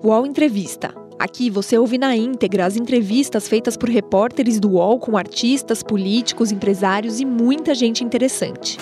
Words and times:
UOL 0.00 0.24
Entrevista. 0.24 0.94
Aqui 1.18 1.50
você 1.50 1.76
ouve 1.76 1.98
na 1.98 2.14
íntegra 2.14 2.64
as 2.64 2.76
entrevistas 2.76 3.48
feitas 3.48 3.76
por 3.76 3.88
repórteres 3.88 4.60
do 4.60 4.74
UOL 4.74 5.00
com 5.00 5.16
artistas, 5.16 5.82
políticos, 5.82 6.52
empresários 6.52 7.18
e 7.18 7.24
muita 7.24 7.74
gente 7.74 8.04
interessante. 8.04 8.78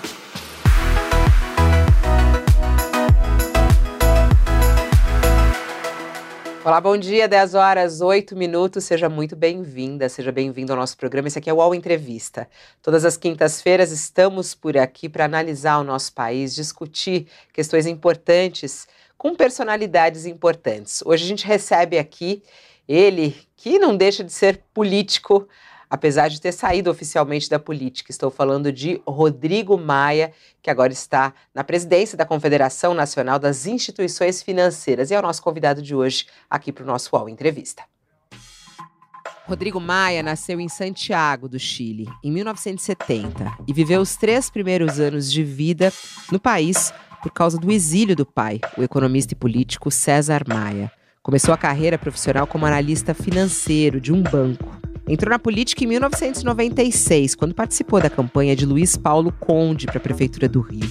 Olá, 6.62 6.80
bom 6.80 6.98
dia, 6.98 7.26
10 7.26 7.54
horas, 7.54 8.00
8 8.02 8.36
minutos. 8.36 8.84
Seja 8.84 9.08
muito 9.08 9.34
bem-vinda, 9.34 10.08
seja 10.10 10.30
bem-vindo 10.30 10.72
ao 10.72 10.78
nosso 10.78 10.98
programa. 10.98 11.28
Esse 11.28 11.38
aqui 11.38 11.48
é 11.48 11.52
o 11.52 11.56
UOL 11.56 11.74
Entrevista. 11.74 12.46
Todas 12.82 13.06
as 13.06 13.16
quintas-feiras 13.16 13.90
estamos 13.90 14.54
por 14.54 14.76
aqui 14.76 15.08
para 15.08 15.24
analisar 15.24 15.78
o 15.78 15.84
nosso 15.84 16.12
país, 16.12 16.54
discutir 16.54 17.28
questões 17.54 17.86
importantes 17.86 18.86
com 19.16 19.34
personalidades 19.34 20.26
importantes. 20.26 21.02
Hoje 21.04 21.24
a 21.24 21.28
gente 21.28 21.46
recebe 21.46 21.98
aqui 21.98 22.42
ele, 22.88 23.36
que 23.56 23.78
não 23.78 23.96
deixa 23.96 24.22
de 24.22 24.32
ser 24.32 24.62
político, 24.72 25.48
apesar 25.88 26.28
de 26.28 26.40
ter 26.40 26.52
saído 26.52 26.90
oficialmente 26.90 27.48
da 27.48 27.58
política. 27.58 28.10
Estou 28.10 28.30
falando 28.30 28.72
de 28.72 29.00
Rodrigo 29.06 29.76
Maia, 29.78 30.32
que 30.62 30.70
agora 30.70 30.92
está 30.92 31.32
na 31.54 31.64
presidência 31.64 32.16
da 32.16 32.24
Confederação 32.24 32.94
Nacional 32.94 33.38
das 33.38 33.66
Instituições 33.66 34.42
Financeiras 34.42 35.10
e 35.10 35.14
é 35.14 35.18
o 35.18 35.22
nosso 35.22 35.42
convidado 35.42 35.80
de 35.80 35.94
hoje 35.94 36.26
aqui 36.50 36.72
para 36.72 36.84
o 36.84 36.86
nosso 36.86 37.14
UOL 37.14 37.28
Entrevista. 37.28 37.82
Rodrigo 39.46 39.80
Maia 39.80 40.24
nasceu 40.24 40.58
em 40.58 40.68
Santiago, 40.68 41.48
do 41.48 41.58
Chile, 41.58 42.08
em 42.22 42.32
1970 42.32 43.58
e 43.66 43.72
viveu 43.72 44.00
os 44.00 44.16
três 44.16 44.50
primeiros 44.50 44.98
anos 44.98 45.30
de 45.30 45.44
vida 45.44 45.92
no 46.32 46.40
país 46.40 46.92
por 47.22 47.32
causa 47.32 47.58
do 47.58 47.70
exílio 47.70 48.16
do 48.16 48.26
pai, 48.26 48.60
o 48.76 48.82
economista 48.82 49.32
e 49.32 49.36
político 49.36 49.90
César 49.90 50.42
Maia. 50.46 50.90
Começou 51.22 51.52
a 51.52 51.58
carreira 51.58 51.98
profissional 51.98 52.46
como 52.46 52.66
analista 52.66 53.12
financeiro 53.12 54.00
de 54.00 54.12
um 54.12 54.22
banco. 54.22 54.76
Entrou 55.08 55.30
na 55.30 55.38
política 55.38 55.84
em 55.84 55.86
1996, 55.86 57.34
quando 57.34 57.54
participou 57.54 58.00
da 58.00 58.10
campanha 58.10 58.56
de 58.56 58.66
Luiz 58.66 58.96
Paulo 58.96 59.32
Conde 59.32 59.86
para 59.86 59.98
a 59.98 60.00
Prefeitura 60.00 60.48
do 60.48 60.60
Rio. 60.60 60.88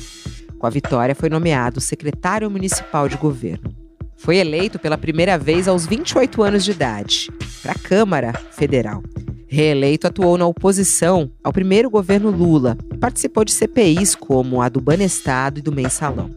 Com 0.58 0.68
a 0.68 0.70
vitória, 0.70 1.14
foi 1.14 1.30
nomeado 1.30 1.82
secretário 1.82 2.50
municipal 2.50 3.10
de 3.10 3.18
governo. 3.18 3.76
Foi 4.18 4.38
eleito 4.38 4.80
pela 4.80 4.98
primeira 4.98 5.38
vez 5.38 5.68
aos 5.68 5.86
28 5.86 6.42
anos 6.42 6.64
de 6.64 6.72
idade 6.72 7.30
para 7.62 7.74
a 7.74 7.80
Câmara 7.80 8.34
Federal. 8.52 9.04
Reeleito, 9.48 10.08
atuou 10.08 10.38
na 10.38 10.46
oposição 10.46 11.30
ao 11.44 11.54
primeiro 11.54 11.90
governo 11.90 12.32
Lula 12.32 12.78
e 12.94 12.98
participou 12.98 13.46
de 13.46 13.52
CPIs 13.52 14.16
como 14.16 14.62
a 14.62 14.70
do 14.70 14.82
Banestado 14.82 15.60
e 15.60 15.62
do 15.62 15.72
Mensalão. 15.72 16.32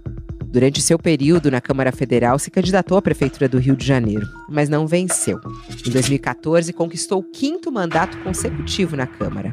Durante 0.51 0.81
seu 0.81 0.99
período 0.99 1.51
na 1.51 1.61
Câmara 1.61 1.93
Federal, 1.93 2.39
se 2.39 2.51
candidatou 2.51 2.97
à 2.97 3.03
Prefeitura 3.03 3.49
do 3.49 3.59
Rio 3.59 3.77
de 3.77 3.87
Janeiro, 3.87 4.27
mas 4.49 4.69
não 4.69 4.87
venceu. 4.87 5.39
Em 5.87 5.91
2014, 5.91 6.73
conquistou 6.73 7.21
o 7.21 7.23
quinto 7.23 7.71
mandato 7.71 8.17
consecutivo 8.19 8.97
na 8.97 9.07
Câmara. 9.07 9.53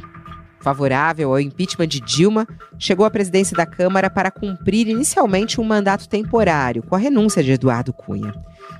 Favorável 0.62 1.32
ao 1.32 1.40
impeachment 1.40 1.88
de 1.88 2.00
Dilma, 2.00 2.48
chegou 2.80 3.06
à 3.06 3.12
presidência 3.12 3.56
da 3.56 3.66
Câmara 3.66 4.10
para 4.10 4.32
cumprir 4.32 4.88
inicialmente 4.88 5.60
um 5.60 5.64
mandato 5.64 6.08
temporário, 6.08 6.82
com 6.82 6.96
a 6.96 6.98
renúncia 6.98 7.44
de 7.44 7.52
Eduardo 7.52 7.94
Cunha. 7.94 8.34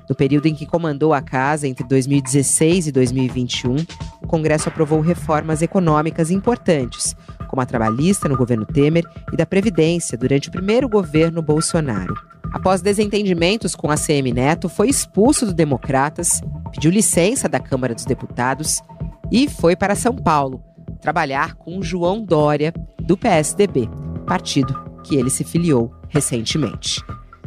No 0.08 0.14
período 0.14 0.46
em 0.46 0.54
que 0.54 0.66
comandou 0.66 1.12
a 1.12 1.20
casa, 1.20 1.66
entre 1.66 1.86
2016 1.86 2.88
e 2.88 2.92
2021, 2.92 3.76
o 4.22 4.26
Congresso 4.26 4.68
aprovou 4.68 5.00
reformas 5.00 5.62
econômicas 5.62 6.30
importantes, 6.30 7.16
como 7.48 7.60
a 7.60 7.66
trabalhista 7.66 8.28
no 8.28 8.36
governo 8.36 8.64
Temer 8.64 9.04
e 9.32 9.36
da 9.36 9.44
Previdência 9.44 10.16
durante 10.16 10.48
o 10.48 10.52
primeiro 10.52 10.88
governo 10.88 11.42
Bolsonaro. 11.42 12.14
Após 12.52 12.80
desentendimentos 12.80 13.74
com 13.74 13.90
a 13.90 13.96
CM 13.96 14.32
Neto, 14.32 14.68
foi 14.68 14.88
expulso 14.88 15.46
do 15.46 15.52
Democratas, 15.52 16.40
pediu 16.72 16.90
licença 16.90 17.48
da 17.48 17.58
Câmara 17.58 17.94
dos 17.94 18.04
Deputados 18.04 18.82
e 19.30 19.48
foi 19.48 19.74
para 19.74 19.94
São 19.94 20.14
Paulo 20.14 20.62
trabalhar 21.00 21.54
com 21.54 21.82
João 21.82 22.24
Dória, 22.24 22.72
do 23.00 23.16
PSDB, 23.16 23.88
partido 24.26 24.74
que 25.04 25.14
ele 25.14 25.30
se 25.30 25.44
filiou 25.44 25.92
recentemente. 26.08 27.00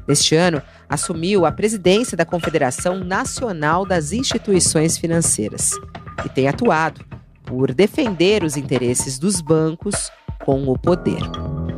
Neste 0.09 0.35
ano, 0.35 0.59
assumiu 0.89 1.45
a 1.45 1.51
presidência 1.51 2.17
da 2.17 2.25
Confederação 2.25 3.03
Nacional 3.03 3.85
das 3.85 4.11
Instituições 4.11 4.97
Financeiras 4.97 5.73
e 6.25 6.29
tem 6.29 6.47
atuado 6.47 7.05
por 7.45 7.71
defender 7.75 8.43
os 8.43 8.57
interesses 8.57 9.19
dos 9.19 9.39
bancos 9.39 10.11
com 10.43 10.67
o 10.67 10.75
poder. 10.75 11.21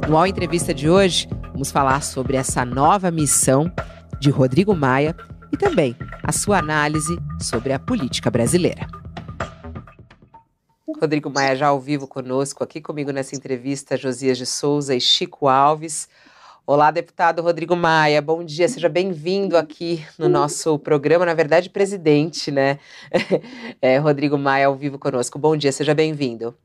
No 0.07 0.15
All 0.15 0.25
Entrevista 0.25 0.73
de 0.73 0.89
hoje, 0.89 1.27
vamos 1.51 1.71
falar 1.71 2.01
sobre 2.03 2.37
essa 2.37 2.63
nova 2.63 3.11
missão 3.11 3.69
de 4.17 4.29
Rodrigo 4.29 4.73
Maia 4.73 5.13
e 5.51 5.57
também 5.57 5.93
a 6.23 6.31
sua 6.31 6.59
análise 6.59 7.19
sobre 7.37 7.73
a 7.73 7.79
política 7.79 8.31
brasileira. 8.31 8.87
Rodrigo 11.01 11.29
Maia 11.29 11.55
já 11.55 11.67
ao 11.67 11.81
vivo 11.81 12.07
conosco, 12.07 12.63
aqui 12.63 12.79
comigo 12.79 13.11
nessa 13.11 13.35
entrevista, 13.35 13.97
Josias 13.97 14.37
de 14.37 14.45
Souza 14.45 14.95
e 14.95 15.01
Chico 15.01 15.49
Alves. 15.49 16.07
Olá, 16.65 16.91
deputado 16.91 17.41
Rodrigo 17.41 17.75
Maia, 17.75 18.21
bom 18.21 18.43
dia, 18.43 18.67
seja 18.67 18.87
bem-vindo 18.87 19.57
aqui 19.57 20.05
no 20.17 20.29
nosso 20.29 20.77
programa, 20.77 21.25
na 21.25 21.33
verdade, 21.33 21.69
presidente, 21.69 22.51
né? 22.51 22.79
É, 23.81 23.97
Rodrigo 23.97 24.37
Maia 24.37 24.67
ao 24.67 24.75
vivo 24.75 24.99
conosco. 24.99 25.39
Bom 25.39 25.57
dia, 25.57 25.71
seja 25.71 25.95
bem-vindo. 25.95 26.55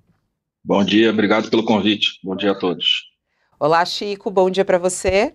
Bom 0.63 0.85
dia, 0.85 1.11
obrigado 1.11 1.49
pelo 1.49 1.65
convite. 1.65 2.21
Bom 2.23 2.37
dia 2.37 2.53
a 2.53 2.55
todos. 2.55 3.11
Olá, 3.59 3.83
Chico, 3.87 4.31
bom 4.31 4.51
dia 4.51 4.67
para 4.67 4.79
você. 4.79 5.33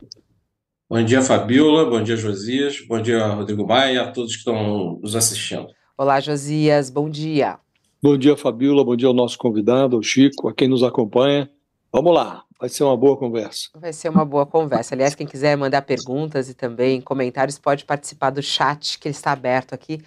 Bom 0.88 1.03
dia, 1.03 1.23
Fabiola, 1.23 1.89
bom 1.89 2.03
dia, 2.03 2.16
Josias, 2.16 2.85
bom 2.88 3.01
dia, 3.01 3.25
Rodrigo 3.25 3.66
Maia 3.66 3.93
e 3.93 3.97
a 3.97 4.11
todos 4.11 4.33
que 4.33 4.39
estão 4.39 4.99
nos 5.01 5.16
assistindo. 5.16 5.67
Olá, 5.97 6.19
Josias, 6.19 6.91
bom 6.91 7.09
dia. 7.09 7.57
Bom 8.01 8.16
dia, 8.16 8.38
Fabiola, 8.38 8.85
bom 8.85 8.95
dia 8.95 9.07
ao 9.07 9.13
nosso 9.13 9.39
convidado, 9.39 9.97
o 9.97 10.03
Chico, 10.03 10.47
a 10.47 10.53
quem 10.53 10.67
nos 10.67 10.83
acompanha. 10.83 11.49
Vamos 11.91 12.13
lá, 12.13 12.43
vai 12.61 12.69
ser 12.69 12.83
uma 12.83 12.95
boa 12.95 13.17
conversa. 13.17 13.69
Vai 13.73 13.91
ser 13.91 14.07
uma 14.09 14.23
boa 14.23 14.45
conversa. 14.45 14.94
Aliás, 14.94 15.16
quem 15.16 15.25
quiser 15.25 15.57
mandar 15.57 15.81
perguntas 15.81 16.47
e 16.47 16.53
também 16.53 17.01
comentários 17.01 17.57
pode 17.57 17.83
participar 17.83 18.29
do 18.29 18.44
chat 18.44 18.99
que 18.99 19.09
está 19.09 19.31
aberto 19.31 19.73
aqui 19.73 19.99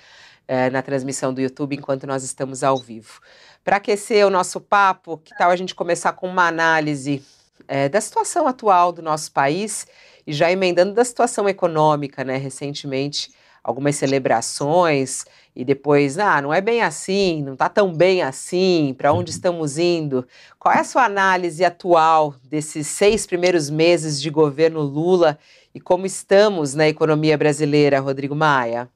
é, 0.47 0.70
na 0.70 0.81
transmissão 0.81 1.34
do 1.34 1.41
YouTube 1.41 1.75
enquanto 1.75 2.06
nós 2.06 2.22
estamos 2.22 2.62
ao 2.62 2.78
vivo. 2.78 3.20
Para 3.65 3.78
aquecer 3.78 4.25
o 4.25 4.31
nosso 4.31 4.60
papo, 4.60 5.19
que 5.19 5.37
tal 5.37 5.50
a 5.50 5.56
gente 5.56 5.75
começar 5.75 6.12
com 6.12 6.28
uma 6.28 6.47
análise 6.47 7.25
é, 7.66 7.88
da 7.88 8.00
situação 8.00 8.47
atual 8.47 8.92
do 8.92 9.03
nosso 9.03 9.32
país 9.32 9.88
e 10.25 10.32
já 10.32 10.48
emendando 10.48 10.94
da 10.94 11.04
situação 11.04 11.48
econômica, 11.48 12.22
né? 12.22 12.36
Recentemente, 12.36 13.32
algumas 13.65 13.97
celebrações 13.97 15.25
e 15.54 15.65
depois, 15.65 16.19
ah, 16.19 16.42
não 16.42 16.53
é 16.53 16.60
bem 16.60 16.82
assim, 16.82 17.42
não 17.42 17.53
está 17.53 17.69
tão 17.69 17.92
bem 17.92 18.22
assim, 18.22 18.94
para 18.97 19.12
onde 19.12 19.31
uhum. 19.31 19.37
estamos 19.37 19.78
indo? 19.78 20.26
Qual 20.59 20.75
é 20.75 20.81
a 20.81 20.84
sua 20.84 21.04
análise 21.04 21.65
atual 21.65 22.34
desses 22.42 22.87
seis 22.88 23.26
primeiros 23.26 23.70
meses 23.70 24.20
de 24.20 24.31
governo 24.31 24.81
Lula 24.81 25.38
e 25.75 25.81
como 25.81 26.06
estamos 26.06 26.75
na 26.75 26.88
economia 26.88 27.38
brasileira, 27.38 28.00
Rodrigo 28.00 28.34
Maia? 28.34 28.88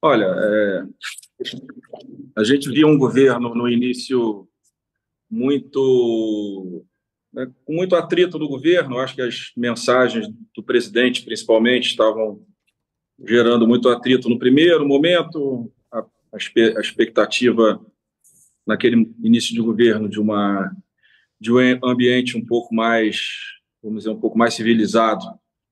Olha, 0.00 0.26
é, 0.26 0.82
a 2.36 2.44
gente 2.44 2.70
via 2.70 2.86
um 2.86 2.96
governo 2.96 3.54
no 3.54 3.68
início 3.68 4.48
muito 5.30 6.84
né, 7.32 7.50
com 7.64 7.74
muito 7.74 7.94
atrito 7.94 8.38
no 8.38 8.48
governo. 8.48 8.98
Acho 8.98 9.14
que 9.14 9.22
as 9.22 9.52
mensagens 9.56 10.26
do 10.54 10.62
presidente, 10.62 11.24
principalmente, 11.24 11.90
estavam 11.90 12.40
gerando 13.26 13.66
muito 13.66 13.88
atrito 13.88 14.28
no 14.28 14.38
primeiro 14.38 14.86
momento, 14.86 15.70
a, 15.92 16.04
a 16.32 16.80
expectativa 16.80 17.80
naquele 18.66 19.10
início 19.22 19.54
de 19.54 19.60
governo 19.60 20.08
de 20.08 20.20
uma 20.20 20.70
de 21.40 21.52
um 21.52 21.58
ambiente 21.84 22.36
um 22.36 22.44
pouco 22.44 22.74
mais, 22.74 23.20
vamos 23.82 23.98
dizer, 23.98 24.10
um 24.10 24.18
pouco 24.18 24.36
mais 24.36 24.54
civilizado, 24.54 25.24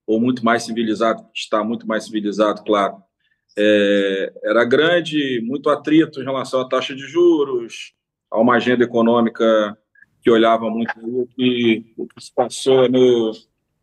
ou 0.07 0.21
muito 0.21 0.45
mais 0.45 0.63
civilizado, 0.63 1.27
está 1.35 1.65
muito 1.65 1.87
mais 1.87 2.05
civilizado, 2.05 2.63
claro. 2.63 3.03
É, 3.59 4.33
era 4.45 4.65
grande, 4.65 5.41
muito 5.45 5.69
atrito 5.69 6.21
em 6.21 6.25
relação 6.25 6.61
à 6.61 6.69
taxa 6.69 6.95
de 6.95 7.03
juros, 7.03 7.95
a 8.31 8.39
uma 8.39 8.57
agenda 8.57 8.85
econômica 8.85 9.77
que 10.23 10.31
olhava 10.31 10.71
muito 10.71 10.93
o 11.03 11.27
que, 11.27 11.93
o 11.97 12.07
que 12.07 12.23
se 12.23 12.33
passou 12.33 12.89
no, 12.89 13.33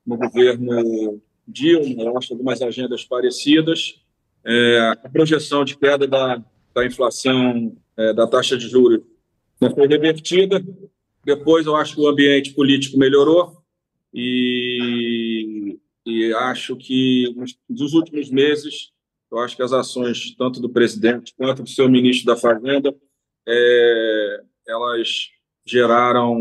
no 0.06 0.18
governo 0.18 1.22
Dilma, 1.48 2.04
eu 2.04 2.18
acho 2.18 2.34
algumas 2.34 2.62
agendas 2.62 3.04
parecidas. 3.04 4.02
É, 4.46 4.96
a 5.04 5.10
projeção 5.10 5.64
de 5.64 5.78
queda 5.78 6.08
da, 6.08 6.44
da 6.74 6.86
inflação, 6.86 7.76
é, 7.98 8.14
da 8.14 8.28
taxa 8.28 8.58
de 8.58 8.68
juros, 8.68 9.02
foi 9.60 9.88
revertida. 9.88 10.64
Depois, 11.26 11.66
eu 11.66 11.76
acho 11.76 11.96
que 11.96 12.02
o 12.02 12.08
ambiente 12.08 12.54
político 12.54 12.98
melhorou 12.98 13.64
e, 14.14 15.80
e 16.06 16.34
acho 16.34 16.76
que 16.76 17.34
nos 17.70 17.94
últimos 17.94 18.30
meses, 18.30 18.92
eu 19.32 19.40
acho 19.40 19.56
que 19.56 19.64
as 19.64 19.72
ações 19.72 20.36
tanto 20.36 20.60
do 20.60 20.70
presidente 20.70 21.34
quanto 21.36 21.64
do 21.64 21.70
seu 21.70 21.90
ministro 21.90 22.26
da 22.26 22.36
Fazenda, 22.36 22.94
é, 23.48 24.44
elas 24.68 25.30
geraram 25.66 26.38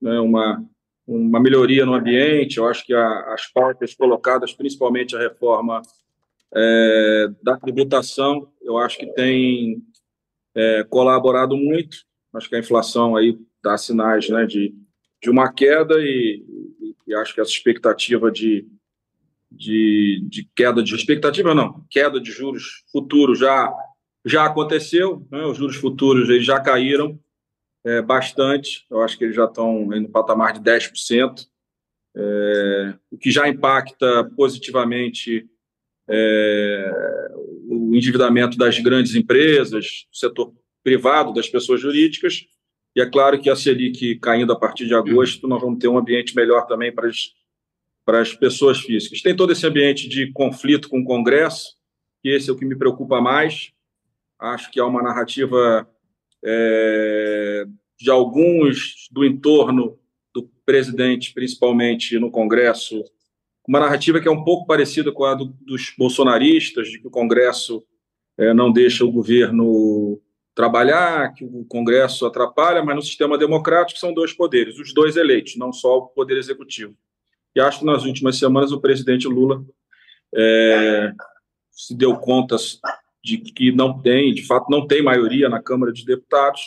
né, 0.00 0.18
uma 0.20 0.64
uma 1.10 1.40
melhoria 1.40 1.84
no 1.84 1.94
ambiente. 1.94 2.58
Eu 2.58 2.68
acho 2.68 2.86
que 2.86 2.94
a, 2.94 3.34
as 3.34 3.46
pautas 3.46 3.94
colocadas, 3.94 4.52
principalmente 4.52 5.16
a 5.16 5.18
reforma 5.18 5.82
é, 6.54 7.28
da 7.42 7.56
tributação, 7.56 8.48
eu 8.62 8.78
acho 8.78 8.98
que 8.98 9.06
tem 9.06 9.82
é, 10.54 10.84
colaborado 10.84 11.56
muito. 11.56 11.98
Acho 12.32 12.48
que 12.48 12.54
a 12.54 12.60
inflação 12.60 13.16
aí 13.16 13.36
dá 13.62 13.76
sinais 13.76 14.28
né, 14.28 14.46
de, 14.46 14.72
de 15.20 15.28
uma 15.28 15.52
queda 15.52 15.94
e, 15.98 16.44
e 17.06 17.14
acho 17.14 17.34
que 17.34 17.40
essa 17.40 17.50
expectativa 17.50 18.30
de, 18.30 18.68
de, 19.50 20.24
de, 20.28 20.48
queda 20.54 20.80
de 20.80 20.94
expectativa 20.94 21.54
não, 21.54 21.84
queda 21.90 22.20
de 22.20 22.30
juros 22.30 22.84
futuros 22.92 23.38
já 23.38 23.72
já 24.22 24.44
aconteceu, 24.44 25.26
né, 25.32 25.46
os 25.46 25.56
juros 25.56 25.76
futuros 25.76 26.28
eles 26.28 26.44
já 26.44 26.60
caíram 26.60 27.18
é, 27.84 28.02
bastante, 28.02 28.86
eu 28.90 29.00
acho 29.02 29.16
que 29.16 29.24
eles 29.24 29.36
já 29.36 29.44
estão 29.44 29.86
no 29.86 30.08
patamar 30.08 30.52
de 30.52 30.60
10%, 30.60 31.46
é, 32.16 32.94
o 33.10 33.16
que 33.16 33.30
já 33.30 33.48
impacta 33.48 34.30
positivamente 34.36 35.48
é, 36.08 37.30
o 37.68 37.94
endividamento 37.94 38.56
das 38.58 38.78
grandes 38.78 39.14
empresas, 39.14 40.06
do 40.10 40.16
setor 40.16 40.52
privado, 40.82 41.32
das 41.32 41.48
pessoas 41.48 41.80
jurídicas, 41.80 42.44
e 42.94 43.00
é 43.00 43.06
claro 43.08 43.40
que 43.40 43.48
a 43.48 43.56
Selic 43.56 44.18
caindo 44.18 44.52
a 44.52 44.58
partir 44.58 44.86
de 44.86 44.94
agosto, 44.94 45.46
nós 45.46 45.60
vamos 45.60 45.78
ter 45.78 45.88
um 45.88 45.98
ambiente 45.98 46.34
melhor 46.34 46.66
também 46.66 46.92
para 46.92 47.08
as, 47.08 47.32
para 48.04 48.20
as 48.20 48.34
pessoas 48.34 48.80
físicas. 48.80 49.22
Tem 49.22 49.36
todo 49.36 49.52
esse 49.52 49.66
ambiente 49.66 50.08
de 50.08 50.32
conflito 50.32 50.88
com 50.88 51.00
o 51.00 51.04
Congresso, 51.04 51.76
que 52.20 52.28
esse 52.28 52.50
é 52.50 52.52
o 52.52 52.56
que 52.56 52.64
me 52.64 52.76
preocupa 52.76 53.20
mais. 53.20 53.70
Acho 54.38 54.70
que 54.70 54.80
há 54.80 54.86
uma 54.86 55.02
narrativa 55.02 55.88
é, 56.44 57.64
de 57.98 58.10
alguns 58.10 59.08
do 59.10 59.24
entorno 59.24 59.98
do 60.34 60.48
presidente, 60.64 61.32
principalmente 61.34 62.18
no 62.18 62.30
Congresso, 62.30 63.04
uma 63.66 63.80
narrativa 63.80 64.20
que 64.20 64.28
é 64.28 64.30
um 64.30 64.44
pouco 64.44 64.66
parecida 64.66 65.12
com 65.12 65.24
a 65.24 65.34
do, 65.34 65.46
dos 65.60 65.94
bolsonaristas, 65.96 66.88
de 66.88 66.98
que 66.98 67.06
o 67.06 67.10
Congresso 67.10 67.84
é, 68.38 68.54
não 68.54 68.72
deixa 68.72 69.04
o 69.04 69.12
governo 69.12 70.20
trabalhar, 70.54 71.32
que 71.34 71.44
o 71.44 71.64
Congresso 71.64 72.26
atrapalha, 72.26 72.82
mas 72.82 72.96
no 72.96 73.02
sistema 73.02 73.38
democrático 73.38 73.98
são 73.98 74.12
dois 74.12 74.32
poderes, 74.32 74.78
os 74.78 74.92
dois 74.92 75.16
eleitos, 75.16 75.56
não 75.56 75.72
só 75.72 75.98
o 75.98 76.06
poder 76.08 76.36
executivo. 76.36 76.94
E 77.54 77.60
acho 77.60 77.80
que 77.80 77.84
nas 77.84 78.04
últimas 78.04 78.38
semanas 78.38 78.72
o 78.72 78.80
presidente 78.80 79.26
Lula 79.26 79.64
é, 80.34 81.12
se 81.70 81.94
deu 81.94 82.16
conta 82.16 82.56
de 83.22 83.38
que 83.38 83.70
não 83.72 84.00
tem, 84.00 84.32
de 84.32 84.46
fato, 84.46 84.70
não 84.70 84.86
tem 84.86 85.02
maioria 85.02 85.48
na 85.48 85.62
Câmara 85.62 85.92
dos 85.92 86.04
Deputados 86.04 86.60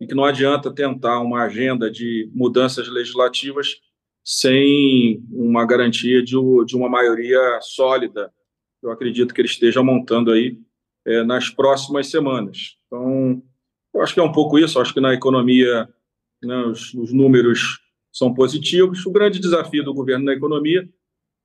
e 0.00 0.06
que 0.06 0.14
não 0.14 0.24
adianta 0.24 0.72
tentar 0.72 1.20
uma 1.20 1.42
agenda 1.42 1.90
de 1.90 2.30
mudanças 2.34 2.88
legislativas 2.88 3.76
sem 4.24 5.24
uma 5.30 5.66
garantia 5.66 6.22
de, 6.22 6.36
de 6.66 6.76
uma 6.76 6.88
maioria 6.88 7.58
sólida. 7.60 8.32
Eu 8.82 8.90
acredito 8.90 9.34
que 9.34 9.40
ele 9.40 9.48
esteja 9.48 9.82
montando 9.82 10.30
aí 10.30 10.58
é, 11.04 11.22
nas 11.24 11.48
próximas 11.50 12.08
semanas. 12.08 12.76
Então, 12.86 13.42
eu 13.94 14.00
acho 14.00 14.14
que 14.14 14.20
é 14.20 14.22
um 14.22 14.32
pouco 14.32 14.58
isso. 14.58 14.78
Eu 14.78 14.82
acho 14.82 14.94
que 14.94 15.00
na 15.00 15.12
economia 15.12 15.88
né, 16.42 16.56
os, 16.64 16.94
os 16.94 17.12
números 17.12 17.80
são 18.12 18.32
positivos. 18.32 19.04
O 19.04 19.12
grande 19.12 19.40
desafio 19.40 19.84
do 19.84 19.94
governo 19.94 20.24
na 20.24 20.32
economia 20.32 20.88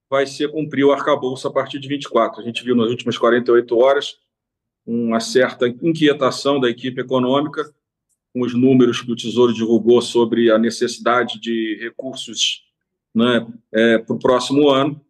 vai 0.10 0.26
ser 0.26 0.52
cumprir 0.52 0.84
o 0.84 0.92
arcabouço 0.92 1.48
a 1.48 1.52
partir 1.52 1.80
de 1.80 1.88
24. 1.88 2.42
A 2.42 2.44
gente 2.44 2.64
viu 2.64 2.76
nas 2.76 2.90
últimas 2.90 3.18
48 3.18 3.78
horas 3.78 4.16
uma 4.88 5.20
certa 5.20 5.68
inquietação 5.68 6.62
da 6.62 6.70
equipe 6.70 7.02
econômica 7.02 7.70
com 8.34 8.42
os 8.42 8.54
números 8.54 9.02
que 9.02 9.12
o 9.12 9.16
Tesouro 9.16 9.54
divulgou 9.54 10.02
sobre 10.02 10.50
a 10.50 10.58
necessidade 10.58 11.40
de 11.42 11.78
recursos 11.82 12.64
né, 13.14 13.46
é, 13.74 13.98
para 13.98 14.16
o 14.16 14.20
próximo 14.20 14.70
ano. 14.70 15.02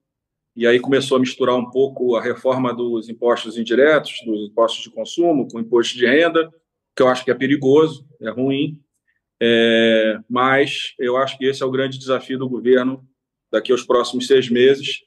E 0.56 0.66
aí 0.66 0.80
começou 0.80 1.18
a 1.18 1.20
misturar 1.20 1.56
um 1.56 1.70
pouco 1.70 2.16
a 2.16 2.22
reforma 2.22 2.74
dos 2.74 3.08
impostos 3.08 3.58
indiretos, 3.58 4.14
dos 4.26 4.50
impostos 4.50 4.84
de 4.84 4.90
consumo, 4.90 5.48
com 5.48 5.58
o 5.58 5.62
imposto 5.62 5.96
de 5.96 6.08
renda, 6.08 6.52
que 6.96 7.04
eu 7.04 7.08
acho 7.08 7.24
que 7.24 7.30
é 7.30 7.36
perigoso, 7.36 8.08
é 8.20 8.30
ruim. 8.32 8.82
É, 9.40 10.20
mas 10.28 10.96
eu 10.98 11.16
acho 11.18 11.38
que 11.38 11.46
esse 11.46 11.62
é 11.62 11.66
o 11.66 11.72
grande 11.72 12.00
desafio 12.00 12.40
do 12.40 12.50
governo 12.50 13.08
daqui 13.52 13.72
aos 13.72 13.84
próximos 13.84 14.26
seis 14.26 14.50
meses, 14.50 15.02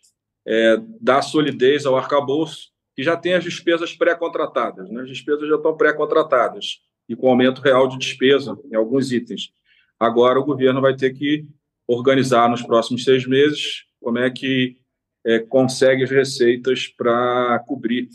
é, 0.46 0.76
dar 1.00 1.23
solidez 1.23 1.84
ao 1.84 1.96
arcabouço, 1.96 2.70
que 3.00 3.05
já 3.05 3.17
tem 3.17 3.32
as 3.32 3.43
despesas 3.43 3.94
pré-contratadas. 3.94 4.91
Né? 4.91 5.00
As 5.00 5.08
despesas 5.08 5.49
já 5.49 5.55
estão 5.55 5.75
pré-contratadas 5.75 6.82
e 7.08 7.17
com 7.17 7.31
aumento 7.31 7.62
real 7.62 7.88
de 7.88 7.97
despesa 7.97 8.58
em 8.70 8.76
alguns 8.76 9.11
itens. 9.11 9.55
Agora 9.99 10.38
o 10.38 10.44
governo 10.44 10.82
vai 10.82 10.94
ter 10.94 11.14
que 11.14 11.47
organizar 11.88 12.50
nos 12.50 12.61
próximos 12.61 13.02
seis 13.02 13.26
meses 13.26 13.85
como 14.02 14.19
é 14.19 14.31
que 14.31 14.76
é, 15.25 15.38
consegue 15.38 16.05
as 16.05 16.11
receitas 16.11 16.88
para 16.88 17.64
cobrir 17.67 18.06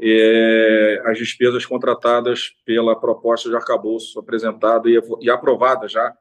é, 0.00 1.02
as 1.06 1.18
despesas 1.18 1.66
contratadas 1.66 2.52
pela 2.64 2.94
proposta 2.94 3.48
de 3.48 3.56
arcabouço 3.56 4.20
apresentada 4.20 4.88
e, 4.88 5.00
e 5.20 5.28
aprovada 5.28 5.88
já 5.88 6.14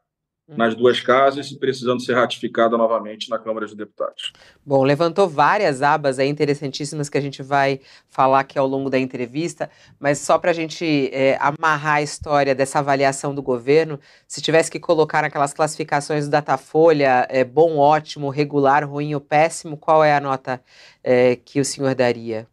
nas 0.48 0.74
duas 0.76 1.02
casas 1.02 1.52
e 1.52 1.60
precisando 1.60 2.02
ser 2.02 2.14
ratificada 2.14 2.78
novamente 2.78 3.30
na 3.30 3.38
Câmara 3.38 3.66
dos 3.66 3.76
Deputados. 3.76 4.32
Bom, 4.66 4.84
levantou 4.84 5.28
várias 5.28 5.82
abas 5.82 6.20
aí 6.20 6.30
interessantíssimas 6.30 7.10
que 7.10 7.18
a 7.18 7.22
gente 7.22 7.44
vai 7.44 7.82
falar 8.10 8.40
aqui 8.40 8.58
ao 8.58 8.66
longo 8.66 8.90
da 8.90 8.98
entrevista, 8.98 9.70
mas 10.00 10.20
só 10.20 10.38
para 10.38 10.52
a 10.52 10.54
gente 10.54 11.10
é, 11.12 11.38
amarrar 11.42 11.96
a 11.96 12.02
história 12.02 12.56
dessa 12.56 12.80
avaliação 12.80 13.36
do 13.36 13.42
governo, 13.42 14.00
se 14.26 14.42
tivesse 14.42 14.72
que 14.72 14.80
colocar 14.80 15.24
naquelas 15.24 15.54
classificações 15.54 16.26
do 16.26 16.32
Datafolha, 16.32 17.28
é, 17.30 17.44
bom, 17.44 17.78
ótimo, 17.78 18.30
regular, 18.30 18.88
ruim 18.88 19.14
ou 19.14 19.22
péssimo, 19.22 19.76
qual 19.76 20.04
é 20.04 20.16
a 20.16 20.22
nota 20.22 20.62
é, 21.04 21.36
que 21.36 21.60
o 21.60 21.66
senhor 21.66 21.94
daria? 21.94 22.48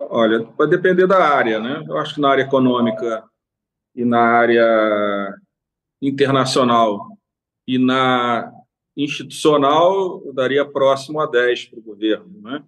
Olha, 0.00 0.46
vai 0.58 0.66
depender 0.68 1.06
da 1.06 1.22
área, 1.24 1.60
né? 1.60 1.84
Eu 1.86 1.96
acho 1.96 2.16
que 2.16 2.20
na 2.20 2.30
área 2.30 2.42
econômica 2.42 3.24
e 3.94 4.04
na 4.04 4.20
área 4.20 5.34
internacional 6.06 7.18
e 7.66 7.78
na 7.78 8.52
institucional, 8.96 10.22
eu 10.24 10.32
daria 10.32 10.64
próximo 10.64 11.20
a 11.20 11.26
10 11.26 11.66
para 11.66 11.78
o 11.78 11.82
governo. 11.82 12.40
Né? 12.42 12.62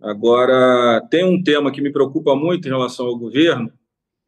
Agora, 0.00 1.00
tem 1.10 1.24
um 1.24 1.42
tema 1.42 1.70
que 1.72 1.80
me 1.80 1.92
preocupa 1.92 2.34
muito 2.34 2.66
em 2.66 2.70
relação 2.70 3.06
ao 3.06 3.18
governo, 3.18 3.70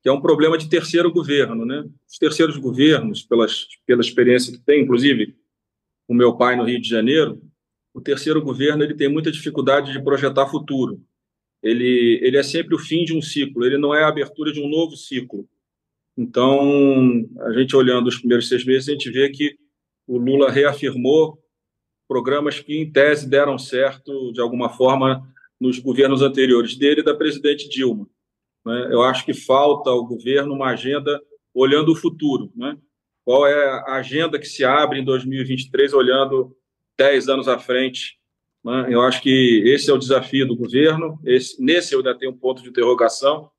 que 0.02 0.08
é 0.08 0.12
um 0.12 0.20
problema 0.20 0.58
de 0.58 0.68
terceiro 0.68 1.10
governo. 1.12 1.64
Né? 1.64 1.88
Os 2.06 2.18
terceiros 2.18 2.56
governos, 2.56 3.22
pelas, 3.22 3.66
pela 3.86 4.02
experiência 4.02 4.52
que 4.52 4.58
tem, 4.58 4.82
inclusive 4.82 5.36
o 6.06 6.12
meu 6.12 6.36
pai 6.36 6.56
no 6.56 6.64
Rio 6.64 6.80
de 6.80 6.88
Janeiro, 6.88 7.40
o 7.94 8.00
terceiro 8.00 8.42
governo 8.42 8.82
ele 8.82 8.94
tem 8.94 9.08
muita 9.08 9.30
dificuldade 9.30 9.92
de 9.92 10.02
projetar 10.02 10.48
futuro. 10.48 11.00
Ele, 11.62 12.20
ele 12.22 12.36
é 12.36 12.42
sempre 12.42 12.74
o 12.74 12.78
fim 12.78 13.04
de 13.04 13.16
um 13.16 13.22
ciclo, 13.22 13.64
ele 13.64 13.78
não 13.78 13.94
é 13.94 14.04
a 14.04 14.08
abertura 14.08 14.52
de 14.52 14.60
um 14.60 14.68
novo 14.68 14.96
ciclo. 14.96 15.48
Então, 16.16 17.26
a 17.40 17.52
gente 17.52 17.74
olhando 17.74 18.06
os 18.06 18.18
primeiros 18.18 18.48
seis 18.48 18.64
meses, 18.64 18.88
a 18.88 18.92
gente 18.92 19.10
vê 19.10 19.30
que 19.30 19.56
o 20.06 20.16
Lula 20.16 20.50
reafirmou 20.50 21.38
programas 22.06 22.60
que, 22.60 22.76
em 22.76 22.90
tese, 22.90 23.28
deram 23.28 23.58
certo, 23.58 24.32
de 24.32 24.40
alguma 24.40 24.68
forma, 24.68 25.26
nos 25.60 25.78
governos 25.78 26.22
anteriores 26.22 26.76
dele 26.76 27.00
e 27.00 27.04
da 27.04 27.14
presidente 27.14 27.68
Dilma. 27.68 28.06
Né? 28.64 28.88
Eu 28.90 29.02
acho 29.02 29.24
que 29.24 29.34
falta 29.34 29.90
ao 29.90 30.06
governo 30.06 30.54
uma 30.54 30.68
agenda 30.68 31.20
olhando 31.52 31.92
o 31.92 31.96
futuro. 31.96 32.52
Né? 32.54 32.76
Qual 33.24 33.46
é 33.46 33.68
a 33.86 33.94
agenda 33.94 34.38
que 34.38 34.46
se 34.46 34.64
abre 34.64 35.00
em 35.00 35.04
2023, 35.04 35.92
olhando 35.94 36.56
dez 36.96 37.28
anos 37.28 37.48
à 37.48 37.58
frente? 37.58 38.18
Né? 38.64 38.88
Eu 38.90 39.00
acho 39.00 39.22
que 39.22 39.62
esse 39.66 39.90
é 39.90 39.94
o 39.94 39.98
desafio 39.98 40.46
do 40.46 40.56
governo. 40.56 41.18
Esse, 41.24 41.60
nesse 41.62 41.94
eu 41.94 42.00
ainda 42.00 42.16
tenho 42.16 42.32
um 42.32 42.38
ponto 42.38 42.62
de 42.62 42.68
interrogação 42.68 43.50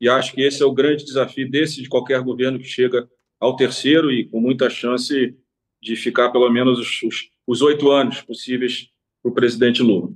e 0.00 0.08
acho 0.08 0.32
que 0.32 0.42
esse 0.42 0.62
é 0.62 0.66
o 0.66 0.72
grande 0.72 1.04
desafio 1.04 1.50
desse 1.50 1.82
de 1.82 1.88
qualquer 1.88 2.22
governo 2.22 2.58
que 2.58 2.64
chega 2.64 3.08
ao 3.38 3.56
terceiro 3.56 4.10
e 4.10 4.24
com 4.24 4.40
muita 4.40 4.70
chance 4.70 5.36
de 5.82 5.96
ficar 5.96 6.30
pelo 6.30 6.50
menos 6.50 6.78
os 7.46 7.62
oito 7.62 7.90
anos 7.90 8.20
possíveis 8.20 8.88
para 9.22 9.30
o 9.30 9.34
presidente 9.34 9.82
Lula. 9.82 10.10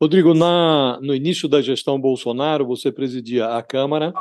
Rodrigo, 0.00 0.34
na, 0.34 0.98
no 1.00 1.14
início 1.14 1.48
da 1.48 1.62
gestão 1.62 1.98
Bolsonaro, 1.98 2.66
você 2.66 2.92
presidia 2.92 3.56
a 3.56 3.62
Câmara 3.62 4.12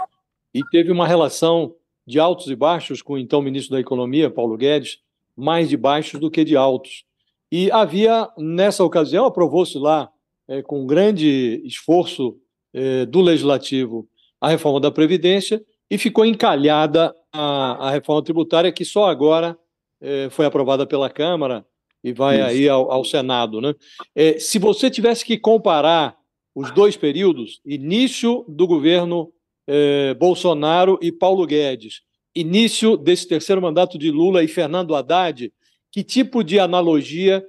e 0.53 0.63
teve 0.71 0.91
uma 0.91 1.07
relação 1.07 1.75
de 2.07 2.19
altos 2.19 2.47
e 2.47 2.55
baixos 2.55 3.01
com 3.01 3.13
o 3.13 3.17
então 3.17 3.41
ministro 3.41 3.73
da 3.73 3.81
Economia, 3.81 4.29
Paulo 4.29 4.55
Guedes, 4.55 4.99
mais 5.35 5.67
de 5.67 5.75
baixos 5.75 6.19
do 6.19 6.31
que 6.31 6.45
de 6.45 6.55
altos. 6.55 7.03
E 7.51 7.69
havia, 7.71 8.29
nessa 8.37 8.83
ocasião, 8.83 9.25
aprovou-se 9.25 9.77
lá, 9.77 10.09
é, 10.47 10.61
com 10.61 10.85
grande 10.85 11.61
esforço 11.65 12.37
é, 12.73 13.05
do 13.05 13.21
Legislativo, 13.21 14.07
a 14.39 14.49
reforma 14.49 14.79
da 14.79 14.91
Previdência 14.91 15.63
e 15.89 15.97
ficou 15.97 16.25
encalhada 16.25 17.15
a, 17.31 17.87
a 17.87 17.91
reforma 17.91 18.23
tributária, 18.23 18.71
que 18.71 18.85
só 18.85 19.05
agora 19.05 19.57
é, 20.01 20.29
foi 20.29 20.45
aprovada 20.45 20.85
pela 20.85 21.09
Câmara 21.09 21.65
e 22.03 22.13
vai 22.13 22.37
Isso. 22.37 22.45
aí 22.45 22.69
ao, 22.69 22.91
ao, 22.91 23.03
Senado. 23.03 23.61
Né? 23.61 23.73
É, 24.15 24.37
se 24.39 24.59
você 24.59 24.89
tivesse 24.89 25.25
que 25.25 25.37
comparar 25.37 26.15
os 26.53 26.71
dois 26.71 26.95
períodos, 26.95 27.59
início 27.65 28.45
do 28.47 28.67
governo 28.67 29.31
é, 29.67 30.13
Bolsonaro 30.13 30.97
e 31.01 31.11
Paulo 31.11 31.45
Guedes, 31.45 32.01
início 32.35 32.97
desse 32.97 33.27
terceiro 33.27 33.61
mandato 33.61 33.97
de 33.97 34.11
Lula 34.11 34.43
e 34.43 34.47
Fernando 34.47 34.95
Haddad, 34.95 35.51
que 35.91 36.03
tipo 36.03 36.43
de 36.43 36.59
analogia 36.59 37.45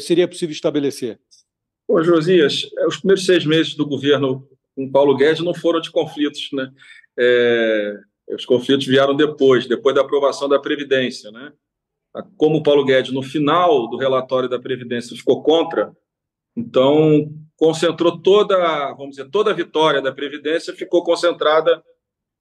seria 0.00 0.26
possível 0.26 0.52
estabelecer? 0.52 1.18
Ô, 1.86 2.02
Josias, 2.02 2.66
os 2.86 2.96
primeiros 2.98 3.24
seis 3.24 3.44
meses 3.44 3.74
do 3.74 3.86
governo 3.86 4.46
com 4.74 4.90
Paulo 4.90 5.16
Guedes 5.16 5.44
não 5.44 5.54
foram 5.54 5.80
de 5.80 5.90
conflitos, 5.90 6.48
né? 6.52 6.70
É, 7.18 7.94
os 8.34 8.46
conflitos 8.46 8.86
vieram 8.86 9.14
depois, 9.14 9.66
depois 9.66 9.94
da 9.94 10.00
aprovação 10.00 10.48
da 10.48 10.58
Previdência, 10.58 11.30
né? 11.30 11.52
Como 12.36 12.58
o 12.58 12.62
Paulo 12.62 12.84
Guedes, 12.84 13.12
no 13.12 13.22
final 13.22 13.88
do 13.88 13.96
relatório 13.96 14.48
da 14.48 14.58
Previdência, 14.58 15.16
ficou 15.16 15.42
contra, 15.42 15.92
então 16.56 17.30
concentrou 17.56 18.20
toda, 18.20 18.92
vamos 18.94 19.16
dizer, 19.16 19.30
toda 19.30 19.50
a 19.50 19.54
vitória 19.54 20.02
da 20.02 20.12
Previdência 20.12 20.74
ficou 20.74 21.04
concentrada 21.04 21.82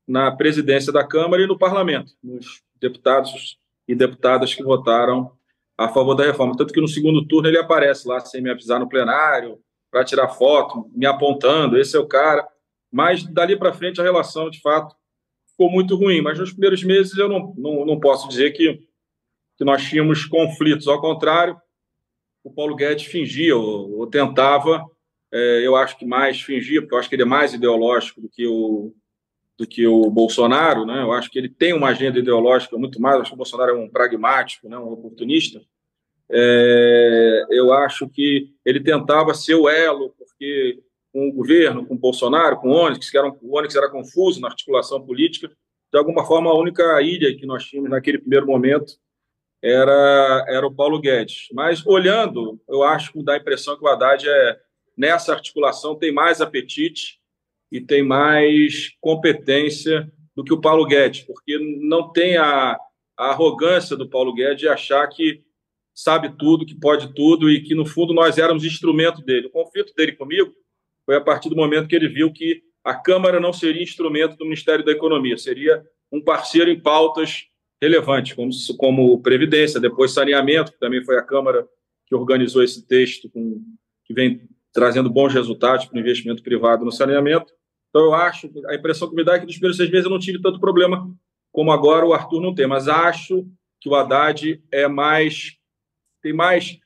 na 0.08 0.32
presidência 0.32 0.92
da 0.92 1.08
Câmara 1.08 1.44
e 1.44 1.48
no 1.48 1.58
Parlamento, 1.58 2.12
nos 2.24 2.64
deputados 2.80 3.58
e 3.88 3.96
deputadas 3.96 4.54
que 4.54 4.64
votaram 4.64 5.32
a 5.78 5.88
favor 5.88 6.16
da 6.16 6.26
reforma. 6.26 6.56
Tanto 6.58 6.74
que 6.74 6.82
no 6.82 6.88
segundo 6.88 7.26
turno 7.26 7.48
ele 7.48 7.58
aparece 7.58 8.08
lá 8.08 8.20
sem 8.20 8.42
me 8.42 8.50
avisar 8.50 8.80
no 8.80 8.90
plenário, 8.90 9.60
para 9.92 10.06
tirar 10.06 10.30
foto, 10.30 10.90
me 10.96 11.06
apontando, 11.06 11.78
esse 11.78 11.96
é 11.96 12.00
o 12.00 12.08
cara. 12.08 12.48
Mas 12.92 13.24
dali 13.24 13.58
para 13.58 13.74
frente 13.74 14.00
a 14.00 14.04
relação, 14.04 14.50
de 14.50 14.62
fato, 14.62 14.96
ficou 15.50 15.70
muito 15.70 15.96
ruim. 15.96 16.22
Mas 16.22 16.40
nos 16.40 16.52
primeiros 16.52 16.84
meses 16.84 17.18
eu 17.18 17.28
não, 17.28 17.54
não, 17.58 17.86
não 17.86 18.00
posso 18.00 18.28
dizer 18.28 18.52
que, 18.52 18.82
que 19.58 19.64
nós 19.64 19.84
tínhamos 19.84 20.26
conflitos. 20.26 20.88
Ao 20.88 21.00
contrário, 21.00 21.60
o 22.44 22.52
Paulo 22.52 22.76
Guedes 22.76 23.06
fingia 23.06 23.56
ou, 23.56 24.00
ou 24.00 24.08
tentava, 24.08 24.86
é, 25.32 25.62
eu 25.66 25.76
acho 25.76 25.98
que 25.98 26.06
mais 26.06 26.42
fingia, 26.42 26.82
porque 26.82 26.96
eu 26.96 27.00
acho 27.00 27.10
que 27.10 27.16
ele 27.16 27.24
é 27.24 27.26
mais 27.26 27.54
ideológico 27.54 28.22
do 28.22 28.30
que 28.30 28.48
o, 28.48 28.94
do 29.58 29.68
que 29.68 29.86
o 29.86 30.10
Bolsonaro, 30.10 30.86
né? 30.86 31.02
Eu 31.02 31.12
acho 31.12 31.30
que 31.30 31.38
ele 31.38 31.50
tem 31.50 31.74
uma 31.74 31.90
agenda 31.90 32.18
ideológica 32.18 32.78
muito 32.78 33.00
mais. 33.02 33.16
Eu 33.16 33.22
acho 33.22 33.32
que 33.32 33.36
o 33.36 33.38
Bolsonaro 33.38 33.72
é 33.72 33.80
um 33.80 33.90
pragmático, 33.90 34.68
né? 34.68 34.78
Um 34.78 34.92
oportunista. 34.92 35.62
É, 36.32 37.46
eu 37.50 37.74
acho 37.74 38.08
que 38.08 38.50
ele 38.66 38.80
tentava 38.80 39.34
ser 39.34 39.56
o 39.56 39.68
elo, 39.68 40.14
porque 40.18 40.80
com 41.12 41.28
o 41.28 41.34
governo, 41.34 41.86
com 41.86 41.96
o 41.96 42.00
Bolsonaro, 42.00 42.58
com 42.58 42.70
o 42.70 42.74
Onyx, 42.74 43.10
que 43.10 43.18
era, 43.18 43.30
o 43.30 43.58
Onyx 43.58 43.76
era 43.76 43.90
confuso 43.90 44.40
na 44.40 44.48
articulação 44.48 45.06
política, 45.06 45.52
de 45.92 46.00
alguma 46.00 46.26
forma 46.26 46.50
a 46.50 46.58
única 46.58 47.02
ilha 47.02 47.36
que 47.36 47.46
nós 47.46 47.66
tínhamos 47.66 47.92
naquele 47.92 48.18
primeiro 48.18 48.48
momento 48.48 48.94
era, 49.62 50.46
era 50.48 50.66
o 50.66 50.74
Paulo 50.74 51.00
Guedes. 51.00 51.48
Mas 51.54 51.86
olhando, 51.86 52.60
eu 52.68 52.82
acho 52.82 53.12
que 53.12 53.24
dá 53.24 53.34
a 53.34 53.38
impressão 53.38 53.78
que 53.78 53.84
o 53.84 53.88
Haddad 53.88 54.28
é, 54.28 54.58
nessa 54.98 55.34
articulação 55.34 55.96
tem 55.96 56.12
mais 56.14 56.40
apetite 56.40 57.20
e 57.72 57.82
tem 57.82 58.02
mais 58.02 58.96
competência 59.02 60.12
do 60.36 60.44
que 60.44 60.54
o 60.54 60.62
Paulo 60.62 60.86
Guedes, 60.86 61.22
porque 61.24 61.60
não 61.82 62.12
tem 62.12 62.38
a, 62.38 62.78
a 63.18 63.26
arrogância 63.30 63.98
do 63.98 64.10
Paulo 64.10 64.34
Guedes 64.34 64.60
de 64.60 64.70
achar 64.70 65.06
que 65.08 65.42
sabe 65.94 66.36
tudo, 66.38 66.66
que 66.66 66.76
pode 66.76 67.14
tudo 67.14 67.50
e 67.50 67.62
que, 67.62 67.76
no 67.76 67.86
fundo, 67.86 68.14
nós 68.14 68.38
éramos 68.38 68.64
instrumento 68.64 69.22
dele. 69.22 69.48
O 69.48 69.52
conflito 69.52 69.94
dele 69.96 70.14
comigo 70.14 70.52
foi 71.06 71.16
a 71.16 71.22
partir 71.22 71.50
do 71.50 71.56
momento 71.56 71.88
que 71.88 71.96
ele 71.96 72.08
viu 72.08 72.32
que 72.32 72.62
a 72.84 72.96
Câmara 72.96 73.40
não 73.40 73.54
seria 73.54 73.84
instrumento 73.84 74.36
do 74.38 74.46
Ministério 74.46 74.84
da 74.84 74.92
Economia, 74.92 75.38
seria 75.38 75.84
um 76.12 76.22
parceiro 76.22 76.70
em 76.70 76.80
pautas 76.80 77.46
relevantes, 77.82 78.34
como, 78.34 78.52
como 78.78 79.22
Previdência, 79.22 79.80
depois 79.80 80.12
saneamento, 80.14 80.72
que 80.72 80.80
também 80.80 81.04
foi 81.04 81.18
a 81.18 81.24
Câmara 81.24 81.68
que 82.06 82.16
organizou 82.16 82.64
esse 82.64 82.86
texto, 82.86 83.30
com, 83.30 83.62
que 84.06 84.14
vem 84.14 84.42
trazendo 84.74 85.10
bons 85.10 85.34
resultados 85.34 85.86
para 85.86 85.98
o 85.98 86.00
investimento 86.00 86.44
privado 86.44 86.86
no 86.86 86.92
saneamento. 86.92 87.54
Então, 87.90 88.06
eu 88.06 88.14
acho, 88.14 88.50
a 88.68 88.76
impressão 88.76 89.10
que 89.10 89.16
me 89.16 89.24
dá 89.24 89.36
é 89.36 89.40
que 89.40 89.46
nos 89.46 89.56
primeiros 89.56 89.78
seis 89.78 89.90
meses 89.90 90.06
eu 90.06 90.12
não 90.12 90.20
tive 90.20 90.42
tanto 90.42 90.60
problema 90.60 91.10
como 91.52 91.72
agora 91.72 92.06
o 92.06 92.14
Arthur 92.14 92.42
não 92.42 92.56
tem, 92.56 92.66
mas 92.66 92.88
acho 92.88 93.46
que 93.80 93.90
o 93.90 93.96
Haddad 93.96 94.64
é 94.72 94.88
mais 94.88 95.58
tem 96.22 96.34
mais 96.34 96.78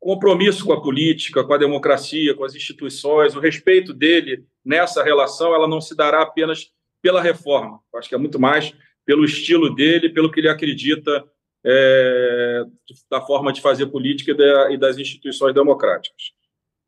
compromisso 0.00 0.64
com 0.64 0.72
a 0.72 0.80
política, 0.80 1.44
com 1.44 1.52
a 1.52 1.58
democracia, 1.58 2.34
com 2.34 2.44
as 2.44 2.54
instituições, 2.54 3.34
o 3.34 3.40
respeito 3.40 3.92
dele 3.92 4.44
nessa 4.64 5.02
relação, 5.02 5.54
ela 5.54 5.66
não 5.66 5.80
se 5.80 5.96
dará 5.96 6.22
apenas 6.22 6.70
pela 7.02 7.20
reforma. 7.20 7.80
Acho 7.94 8.08
que 8.08 8.14
é 8.14 8.18
muito 8.18 8.38
mais 8.38 8.72
pelo 9.04 9.24
estilo 9.24 9.74
dele, 9.74 10.10
pelo 10.10 10.30
que 10.30 10.40
ele 10.40 10.48
acredita 10.48 11.24
é, 11.64 12.64
da 13.10 13.20
forma 13.20 13.52
de 13.52 13.60
fazer 13.60 13.86
política 13.86 14.36
e 14.70 14.76
das 14.76 14.98
instituições 14.98 15.54
democráticas. 15.54 16.32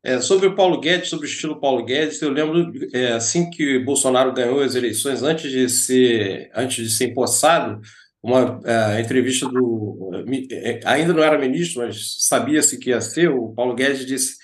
É, 0.03 0.19
sobre 0.19 0.47
o 0.47 0.55
Paulo 0.55 0.79
Guedes, 0.79 1.09
sobre 1.09 1.27
o 1.27 1.29
estilo 1.29 1.59
Paulo 1.59 1.85
Guedes, 1.85 2.21
eu 2.21 2.31
lembro 2.31 2.71
é, 2.91 3.11
assim 3.11 3.49
que 3.51 3.77
Bolsonaro 3.79 4.33
ganhou 4.33 4.59
as 4.61 4.73
eleições, 4.73 5.21
antes 5.21 5.51
de 5.51 5.69
ser, 5.69 6.49
antes 6.55 6.83
de 6.83 6.91
ser 6.91 7.09
empossado, 7.09 7.81
uma 8.23 8.59
uh, 8.59 8.99
entrevista 8.99 9.47
do. 9.49 10.11
Eh, 10.51 10.79
ainda 10.85 11.13
não 11.13 11.23
era 11.23 11.39
ministro, 11.39 11.81
mas 11.81 12.17
sabia-se 12.19 12.77
que 12.77 12.91
ia 12.91 13.01
ser. 13.01 13.29
O 13.29 13.49
Paulo 13.53 13.73
Guedes 13.73 14.05
disse 14.05 14.37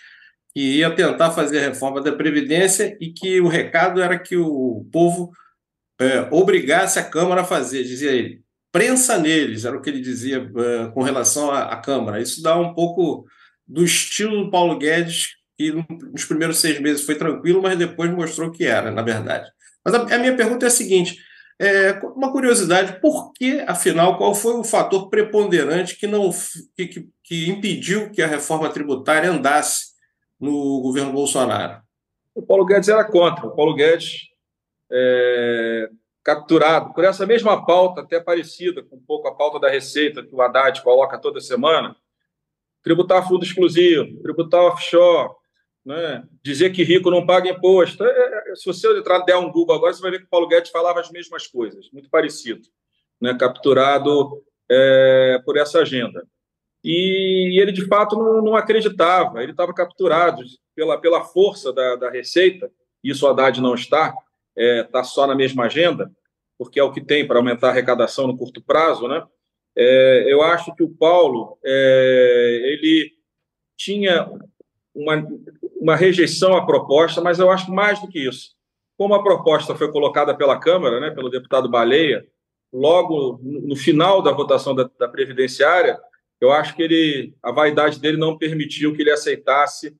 que 0.54 0.78
ia 0.78 0.90
tentar 0.90 1.32
fazer 1.32 1.60
a 1.60 1.70
reforma 1.70 2.02
da 2.02 2.12
Previdência 2.12 2.98
e 3.00 3.12
que 3.12 3.40
o 3.40 3.48
recado 3.48 4.02
era 4.02 4.18
que 4.18 4.36
o 4.36 4.88
povo 4.92 5.32
uh, 6.02 6.36
obrigasse 6.36 6.98
a 6.98 7.04
Câmara 7.04 7.42
a 7.42 7.46
fazer, 7.46 7.84
dizia 7.84 8.12
ele. 8.12 8.42
Prensa 8.72 9.18
neles, 9.18 9.66
era 9.66 9.78
o 9.78 9.82
que 9.82 9.90
ele 9.90 10.02
dizia 10.02 10.42
uh, 10.42 10.92
com 10.94 11.04
relação 11.04 11.52
à, 11.52 11.74
à, 11.74 11.78
Câmara. 11.78 12.20
Isso 12.20 12.42
dá 12.42 12.60
um 12.60 12.74
pouco 12.74 13.26
do 13.68 13.84
estilo 13.84 14.46
do 14.46 14.52
Paulo 14.52 14.78
Guedes, 14.78 15.36
que 15.58 15.72
nos 16.12 16.26
primeiros 16.26 16.58
seis 16.58 16.80
meses 16.80 17.06
foi 17.06 17.16
tranquilo, 17.16 17.62
mas 17.62 17.78
depois 17.78 18.12
mostrou 18.12 18.52
que 18.52 18.66
era, 18.66 18.90
na 18.90 19.04
verdade. 19.04 19.50
Mas 19.86 19.94
a, 19.94 20.02
a 20.02 20.18
minha 20.18 20.36
pergunta 20.36 20.66
é 20.66 20.68
a 20.68 20.72
seguinte: 20.72 21.18
é, 21.60 21.94
uma 22.16 22.32
curiosidade, 22.32 23.00
por 23.02 23.34
que, 23.34 23.62
afinal, 23.62 24.18
qual 24.18 24.36
foi 24.36 24.54
o 24.54 24.64
fator 24.64 25.10
preponderante 25.10 25.98
que, 25.98 26.06
não, 26.06 26.30
que, 26.76 26.88
que, 26.88 27.10
que 27.24 27.50
impediu 27.50 28.12
que 28.12 28.22
a 28.22 28.28
reforma 28.28 28.70
tributária 28.70 29.32
andasse 29.32 29.96
no 30.40 30.82
governo 30.82 31.12
Bolsonaro? 31.12 31.82
O 32.36 32.44
Paulo 32.44 32.66
Guedes 32.66 32.90
era 32.90 33.04
contra. 33.04 33.48
O 33.48 33.56
Paulo 33.56 33.74
Guedes, 33.74 34.28
é, 34.92 35.90
capturado 36.24 36.94
por 36.94 37.04
essa 37.04 37.26
mesma 37.26 37.66
pauta, 37.66 38.02
até 38.02 38.20
parecida 38.20 38.84
com 38.84 38.98
um 38.98 39.04
pouco 39.04 39.28
a 39.28 39.34
pauta 39.34 39.60
da 39.60 39.70
Receita 39.70 40.24
que 40.24 40.36
o 40.36 40.42
Haddad 40.42 40.84
coloca 40.84 41.18
toda 41.18 41.42
semana, 41.42 41.96
tributar 42.84 43.28
fundo 43.28 43.44
exclusivo, 43.44 44.22
tributar 44.22 44.62
offshore, 44.62 45.32
né? 45.88 46.22
dizer 46.44 46.72
que 46.72 46.84
rico 46.84 47.10
não 47.10 47.26
paga 47.26 47.50
imposto. 47.50 48.04
É, 48.04 48.52
é, 48.52 48.56
se 48.56 48.66
você 48.66 48.88
entrar, 49.00 49.20
der 49.20 49.38
um 49.38 49.50
Google 49.50 49.78
agora, 49.78 49.94
você 49.94 50.02
vai 50.02 50.12
ver 50.12 50.20
que 50.20 50.26
o 50.26 50.30
Paulo 50.30 50.48
Guedes 50.48 50.70
falava 50.70 51.00
as 51.00 51.10
mesmas 51.10 51.48
coisas, 51.48 51.90
muito 51.94 52.10
parecido, 52.10 52.68
né? 53.22 53.34
capturado 53.40 54.44
é, 54.70 55.42
por 55.46 55.56
essa 55.56 55.80
agenda. 55.80 56.28
E, 56.84 57.58
ele, 57.62 57.72
de 57.72 57.88
fato, 57.88 58.18
não, 58.18 58.42
não 58.42 58.56
acreditava, 58.56 59.42
ele 59.42 59.52
estava 59.52 59.74
capturado 59.74 60.44
pela, 60.76 61.00
pela 61.00 61.24
força 61.24 61.72
da, 61.72 61.96
da 61.96 62.10
Receita, 62.10 62.70
isso 63.02 63.26
o 63.26 63.30
Haddad 63.30 63.62
não 63.62 63.74
está, 63.74 64.14
está 64.56 65.00
é, 65.00 65.04
só 65.04 65.26
na 65.26 65.36
mesma 65.36 65.66
agenda, 65.66 66.12
porque 66.58 66.82
é 66.82 66.84
o 66.84 66.92
que 66.92 67.00
tem 67.00 67.26
para 67.26 67.38
aumentar 67.38 67.68
a 67.68 67.72
arrecadação 67.72 68.28
no 68.28 68.38
curto 68.38 68.62
prazo. 68.62 69.08
Né? 69.08 69.26
É, 69.74 70.26
eu 70.28 70.42
acho 70.42 70.76
que 70.76 70.84
o 70.84 70.90
Paulo 70.90 71.58
é, 71.64 72.60
ele 72.74 73.14
tinha 73.78 74.30
uma, 74.98 75.28
uma 75.80 75.96
rejeição 75.96 76.56
à 76.56 76.66
proposta, 76.66 77.22
mas 77.22 77.38
eu 77.38 77.52
acho 77.52 77.72
mais 77.72 78.02
do 78.02 78.08
que 78.08 78.28
isso. 78.28 78.56
Como 78.98 79.14
a 79.14 79.24
proposta 79.24 79.76
foi 79.76 79.92
colocada 79.92 80.36
pela 80.36 80.60
Câmara, 80.60 81.00
né, 81.00 81.12
pelo 81.12 81.30
deputado 81.30 81.70
Baleia, 81.70 82.26
logo 82.74 83.40
no 83.42 83.76
final 83.76 84.22
da 84.22 84.32
votação 84.32 84.74
da, 84.74 84.90
da 85.00 85.08
previdenciária, 85.08 86.00
eu 86.42 86.52
acho 86.52 86.76
que 86.76 86.82
ele, 86.82 87.36
a 87.42 87.52
vaidade 87.52 88.00
dele 88.00 88.18
não 88.18 88.38
permitiu 88.38 88.94
que 88.96 89.02
ele 89.02 89.12
aceitasse 89.12 89.96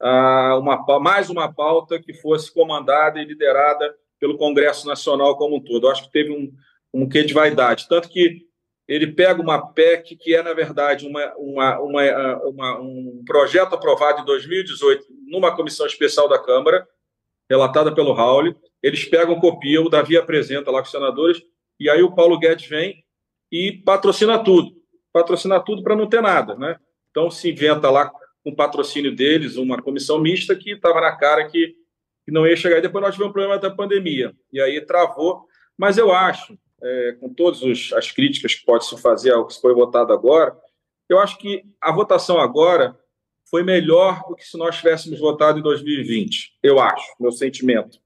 ah, 0.00 0.58
uma, 0.58 0.98
mais 0.98 1.28
uma 1.28 1.52
pauta 1.52 2.00
que 2.00 2.14
fosse 2.14 2.52
comandada 2.52 3.20
e 3.20 3.24
liderada 3.24 3.94
pelo 4.18 4.36
Congresso 4.36 4.86
Nacional 4.86 5.36
como 5.36 5.56
um 5.56 5.60
todo. 5.60 5.86
Eu 5.86 5.90
acho 5.90 6.04
que 6.04 6.12
teve 6.12 6.32
um, 6.32 6.52
um 6.92 7.08
quê 7.08 7.22
de 7.22 7.34
vaidade. 7.34 7.86
Tanto 7.88 8.08
que 8.08 8.47
ele 8.88 9.06
pega 9.08 9.42
uma 9.42 9.70
PEC 9.72 10.16
que 10.16 10.34
é, 10.34 10.42
na 10.42 10.54
verdade, 10.54 11.06
uma, 11.06 11.34
uma, 11.36 11.78
uma, 11.78 12.36
uma, 12.44 12.80
um 12.80 13.22
projeto 13.26 13.74
aprovado 13.74 14.22
em 14.22 14.24
2018 14.24 15.04
numa 15.26 15.54
comissão 15.54 15.86
especial 15.86 16.26
da 16.26 16.38
Câmara, 16.38 16.88
relatada 17.50 17.94
pelo 17.94 18.14
Raul. 18.14 18.56
Eles 18.82 19.04
pegam, 19.04 19.38
copiam, 19.38 19.84
o 19.84 19.90
Davi 19.90 20.16
apresenta 20.16 20.70
lá 20.70 20.78
com 20.80 20.86
os 20.86 20.90
senadores, 20.90 21.42
e 21.78 21.90
aí 21.90 22.02
o 22.02 22.14
Paulo 22.14 22.38
Guedes 22.38 22.66
vem 22.66 23.04
e 23.52 23.72
patrocina 23.72 24.42
tudo. 24.42 24.72
Patrocina 25.12 25.60
tudo 25.60 25.82
para 25.82 25.94
não 25.94 26.08
ter 26.08 26.22
nada. 26.22 26.54
Né? 26.54 26.78
Então 27.10 27.30
se 27.30 27.50
inventa 27.50 27.90
lá, 27.90 28.10
com 28.42 28.54
patrocínio 28.54 29.14
deles, 29.14 29.56
uma 29.56 29.82
comissão 29.82 30.18
mista 30.18 30.56
que 30.56 30.70
estava 30.70 31.00
na 31.00 31.14
cara 31.14 31.46
que, 31.46 31.74
que 32.24 32.32
não 32.32 32.46
ia 32.46 32.56
chegar. 32.56 32.78
E 32.78 32.82
depois 32.82 33.04
nós 33.04 33.12
tivemos 33.12 33.30
um 33.30 33.34
problema 33.34 33.58
da 33.58 33.70
pandemia, 33.70 34.34
e 34.50 34.58
aí 34.62 34.80
travou. 34.80 35.44
Mas 35.76 35.98
eu 35.98 36.10
acho 36.10 36.58
é, 36.82 37.16
com 37.20 37.32
todas 37.32 37.60
as 37.94 38.10
críticas 38.10 38.54
que 38.54 38.64
pode 38.64 38.86
se 38.86 38.96
fazer 39.00 39.32
ao 39.32 39.46
que 39.46 39.60
foi 39.60 39.74
votado 39.74 40.12
agora, 40.12 40.56
eu 41.08 41.18
acho 41.18 41.38
que 41.38 41.64
a 41.80 41.92
votação 41.92 42.38
agora 42.38 42.98
foi 43.50 43.62
melhor 43.62 44.22
do 44.28 44.36
que 44.36 44.44
se 44.44 44.58
nós 44.58 44.76
tivéssemos 44.76 45.18
votado 45.18 45.58
em 45.58 45.62
2020. 45.62 46.58
Eu 46.62 46.78
acho, 46.78 47.06
meu 47.18 47.32
sentimento. 47.32 47.98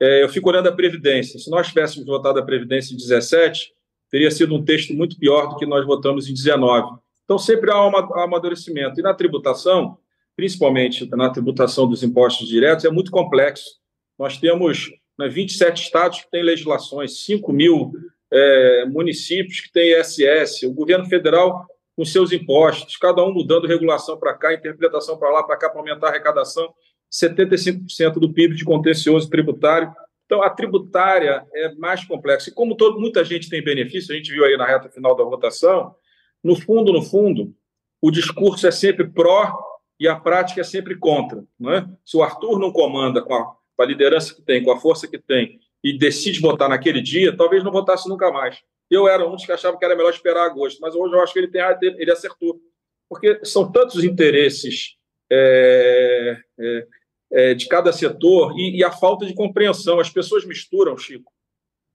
É, 0.00 0.22
eu 0.22 0.28
fico 0.28 0.48
olhando 0.48 0.68
a 0.68 0.72
Previdência. 0.72 1.38
Se 1.38 1.50
nós 1.50 1.68
tivéssemos 1.68 2.06
votado 2.06 2.38
a 2.38 2.42
Previdência 2.42 2.94
em 2.94 2.96
17, 2.96 3.74
teria 4.10 4.30
sido 4.30 4.54
um 4.54 4.64
texto 4.64 4.94
muito 4.94 5.18
pior 5.18 5.48
do 5.48 5.56
que 5.56 5.66
nós 5.66 5.86
votamos 5.86 6.28
em 6.28 6.32
19. 6.32 6.98
Então, 7.24 7.38
sempre 7.38 7.70
há 7.70 7.86
um 7.86 7.96
amadurecimento. 8.18 8.98
E 8.98 9.02
na 9.02 9.14
tributação, 9.14 9.98
principalmente 10.34 11.08
na 11.10 11.28
tributação 11.28 11.86
dos 11.86 12.02
impostos 12.02 12.48
diretos, 12.48 12.84
é 12.84 12.90
muito 12.90 13.10
complexo. 13.10 13.78
Nós 14.18 14.38
temos 14.38 14.90
né, 15.20 15.28
27 15.28 15.82
estados 15.82 16.20
que 16.20 16.30
têm 16.30 16.42
legislações, 16.42 17.24
5 17.24 17.52
mil 17.52 17.92
é, 18.32 18.84
municípios 18.86 19.60
que 19.60 19.72
têm 19.72 19.98
ISS, 19.98 20.62
o 20.64 20.72
governo 20.72 21.06
federal 21.06 21.66
com 21.96 22.04
seus 22.04 22.32
impostos, 22.32 22.96
cada 22.96 23.22
um 23.22 23.32
mudando 23.32 23.66
regulação 23.66 24.18
para 24.18 24.34
cá, 24.34 24.54
interpretação 24.54 25.18
para 25.18 25.30
lá, 25.30 25.42
para 25.42 25.56
cá, 25.56 25.68
para 25.68 25.80
aumentar 25.80 26.06
a 26.06 26.10
arrecadação, 26.10 26.72
75% 27.12 28.14
do 28.14 28.32
PIB 28.32 28.54
de 28.54 28.64
contencioso 28.64 29.28
tributário. 29.28 29.92
Então, 30.24 30.42
a 30.42 30.48
tributária 30.48 31.44
é 31.52 31.74
mais 31.74 32.04
complexa. 32.04 32.48
E 32.48 32.54
como 32.54 32.76
todo, 32.76 33.00
muita 33.00 33.24
gente 33.24 33.50
tem 33.50 33.62
benefício, 33.62 34.14
a 34.14 34.16
gente 34.16 34.30
viu 34.30 34.44
aí 34.44 34.56
na 34.56 34.64
reta 34.64 34.88
final 34.88 35.14
da 35.16 35.24
votação, 35.24 35.94
no 36.42 36.56
fundo, 36.56 36.92
no 36.92 37.02
fundo, 37.02 37.52
o 38.00 38.10
discurso 38.10 38.66
é 38.66 38.70
sempre 38.70 39.08
pró 39.08 39.52
e 39.98 40.08
a 40.08 40.16
prática 40.16 40.62
é 40.62 40.64
sempre 40.64 40.96
contra. 40.96 41.44
Não 41.58 41.72
é? 41.72 41.86
Se 42.04 42.16
o 42.16 42.22
Arthur 42.22 42.58
não 42.58 42.72
comanda 42.72 43.20
com 43.20 43.34
a, 43.34 43.54
com 43.80 43.84
a 43.84 43.86
liderança 43.86 44.34
que 44.34 44.42
tem, 44.42 44.62
com 44.62 44.70
a 44.70 44.78
força 44.78 45.08
que 45.08 45.18
tem, 45.18 45.58
e 45.82 45.96
decide 45.96 46.38
votar 46.38 46.68
naquele 46.68 47.00
dia, 47.00 47.34
talvez 47.34 47.64
não 47.64 47.72
votasse 47.72 48.06
nunca 48.10 48.30
mais. 48.30 48.60
Eu 48.90 49.08
era 49.08 49.26
um 49.26 49.34
dos 49.34 49.46
que 49.46 49.52
achava 49.52 49.78
que 49.78 49.84
era 49.84 49.96
melhor 49.96 50.10
esperar 50.10 50.44
agosto, 50.44 50.80
mas 50.82 50.94
hoje 50.94 51.14
eu 51.14 51.22
acho 51.22 51.32
que 51.32 51.38
ele, 51.38 51.48
tem, 51.48 51.62
ele 51.80 52.12
acertou. 52.12 52.60
Porque 53.08 53.42
são 53.42 53.72
tantos 53.72 54.04
interesses 54.04 54.96
é, 55.32 56.36
é, 56.58 56.86
é, 57.32 57.54
de 57.54 57.66
cada 57.68 57.90
setor 57.90 58.52
e, 58.58 58.76
e, 58.76 58.84
a 58.84 58.90
falta 58.90 59.24
de 59.24 59.34
compreensão. 59.34 59.98
As 59.98 60.10
pessoas 60.10 60.44
misturam, 60.44 60.98
Chico, 60.98 61.32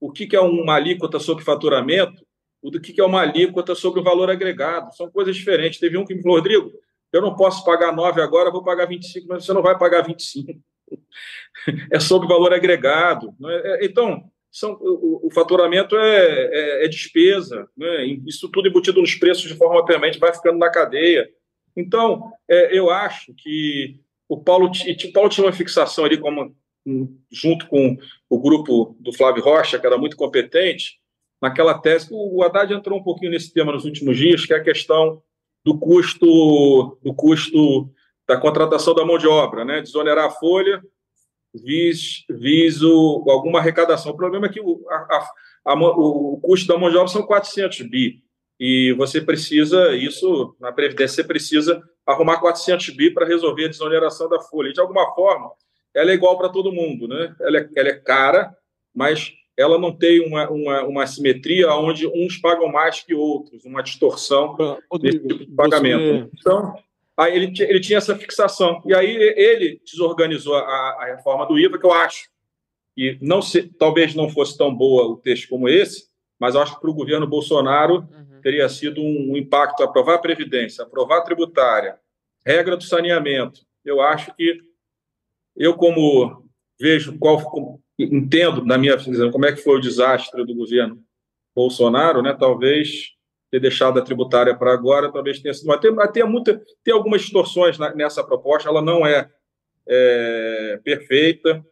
o 0.00 0.10
que, 0.10 0.26
que 0.26 0.34
é 0.34 0.40
uma 0.40 0.74
alíquota 0.74 1.20
sobre 1.20 1.44
faturamento 1.44 2.26
o 2.60 2.70
do 2.70 2.80
que 2.80 3.00
é 3.00 3.04
uma 3.04 3.20
alíquota 3.20 3.76
sobre 3.76 4.00
o 4.00 4.02
valor 4.02 4.28
agregado. 4.28 4.92
São 4.96 5.08
coisas 5.08 5.36
diferentes. 5.36 5.78
Teve 5.78 5.96
um 5.96 6.04
que 6.04 6.14
me 6.14 6.22
falou, 6.22 6.38
Rodrigo, 6.38 6.72
eu 7.12 7.22
não 7.22 7.36
posso 7.36 7.64
pagar 7.64 7.94
9 7.94 8.20
agora, 8.20 8.50
vou 8.50 8.64
pagar 8.64 8.86
25, 8.86 9.28
mas 9.28 9.44
você 9.44 9.52
não 9.52 9.62
vai 9.62 9.78
pagar 9.78 10.02
25. 10.02 10.60
é 11.90 12.00
sobre 12.00 12.28
valor 12.28 12.52
agregado. 12.52 13.34
É? 13.44 13.84
É, 13.84 13.86
então, 13.86 14.24
são, 14.50 14.72
o, 14.80 15.26
o 15.26 15.30
faturamento 15.30 15.96
é, 15.96 16.24
é, 16.26 16.84
é 16.84 16.88
despesa, 16.88 17.68
né? 17.76 18.04
isso 18.26 18.50
tudo 18.50 18.68
embutido 18.68 19.00
nos 19.00 19.14
preços 19.14 19.48
de 19.48 19.54
forma 19.54 19.84
permanente, 19.84 20.18
vai 20.18 20.32
ficando 20.32 20.58
na 20.58 20.70
cadeia. 20.70 21.28
Então, 21.76 22.32
é, 22.48 22.76
eu 22.76 22.90
acho 22.90 23.34
que 23.34 24.00
o 24.28 24.40
Paulo, 24.40 24.70
o 24.70 25.12
Paulo 25.12 25.28
tinha 25.28 25.46
uma 25.46 25.52
fixação 25.52 26.04
ali, 26.04 26.18
como, 26.18 26.54
junto 27.30 27.66
com 27.68 27.96
o 28.28 28.40
grupo 28.40 28.96
do 28.98 29.12
Flávio 29.12 29.42
Rocha, 29.42 29.78
que 29.78 29.86
era 29.86 29.98
muito 29.98 30.16
competente, 30.16 30.98
naquela 31.40 31.78
tese. 31.78 32.08
O 32.10 32.42
Haddad 32.42 32.72
entrou 32.72 32.98
um 32.98 33.02
pouquinho 33.02 33.30
nesse 33.30 33.52
tema 33.52 33.72
nos 33.72 33.84
últimos 33.84 34.16
dias, 34.16 34.46
que 34.46 34.54
é 34.54 34.56
a 34.56 34.64
questão 34.64 35.22
do 35.64 35.78
custo, 35.78 36.98
do 37.02 37.14
custo 37.14 37.90
da 38.26 38.36
contratação 38.36 38.94
da 38.94 39.04
mão 39.04 39.18
de 39.18 39.26
obra, 39.26 39.64
né? 39.64 39.80
Desonerar 39.80 40.26
a 40.26 40.30
folha, 40.30 40.82
vis, 41.54 42.24
viso 42.28 43.24
alguma 43.28 43.58
arrecadação. 43.58 44.12
O 44.12 44.16
problema 44.16 44.46
é 44.46 44.48
que 44.48 44.60
o, 44.60 44.84
a, 44.88 45.28
a, 45.64 45.74
o 45.74 46.38
custo 46.42 46.66
da 46.66 46.78
mão 46.78 46.90
de 46.90 46.96
obra 46.96 47.08
são 47.08 47.22
400 47.22 47.82
bi. 47.82 48.22
E 48.58 48.94
você 48.94 49.20
precisa, 49.20 49.94
isso, 49.94 50.56
na 50.58 50.72
Previdência, 50.72 51.16
você 51.16 51.24
precisa 51.24 51.82
arrumar 52.06 52.38
400 52.38 52.90
bi 52.90 53.10
para 53.10 53.26
resolver 53.26 53.66
a 53.66 53.68
desoneração 53.68 54.28
da 54.28 54.40
folha. 54.40 54.72
De 54.72 54.80
alguma 54.80 55.14
forma, 55.14 55.50
ela 55.94 56.10
é 56.10 56.14
igual 56.14 56.38
para 56.38 56.48
todo 56.48 56.72
mundo, 56.72 57.06
né? 57.06 57.34
Ela 57.40 57.58
é, 57.58 57.68
ela 57.76 57.88
é 57.88 57.94
cara, 57.94 58.54
mas 58.94 59.32
ela 59.56 59.78
não 59.78 59.92
tem 59.92 60.20
uma, 60.26 60.48
uma, 60.50 60.82
uma 60.84 61.06
simetria 61.06 61.72
onde 61.72 62.06
uns 62.06 62.36
pagam 62.38 62.68
mais 62.68 63.00
que 63.00 63.14
outros, 63.14 63.64
uma 63.64 63.82
distorção 63.82 64.56
desse 65.00 65.18
tipo 65.18 65.44
de 65.44 65.46
pagamento. 65.46 66.30
Você... 66.30 66.40
Então, 66.40 66.74
Aí 67.16 67.34
ele, 67.34 67.52
ele 67.62 67.80
tinha 67.80 67.98
essa 67.98 68.16
fixação. 68.16 68.82
E 68.84 68.94
aí 68.94 69.08
ele 69.08 69.80
desorganizou 69.84 70.54
a, 70.54 70.60
a 70.60 71.04
reforma 71.06 71.46
do 71.46 71.58
IVA, 71.58 71.78
que 71.78 71.86
eu 71.86 71.92
acho 71.92 72.28
que 72.94 73.18
não 73.20 73.40
se, 73.40 73.62
talvez 73.62 74.14
não 74.14 74.28
fosse 74.28 74.56
tão 74.56 74.74
boa 74.74 75.06
o 75.06 75.16
texto 75.16 75.48
como 75.48 75.68
esse, 75.68 76.08
mas 76.38 76.54
eu 76.54 76.62
acho 76.62 76.74
que 76.74 76.80
para 76.80 76.90
o 76.90 76.94
governo 76.94 77.26
Bolsonaro 77.26 78.08
uhum. 78.10 78.40
teria 78.42 78.68
sido 78.68 79.00
um, 79.00 79.32
um 79.32 79.36
impacto 79.36 79.82
aprovar 79.82 80.14
a 80.14 80.18
Previdência, 80.18 80.84
aprovar 80.84 81.18
a 81.18 81.22
tributária, 81.22 81.98
regra 82.44 82.76
do 82.76 82.84
saneamento. 82.84 83.60
Eu 83.84 84.00
acho 84.00 84.34
que 84.34 84.60
eu, 85.56 85.74
como 85.74 86.46
vejo 86.78 87.18
qual 87.18 87.42
como, 87.42 87.82
entendo 87.98 88.64
na 88.64 88.76
minha 88.76 88.96
visão 88.96 89.30
como 89.30 89.46
é 89.46 89.52
que 89.52 89.62
foi 89.62 89.76
o 89.76 89.80
desastre 89.80 90.44
do 90.44 90.54
governo 90.54 91.02
Bolsonaro, 91.54 92.20
né? 92.22 92.34
Talvez 92.38 93.15
ter 93.56 93.60
deixado 93.60 93.98
a 93.98 94.02
tributária 94.02 94.54
para 94.54 94.72
agora, 94.72 95.10
talvez 95.10 95.40
tenha 95.40 95.54
sido. 95.54 95.66
Mas 95.66 95.80
tem, 95.80 95.94
tem, 96.12 96.24
muita, 96.24 96.62
tem 96.84 96.92
algumas 96.92 97.22
distorções 97.22 97.78
na, 97.78 97.94
nessa 97.94 98.22
proposta, 98.22 98.68
ela 98.68 98.82
não 98.82 99.06
é, 99.06 99.28
é, 99.88 100.80
perfeita. 100.84 101.64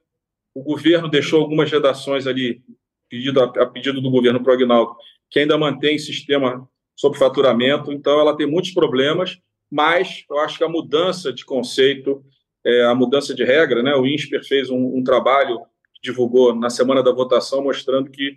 O 0.55 0.63
governo 0.63 1.09
deixou 1.09 1.43
algumas 1.43 1.71
redações 1.71 2.27
ali, 2.27 2.63
pedido, 3.09 3.41
a, 3.43 3.45
a 3.45 3.67
pedido 3.67 4.01
do 4.01 4.11
governo 4.11 4.43
Prognaldo, 4.43 4.97
que 5.31 5.41
ainda 5.41 5.59
mantém 5.59 5.99
sistema 5.99 6.67
sobre 6.97 7.19
faturamento, 7.19 7.93
então 7.93 8.21
ela 8.21 8.37
tem 8.37 8.47
muitos 8.47 8.71
problemas, 8.71 9.39
mas 9.71 10.25
eu 10.31 10.39
acho 10.39 10.57
que 10.57 10.65
a 10.65 10.69
mudança 10.69 11.33
de 11.33 11.45
conceito, 11.45 12.25
é, 12.65 12.85
a 12.85 12.95
mudança 12.95 13.35
de 13.35 13.45
regra, 13.45 13.83
né? 13.83 13.95
o 13.95 14.07
INSPER 14.07 14.45
fez 14.47 14.71
um, 14.71 14.97
um 14.97 15.03
trabalho, 15.03 15.61
divulgou 16.01 16.55
na 16.55 16.71
semana 16.71 17.03
da 17.03 17.13
votação, 17.13 17.65
mostrando 17.65 18.11
que 18.11 18.37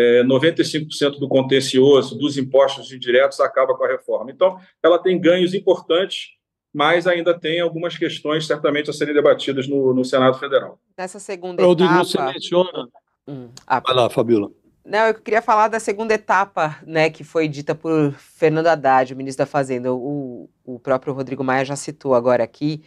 é, 0.00 0.24
95% 0.24 1.18
do 1.18 1.28
contencioso 1.28 2.16
dos 2.16 2.38
impostos 2.38 2.92
indiretos 2.92 3.40
acaba 3.40 3.76
com 3.76 3.84
a 3.84 3.88
reforma. 3.88 4.30
Então, 4.30 4.58
ela 4.82 4.98
tem 4.98 5.20
ganhos 5.20 5.52
importantes, 5.54 6.30
mas 6.72 7.06
ainda 7.06 7.38
tem 7.38 7.60
algumas 7.60 7.98
questões 7.98 8.46
certamente 8.46 8.88
a 8.88 8.92
serem 8.92 9.14
debatidas 9.14 9.68
no, 9.68 9.92
no 9.92 10.04
Senado 10.04 10.38
Federal. 10.38 10.78
Nessa 10.96 11.18
segunda 11.18 11.62
Rodrigo, 11.62 11.92
etapa... 11.92 12.04
você 12.04 12.22
menciona... 12.22 12.88
Hum, 13.28 13.48
ah, 13.66 13.80
Vai 13.80 13.94
lá, 13.94 14.08
Fabíola. 14.08 14.50
Não, 14.84 15.06
eu 15.06 15.14
queria 15.14 15.42
falar 15.42 15.68
da 15.68 15.78
segunda 15.78 16.14
etapa, 16.14 16.78
né, 16.86 17.10
que 17.10 17.22
foi 17.22 17.46
dita 17.46 17.74
por 17.74 18.12
Fernando 18.12 18.66
Haddad, 18.66 19.12
o 19.12 19.16
ministro 19.16 19.44
da 19.44 19.50
Fazenda. 19.50 19.92
O, 19.92 20.48
o 20.64 20.78
próprio 20.78 21.12
Rodrigo 21.12 21.44
Maia 21.44 21.64
já 21.64 21.76
citou 21.76 22.14
agora 22.14 22.42
aqui, 22.42 22.82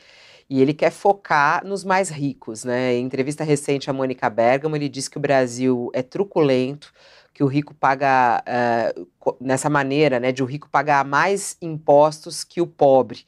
e 0.49 0.61
ele 0.61 0.73
quer 0.73 0.91
focar 0.91 1.65
nos 1.65 1.83
mais 1.83 2.09
ricos, 2.09 2.63
né? 2.63 2.93
Em 2.93 3.05
entrevista 3.05 3.43
recente 3.43 3.89
a 3.89 3.93
Mônica 3.93 4.29
Bergamo, 4.29 4.75
ele 4.75 4.89
disse 4.89 5.09
que 5.09 5.17
o 5.17 5.21
Brasil 5.21 5.89
é 5.93 6.01
truculento, 6.01 6.93
que 7.33 7.43
o 7.43 7.47
rico 7.47 7.73
paga 7.73 8.43
uh, 8.45 9.37
nessa 9.41 9.69
maneira, 9.69 10.19
né, 10.19 10.31
de 10.31 10.43
o 10.43 10.45
rico 10.45 10.69
pagar 10.69 11.03
mais 11.03 11.57
impostos 11.61 12.43
que 12.43 12.61
o 12.61 12.67
pobre. 12.67 13.25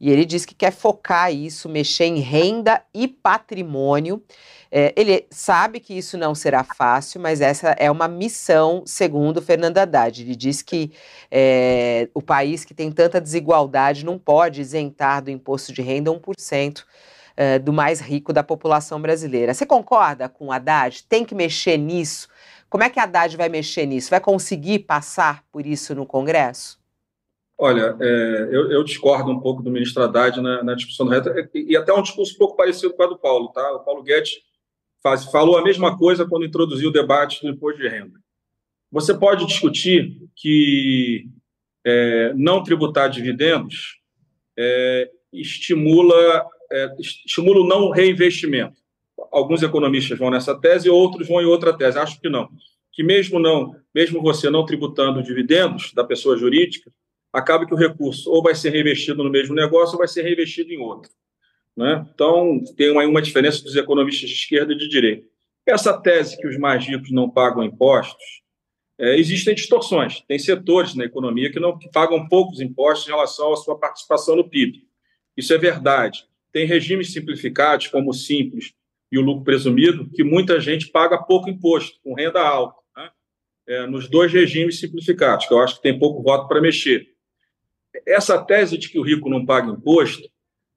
E 0.00 0.10
ele 0.10 0.24
diz 0.24 0.44
que 0.44 0.54
quer 0.54 0.70
focar 0.70 1.32
isso, 1.32 1.68
mexer 1.68 2.04
em 2.04 2.20
renda 2.20 2.80
e 2.94 3.08
patrimônio. 3.08 4.22
É, 4.70 4.92
ele 4.96 5.26
sabe 5.30 5.80
que 5.80 5.96
isso 5.96 6.16
não 6.16 6.34
será 6.34 6.62
fácil, 6.62 7.20
mas 7.20 7.40
essa 7.40 7.70
é 7.78 7.90
uma 7.90 8.06
missão, 8.06 8.84
segundo 8.86 9.42
Fernando 9.42 9.78
Haddad. 9.78 10.22
Ele 10.22 10.36
diz 10.36 10.62
que 10.62 10.92
é, 11.30 12.08
o 12.14 12.22
país 12.22 12.64
que 12.64 12.74
tem 12.74 12.92
tanta 12.92 13.20
desigualdade 13.20 14.04
não 14.04 14.18
pode 14.18 14.60
isentar 14.60 15.22
do 15.22 15.30
imposto 15.30 15.72
de 15.72 15.82
renda 15.82 16.12
1% 16.12 16.84
é, 17.36 17.58
do 17.58 17.72
mais 17.72 18.00
rico 18.00 18.32
da 18.32 18.44
população 18.44 19.00
brasileira. 19.00 19.54
Você 19.54 19.66
concorda 19.66 20.28
com 20.28 20.46
o 20.46 20.52
Haddad? 20.52 21.04
Tem 21.08 21.24
que 21.24 21.34
mexer 21.34 21.76
nisso? 21.76 22.28
Como 22.68 22.84
é 22.84 22.90
que 22.90 23.00
a 23.00 23.04
Haddad 23.04 23.36
vai 23.36 23.48
mexer 23.48 23.86
nisso? 23.86 24.10
Vai 24.10 24.20
conseguir 24.20 24.80
passar 24.80 25.44
por 25.50 25.64
isso 25.66 25.94
no 25.94 26.04
Congresso? 26.04 26.78
Olha, 27.56 27.96
é, 28.00 28.48
eu, 28.52 28.70
eu, 28.70 28.84
discordo 28.84 29.32
um 29.32 29.40
pouco 29.40 29.62
do 29.62 29.70
ministro 29.70 30.02
Haddad 30.02 30.40
na, 30.40 30.62
na 30.62 30.74
discussão 30.74 31.06
do 31.06 31.12
reto, 31.12 31.30
e, 31.54 31.72
e, 31.72 31.76
até 31.76 31.92
um 31.92 32.02
discurso 32.02 32.34
um 32.34 32.38
pouco 32.38 32.56
parecido 32.56 32.94
com 32.94 33.02
a 33.02 33.06
do 33.06 33.18
Paulo. 33.18 33.48
Tá? 33.48 33.72
O 33.72 33.80
Paulo 33.80 34.02
Guedes 34.02 34.34
faz, 35.02 35.24
falou 35.24 35.56
a 35.56 35.62
mesma 35.62 35.98
coisa 35.98 36.26
quando 36.26 36.46
introduziu 36.46 36.90
o 36.90 36.92
debate 36.92 37.40
do 37.42 37.48
imposto 37.48 37.80
de 37.80 37.88
renda. 37.88 38.20
Você 38.92 39.12
pode 39.12 39.44
discutir 39.46 40.22
que 40.36 41.28
é, 41.84 42.32
não 42.34 42.62
tributar 42.62 43.10
dividendos 43.10 43.98
é, 44.56 45.10
estimula, 45.32 46.46
é, 46.70 46.94
estimula 47.00 47.60
o 47.60 47.66
não 47.66 47.90
reinvestimento 47.90 48.80
alguns 49.30 49.62
economistas 49.62 50.18
vão 50.18 50.30
nessa 50.30 50.58
tese, 50.58 50.88
outros 50.88 51.28
vão 51.28 51.40
em 51.40 51.46
outra 51.46 51.76
tese. 51.76 51.98
Acho 51.98 52.20
que 52.20 52.28
não. 52.28 52.48
Que 52.92 53.02
mesmo 53.02 53.38
não, 53.38 53.74
mesmo 53.94 54.20
você 54.20 54.50
não 54.50 54.64
tributando 54.64 55.22
dividendos 55.22 55.92
da 55.92 56.04
pessoa 56.04 56.36
jurídica, 56.36 56.90
acaba 57.32 57.66
que 57.66 57.74
o 57.74 57.76
recurso 57.76 58.30
ou 58.30 58.42
vai 58.42 58.54
ser 58.54 58.70
reinvestido 58.70 59.22
no 59.22 59.30
mesmo 59.30 59.54
negócio 59.54 59.94
ou 59.94 59.98
vai 59.98 60.08
ser 60.08 60.22
reinvestido 60.22 60.72
em 60.72 60.78
outro. 60.78 61.10
Né? 61.76 62.04
Então, 62.12 62.60
tem 62.76 62.90
uma, 62.90 63.22
diferença 63.22 63.62
dos 63.62 63.76
economistas 63.76 64.28
de 64.28 64.34
esquerda 64.34 64.72
e 64.72 64.76
de 64.76 64.88
direita. 64.88 65.26
Essa 65.66 65.96
tese 65.96 66.36
que 66.36 66.48
os 66.48 66.58
mais 66.58 66.84
ricos 66.84 67.12
não 67.12 67.30
pagam 67.30 67.62
impostos, 67.62 68.42
é, 68.98 69.16
existem 69.16 69.54
distorções. 69.54 70.22
Tem 70.26 70.38
setores 70.38 70.94
na 70.94 71.04
economia 71.04 71.52
que 71.52 71.60
não 71.60 71.78
que 71.78 71.88
pagam 71.90 72.26
poucos 72.26 72.60
impostos 72.60 73.06
em 73.06 73.12
relação 73.12 73.52
à 73.52 73.56
sua 73.56 73.78
participação 73.78 74.34
no 74.34 74.48
PIB. 74.48 74.88
Isso 75.36 75.54
é 75.54 75.58
verdade. 75.58 76.26
Tem 76.50 76.66
regimes 76.66 77.12
simplificados, 77.12 77.86
como 77.86 78.10
o 78.10 78.14
Simples, 78.14 78.74
e 79.10 79.18
o 79.18 79.22
lucro 79.22 79.44
presumido, 79.44 80.08
que 80.10 80.22
muita 80.22 80.60
gente 80.60 80.88
paga 80.88 81.18
pouco 81.18 81.48
imposto, 81.48 81.98
com 82.02 82.14
renda 82.14 82.40
alta, 82.40 82.78
né? 82.96 83.10
é, 83.66 83.86
nos 83.86 84.08
dois 84.08 84.32
regimes 84.32 84.78
simplificados, 84.78 85.46
que 85.46 85.54
eu 85.54 85.60
acho 85.60 85.76
que 85.76 85.82
tem 85.82 85.98
pouco 85.98 86.22
voto 86.22 86.46
para 86.46 86.60
mexer. 86.60 87.08
Essa 88.06 88.42
tese 88.42 88.76
de 88.76 88.88
que 88.88 88.98
o 88.98 89.02
rico 89.02 89.28
não 89.28 89.46
paga 89.46 89.70
imposto 89.70 90.28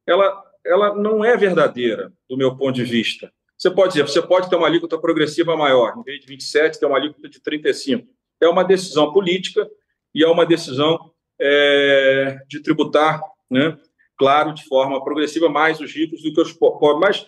ela, 0.07 0.43
ela 0.65 0.95
não 0.95 1.23
é 1.23 1.35
verdadeira, 1.37 2.11
do 2.29 2.37
meu 2.37 2.55
ponto 2.55 2.75
de 2.75 2.83
vista. 2.83 3.31
Você 3.57 3.69
pode 3.69 3.93
dizer, 3.93 4.07
você 4.07 4.21
pode 4.21 4.49
ter 4.49 4.55
uma 4.55 4.67
alíquota 4.67 4.97
progressiva 4.97 5.55
maior, 5.55 5.95
em 5.97 6.03
vez 6.03 6.19
de 6.19 6.27
27, 6.27 6.79
ter 6.79 6.85
uma 6.85 6.97
alíquota 6.97 7.29
de 7.29 7.39
35. 7.39 8.07
É 8.41 8.47
uma 8.47 8.63
decisão 8.63 9.13
política 9.13 9.69
e 10.15 10.23
é 10.23 10.27
uma 10.27 10.45
decisão 10.45 11.11
é, 11.39 12.39
de 12.47 12.59
tributar, 12.61 13.21
né, 13.49 13.77
claro, 14.17 14.53
de 14.53 14.63
forma 14.65 15.03
progressiva, 15.03 15.47
mais 15.47 15.79
os 15.79 15.93
ricos 15.93 16.23
do 16.23 16.33
que 16.33 16.41
os 16.41 16.53
pobres. 16.53 16.99
Mas 16.99 17.27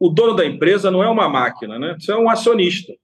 o 0.00 0.08
dono 0.08 0.34
da 0.34 0.46
empresa 0.46 0.90
não 0.90 1.02
é 1.04 1.08
uma 1.08 1.28
máquina, 1.28 1.78
né? 1.78 1.94
Você 2.00 2.10
é 2.10 2.16
um 2.16 2.30
acionista. 2.30 2.94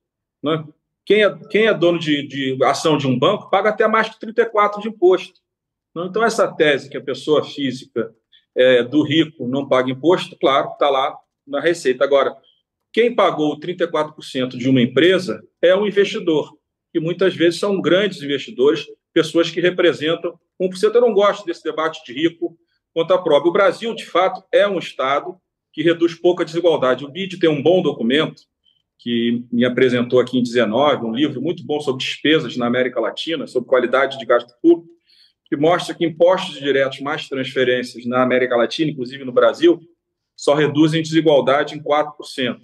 Né? 0.43 0.65
Quem, 1.05 1.23
é, 1.23 1.39
quem 1.51 1.67
é 1.67 1.75
dono 1.75 1.99
de, 1.99 2.27
de 2.27 2.65
ação 2.65 2.97
de 2.97 3.07
um 3.07 3.19
banco 3.19 3.51
paga 3.51 3.69
até 3.69 3.87
mais 3.87 4.11
de 4.11 4.19
34 4.19 4.81
de 4.81 4.89
imposto. 4.89 5.39
Né? 5.95 6.07
Então, 6.09 6.25
essa 6.25 6.51
tese 6.51 6.89
que 6.89 6.97
a 6.97 7.03
pessoa 7.03 7.45
física 7.45 8.11
é, 8.57 8.83
do 8.83 9.03
rico 9.03 9.47
não 9.47 9.69
paga 9.69 9.91
imposto, 9.91 10.39
claro, 10.41 10.71
está 10.71 10.89
lá 10.89 11.15
na 11.47 11.61
receita. 11.61 12.03
Agora, 12.03 12.35
quem 12.91 13.15
pagou 13.15 13.61
34% 13.61 14.57
de 14.57 14.67
uma 14.67 14.81
empresa 14.81 15.45
é 15.61 15.77
um 15.77 15.87
investidor, 15.87 16.57
que 16.91 16.99
muitas 16.99 17.37
vezes 17.37 17.61
são 17.61 17.79
grandes 17.79 18.23
investidores, 18.23 18.87
pessoas 19.13 19.51
que 19.51 19.61
representam 19.61 20.41
1%. 20.59 20.95
Eu 20.95 21.01
não 21.03 21.13
gosto 21.13 21.45
desse 21.45 21.63
debate 21.63 22.03
de 22.07 22.15
rico 22.15 22.57
contra 22.95 23.19
pobre. 23.19 23.51
O 23.51 23.53
Brasil, 23.53 23.95
de 23.95 24.07
fato, 24.07 24.43
é 24.51 24.67
um 24.67 24.79
Estado 24.79 25.39
que 25.77 25.83
reduz 25.83 26.15
pouco 26.15 26.41
a 26.41 26.45
desigualdade. 26.47 27.05
O 27.05 27.09
BID 27.09 27.39
tem 27.39 27.51
um 27.51 27.63
bom 27.63 27.83
documento 27.83 28.45
que 28.99 29.45
me 29.53 29.63
apresentou 29.63 30.19
aqui 30.19 30.39
em 30.39 30.43
19, 30.43 31.05
um 31.05 31.15
livro 31.15 31.43
muito 31.43 31.63
bom 31.67 31.79
sobre 31.83 32.03
despesas 32.03 32.57
na 32.57 32.67
América 32.67 32.99
Latina, 32.99 33.47
sobre 33.47 33.69
qualidade 33.69 34.19
de 34.19 34.25
gasto 34.25 34.55
público, 34.63 34.89
que 35.45 35.55
mostra 35.55 35.95
que 35.95 36.07
impostos 36.07 36.59
diretos 36.59 37.01
mais 37.01 37.29
transferências 37.29 38.07
na 38.07 38.23
América 38.23 38.57
Latina, 38.57 38.91
inclusive 38.91 39.23
no 39.23 39.33
Brasil, 39.33 39.79
só 40.35 40.55
reduzem 40.55 41.03
desigualdade 41.03 41.75
em 41.75 41.83
4%. 41.83 42.57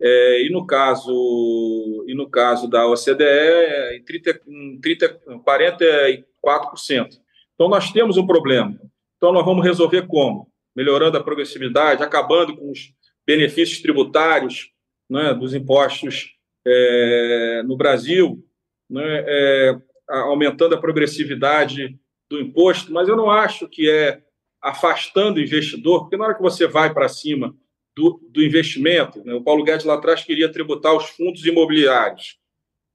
É, 0.00 0.46
e 0.46 0.50
no 0.50 0.64
caso 0.64 2.04
e 2.06 2.14
no 2.14 2.30
caso 2.30 2.68
da 2.68 2.86
OCDE 2.86 3.96
em, 3.96 4.04
30, 4.04 4.40
em 4.46 4.80
30, 4.80 5.20
44%. 5.44 7.18
Então 7.54 7.68
nós 7.68 7.90
temos 7.90 8.16
um 8.16 8.26
problema. 8.26 8.78
Então 9.16 9.32
nós 9.32 9.44
vamos 9.44 9.64
resolver 9.64 10.06
como? 10.06 10.53
Melhorando 10.74 11.16
a 11.16 11.22
progressividade, 11.22 12.02
acabando 12.02 12.56
com 12.56 12.70
os 12.70 12.92
benefícios 13.26 13.80
tributários 13.80 14.70
né, 15.08 15.34
dos 15.34 15.54
impostos 15.54 16.34
é, 16.66 17.62
no 17.64 17.76
Brasil, 17.76 18.44
né, 18.88 19.24
é, 19.26 19.76
aumentando 20.08 20.74
a 20.74 20.80
progressividade 20.80 21.98
do 22.28 22.40
imposto, 22.40 22.92
mas 22.92 23.08
eu 23.08 23.16
não 23.16 23.30
acho 23.30 23.68
que 23.68 23.88
é 23.88 24.22
afastando 24.60 25.38
o 25.38 25.42
investidor, 25.42 26.00
porque 26.00 26.16
na 26.16 26.24
hora 26.24 26.34
que 26.34 26.42
você 26.42 26.66
vai 26.66 26.92
para 26.92 27.08
cima 27.08 27.54
do, 27.94 28.20
do 28.30 28.42
investimento, 28.42 29.22
né, 29.24 29.34
o 29.34 29.42
Paulo 29.42 29.62
Guedes 29.62 29.84
lá 29.84 29.94
atrás 29.94 30.24
queria 30.24 30.50
tributar 30.50 30.96
os 30.96 31.04
fundos 31.10 31.44
imobiliários, 31.44 32.38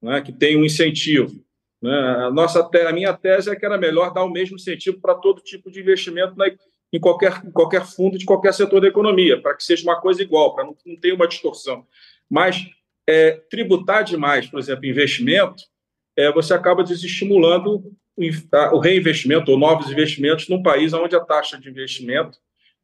né, 0.02 0.22
que 0.22 0.32
tem 0.32 0.58
um 0.58 0.66
incentivo. 0.66 1.44
Né, 1.82 1.92
a, 1.92 2.32
nossa, 2.32 2.68
a 2.68 2.94
minha 2.94 3.14
tese 3.14 3.50
é 3.50 3.56
que 3.56 3.66
era 3.66 3.78
melhor 3.78 4.14
dar 4.14 4.24
o 4.24 4.32
mesmo 4.32 4.56
incentivo 4.56 5.00
para 5.00 5.16
todo 5.16 5.42
tipo 5.42 5.72
de 5.72 5.80
investimento 5.80 6.36
na, 6.36 6.48
em 6.92 7.00
qualquer, 7.00 7.42
em 7.46 7.52
qualquer 7.52 7.86
fundo 7.86 8.18
de 8.18 8.26
qualquer 8.26 8.54
setor 8.54 8.82
da 8.82 8.88
economia, 8.88 9.42
para 9.42 9.56
que 9.56 9.64
seja 9.64 9.84
uma 9.84 10.00
coisa 10.00 10.22
igual, 10.22 10.56
para 10.56 10.64
não, 10.64 10.76
não 10.86 10.96
ter 10.96 11.14
uma 11.14 11.28
distorção. 11.28 11.86
Mas 12.30 12.66
é, 13.08 13.32
tributar 13.50 14.04
demais, 14.04 14.48
por 14.48 14.60
exemplo, 14.60 14.86
investimento, 14.86 15.64
é, 16.18 16.32
você 16.32 16.54
acaba 16.54 16.84
desestimulando 16.84 17.84
o 18.74 18.80
reinvestimento 18.80 19.50
ou 19.50 19.58
novos 19.58 19.90
investimentos 19.90 20.50
num 20.50 20.62
país 20.62 20.94
onde 20.94 21.16
a 21.16 21.22
taxa 21.22 21.58
de 21.58 21.70
investimento 21.70 22.38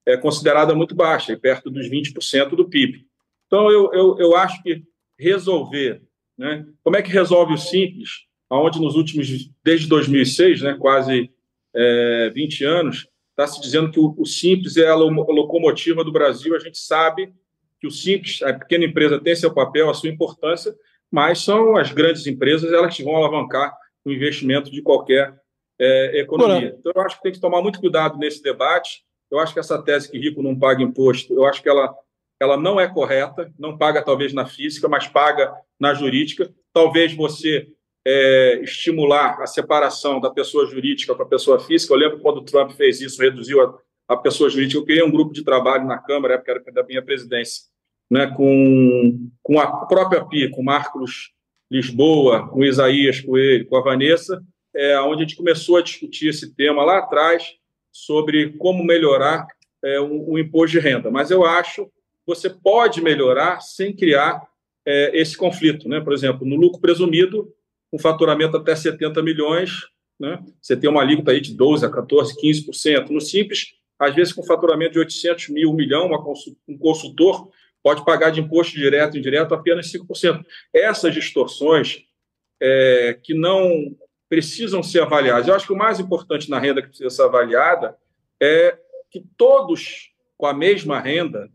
é 0.06 0.16
considerada 0.16 0.74
muito 0.74 0.96
baixa, 0.96 1.34
é 1.34 1.36
perto 1.36 1.70
dos 1.70 1.90
20% 1.90 2.50
do 2.56 2.70
PIB. 2.70 3.06
Então, 3.48 3.70
eu, 3.70 3.92
eu, 3.94 4.18
eu 4.20 4.36
acho 4.38 4.62
que 4.64 4.84
resolver, 5.20 6.02
né, 6.38 6.66
como 6.84 6.96
é 6.96 7.02
que 7.02 7.12
resolve 7.12 7.54
o 7.54 7.58
simples, 7.58 8.26
onde 8.50 8.80
nos 8.80 8.96
últimos, 8.96 9.28
desde 9.64 9.88
2006, 9.88 10.62
né, 10.62 10.78
quase 10.80 11.30
é, 11.76 12.32
20 12.34 12.64
anos, 12.64 13.08
está 13.36 13.46
se 13.46 13.60
dizendo 13.62 13.92
que 13.92 14.00
o, 14.00 14.16
o, 14.18 14.26
Simples 14.26 14.78
é 14.78 14.88
a 14.88 14.96
locomotiva 14.96 16.04
do 16.04 16.12
Brasil. 16.12 16.56
A 16.56 16.60
gente 16.60 16.78
sabe 16.78 17.34
que 17.80 17.86
o 17.86 17.92
Simples, 17.92 18.42
a 18.42 18.54
pequena 18.54 18.86
empresa, 18.86 19.20
tem 19.20 19.36
seu 19.36 19.54
papel, 19.54 19.90
a 19.90 19.94
sua 19.94 20.10
importância, 20.10 20.74
mas 21.12 21.40
são 21.44 21.76
as 21.76 21.92
grandes 21.92 22.26
empresas 22.26 22.72
elas 22.72 22.96
que 22.96 23.04
vão 23.04 23.18
alavancar 23.18 23.76
o 24.06 24.12
investimento 24.12 24.72
de 24.72 24.82
qualquer 24.82 25.36
é, 25.78 26.22
economia. 26.22 26.76
Então, 26.80 26.94
eu 26.96 27.02
acho 27.02 27.18
que 27.18 27.24
tem 27.24 27.32
que 27.34 27.40
tomar 27.40 27.62
muito 27.62 27.80
cuidado 27.80 28.18
nesse 28.18 28.42
debate. 28.42 29.04
Eu 29.30 29.40
acho 29.40 29.54
que 29.54 29.60
essa 29.60 29.82
tese 29.82 30.10
que 30.10 30.18
rico 30.18 30.42
não 30.42 30.58
paga 30.58 30.82
imposto, 30.82 31.34
eu 31.34 31.46
acho 31.46 31.62
que 31.62 31.68
ela, 31.68 31.94
ela 32.40 32.56
não 32.56 32.80
é 32.80 32.88
correta, 32.88 33.52
não 33.60 33.78
paga 33.78 34.02
talvez 34.02 34.34
na 34.34 34.46
física, 34.46 34.88
mas 34.88 35.08
paga 35.08 35.54
na 35.78 35.94
jurídica. 35.94 36.54
Talvez 36.72 37.14
você 37.14 37.68
é, 38.06 38.60
estimular 38.62 39.42
a 39.42 39.48
separação 39.48 40.20
da 40.22 40.30
pessoa 40.30 40.68
jurídica 40.68 41.16
com 41.16 41.24
a 41.24 41.28
pessoa 41.28 41.60
física. 41.60 41.94
Eu 41.94 41.98
lembro 41.98 42.20
quando 42.20 42.38
o 42.38 42.44
Trump 42.44 42.72
fez 42.72 43.02
isso, 43.02 43.22
reduziu 43.22 43.62
a, 43.62 43.78
a 44.08 44.18
pessoa 44.18 44.50
jurídica. 44.50 44.80
Eu 44.80 44.86
criei 44.86 45.04
um 45.04 45.12
grupo 45.12 45.34
de 45.34 45.44
trabalho 45.44 45.86
na 45.86 45.98
Câmara, 45.98 46.36
época 46.36 46.52
era 46.52 46.72
da 46.72 46.84
minha 46.84 47.02
presidência, 47.02 47.64
né, 48.10 48.28
com, 48.28 49.30
com 49.42 49.60
a 49.60 49.86
própria 49.88 50.24
PI, 50.24 50.52
com 50.52 50.62
Marcos 50.62 51.34
Lisboa, 51.72 52.48
com 52.48 52.64
Isaías 52.64 53.20
Coelho, 53.22 53.66
com 53.66 53.76
a 53.76 53.82
Vanessa, 53.82 54.42
é, 54.76 55.00
onde 55.00 55.24
a 55.24 55.26
gente 55.26 55.36
começou 55.36 55.78
a 55.78 55.82
discutir 55.82 56.28
esse 56.28 56.54
tema 56.54 56.84
lá 56.84 57.00
atrás 57.00 57.56
sobre 57.92 58.52
como 58.58 58.84
melhorar 58.84 59.48
é, 59.84 60.00
o, 60.00 60.32
o 60.32 60.38
imposto 60.38 60.78
de 60.78 60.80
renda. 60.80 61.10
Mas 61.10 61.32
eu 61.32 61.44
acho 61.44 61.86
que 61.86 61.92
você 62.28 62.50
pode 62.50 63.02
melhorar 63.02 63.62
sem 63.62 63.96
criar 63.96 64.42
é, 64.86 65.18
esse 65.20 65.36
conflito. 65.36 65.90
Né? 65.90 66.00
Por 66.02 66.14
exemplo, 66.14 66.46
no 66.46 66.56
lucro 66.56 66.80
presumido, 66.80 67.52
com 67.96 68.00
faturamento 68.00 68.58
até 68.58 68.76
70 68.76 69.24
milhões, 69.24 69.88
né? 70.20 70.44
você 70.62 70.76
tem 70.76 70.90
uma 70.90 71.02
alíquota 71.02 71.32
aí 71.32 71.40
de 71.40 71.56
12% 71.56 71.86
a 71.86 71.90
14%, 71.90 72.34
15%. 72.44 73.10
No 73.10 73.22
Simples, 73.22 73.74
às 73.98 74.14
vezes 74.14 74.34
com 74.34 74.44
faturamento 74.44 74.92
de 74.92 75.00
800 75.00 75.48
mil, 75.48 75.72
1 75.72 75.74
milhão, 75.74 76.10
um 76.68 76.78
consultor 76.78 77.50
pode 77.82 78.04
pagar 78.04 78.32
de 78.32 78.42
imposto 78.42 78.76
direto 78.76 79.16
e 79.16 79.20
indireto 79.20 79.54
apenas 79.54 79.90
5%. 79.94 80.44
Essas 80.74 81.14
distorções 81.14 82.04
é, 82.62 83.18
que 83.24 83.34
não 83.34 83.96
precisam 84.28 84.84
ser 84.84 85.02
avaliadas. 85.02 85.48
Eu 85.48 85.56
acho 85.56 85.68
que 85.68 85.74
o 85.74 85.78
mais 85.78 85.98
importante 85.98 86.50
na 86.50 86.60
renda 86.60 86.82
que 86.82 86.90
precisa 86.90 87.10
ser 87.10 87.24
avaliada 87.24 87.96
é 88.42 88.78
que 89.10 89.24
todos 89.38 90.12
com 90.38 90.48
a 90.48 90.54
mesma 90.54 91.00
renda 91.00 91.50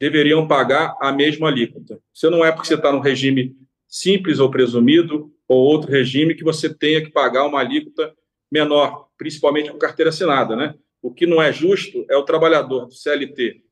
deveriam 0.00 0.48
pagar 0.48 0.96
a 1.00 1.12
mesma 1.12 1.46
alíquota. 1.46 2.00
Você 2.12 2.28
não 2.28 2.44
é 2.44 2.50
porque 2.50 2.66
você 2.66 2.74
está 2.74 2.90
no 2.90 2.98
regime 2.98 3.54
simples 3.86 4.40
ou 4.40 4.50
presumido 4.50 5.32
ou 5.48 5.58
outro 5.58 5.90
regime 5.90 6.34
que 6.34 6.44
você 6.44 6.72
tenha 6.72 7.02
que 7.02 7.10
pagar 7.10 7.46
uma 7.46 7.60
alíquota 7.60 8.12
menor, 8.50 9.08
principalmente 9.18 9.70
com 9.70 9.78
carteira 9.78 10.10
assinada. 10.10 10.56
Né? 10.56 10.74
O 11.02 11.12
que 11.12 11.26
não 11.26 11.42
é 11.42 11.52
justo 11.52 12.04
é 12.08 12.16
o 12.16 12.24
trabalhador 12.24 12.86
do 12.86 12.94
CLT, 12.94 13.62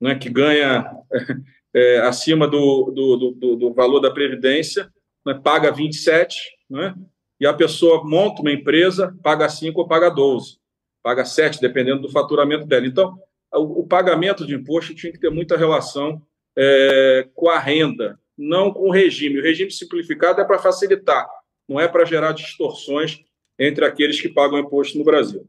né, 0.00 0.14
que 0.14 0.30
ganha 0.30 0.90
é, 1.74 1.98
acima 2.00 2.46
do, 2.46 2.90
do, 2.90 3.16
do, 3.32 3.56
do, 3.56 3.74
valor 3.74 4.00
da 4.00 4.10
Previdência, 4.10 4.88
né, 5.26 5.34
paga 5.34 5.72
27, 5.72 6.36
né, 6.70 6.94
e 7.40 7.46
a 7.46 7.52
pessoa 7.52 8.04
monta 8.04 8.42
uma 8.42 8.52
empresa, 8.52 9.14
paga 9.22 9.48
5 9.48 9.78
ou 9.80 9.88
paga 9.88 10.08
12, 10.08 10.58
paga 11.02 11.24
7, 11.24 11.60
dependendo 11.60 12.02
do 12.02 12.10
faturamento 12.10 12.66
dela. 12.66 12.86
Então, 12.86 13.18
o, 13.52 13.80
o 13.80 13.86
pagamento 13.86 14.46
de 14.46 14.54
imposto 14.54 14.94
tinha 14.94 15.12
que 15.12 15.20
ter 15.20 15.30
muita 15.30 15.56
relação 15.56 16.22
é, 16.56 17.28
com 17.34 17.48
a 17.48 17.58
renda, 17.58 18.18
não 18.38 18.72
com 18.72 18.88
o 18.88 18.92
regime. 18.92 19.40
O 19.40 19.42
regime 19.42 19.70
simplificado 19.70 20.40
é 20.40 20.44
para 20.44 20.58
facilitar, 20.58 21.28
não 21.68 21.80
é 21.80 21.88
para 21.88 22.04
gerar 22.04 22.32
distorções 22.32 23.20
entre 23.58 23.84
aqueles 23.84 24.20
que 24.20 24.28
pagam 24.28 24.58
imposto 24.58 24.96
no 24.96 25.04
Brasil. 25.04 25.44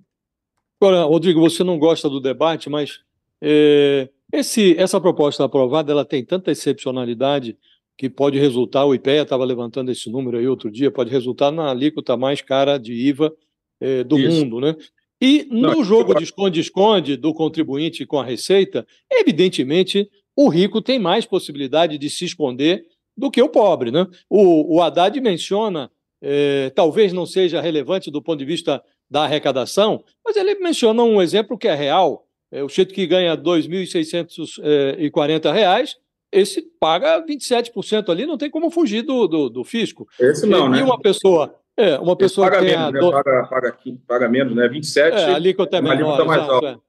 Agora, 0.82 1.04
Rodrigo, 1.04 1.40
você 1.40 1.64
não 1.64 1.78
gosta 1.78 2.10
do 2.10 2.20
debate, 2.20 2.70
mas 2.70 3.02
é, 3.42 4.10
esse, 4.34 4.76
essa 4.78 5.00
proposta 5.00 5.44
aprovada 5.44 5.92
ela 5.92 6.06
tem 6.06 6.26
tanta 6.26 6.52
excepcionalidade 6.52 7.58
que 7.98 8.10
pode 8.10 8.40
resultar, 8.40 8.86
o 8.86 8.96
IPEA 8.96 9.24
estava 9.24 9.44
levantando 9.44 9.92
esse 9.92 10.10
número 10.10 10.38
aí 10.38 10.48
outro 10.48 10.72
dia, 10.72 10.90
pode 10.90 11.12
resultar 11.12 11.52
na 11.52 11.70
alíquota 11.70 12.16
mais 12.16 12.42
cara 12.42 12.78
de 12.78 12.94
IVA 12.94 13.34
é, 13.80 14.06
do 14.06 14.18
Isso. 14.18 14.40
mundo, 14.40 14.62
né? 14.62 14.76
E 15.22 15.46
no 15.52 15.76
não, 15.76 15.84
jogo 15.84 16.16
de 16.16 16.24
esconde-esconde 16.24 17.18
do 17.18 17.34
contribuinte 17.34 18.06
com 18.06 18.18
a 18.18 18.24
Receita, 18.24 18.88
evidentemente 19.12 20.10
o 20.40 20.48
rico 20.48 20.82
tem 20.82 20.98
mais 20.98 21.26
possibilidade 21.26 21.98
de 21.98 22.10
se 22.10 22.24
esconder 22.24 22.86
do 23.18 23.30
que 23.30 23.42
o 23.42 23.50
pobre. 23.50 23.92
Né? 23.92 24.08
O, 24.30 24.78
o 24.78 24.82
Haddad 24.82 25.20
menciona, 25.20 25.92
é, 26.22 26.70
talvez 26.70 27.12
não 27.12 27.26
seja 27.26 27.60
relevante 27.60 28.10
do 28.10 28.22
ponto 28.22 28.40
de 28.40 28.46
vista 28.46 28.82
da 29.10 29.24
arrecadação, 29.24 30.02
mas 30.24 30.38
ele 30.38 30.56
menciona 30.56 31.04
um 31.04 31.22
exemplo 31.22 31.58
que 31.58 31.68
é 31.68 31.76
real. 31.76 32.26
É, 32.50 32.64
o 32.64 32.70
jeito 32.70 32.94
que 32.94 33.06
ganha 33.06 33.34
R$ 33.34 33.42
2.640, 33.42 35.54
é, 35.54 35.84
esse 36.32 36.62
paga 36.80 37.22
27% 37.26 38.08
ali, 38.08 38.26
não 38.26 38.38
tem 38.38 38.50
como 38.50 38.72
fugir 38.72 39.02
do, 39.02 39.28
do, 39.28 39.50
do 39.50 39.66
fisco. 39.66 40.08
Esse 40.18 40.46
não, 40.46 40.68
e, 40.68 40.70
né? 40.70 40.80
E 40.80 40.84
uma 40.84 40.98
pessoa, 40.98 41.54
é, 41.76 42.00
uma 42.00 42.16
pessoa 42.16 42.50
paga 42.50 42.66
que 42.66 42.72
menos, 42.72 42.94
né? 42.94 43.00
do... 43.02 43.12
paga, 43.12 43.46
paga, 43.50 43.78
paga, 44.08 44.30
menos, 44.30 44.56
né? 44.56 44.70
27 44.70 45.18
é, 45.18 45.34
alíquota 45.34 45.76
é 45.76 45.82
menor, 45.82 46.26
mais 46.26 46.44
alta. 46.44 46.80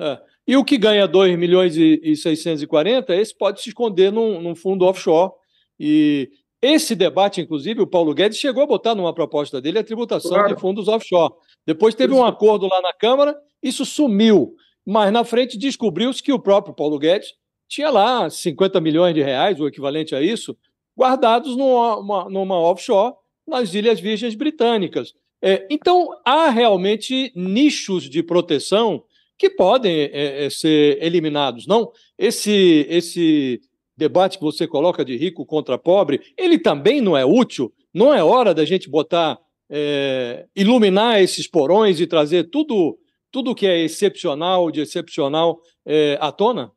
É. 0.00 0.20
E 0.48 0.56
o 0.56 0.64
que 0.64 0.78
ganha 0.78 1.06
2 1.06 1.38
milhões 1.38 1.76
e 1.76 2.16
640, 2.16 3.14
esse 3.14 3.36
pode 3.36 3.60
se 3.60 3.68
esconder 3.68 4.10
num, 4.10 4.40
num 4.40 4.54
fundo 4.54 4.86
offshore. 4.86 5.30
E 5.78 6.30
esse 6.62 6.94
debate, 6.94 7.42
inclusive, 7.42 7.82
o 7.82 7.86
Paulo 7.86 8.14
Guedes 8.14 8.38
chegou 8.38 8.62
a 8.62 8.66
botar 8.66 8.94
numa 8.94 9.12
proposta 9.12 9.60
dele 9.60 9.78
a 9.78 9.84
tributação 9.84 10.30
claro. 10.30 10.54
de 10.54 10.58
fundos 10.58 10.88
offshore. 10.88 11.34
Depois 11.66 11.94
teve 11.94 12.14
um 12.14 12.24
acordo 12.24 12.66
lá 12.66 12.80
na 12.80 12.94
Câmara, 12.94 13.36
isso 13.62 13.84
sumiu. 13.84 14.54
Mas 14.86 15.12
na 15.12 15.22
frente 15.22 15.58
descobriu-se 15.58 16.22
que 16.22 16.32
o 16.32 16.38
próprio 16.38 16.74
Paulo 16.74 16.98
Guedes 16.98 17.34
tinha 17.68 17.90
lá 17.90 18.30
50 18.30 18.80
milhões 18.80 19.14
de 19.14 19.20
reais, 19.20 19.60
o 19.60 19.68
equivalente 19.68 20.14
a 20.14 20.22
isso, 20.22 20.56
guardados 20.98 21.54
numa, 21.58 22.30
numa 22.30 22.58
offshore 22.58 23.14
nas 23.46 23.74
Ilhas 23.74 24.00
Virgens 24.00 24.34
Britânicas. 24.34 25.12
É, 25.42 25.66
então, 25.68 26.08
há 26.24 26.48
realmente 26.48 27.30
nichos 27.36 28.08
de 28.08 28.22
proteção 28.22 29.04
que 29.38 29.48
podem 29.48 30.10
é, 30.12 30.46
é, 30.46 30.50
ser 30.50 31.02
eliminados, 31.02 31.66
não? 31.66 31.92
Esse, 32.18 32.86
esse 32.90 33.60
debate 33.96 34.36
que 34.36 34.44
você 34.44 34.66
coloca 34.66 35.04
de 35.04 35.16
rico 35.16 35.46
contra 35.46 35.78
pobre, 35.78 36.20
ele 36.36 36.58
também 36.58 37.00
não 37.00 37.16
é 37.16 37.24
útil? 37.24 37.72
Não 37.94 38.12
é 38.12 38.22
hora 38.22 38.52
da 38.52 38.64
gente 38.64 38.90
botar, 38.90 39.38
é, 39.70 40.46
iluminar 40.56 41.20
esses 41.20 41.46
porões 41.46 42.00
e 42.00 42.06
trazer 42.06 42.50
tudo, 42.50 42.98
tudo 43.30 43.54
que 43.54 43.66
é 43.66 43.80
excepcional, 43.80 44.70
de 44.70 44.80
excepcional, 44.80 45.60
é, 45.86 46.18
à 46.20 46.32
tona? 46.32 46.72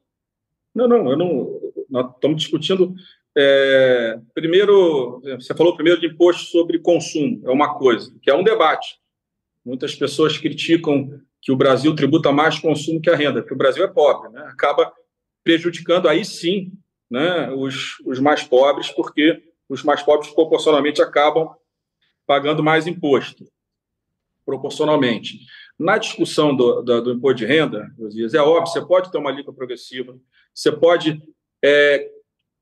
Não, 0.73 0.87
não, 0.87 1.09
eu 1.09 1.17
não. 1.17 1.61
Nós 1.89 2.11
estamos 2.13 2.37
discutindo. 2.37 2.93
É, 3.35 4.19
primeiro, 4.33 5.21
você 5.39 5.55
falou 5.55 5.75
primeiro 5.75 5.99
de 5.99 6.07
imposto 6.07 6.43
sobre 6.51 6.79
consumo, 6.79 7.41
é 7.45 7.49
uma 7.49 7.75
coisa, 7.75 8.13
que 8.21 8.29
é 8.29 8.35
um 8.35 8.43
debate. 8.43 8.99
Muitas 9.65 9.95
pessoas 9.95 10.37
criticam 10.37 11.21
que 11.41 11.51
o 11.51 11.55
Brasil 11.55 11.95
tributa 11.95 12.31
mais 12.31 12.59
consumo 12.59 13.01
que 13.01 13.09
a 13.09 13.15
renda, 13.15 13.41
porque 13.41 13.53
o 13.53 13.57
Brasil 13.57 13.83
é 13.83 13.87
pobre, 13.87 14.29
né? 14.29 14.41
acaba 14.47 14.93
prejudicando 15.43 16.07
aí 16.07 16.23
sim 16.23 16.71
né, 17.09 17.49
os, 17.51 17.99
os 18.05 18.19
mais 18.19 18.43
pobres, 18.43 18.89
porque 18.89 19.41
os 19.67 19.83
mais 19.83 20.03
pobres 20.03 20.31
proporcionalmente 20.31 21.01
acabam 21.01 21.49
pagando 22.27 22.63
mais 22.63 22.87
imposto, 22.87 23.45
proporcionalmente. 24.45 25.39
Na 25.77 25.97
discussão 25.97 26.55
do, 26.55 26.81
do, 26.81 27.01
do 27.01 27.11
imposto 27.13 27.37
de 27.39 27.45
renda, 27.45 27.91
Josias, 27.97 28.33
é 28.33 28.41
óbvio, 28.41 28.71
você 28.71 28.85
pode 28.85 29.11
ter 29.11 29.17
uma 29.17 29.31
alíquota 29.31 29.57
progressiva, 29.57 30.15
você 30.53 30.71
pode, 30.71 31.21
é, 31.63 32.07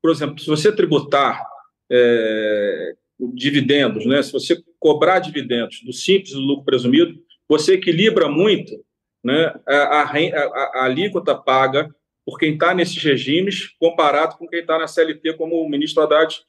por 0.00 0.10
exemplo, 0.10 0.38
se 0.38 0.46
você 0.46 0.74
tributar 0.74 1.46
é, 1.90 2.94
dividendos, 3.34 4.06
né, 4.06 4.22
se 4.22 4.32
você 4.32 4.60
cobrar 4.78 5.18
dividendos 5.18 5.82
do 5.84 5.92
simples 5.92 6.32
do 6.32 6.40
lucro 6.40 6.64
presumido, 6.64 7.20
você 7.50 7.74
equilibra 7.74 8.28
muito 8.28 8.80
né, 9.24 9.52
a, 9.66 9.74
a, 9.74 10.02
a, 10.02 10.70
a 10.76 10.84
alíquota 10.84 11.34
paga 11.34 11.92
por 12.24 12.38
quem 12.38 12.52
está 12.52 12.72
nesses 12.72 13.02
regimes 13.02 13.74
comparado 13.76 14.36
com 14.36 14.46
quem 14.46 14.60
está 14.60 14.78
na 14.78 14.86
CLT, 14.86 15.34
como 15.34 15.60
o 15.60 15.68
ministro 15.68 16.00
Haddad 16.00 16.40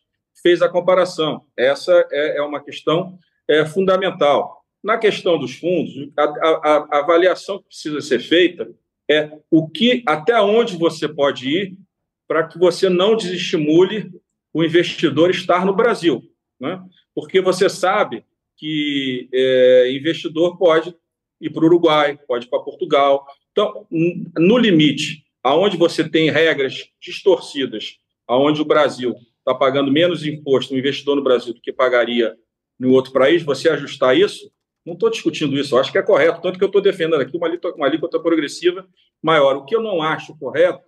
fez 0.44 0.62
a 0.62 0.70
comparação. 0.70 1.44
Essa 1.58 2.08
é, 2.12 2.38
é 2.38 2.42
uma 2.44 2.64
questão 2.64 3.18
é, 3.48 3.66
fundamental. 3.66 4.64
Na 4.84 4.96
questão 4.96 5.40
dos 5.40 5.56
fundos, 5.56 6.08
a, 6.16 6.24
a, 6.24 6.88
a, 6.92 7.00
avaliação 7.00 7.58
que 7.58 7.70
precisa 7.70 8.00
ser 8.00 8.20
feita 8.20 8.70
é 9.10 9.32
o 9.50 9.68
que, 9.68 10.04
até 10.06 10.40
onde 10.40 10.78
você 10.78 11.08
pode 11.08 11.50
ir 11.50 11.78
para 12.28 12.48
que 12.48 12.60
você 12.60 12.90
não 12.90 13.16
desestimule 13.16 14.12
o 14.54 14.64
investidor 14.64 15.32
estar 15.32 15.66
no 15.66 15.76
Brasil, 15.76 16.22
né? 16.60 16.80
Porque 17.16 17.42
você 17.42 17.68
sabe 17.68 18.24
que 18.62 19.28
é, 19.34 19.92
investidor 19.92 20.56
pode 20.56 20.96
ir 21.42 21.50
para 21.50 21.64
o 21.64 21.66
Uruguai, 21.66 22.20
pode 22.28 22.46
ir 22.46 22.50
para 22.50 22.60
Portugal. 22.60 23.26
Então, 23.52 23.88
no 24.38 24.56
limite, 24.56 25.24
aonde 25.44 25.78
você 25.78 26.08
tem 26.08 26.30
regras 26.30 26.92
distorcidas, 27.02 27.98
aonde 28.28 28.62
o 28.62 28.66
Brasil 28.66 29.16
está 29.40 29.56
pagando 29.56 29.92
menos 29.92 30.24
imposto, 30.24 30.76
um 30.76 30.78
investidor 30.78 31.16
no 31.16 31.24
Brasil, 31.24 31.56
do 31.56 31.60
que 31.60 31.74
pagaria 31.74 32.38
no 32.80 32.92
outro 32.92 33.12
país, 33.12 33.42
você 33.42 33.68
ajustar 33.68 34.16
isso, 34.16 34.52
não 34.86 34.94
estou 34.94 35.10
discutindo 35.10 35.58
isso, 35.58 35.74
eu 35.74 35.80
acho 35.80 35.92
que 35.92 35.98
é 35.98 36.04
correto, 36.04 36.40
tanto 36.40 36.60
que 36.60 36.64
eu 36.64 36.68
estou 36.68 36.82
defendendo 36.82 37.20
aqui 37.22 37.36
uma 37.36 37.48
alíquota, 37.48 37.76
uma 37.76 37.88
alíquota 37.88 38.20
progressiva 38.20 38.88
maior. 39.24 39.56
O 39.56 39.66
que 39.66 39.76
eu 39.76 39.82
não 39.82 40.04
acho 40.04 40.38
correto 40.38 40.84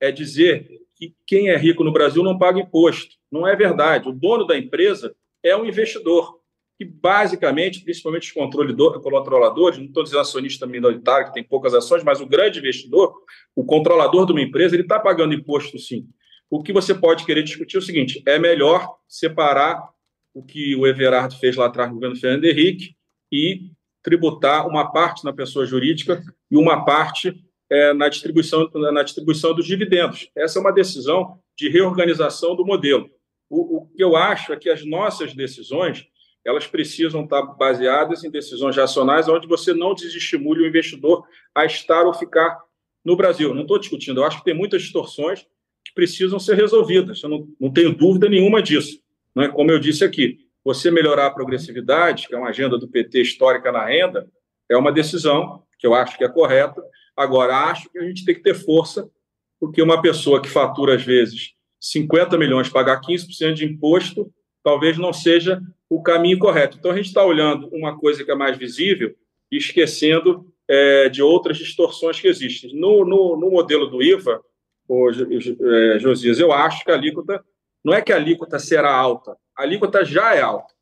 é 0.00 0.10
dizer 0.10 0.66
que 0.96 1.14
quem 1.26 1.50
é 1.50 1.56
rico 1.58 1.84
no 1.84 1.92
Brasil 1.92 2.22
não 2.22 2.38
paga 2.38 2.60
imposto. 2.60 3.16
Não 3.30 3.46
é 3.46 3.54
verdade. 3.54 4.08
O 4.08 4.12
dono 4.12 4.46
da 4.46 4.56
empresa 4.56 5.14
é 5.42 5.54
um 5.54 5.66
investidor, 5.66 6.39
que 6.80 6.84
basicamente, 6.86 7.84
principalmente 7.84 8.28
os 8.28 8.32
controladores, 8.32 9.78
não 9.78 9.84
estou 9.84 10.02
dizendo 10.02 10.20
acionista 10.20 10.66
minoritário, 10.66 11.26
que 11.26 11.34
tem 11.34 11.44
poucas 11.44 11.74
ações, 11.74 12.02
mas 12.02 12.22
o 12.22 12.26
grande 12.26 12.58
investidor, 12.58 13.14
o 13.54 13.62
controlador 13.62 14.24
de 14.24 14.32
uma 14.32 14.40
empresa, 14.40 14.74
ele 14.74 14.84
está 14.84 14.98
pagando 14.98 15.34
imposto 15.34 15.78
sim. 15.78 16.08
O 16.48 16.62
que 16.62 16.72
você 16.72 16.94
pode 16.94 17.26
querer 17.26 17.42
discutir 17.42 17.76
é 17.76 17.80
o 17.80 17.82
seguinte: 17.82 18.22
é 18.26 18.38
melhor 18.38 18.96
separar 19.06 19.90
o 20.32 20.42
que 20.42 20.74
o 20.74 20.86
Everardo 20.86 21.36
fez 21.36 21.54
lá 21.54 21.66
atrás 21.66 21.90
no 21.90 21.96
governo 21.96 22.16
Fernando 22.16 22.46
Henrique 22.46 22.94
e 23.30 23.72
tributar 24.02 24.66
uma 24.66 24.90
parte 24.90 25.22
na 25.22 25.34
pessoa 25.34 25.66
jurídica 25.66 26.22
e 26.50 26.56
uma 26.56 26.82
parte 26.86 27.44
é, 27.70 27.92
na, 27.92 28.08
distribuição, 28.08 28.70
na 28.72 29.02
distribuição 29.02 29.54
dos 29.54 29.66
dividendos. 29.66 30.30
Essa 30.34 30.58
é 30.58 30.62
uma 30.62 30.72
decisão 30.72 31.38
de 31.58 31.68
reorganização 31.68 32.56
do 32.56 32.64
modelo. 32.64 33.10
O, 33.50 33.82
o 33.82 33.86
que 33.86 34.02
eu 34.02 34.16
acho 34.16 34.54
é 34.54 34.56
que 34.56 34.70
as 34.70 34.82
nossas 34.82 35.34
decisões 35.34 36.08
elas 36.44 36.66
precisam 36.66 37.24
estar 37.24 37.42
baseadas 37.42 38.24
em 38.24 38.30
decisões 38.30 38.76
racionais, 38.76 39.28
onde 39.28 39.46
você 39.46 39.74
não 39.74 39.94
desestimule 39.94 40.62
o 40.62 40.66
investidor 40.66 41.24
a 41.54 41.64
estar 41.64 42.04
ou 42.04 42.14
ficar 42.14 42.58
no 43.04 43.16
Brasil. 43.16 43.54
Não 43.54 43.62
estou 43.62 43.78
discutindo, 43.78 44.20
eu 44.20 44.24
acho 44.24 44.38
que 44.38 44.44
tem 44.44 44.54
muitas 44.54 44.82
distorções 44.82 45.46
que 45.84 45.94
precisam 45.94 46.38
ser 46.38 46.54
resolvidas, 46.56 47.22
eu 47.22 47.28
não, 47.28 47.48
não 47.58 47.72
tenho 47.72 47.94
dúvida 47.94 48.28
nenhuma 48.28 48.62
disso. 48.62 49.00
Não 49.34 49.42
é? 49.42 49.48
Como 49.48 49.70
eu 49.70 49.78
disse 49.78 50.04
aqui, 50.04 50.38
você 50.64 50.90
melhorar 50.90 51.26
a 51.26 51.30
progressividade, 51.30 52.28
que 52.28 52.34
é 52.34 52.38
uma 52.38 52.48
agenda 52.48 52.78
do 52.78 52.88
PT 52.88 53.22
histórica 53.22 53.72
na 53.72 53.84
renda, 53.84 54.28
é 54.68 54.76
uma 54.76 54.92
decisão 54.92 55.62
que 55.78 55.86
eu 55.86 55.94
acho 55.94 56.16
que 56.18 56.24
é 56.24 56.28
correta. 56.28 56.82
Agora, 57.16 57.70
acho 57.70 57.90
que 57.90 57.98
a 57.98 58.04
gente 58.04 58.24
tem 58.24 58.34
que 58.34 58.42
ter 58.42 58.54
força, 58.54 59.10
porque 59.58 59.82
uma 59.82 60.00
pessoa 60.00 60.40
que 60.40 60.48
fatura, 60.48 60.94
às 60.94 61.02
vezes, 61.02 61.54
50 61.80 62.36
milhões, 62.36 62.68
pagar 62.68 63.00
15% 63.00 63.54
de 63.54 63.64
imposto, 63.64 64.32
talvez 64.62 64.98
não 64.98 65.12
seja 65.12 65.60
o 65.90 66.00
caminho 66.00 66.38
correto. 66.38 66.76
Então, 66.78 66.92
a 66.92 66.96
gente 66.96 67.06
está 67.06 67.24
olhando 67.24 67.68
uma 67.72 67.98
coisa 67.98 68.24
que 68.24 68.30
é 68.30 68.34
mais 68.36 68.56
visível 68.56 69.12
e 69.50 69.56
esquecendo 69.56 70.46
é, 70.68 71.08
de 71.08 71.20
outras 71.20 71.58
distorções 71.58 72.20
que 72.20 72.28
existem. 72.28 72.72
No, 72.76 73.04
no, 73.04 73.36
no 73.36 73.50
modelo 73.50 73.88
do 73.88 74.00
IVA, 74.00 74.40
hoje, 74.86 75.26
é, 75.60 75.98
Josias, 75.98 76.38
eu 76.38 76.52
acho 76.52 76.84
que 76.84 76.92
a 76.92 76.94
alíquota, 76.94 77.44
não 77.84 77.92
é 77.92 78.00
que 78.00 78.12
a 78.12 78.16
alíquota 78.16 78.56
será 78.60 78.94
alta, 78.94 79.36
a 79.58 79.62
alíquota 79.62 80.04
já 80.04 80.36
é 80.36 80.40
alta. 80.40 80.72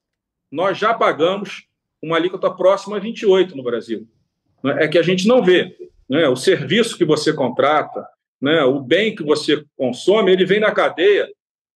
Nós 0.52 0.76
já 0.76 0.92
pagamos 0.92 1.66
uma 2.02 2.16
alíquota 2.16 2.50
próxima 2.50 2.98
a 2.98 3.00
28 3.00 3.56
no 3.56 3.62
Brasil. 3.62 4.06
É 4.78 4.86
que 4.88 4.98
a 4.98 5.02
gente 5.02 5.26
não 5.26 5.42
vê. 5.42 5.74
Né? 6.08 6.28
O 6.28 6.36
serviço 6.36 6.98
que 6.98 7.04
você 7.04 7.32
contrata, 7.32 8.06
né? 8.40 8.62
o 8.64 8.80
bem 8.80 9.14
que 9.14 9.22
você 9.22 9.64
consome, 9.76 10.32
ele 10.32 10.44
vem 10.44 10.60
na 10.60 10.70
cadeia 10.70 11.28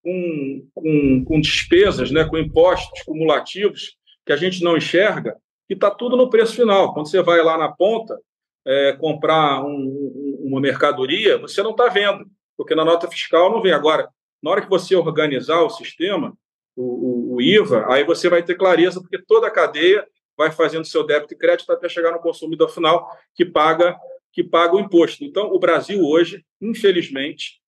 com, 0.03 0.67
com, 0.75 1.25
com 1.25 1.41
despesas, 1.41 2.11
né, 2.11 2.25
com 2.25 2.37
impostos 2.37 3.03
cumulativos 3.03 3.97
que 4.27 4.33
a 4.33 4.37
gente 4.37 4.63
não 4.63 4.77
enxerga, 4.77 5.37
e 5.69 5.75
está 5.75 5.91
tudo 5.91 6.17
no 6.17 6.31
preço 6.31 6.55
final. 6.55 6.93
Quando 6.93 7.09
você 7.09 7.23
vai 7.23 7.43
lá 7.43 7.57
na 7.57 7.71
ponta 7.71 8.19
é, 8.65 8.93
comprar 8.93 9.65
um, 9.65 10.39
uma 10.41 10.61
mercadoria, 10.61 11.39
você 11.39 11.63
não 11.63 11.71
está 11.71 11.89
vendo, 11.89 12.25
porque 12.57 12.75
na 12.75 12.85
nota 12.85 13.09
fiscal 13.09 13.51
não 13.51 13.63
vem. 13.63 13.73
Agora, 13.73 14.09
na 14.43 14.51
hora 14.51 14.63
que 14.63 14.69
você 14.69 14.95
organizar 14.95 15.61
o 15.63 15.71
sistema, 15.71 16.37
o, 16.77 16.83
o, 16.83 17.35
o 17.37 17.43
IVA, 17.43 17.87
aí 17.89 18.05
você 18.05 18.29
vai 18.29 18.43
ter 18.43 18.57
clareza, 18.57 19.01
porque 19.01 19.19
toda 19.19 19.47
a 19.47 19.51
cadeia 19.51 20.07
vai 20.37 20.51
fazendo 20.51 20.85
seu 20.85 21.05
débito 21.05 21.35
e 21.35 21.39
crédito 21.39 21.71
até 21.73 21.89
chegar 21.89 22.13
no 22.13 22.21
consumidor 22.21 22.69
final 22.69 23.09
que 23.35 23.45
paga 23.45 23.97
que 24.33 24.43
paga 24.43 24.75
o 24.75 24.81
imposto. 24.81 25.25
Então, 25.25 25.53
o 25.53 25.59
Brasil 25.59 26.03
hoje, 26.03 26.43
infelizmente, 26.59 27.61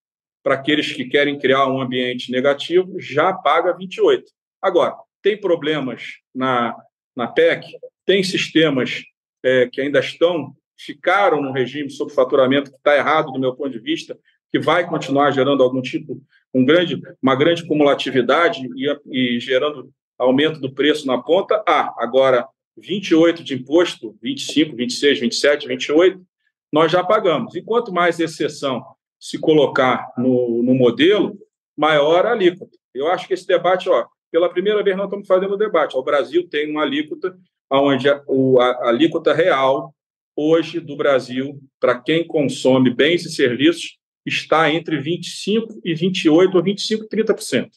para 0.45 0.57
aqueles 0.57 0.93
que 0.93 1.07
querem 1.07 1.39
criar 1.39 1.67
um 1.67 1.81
ambiente 1.81 2.31
negativo, 2.31 3.01
já 3.01 3.33
paga 3.33 3.75
28. 3.75 4.31
Agora, 4.61 4.95
tem 5.23 5.41
problemas 5.41 6.19
na, 6.35 6.77
na 7.17 7.27
PEC, 7.27 7.67
tem 8.05 8.23
sistemas 8.23 9.03
é, 9.43 9.67
que 9.73 9.81
ainda 9.81 10.01
estão, 10.01 10.55
ficaram 10.79 11.41
no 11.41 11.51
regime 11.51 11.89
sob 11.89 12.13
faturamento 12.13 12.71
que 12.71 12.77
está 12.77 12.95
errado 12.95 13.33
do 13.33 13.41
meu 13.41 13.55
ponto 13.57 13.71
de 13.71 13.79
vista, 13.79 14.19
que 14.53 14.59
vai 14.59 14.87
continuar 14.87 15.31
gerando 15.31 15.63
algum 15.63 15.81
tipo, 15.81 16.21
um 16.53 16.63
grande, 16.63 17.01
uma 17.23 17.35
grande 17.35 17.67
cumulatividade 17.67 18.69
e, 18.77 19.37
e 19.37 19.41
gerando 19.41 19.91
aumento 20.19 20.61
do 20.61 20.73
preço 20.73 21.07
na 21.07 21.17
ponta. 21.17 21.65
Ah, 21.67 21.95
agora 21.97 22.47
28 22.77 23.43
de 23.43 23.55
imposto, 23.55 24.15
25, 24.23 24.77
26, 24.77 25.21
27, 25.21 25.69
28, 25.69 26.23
nós 26.71 26.93
já 26.93 27.03
pagamos. 27.03 27.55
E 27.55 27.63
quanto 27.63 27.95
mais 27.95 28.21
exceção 28.21 28.85
se 29.25 29.39
colocar 29.39 30.13
no, 30.19 30.63
no 30.63 30.75
modelo, 30.75 31.35
maior 31.75 32.27
a 32.27 32.33
alíquota. 32.33 32.77
Eu 32.95 33.09
acho 33.09 33.27
que 33.27 33.33
esse 33.33 33.47
debate, 33.47 33.89
ó, 33.89 34.05
pela 34.31 34.51
primeira 34.51 34.83
vez 34.85 34.95
nós 34.95 35.07
estamos 35.07 35.27
fazendo 35.27 35.55
o 35.55 35.57
debate. 35.57 35.97
O 35.97 36.03
Brasil 36.03 36.47
tem 36.47 36.71
uma 36.71 36.83
alíquota 36.83 37.35
onde 37.73 38.07
a, 38.07 38.17
a, 38.17 38.65
a 38.65 38.89
alíquota 38.91 39.33
real 39.33 39.95
hoje 40.37 40.79
do 40.79 40.95
Brasil, 40.95 41.59
para 41.81 41.99
quem 41.99 42.27
consome 42.27 42.91
bens 42.91 43.25
e 43.25 43.31
serviços, 43.31 43.97
está 44.27 44.71
entre 44.71 45.01
25 45.01 45.81
e 45.83 45.95
28 45.95 46.55
ou 46.55 46.63
25 46.63 47.05
e 47.05 47.09
30%. 47.09 47.69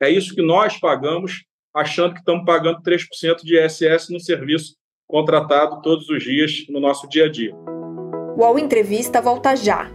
É 0.00 0.08
isso 0.08 0.36
que 0.36 0.42
nós 0.42 0.78
pagamos, 0.78 1.44
achando 1.74 2.14
que 2.14 2.20
estamos 2.20 2.44
pagando 2.44 2.80
3% 2.80 3.42
de 3.42 3.58
ISS 3.58 4.08
no 4.08 4.20
serviço 4.20 4.76
contratado 5.08 5.82
todos 5.82 6.08
os 6.08 6.22
dias 6.22 6.64
no 6.68 6.78
nosso 6.78 7.08
dia 7.08 7.24
a 7.24 7.28
dia. 7.28 7.52
O 8.36 8.56
Entrevista 8.56 9.20
volta 9.20 9.56
já. 9.56 9.90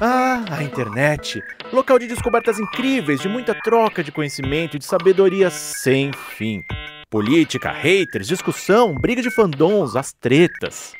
Ah, 0.00 0.44
a 0.48 0.62
internet! 0.62 1.42
Local 1.72 1.98
de 1.98 2.06
descobertas 2.06 2.60
incríveis, 2.60 3.20
de 3.20 3.28
muita 3.28 3.52
troca 3.52 4.04
de 4.04 4.12
conhecimento 4.12 4.76
e 4.76 4.78
de 4.78 4.84
sabedoria 4.84 5.50
sem 5.50 6.12
fim. 6.12 6.62
Política, 7.10 7.72
haters, 7.72 8.28
discussão, 8.28 8.94
briga 8.94 9.20
de 9.20 9.28
fandons, 9.28 9.96
as 9.96 10.12
tretas. 10.12 10.92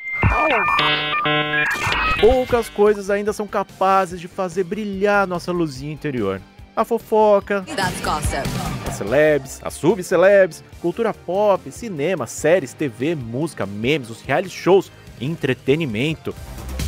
Poucas 2.21 2.69
coisas 2.69 3.09
ainda 3.09 3.33
são 3.33 3.47
capazes 3.47 4.21
de 4.21 4.27
fazer 4.27 4.65
brilhar 4.65 5.29
nossa 5.29 5.53
luzinha 5.53 5.93
interior. 5.93 6.41
A 6.75 6.85
fofoca, 6.85 7.65
as 8.85 8.95
celebs, 8.97 9.61
as 9.63 9.75
subcelebs, 9.75 10.65
cultura 10.81 11.15
pop, 11.15 11.71
cinema, 11.71 12.27
séries, 12.27 12.73
TV, 12.73 13.15
música, 13.15 13.65
memes, 13.65 14.11
os 14.11 14.23
reality 14.23 14.51
shows, 14.51 14.91
entretenimento. 15.21 16.35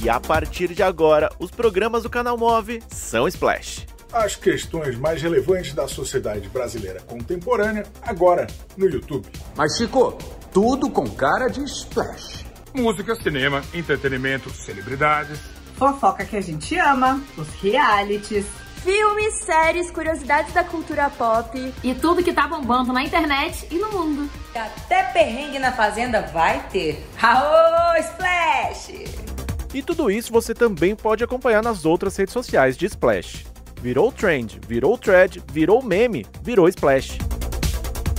E 0.03 0.09
a 0.09 0.19
partir 0.19 0.69
de 0.73 0.83
agora, 0.83 1.31
os 1.39 1.51
programas 1.51 2.05
do 2.05 2.09
canal 2.09 2.39
Move 2.39 2.83
são 2.89 3.29
Splash. 3.29 3.87
As 4.11 4.35
questões 4.35 4.97
mais 4.97 5.21
relevantes 5.21 5.75
da 5.75 5.87
sociedade 5.87 6.49
brasileira 6.49 7.01
contemporânea, 7.03 7.85
agora 8.01 8.47
no 8.79 8.89
YouTube. 8.89 9.29
Mas 9.55 9.77
Chico, 9.77 10.17
tudo 10.53 10.89
com 10.89 11.09
cara 11.11 11.49
de 11.49 11.63
Splash. 11.65 12.47
Música, 12.73 13.15
cinema, 13.15 13.63
entretenimento, 13.75 14.49
celebridades. 14.49 15.39
Fofoca 15.77 16.25
que 16.25 16.37
a 16.37 16.41
gente 16.41 16.79
ama, 16.79 17.23
os 17.37 17.49
realities. 17.61 18.47
Filmes, 18.83 19.35
séries, 19.45 19.91
curiosidades 19.91 20.55
da 20.55 20.65
cultura 20.65 21.11
pop. 21.11 21.75
E 21.85 21.95
tudo 21.95 22.23
que 22.23 22.33
tá 22.33 22.49
bombando 22.49 22.91
na 22.95 23.03
internet 23.03 23.69
e 23.71 23.75
no 23.75 23.93
mundo. 23.93 24.31
Até 24.55 25.03
perrengue 25.13 25.59
na 25.59 25.73
fazenda 25.73 26.23
vai 26.23 26.67
ter. 26.71 27.07
Aô, 27.21 27.97
Splash! 27.99 29.30
E 29.73 29.83
tudo 29.83 30.11
isso 30.11 30.33
você 30.33 30.53
também 30.53 30.97
pode 30.97 31.23
acompanhar 31.23 31.63
nas 31.63 31.85
outras 31.85 32.17
redes 32.17 32.33
sociais 32.33 32.77
de 32.77 32.87
Splash. 32.87 33.45
Virou 33.81 34.11
trend, 34.11 34.61
virou 34.67 34.99
thread, 34.99 35.43
virou 35.53 35.83
meme, 35.83 36.27
virou 36.43 36.69
Splash. 36.69 37.19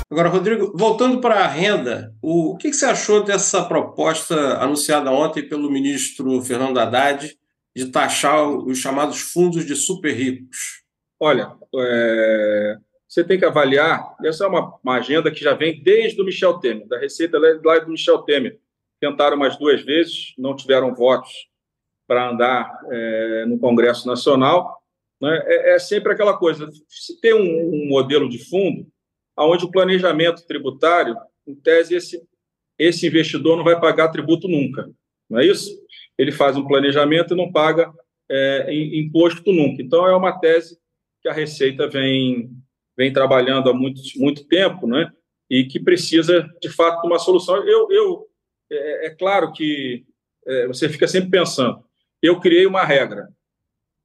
Agora, 0.10 0.30
Rodrigo, 0.30 0.74
voltando 0.76 1.22
para 1.22 1.36
a 1.36 1.48
renda, 1.48 2.14
o 2.22 2.58
que 2.58 2.74
você 2.74 2.86
achou 2.86 3.24
dessa 3.24 3.64
proposta 3.64 4.58
anunciada 4.58 5.12
ontem 5.12 5.48
pelo 5.48 5.72
ministro 5.72 6.42
Fernando 6.42 6.78
Haddad 6.80 7.38
de 7.76 7.86
taxar 7.86 8.46
os 8.50 8.78
chamados 8.78 9.20
fundos 9.22 9.66
de 9.66 9.76
super 9.76 10.14
ricos? 10.14 10.84
Olha, 11.20 11.54
é, 11.76 12.78
você 13.08 13.24
tem 13.24 13.38
que 13.38 13.46
avaliar, 13.46 14.16
essa 14.24 14.46
é 14.46 14.48
uma, 14.48 14.74
uma, 14.84 14.96
agenda 14.96 15.30
que 15.32 15.44
já 15.44 15.54
vem 15.54 15.82
desde 15.82 16.22
o 16.22 16.26
Michel 16.26 16.56
Temer, 16.60 16.88
da 16.88 16.98
Receita 16.98 17.38
lá 17.64 17.80
do 17.80 17.92
Michel 17.92 18.20
Temer, 18.20 18.60
tentaram 19.02 19.36
mais 19.36 19.58
duas 19.58 19.82
vezes, 19.82 20.34
não 20.38 20.56
tiveram 20.56 20.94
votos 20.94 21.32
para 22.08 22.30
andar 22.30 22.72
é, 22.92 23.46
no 23.48 23.58
Congresso 23.58 24.08
Nacional. 24.08 24.80
Né? 25.20 25.42
É, 25.46 25.76
é, 25.76 25.80
sempre 25.80 26.14
aquela 26.14 26.38
coisa: 26.38 26.70
se 26.88 27.20
tem 27.20 27.34
um, 27.34 27.74
um, 27.74 27.88
modelo 27.90 28.30
de 28.30 28.38
fundo, 28.38 28.88
onde 29.38 29.66
o 29.66 29.72
planejamento 29.72 30.46
tributário, 30.46 31.18
em 31.48 31.56
tese, 31.56 31.96
esse, 31.96 32.22
esse 32.78 33.08
investidor 33.08 33.58
não 33.58 33.64
vai 33.64 33.80
pagar 33.80 34.10
tributo 34.10 34.48
nunca, 34.48 34.90
não 35.28 35.40
é 35.40 35.46
isso? 35.46 35.76
Ele 36.18 36.32
faz 36.32 36.56
um 36.56 36.68
planejamento 36.68 37.34
e 37.34 37.38
não 37.38 37.52
paga 37.52 37.92
é, 38.30 38.72
imposto 38.74 39.52
nunca. 39.52 39.82
Então, 39.82 40.06
é 40.06 40.16
uma 40.16 40.40
tese 40.40 40.78
que 41.22 41.28
a 41.28 41.34
Receita 41.34 41.88
vem, 41.88 42.52
vem 42.96 43.12
trabalhando 43.12 43.70
há 43.70 43.74
muito, 43.74 44.02
muito 44.18 44.46
tempo, 44.48 44.86
né? 44.86 45.12
e 45.52 45.66
que 45.66 45.78
precisa, 45.82 46.50
de 46.62 46.70
fato, 46.70 47.02
de 47.02 47.08
uma 47.08 47.20
solução. 47.20 47.58
Eu, 47.68 47.92
eu 47.92 48.26
é, 48.72 49.08
é 49.08 49.10
claro 49.12 49.52
que 49.52 50.06
é, 50.46 50.68
você 50.68 50.90
fica 50.90 51.08
sempre 51.08 51.30
pensando, 51.30 51.84
eu 52.22 52.40
criei 52.40 52.66
uma 52.66 52.84
regra, 52.84 53.30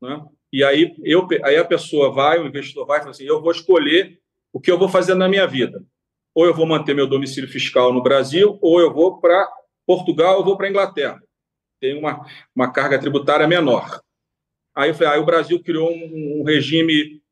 né? 0.01 0.25
e 0.53 0.65
aí, 0.65 0.95
eu, 1.03 1.27
aí 1.45 1.57
a 1.57 1.65
pessoa 1.65 2.13
vai, 2.13 2.39
o 2.39 2.47
investidor 2.47 2.87
vai 2.87 2.99
e 2.99 3.01
fala 3.01 3.11
assim, 3.11 3.25
eu 3.25 3.41
vou 3.41 3.53
escolher 3.53 4.19
o 4.53 4.61
que 4.61 4.71
eu 4.71 4.79
vou 4.79 4.89
fazer 4.89 5.15
na 5.15 5.29
minha 5.29 5.47
vida. 5.47 5.85
Ou 6.35 6.45
eu 6.45 6.55
vou 6.55 6.67
manter 6.67 6.95
meu 6.95 7.07
domicílio 7.07 7.49
fiscal 7.49 7.93
no 7.93 8.03
Brasil, 8.03 8.59
ou 8.61 8.81
eu 8.81 8.93
vou 8.93 9.21
para 9.21 9.51
Portugal, 9.87 10.39
ou 10.39 10.45
vou 10.45 10.57
para 10.57 10.69
Inglaterra. 10.69 11.23
Tem 11.81 11.99
uma, 11.99 12.27
uma 12.55 12.71
carga 12.73 12.99
tributária 12.99 13.47
menor. 13.47 14.01
Aí 14.75 14.91
eu 14.91 14.95
falei, 14.95 15.15
aí 15.15 15.19
o 15.19 15.27
Brasil 15.27 15.63
criou 15.63 15.91
um, 15.91 16.41
um 16.41 16.43
regime, 16.43 17.23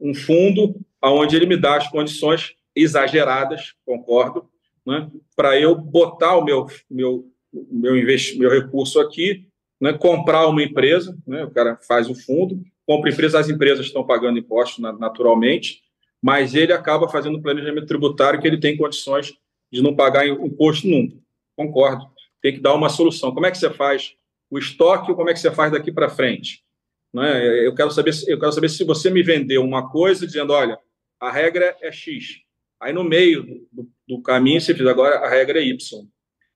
um 0.00 0.14
fundo, 0.14 0.78
onde 1.02 1.36
ele 1.36 1.46
me 1.46 1.56
dá 1.56 1.76
as 1.76 1.88
condições 1.88 2.54
exageradas, 2.74 3.74
concordo, 3.84 4.48
né, 4.88 5.10
para 5.36 5.60
eu 5.60 5.74
botar 5.74 6.38
o 6.38 6.44
meu, 6.44 6.66
meu, 6.90 7.30
meu, 7.52 7.94
meu 8.36 8.50
recurso 8.50 8.98
aqui, 8.98 9.46
né, 9.78 9.92
comprar 9.92 10.46
uma 10.46 10.62
empresa, 10.62 11.14
né, 11.26 11.44
o 11.44 11.50
cara 11.50 11.78
faz 11.86 12.08
o 12.08 12.14
fundo, 12.14 12.58
compra 12.86 13.10
empresa, 13.10 13.38
as 13.38 13.50
empresas 13.50 13.84
estão 13.84 14.02
pagando 14.02 14.38
impostos 14.38 14.78
naturalmente, 14.98 15.82
mas 16.22 16.54
ele 16.54 16.72
acaba 16.72 17.06
fazendo 17.06 17.36
um 17.36 17.42
planejamento 17.42 17.86
tributário 17.86 18.40
que 18.40 18.48
ele 18.48 18.58
tem 18.58 18.78
condições 18.78 19.34
de 19.70 19.82
não 19.82 19.94
pagar 19.94 20.26
imposto 20.26 20.88
nunca. 20.88 21.14
Concordo. 21.54 22.06
Tem 22.40 22.54
que 22.54 22.60
dar 22.60 22.74
uma 22.74 22.88
solução. 22.88 23.32
Como 23.34 23.44
é 23.44 23.50
que 23.50 23.58
você 23.58 23.68
faz 23.68 24.14
o 24.50 24.58
estoque 24.58 25.10
ou 25.10 25.16
como 25.16 25.28
é 25.28 25.34
que 25.34 25.38
você 25.38 25.50
faz 25.50 25.70
daqui 25.70 25.92
para 25.92 26.08
frente? 26.08 26.64
Né? 27.12 27.66
Eu, 27.66 27.74
quero 27.74 27.90
saber, 27.90 28.14
eu 28.26 28.38
quero 28.38 28.52
saber 28.52 28.70
se 28.70 28.82
você 28.84 29.10
me 29.10 29.22
vendeu 29.22 29.62
uma 29.62 29.90
coisa 29.90 30.26
dizendo, 30.26 30.54
olha, 30.54 30.78
a 31.20 31.30
regra 31.30 31.76
é 31.82 31.92
X. 31.92 32.47
Aí 32.80 32.92
no 32.92 33.04
meio 33.04 33.66
do, 33.72 33.88
do 34.06 34.22
caminho 34.22 34.60
você 34.60 34.72
diz, 34.72 34.86
agora 34.86 35.16
a 35.18 35.28
regra 35.28 35.60
é 35.60 35.64
Y. 35.64 36.06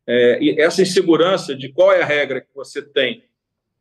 É, 0.07 0.43
e 0.43 0.61
essa 0.61 0.83
insegurança 0.83 1.55
de 1.55 1.73
qual 1.73 1.93
é 1.93 2.03
a 2.03 2.07
regra 2.07 2.41
que 2.41 2.55
você 2.55 2.83
tem 2.83 3.25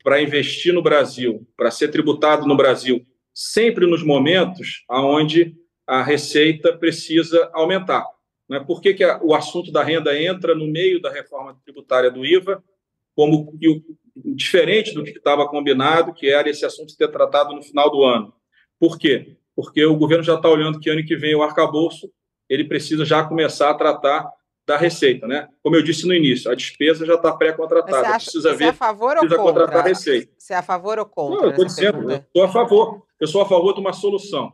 para 0.03 0.21
investir 0.21 0.73
no 0.73 0.81
Brasil, 0.81 1.47
para 1.55 1.71
ser 1.71 1.89
tributado 1.89 2.47
no 2.47 2.57
Brasil, 2.57 3.05
sempre 3.33 3.85
nos 3.85 4.03
momentos 4.03 4.83
onde 4.89 5.55
a 5.85 6.01
receita 6.01 6.75
precisa 6.77 7.49
aumentar. 7.53 8.05
Né? 8.49 8.59
Por 8.59 8.81
que, 8.81 8.93
que 8.93 9.03
a, 9.03 9.19
o 9.21 9.33
assunto 9.33 9.71
da 9.71 9.83
renda 9.83 10.19
entra 10.19 10.55
no 10.55 10.67
meio 10.67 11.01
da 11.01 11.11
reforma 11.11 11.59
tributária 11.63 12.11
do 12.11 12.25
IVA, 12.25 12.63
como 13.15 13.57
diferente 14.15 14.93
do 14.93 15.03
que 15.03 15.11
estava 15.11 15.47
combinado, 15.47 16.13
que 16.13 16.27
era 16.27 16.49
esse 16.49 16.65
assunto 16.65 16.95
ter 16.97 17.09
tratado 17.09 17.53
no 17.53 17.61
final 17.61 17.89
do 17.89 18.03
ano? 18.03 18.33
Por 18.79 18.97
quê? 18.97 19.37
Porque 19.55 19.85
o 19.85 19.95
governo 19.95 20.23
já 20.23 20.35
está 20.35 20.49
olhando 20.49 20.79
que 20.79 20.89
ano 20.89 21.05
que 21.05 21.15
vem 21.15 21.35
o 21.35 21.43
arcabouço 21.43 22.11
ele 22.51 22.65
precisa 22.65 23.05
já 23.05 23.23
começar 23.23 23.69
a 23.69 23.73
tratar 23.73 24.29
da 24.67 24.75
receita, 24.75 25.25
né? 25.25 25.47
Como 25.63 25.73
eu 25.77 25.81
disse 25.81 26.05
no 26.05 26.13
início, 26.13 26.51
a 26.51 26.53
despesa 26.55 27.05
já 27.05 27.15
está 27.15 27.31
pré-contratada. 27.31 28.13
Precisa 28.15 28.51
ver. 28.51 28.57
Você 28.57 28.63
é 28.65 28.67
a 28.67 28.73
favor 28.73 29.15
ou 29.15 29.21
contra? 29.21 29.37
contratar 29.37 29.79
a 29.79 29.87
receita. 29.87 30.33
Você 30.37 30.53
é 30.53 30.57
a 30.57 30.61
favor 30.61 30.99
ou 30.99 31.05
contra? 31.05 31.37
Não, 31.37 31.43
eu 31.45 31.49
estou 31.51 31.65
dizendo, 31.65 32.11
estou 32.11 32.43
a 32.43 32.49
favor. 32.49 33.03
Eu 33.21 33.27
sou 33.27 33.41
a 33.41 33.45
favor 33.45 33.73
de 33.73 33.79
uma 33.79 33.93
solução. 33.93 34.51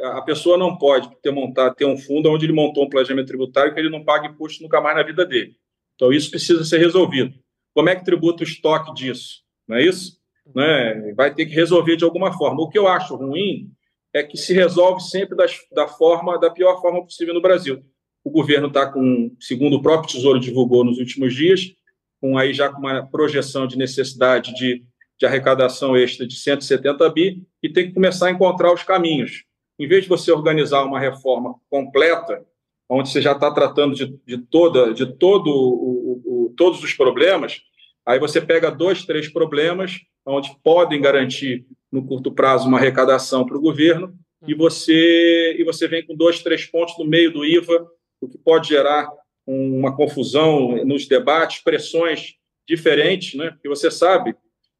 A 0.00 0.22
pessoa 0.22 0.56
não 0.56 0.78
pode 0.78 1.10
ter 1.20 1.32
montado, 1.32 1.74
ter 1.74 1.84
um 1.84 1.98
fundo 1.98 2.30
onde 2.30 2.46
ele 2.46 2.52
montou 2.52 2.84
um 2.84 2.88
planejamento 2.88 3.26
tributário 3.26 3.74
que 3.74 3.80
ele 3.80 3.90
não 3.90 4.04
paga 4.04 4.28
imposto 4.28 4.62
nunca 4.62 4.80
mais 4.80 4.96
na 4.96 5.02
vida 5.02 5.26
dele. 5.26 5.56
Então 5.96 6.12
isso 6.12 6.30
precisa 6.30 6.64
ser 6.64 6.78
resolvido. 6.78 7.34
Como 7.74 7.88
é 7.88 7.96
que 7.96 8.04
tributa 8.04 8.44
o 8.44 8.46
estoque 8.46 8.94
disso? 8.94 9.42
Não 9.66 9.76
é 9.76 9.82
isso? 9.82 10.20
Né? 10.54 11.12
Vai 11.16 11.34
ter 11.34 11.46
que 11.46 11.54
resolver 11.54 11.96
de 11.96 12.04
alguma 12.04 12.32
forma. 12.32 12.62
O 12.62 12.68
que 12.68 12.78
eu 12.78 12.86
acho 12.86 13.16
ruim 13.16 13.72
é 14.12 14.22
que 14.22 14.36
se 14.36 14.52
resolve 14.52 15.00
sempre 15.02 15.36
das, 15.36 15.58
da 15.72 15.86
forma 15.86 16.38
da 16.38 16.50
pior 16.50 16.80
forma 16.80 17.02
possível 17.02 17.34
no 17.34 17.40
Brasil. 17.40 17.82
O 18.24 18.30
governo 18.30 18.68
está 18.68 18.86
com, 18.86 19.34
segundo 19.40 19.76
o 19.76 19.82
próprio 19.82 20.12
Tesouro 20.12 20.40
divulgou 20.40 20.84
nos 20.84 20.98
últimos 20.98 21.34
dias, 21.34 21.72
com 22.20 22.36
aí 22.36 22.52
já 22.52 22.68
com 22.68 22.80
uma 22.80 23.06
projeção 23.06 23.66
de 23.66 23.78
necessidade 23.78 24.54
de, 24.54 24.84
de 25.18 25.26
arrecadação 25.26 25.96
extra 25.96 26.26
de 26.26 26.34
170 26.34 27.08
bi, 27.10 27.42
e 27.62 27.68
tem 27.68 27.88
que 27.88 27.94
começar 27.94 28.26
a 28.26 28.30
encontrar 28.30 28.72
os 28.72 28.82
caminhos. 28.82 29.44
Em 29.78 29.88
vez 29.88 30.02
de 30.02 30.08
você 30.08 30.30
organizar 30.30 30.84
uma 30.84 31.00
reforma 31.00 31.54
completa, 31.70 32.44
onde 32.88 33.08
você 33.08 33.22
já 33.22 33.32
está 33.32 33.50
tratando 33.50 33.94
de, 33.94 34.18
de, 34.26 34.36
toda, 34.36 34.92
de 34.92 35.06
todo 35.06 35.48
o, 35.48 36.46
o, 36.48 36.54
todos 36.56 36.82
os 36.82 36.92
problemas, 36.92 37.62
aí 38.04 38.18
você 38.18 38.40
pega 38.40 38.70
dois, 38.70 39.06
três 39.06 39.32
problemas, 39.32 40.00
onde 40.26 40.50
podem 40.62 41.00
garantir 41.00 41.64
no 41.90 42.06
curto 42.06 42.32
prazo 42.32 42.68
uma 42.68 42.78
arrecadação 42.78 43.44
para 43.44 43.56
o 43.56 43.60
governo 43.60 44.14
e 44.46 44.54
você 44.54 45.56
e 45.58 45.64
você 45.64 45.86
vem 45.86 46.04
com 46.04 46.14
dois, 46.14 46.42
três 46.42 46.64
pontos 46.66 46.96
no 46.98 47.04
meio 47.04 47.32
do 47.32 47.44
IVA, 47.44 47.86
o 48.20 48.28
que 48.28 48.38
pode 48.38 48.68
gerar 48.68 49.08
uma 49.46 49.94
confusão 49.94 50.84
nos 50.84 51.06
debates, 51.06 51.62
pressões 51.62 52.36
diferentes, 52.66 53.34
né? 53.34 53.50
Porque 53.50 53.68
você 53.68 53.90
sabe 53.90 54.34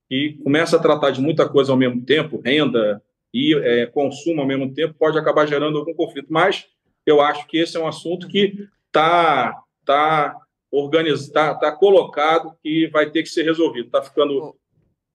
que 0.09 0.39
começa 0.43 0.77
a 0.77 0.81
tratar 0.81 1.11
de 1.11 1.21
muita 1.21 1.49
coisa 1.49 1.73
ao 1.73 1.79
mesmo 1.79 2.05
tempo, 2.05 2.41
renda 2.45 3.03
e 3.33 3.55
é, 3.55 3.87
consumo 3.87 4.41
ao 4.41 4.47
mesmo 4.47 4.73
tempo, 4.73 4.95
pode 4.99 5.19
acabar 5.19 5.47
gerando 5.47 5.79
algum 5.79 5.95
conflito. 5.95 6.29
Mas 6.31 6.67
eu 7.07 7.21
acho 7.21 7.47
que 7.47 7.59
esse 7.59 7.77
é 7.77 7.81
um 7.81 7.87
assunto 7.87 8.29
que 8.29 8.69
está 8.87 9.63
está 9.81 10.37
organizado, 10.71 11.33
tá, 11.33 11.55
tá 11.55 11.73
colocado 11.73 12.55
que 12.63 12.87
vai 12.89 13.11
ter 13.11 13.23
que 13.23 13.29
ser 13.29 13.43
resolvido. 13.43 13.87
Está 13.87 14.03
ficando 14.03 14.55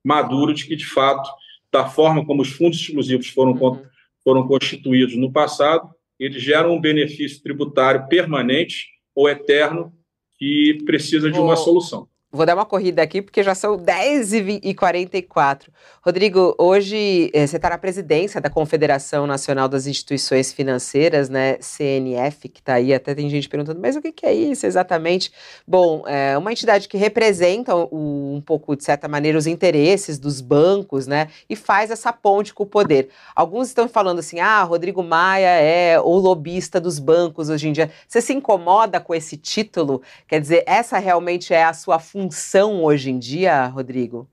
maduro 0.03 0.53
de 0.53 0.67
que, 0.67 0.75
de 0.75 0.85
fato, 0.85 1.29
da 1.75 1.89
forma 1.89 2.25
como 2.25 2.41
os 2.41 2.51
fundos 2.51 2.79
exclusivos 2.79 3.27
foram, 3.27 3.51
uhum. 3.51 3.83
foram 4.23 4.47
constituídos 4.47 5.17
no 5.17 5.29
passado, 5.29 5.89
eles 6.17 6.41
geram 6.41 6.73
um 6.73 6.79
benefício 6.79 7.43
tributário 7.43 8.07
permanente 8.07 8.87
ou 9.13 9.27
eterno 9.27 9.93
que 10.39 10.77
precisa 10.85 11.29
de 11.29 11.37
uma 11.37 11.57
solução. 11.57 12.07
Vou 12.35 12.45
dar 12.45 12.53
uma 12.53 12.65
corrida 12.65 13.01
aqui 13.01 13.21
porque 13.21 13.41
já 13.41 13.55
são 13.55 13.77
10h44. 13.77 15.67
Rodrigo, 16.01 16.53
hoje 16.59 17.31
eh, 17.33 17.47
você 17.47 17.55
está 17.55 17.69
na 17.69 17.77
presidência 17.77 18.41
da 18.41 18.49
Confederação 18.49 19.25
Nacional 19.25 19.69
das 19.69 19.87
Instituições 19.87 20.51
Financeiras, 20.51 21.29
né? 21.29 21.55
CNF, 21.61 22.49
que 22.49 22.59
está 22.59 22.73
aí. 22.73 22.93
Até 22.93 23.15
tem 23.15 23.29
gente 23.29 23.47
perguntando, 23.47 23.79
mas 23.79 23.95
o 23.95 24.01
que, 24.01 24.11
que 24.11 24.25
é 24.25 24.33
isso 24.33 24.65
exatamente? 24.65 25.31
Bom, 25.65 26.03
é 26.05 26.37
uma 26.37 26.51
entidade 26.51 26.89
que 26.89 26.97
representa 26.97 27.73
um, 27.73 28.35
um 28.35 28.43
pouco, 28.45 28.75
de 28.75 28.83
certa 28.83 29.07
maneira, 29.07 29.37
os 29.37 29.47
interesses 29.47 30.19
dos 30.19 30.41
bancos, 30.41 31.07
né? 31.07 31.29
E 31.49 31.55
faz 31.55 31.89
essa 31.89 32.11
ponte 32.11 32.53
com 32.53 32.63
o 32.63 32.67
poder. 32.67 33.07
Alguns 33.33 33.69
estão 33.69 33.87
falando 33.87 34.19
assim: 34.19 34.41
ah, 34.41 34.61
Rodrigo 34.63 35.01
Maia 35.01 35.61
é 35.61 35.97
o 36.01 36.17
lobista 36.17 36.81
dos 36.81 36.99
bancos 36.99 37.47
hoje 37.47 37.69
em 37.69 37.71
dia. 37.71 37.89
Você 38.05 38.19
se 38.19 38.33
incomoda 38.33 38.99
com 38.99 39.15
esse 39.15 39.37
título? 39.37 40.01
Quer 40.27 40.41
dizer, 40.41 40.65
essa 40.67 40.99
realmente 40.99 41.53
é 41.53 41.63
a 41.63 41.73
sua 41.73 41.97
função? 41.97 42.24
Função 42.25 42.83
hoje 42.83 43.11
em 43.11 43.19
dia, 43.19 43.67
Rodrigo? 43.67 44.27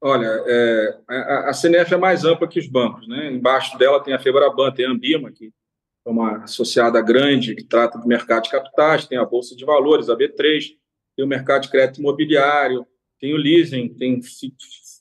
Olha, 0.00 0.26
é, 0.46 0.98
a, 1.08 1.50
a 1.50 1.52
é 1.90 1.96
mais 1.96 2.24
ampla 2.24 2.48
que 2.48 2.58
os 2.58 2.66
bancos. 2.66 3.06
Né? 3.08 3.32
Embaixo 3.32 3.78
dela 3.78 4.02
tem 4.02 4.12
a 4.12 4.18
Febraban, 4.18 4.70
tem 4.72 4.84
a 4.84 4.90
Ambima, 4.90 5.30
que 5.30 5.52
é 6.04 6.10
uma 6.10 6.42
associada 6.42 7.00
grande 7.00 7.54
que 7.54 7.64
trata 7.64 7.98
do 7.98 8.06
mercado 8.06 8.44
de 8.44 8.50
capitais, 8.50 9.06
tem 9.06 9.16
a 9.16 9.24
Bolsa 9.24 9.54
de 9.54 9.64
Valores, 9.64 10.10
a 10.10 10.16
B3, 10.16 10.76
tem 11.16 11.24
o 11.24 11.28
mercado 11.28 11.62
de 11.62 11.70
crédito 11.70 12.00
imobiliário, 12.00 12.84
tem 13.20 13.32
o 13.32 13.36
leasing, 13.36 13.88
tem 13.94 14.20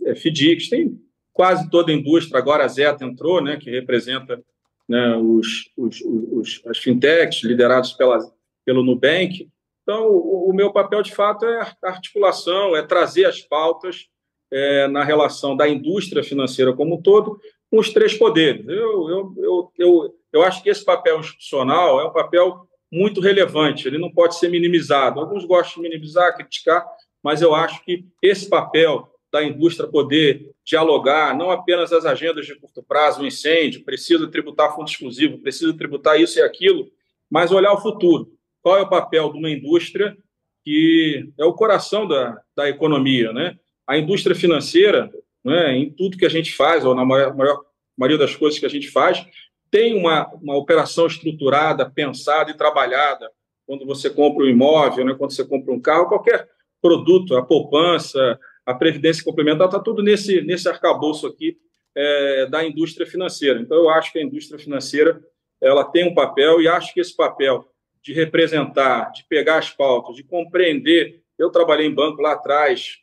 é, 0.06 0.16
FDICs, 0.16 0.70
tem 0.70 1.02
quase 1.34 1.70
toda 1.70 1.92
a 1.92 1.96
indústria. 1.96 2.40
Agora 2.40 2.64
a 2.64 2.68
Zeta 2.68 3.04
entrou, 3.04 3.42
né, 3.42 3.58
que 3.58 3.70
representa 3.72 4.42
né, 4.88 5.16
os, 5.16 5.72
os, 5.76 6.02
os, 6.02 6.62
as 6.68 6.78
fintechs 6.78 7.44
liderados 7.44 7.94
pela, 7.94 8.20
pelo 8.64 8.84
Nubank. 8.84 9.50
Então, 9.84 10.08
o, 10.08 10.50
o, 10.50 10.54
meu 10.54 10.72
papel, 10.72 11.02
de 11.02 11.14
fato, 11.14 11.46
é 11.46 11.76
articulação, 11.84 12.76
é 12.76 12.82
trazer 12.82 13.26
as 13.26 13.42
pautas 13.42 14.08
é, 14.52 14.88
na 14.88 15.04
relação 15.04 15.56
da 15.56 15.68
indústria 15.68 16.24
financeira 16.24 16.74
como 16.74 16.96
um 16.96 17.02
todo 17.02 17.40
com 17.70 17.80
os 17.80 17.90
três 17.90 18.14
poderes. 18.14 18.68
Eu, 18.68 19.10
eu, 19.10 19.34
eu, 19.38 19.72
eu, 19.78 20.16
eu 20.34 20.44
acho 20.44 20.62
que 20.62 20.70
esse 20.70 20.84
papel 20.84 21.20
institucional 21.20 22.00
é 22.00 22.06
um 22.06 22.14
papel 22.14 22.68
muito 22.92 23.22
relevante, 23.22 23.88
ele 23.88 23.98
não 23.98 24.12
pode 24.12 24.38
ser 24.38 24.50
minimizado. 24.50 25.20
Alguns 25.20 25.46
gostam 25.46 25.82
de 25.82 25.90
minimizar, 25.90 26.36
criticar, 26.36 26.86
mas 27.24 27.42
eu 27.42 27.56
acho 27.56 27.84
que 27.86 28.06
esse 28.22 28.50
papel 28.50 29.08
da 29.32 29.42
indústria 29.42 29.88
poder 29.88 30.52
dialogar, 30.66 31.36
não 31.36 31.50
apenas 31.50 31.94
as 31.94 32.06
agendas 32.06 32.46
de 32.46 32.54
curto 32.60 32.84
prazo, 32.84 33.22
o 33.22 33.26
incêndio, 33.26 33.86
precisa 33.86 34.28
tributar 34.28 34.76
fundo 34.76 34.90
exclusivo, 34.90 35.40
precisa 35.40 35.74
tributar 35.74 36.20
isso 36.20 36.38
e 36.38 36.42
aquilo, 36.42 36.92
mas 37.30 37.50
olhar 37.50 37.72
o 37.72 37.82
futuro 37.82 38.30
qual 38.62 38.78
é 38.78 38.82
o 38.82 38.90
papel 38.90 39.32
de 39.32 39.38
uma 39.38 39.50
indústria 39.50 40.16
que 40.64 41.32
é 41.38 41.44
o 41.44 41.54
coração 41.54 42.08
da, 42.08 42.40
da 42.56 42.70
economia, 42.70 43.34
né? 43.34 43.58
A 43.88 43.98
indústria 43.98 44.36
financeira, 44.36 45.12
né, 45.44 45.76
em 45.76 45.90
tudo 45.90 46.18
que 46.18 46.26
a 46.26 46.30
gente 46.30 46.54
faz, 46.54 46.86
ou 46.86 46.94
na 46.94 47.04
maior, 47.04 47.36
maior 47.36 47.62
maioria 47.98 48.18
das 48.18 48.36
coisas 48.36 48.60
que 48.60 48.66
a 48.66 48.70
gente 48.70 48.90
faz, 48.90 49.26
tem 49.72 49.98
uma, 49.98 50.28
uma 50.36 50.56
operação 50.56 51.08
estruturada, 51.08 51.90
pensada 51.90 52.52
e 52.52 52.58
trabalhada. 52.58 53.30
Quando 53.66 53.86
você 53.86 54.10
compra 54.10 54.46
um 54.46 54.50
imóvel, 54.50 55.06
né, 55.06 55.16
quando 55.18 55.32
você 55.32 55.46
compra 55.46 55.74
um 55.74 55.82
carro, 55.82 56.08
qualquer 56.08 56.48
produto, 56.82 57.36
a 57.36 57.44
poupança, 57.44 58.40
a 58.66 58.74
previdência 58.74 59.24
complementar, 59.24 59.68
está 59.68 59.80
tudo 59.80 60.04
nesse, 60.04 60.42
nesse 60.42 60.70
arcabouço 60.70 61.26
aqui 61.26 61.58
é, 61.96 62.46
da 62.48 62.64
indústria 62.64 63.06
financeira. 63.06 63.60
Então, 63.60 63.78
eu 63.78 63.90
acho 63.90 64.12
que 64.12 64.20
a 64.20 64.24
indústria 64.24 64.60
financeira 64.60 65.22
ela 65.62 65.84
tem 65.84 66.08
um 66.08 66.14
papel 66.14 66.62
e 66.62 66.68
acho 66.68 66.94
que 66.94 67.00
esse 67.00 67.16
papel 67.16 67.71
de 68.04 68.14
representar, 68.14 69.12
de 69.12 69.24
pegar 69.28 69.60
as 69.60 69.70
pautas, 69.70 70.16
de 70.16 70.24
compreender. 70.24 71.22
Eu 71.38 71.50
trabalhei 71.50 71.88
em 71.88 71.94
banco 71.94 72.22
lá 72.22 72.34
atrás, 72.34 73.00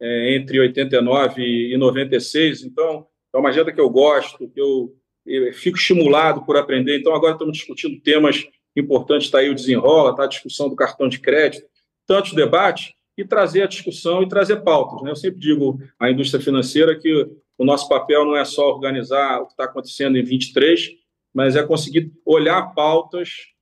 é, 0.00 0.36
entre 0.36 0.58
89 0.60 1.42
e 1.42 1.76
96, 1.76 2.62
então 2.62 3.06
é 3.34 3.38
uma 3.38 3.50
agenda 3.50 3.72
que 3.72 3.80
eu 3.80 3.90
gosto, 3.90 4.48
que 4.48 4.60
eu, 4.60 4.94
eu 5.26 5.52
fico 5.52 5.76
estimulado 5.76 6.44
por 6.44 6.56
aprender. 6.56 6.98
Então, 6.98 7.14
agora 7.14 7.32
estamos 7.32 7.56
discutindo 7.56 8.00
temas 8.00 8.46
importantes, 8.74 9.26
está 9.26 9.38
aí 9.38 9.50
o 9.50 9.54
desenrola, 9.54 10.10
está 10.10 10.24
a 10.24 10.28
discussão 10.28 10.68
do 10.68 10.76
cartão 10.76 11.08
de 11.08 11.18
crédito, 11.18 11.66
tantos 12.06 12.32
debates, 12.32 12.94
e 13.16 13.24
trazer 13.24 13.62
a 13.62 13.66
discussão 13.66 14.22
e 14.22 14.28
trazer 14.28 14.56
pautas. 14.56 15.02
Né? 15.02 15.10
Eu 15.10 15.16
sempre 15.16 15.40
digo 15.40 15.80
à 15.98 16.10
indústria 16.10 16.42
financeira 16.42 16.98
que 16.98 17.26
o 17.56 17.64
nosso 17.64 17.88
papel 17.88 18.24
não 18.26 18.36
é 18.36 18.44
só 18.44 18.68
organizar 18.68 19.40
o 19.40 19.46
que 19.46 19.52
está 19.52 19.64
acontecendo 19.64 20.18
em 20.18 20.22
23, 20.22 20.90
mas 21.32 21.56
é 21.56 21.62
conseguir 21.62 22.12
olhar 22.24 22.74
pautas 22.74 23.55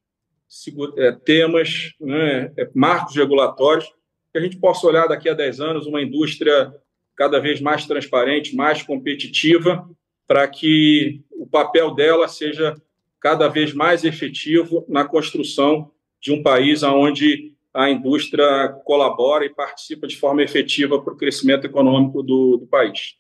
temas, 1.25 1.93
né, 2.01 2.53
é, 2.57 2.69
marcos 2.75 3.17
regulatórios, 3.17 3.87
que 4.33 4.39
a 4.39 4.41
gente 4.41 4.57
possa 4.57 4.87
olhar 4.87 5.07
daqui 5.07 5.29
a 5.29 5.35
10 5.35 5.61
anos 5.61 5.87
uma 5.87 6.03
indústria 6.03 6.75
cada 7.17 7.39
vez 7.39 7.61
mais 7.61 7.87
transparente, 7.87 8.57
mais 8.57 8.83
competitiva, 8.83 9.89
para 10.27 10.47
que 10.49 11.23
o 11.31 11.47
papel 11.47 11.95
dela 11.95 12.27
seja 12.27 12.75
cada 13.21 13.49
vez 13.49 13.73
mais 13.73 14.05
efetivo 14.05 14.85
na 14.89 15.05
construção 15.05 15.91
de 16.21 16.33
um 16.33 16.43
país 16.43 16.83
onde 16.83 17.53
a 17.73 17.91
indústria 17.91 18.69
colabora 18.85 19.45
e 19.45 19.55
participa 19.55 20.07
de 20.07 20.17
forma 20.17 20.43
efetiva 20.43 21.01
para 21.03 21.13
o 21.13 21.17
crescimento 21.17 21.67
econômico 21.67 22.23
do, 22.23 22.57
do 22.57 22.67
país. 22.67 23.17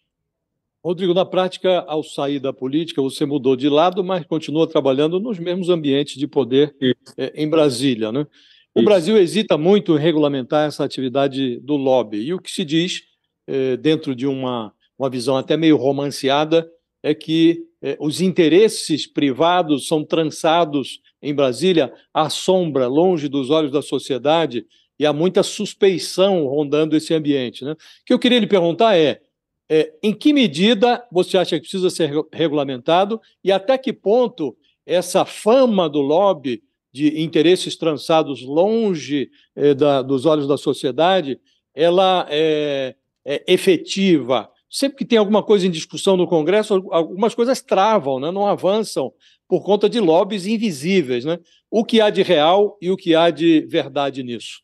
Rodrigo, 0.84 1.14
na 1.14 1.24
prática, 1.24 1.80
ao 1.88 2.02
sair 2.02 2.38
da 2.38 2.52
política, 2.52 3.00
você 3.00 3.24
mudou 3.24 3.56
de 3.56 3.70
lado, 3.70 4.04
mas 4.04 4.26
continua 4.26 4.66
trabalhando 4.66 5.18
nos 5.18 5.38
mesmos 5.38 5.70
ambientes 5.70 6.18
de 6.18 6.26
poder 6.26 6.76
é, 7.16 7.32
em 7.34 7.48
Brasília. 7.48 8.12
Né? 8.12 8.26
O 8.74 8.80
Isso. 8.80 8.84
Brasil 8.84 9.16
hesita 9.16 9.56
muito 9.56 9.96
em 9.96 9.98
regulamentar 9.98 10.68
essa 10.68 10.84
atividade 10.84 11.58
do 11.60 11.76
lobby. 11.76 12.18
E 12.18 12.34
o 12.34 12.38
que 12.38 12.50
se 12.50 12.66
diz, 12.66 13.00
é, 13.46 13.78
dentro 13.78 14.14
de 14.14 14.26
uma, 14.26 14.74
uma 14.98 15.08
visão 15.08 15.38
até 15.38 15.56
meio 15.56 15.78
romanceada, 15.78 16.70
é 17.02 17.14
que 17.14 17.64
é, 17.80 17.96
os 17.98 18.20
interesses 18.20 19.06
privados 19.06 19.88
são 19.88 20.04
trançados 20.04 21.00
em 21.22 21.34
Brasília 21.34 21.94
à 22.12 22.28
sombra, 22.28 22.88
longe 22.88 23.26
dos 23.26 23.48
olhos 23.48 23.72
da 23.72 23.80
sociedade, 23.80 24.66
e 24.98 25.06
há 25.06 25.14
muita 25.14 25.42
suspeição 25.42 26.46
rondando 26.46 26.94
esse 26.94 27.14
ambiente. 27.14 27.64
Né? 27.64 27.72
O 27.72 27.76
que 28.04 28.12
eu 28.12 28.18
queria 28.18 28.38
lhe 28.38 28.46
perguntar 28.46 28.98
é 28.98 29.22
é, 29.68 29.92
em 30.02 30.12
que 30.12 30.32
medida 30.32 31.04
você 31.10 31.38
acha 31.38 31.56
que 31.56 31.62
precisa 31.62 31.90
ser 31.90 32.10
regulamentado 32.32 33.20
e 33.42 33.50
até 33.50 33.78
que 33.78 33.92
ponto 33.92 34.56
essa 34.86 35.24
fama 35.24 35.88
do 35.88 36.00
lobby 36.00 36.62
de 36.92 37.20
interesses 37.20 37.76
trançados 37.76 38.42
longe 38.42 39.30
é, 39.56 39.74
da, 39.74 40.02
dos 40.02 40.26
olhos 40.26 40.46
da 40.46 40.56
sociedade, 40.56 41.40
ela 41.74 42.26
é, 42.28 42.94
é, 43.24 43.52
efetiva? 43.52 44.48
Sempre 44.70 44.98
que 44.98 45.04
tem 45.04 45.18
alguma 45.18 45.42
coisa 45.42 45.66
em 45.66 45.70
discussão 45.70 46.16
no 46.16 46.28
Congresso, 46.28 46.74
algumas 46.90 47.34
coisas 47.34 47.62
travam, 47.62 48.20
né? 48.20 48.30
não 48.30 48.46
avançam 48.46 49.12
por 49.48 49.64
conta 49.64 49.88
de 49.88 49.98
lobbies 49.98 50.46
invisíveis. 50.46 51.24
Né? 51.24 51.38
O 51.70 51.84
que 51.84 52.00
há 52.00 52.10
de 52.10 52.22
real 52.22 52.76
e 52.80 52.90
o 52.90 52.96
que 52.96 53.14
há 53.14 53.30
de 53.30 53.66
verdade 53.68 54.22
nisso? 54.22 54.62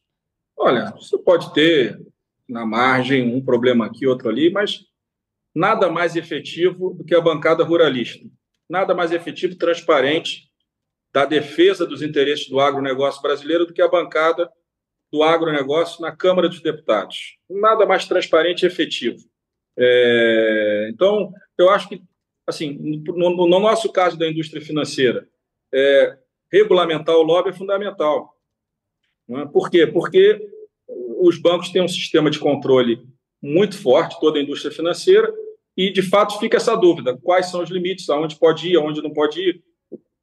Olha, 0.57 0.92
você 0.92 1.16
pode 1.18 1.53
ter 1.55 1.98
na 2.48 2.66
margem 2.66 3.34
um 3.34 3.40
problema 3.40 3.86
aqui, 3.86 4.07
outro 4.07 4.28
ali, 4.28 4.51
mas 4.53 4.84
nada 5.55 5.90
mais 5.90 6.16
efetivo 6.16 6.94
do 6.94 7.05
que 7.05 7.14
a 7.14 7.20
bancada 7.20 7.64
ruralista. 7.64 8.24
Nada 8.68 8.94
mais 8.94 9.12
efetivo 9.12 9.55
e 9.55 9.59
transparente 9.59 10.48
da 11.12 11.24
defesa 11.24 11.86
dos 11.86 12.03
interesses 12.03 12.48
do 12.48 12.61
agronegócio 12.61 13.20
brasileiro 13.20 13.66
do 13.66 13.72
que 13.72 13.82
a 13.82 13.88
bancada 13.88 14.48
do 15.12 15.22
agronegócio 15.22 16.01
na 16.01 16.14
Câmara 16.14 16.48
dos 16.48 16.61
Deputados. 16.61 17.36
Nada 17.48 17.84
mais 17.84 18.07
transparente 18.07 18.62
e 18.62 18.66
efetivo. 18.66 19.18
É, 19.76 20.88
então, 20.92 21.32
eu 21.59 21.68
acho 21.70 21.88
que, 21.88 22.01
assim, 22.46 22.78
no, 23.07 23.48
no, 23.48 23.61
nosso 23.61 23.90
caso 23.92 24.16
da 24.16 24.28
indústria 24.28 24.62
financeira, 24.62 25.28
é, 25.72 26.16
regulamentar 26.53 27.16
o 27.16 27.22
lobby 27.22 27.51
é 27.51 27.53
fundamental. 27.53 28.36
É? 29.30 29.46
Por 29.46 29.70
quê? 29.70 29.86
Porque 29.86 30.48
os 31.18 31.38
bancos 31.38 31.70
têm 31.70 31.82
um 31.82 31.88
sistema 31.88 32.30
de 32.30 32.38
controle 32.38 33.05
muito 33.43 33.80
forte, 33.80 34.18
toda 34.20 34.38
a 34.38 34.43
indústria 34.43 34.72
financeira, 34.72 35.32
e 35.76 35.91
de 35.91 36.03
fato 36.03 36.38
fica 36.38 36.57
essa 36.57 36.76
dúvida: 36.76 37.16
quais 37.22 37.47
são 37.51 37.62
os 37.62 37.70
limites, 37.70 38.09
aonde 38.11 38.38
pode 38.38 38.68
ir, 38.68 38.76
aonde 38.76 39.03
não 39.03 39.12
pode 39.12 39.41
ir, 39.41 39.62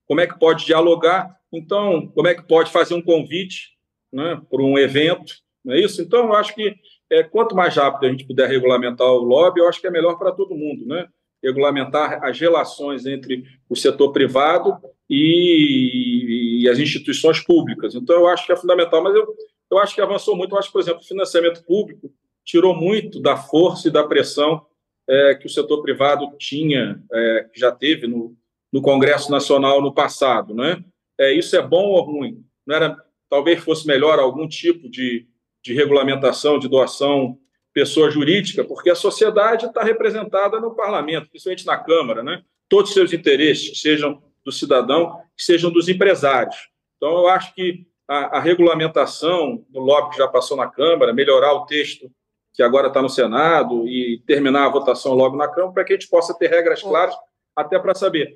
como 0.05 0.22
é 0.22 0.28
que 0.28 0.39
pode 0.39 0.65
dialogar, 0.65 1.36
então, 1.51 2.07
como 2.13 2.28
é 2.28 2.36
que 2.36 2.47
pode 2.47 2.72
fazer 2.72 2.93
um 2.93 3.01
convite 3.01 3.72
né, 4.11 4.39
para 4.49 4.61
um 4.61 4.78
evento, 4.78 5.34
não 5.63 5.74
é 5.74 5.80
isso? 5.80 6.01
Então, 6.01 6.26
eu 6.26 6.34
acho 6.34 6.53
que 6.53 6.76
é, 7.09 7.24
quanto 7.24 7.55
mais 7.55 7.76
rápido 7.76 8.05
a 8.05 8.11
gente 8.11 8.28
puder 8.28 8.49
regulamentar 8.49 9.07
o 9.07 9.24
lobby, 9.24 9.59
eu 9.59 9.68
acho 9.68 9.80
que 9.80 9.88
é 9.88 9.91
melhor 9.91 10.18
para 10.18 10.32
todo 10.32 10.55
mundo, 10.55 10.86
né? 10.86 11.07
regulamentar 11.43 12.24
as 12.24 12.39
relações 12.39 13.05
entre 13.05 13.43
o 13.70 13.76
setor 13.76 14.11
privado 14.11 14.76
e, 15.09 16.61
e, 16.63 16.70
as 16.70 16.80
instituições 16.80 17.39
públicas. 17.39 17.95
Então, 17.95 18.15
eu 18.15 18.28
acho 18.28 18.45
que 18.45 18.51
é 18.51 18.55
fundamental, 18.55 19.03
mas 19.03 19.15
eu, 19.15 19.28
eu 19.72 19.78
acho 19.78 19.93
que 19.93 20.01
avançou 20.01 20.36
muito. 20.36 20.53
Eu 20.53 20.59
acho, 20.59 20.72
por 20.72 20.82
exemplo, 20.82 21.03
financiamento 21.03 21.63
público 21.63 22.11
tirou 22.47 22.73
muito 22.73 23.19
da 23.19 23.35
força 23.35 23.89
e 23.89 23.91
da 23.91 24.07
pressão 24.07 24.65
é, 25.07 25.35
que 25.35 25.45
o 25.45 25.49
setor 25.49 25.81
privado 25.83 26.31
tinha, 26.39 27.03
é, 27.11 27.49
que 27.53 27.59
já 27.59 27.71
teve 27.73 28.07
no, 28.07 28.35
no 28.71 28.81
Congresso 28.81 29.29
Nacional 29.29 29.81
no 29.81 29.93
passado. 29.93 30.55
Né? 30.55 30.81
É, 31.19 31.33
isso 31.33 31.55
é 31.57 31.61
bom 31.61 31.87
ou 31.87 32.01
ruim? 32.01 32.41
Não 32.65 32.75
era, 32.75 32.97
talvez 33.29 33.59
fosse 33.59 33.85
melhor 33.85 34.17
algum 34.17 34.47
tipo 34.47 34.89
de, 34.89 35.27
de 35.61 35.73
regulamentação, 35.73 36.57
de 36.57 36.69
doação 36.69 37.37
pessoa 37.73 38.09
jurídica, 38.09 38.63
porque 38.63 38.89
a 38.89 38.95
sociedade 38.95 39.67
está 39.67 39.83
representada 39.83 40.59
no 40.59 40.73
parlamento, 40.73 41.29
principalmente 41.29 41.65
na 41.65 41.77
Câmara, 41.77 42.23
né? 42.23 42.41
Todos 42.67 42.89
os 42.89 42.95
seus 42.95 43.13
interesses, 43.13 43.79
sejam 43.79 44.23
do 44.43 44.51
cidadão, 44.51 45.21
sejam 45.37 45.69
dos 45.69 45.87
empresários. 45.87 46.55
Então, 46.95 47.11
eu 47.19 47.27
acho 47.27 47.53
que 47.53 47.85
a, 48.07 48.37
a 48.37 48.39
regulamentação 48.39 49.63
do 49.69 49.79
lobby 49.79 50.11
que 50.11 50.17
já 50.17 50.27
passou 50.27 50.57
na 50.57 50.65
Câmara, 50.65 51.13
melhorar 51.13 51.53
o 51.53 51.65
texto 51.65 52.09
que 52.58 52.64
agora 52.64 52.88
está 52.88 53.03
no 53.03 53.08
Senado 53.08 53.88
e 53.88 54.20
terminar 54.26 54.66
a 54.66 54.72
votação 54.72 55.14
logo 55.14 55.38
na 55.38 55.47
Câmara, 55.47 55.74
para 55.74 55.86
que 55.86 55.93
a 55.93 55.95
gente 55.95 56.10
possa 56.10 56.34
ter 56.34 56.49
regras 56.49 56.82
claras, 56.82 57.16
até 57.55 57.78
para 57.78 57.93
saber. 57.93 58.36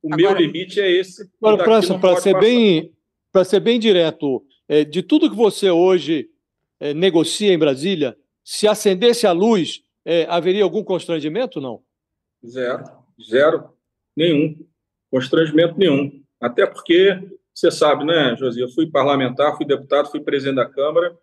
O 0.00 0.14
agora, 0.14 0.34
meu 0.34 0.40
limite 0.40 0.80
é 0.80 0.88
esse. 0.88 1.28
Para 1.40 2.16
ser, 2.20 2.38
bem, 2.38 2.92
ser 3.44 3.58
bem 3.58 3.80
direto, 3.80 4.44
é, 4.68 4.84
de 4.84 5.02
tudo 5.02 5.28
que 5.28 5.34
você 5.34 5.68
hoje 5.68 6.30
é, 6.78 6.94
negocia 6.94 7.52
em 7.52 7.58
Brasília, 7.58 8.16
se 8.44 8.68
acendesse 8.68 9.26
a 9.26 9.32
luz, 9.32 9.82
é, 10.04 10.26
haveria 10.30 10.62
algum 10.62 10.84
constrangimento? 10.84 11.60
Não? 11.60 11.82
Zero. 12.46 12.84
Zero. 13.20 13.70
Nenhum. 14.16 14.64
Constrangimento 15.10 15.76
nenhum. 15.76 16.22
Até 16.40 16.66
porque, 16.66 17.18
você 17.52 17.72
sabe, 17.72 18.04
né, 18.04 18.36
Josi? 18.38 18.60
Eu 18.60 18.68
fui 18.68 18.88
parlamentar, 18.88 19.56
fui 19.56 19.66
deputado, 19.66 20.08
fui 20.08 20.20
presidente 20.20 20.54
da 20.54 20.66
Câmara 20.66 21.16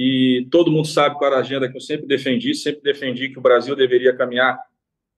e 0.00 0.46
todo 0.48 0.70
mundo 0.70 0.86
sabe 0.86 1.16
qual 1.18 1.32
era 1.32 1.40
a 1.40 1.42
agenda 1.42 1.68
que 1.68 1.76
eu 1.76 1.80
sempre 1.80 2.06
defendi. 2.06 2.54
Sempre 2.54 2.82
defendi 2.82 3.30
que 3.30 3.38
o 3.38 3.42
Brasil 3.42 3.74
deveria 3.74 4.16
caminhar 4.16 4.56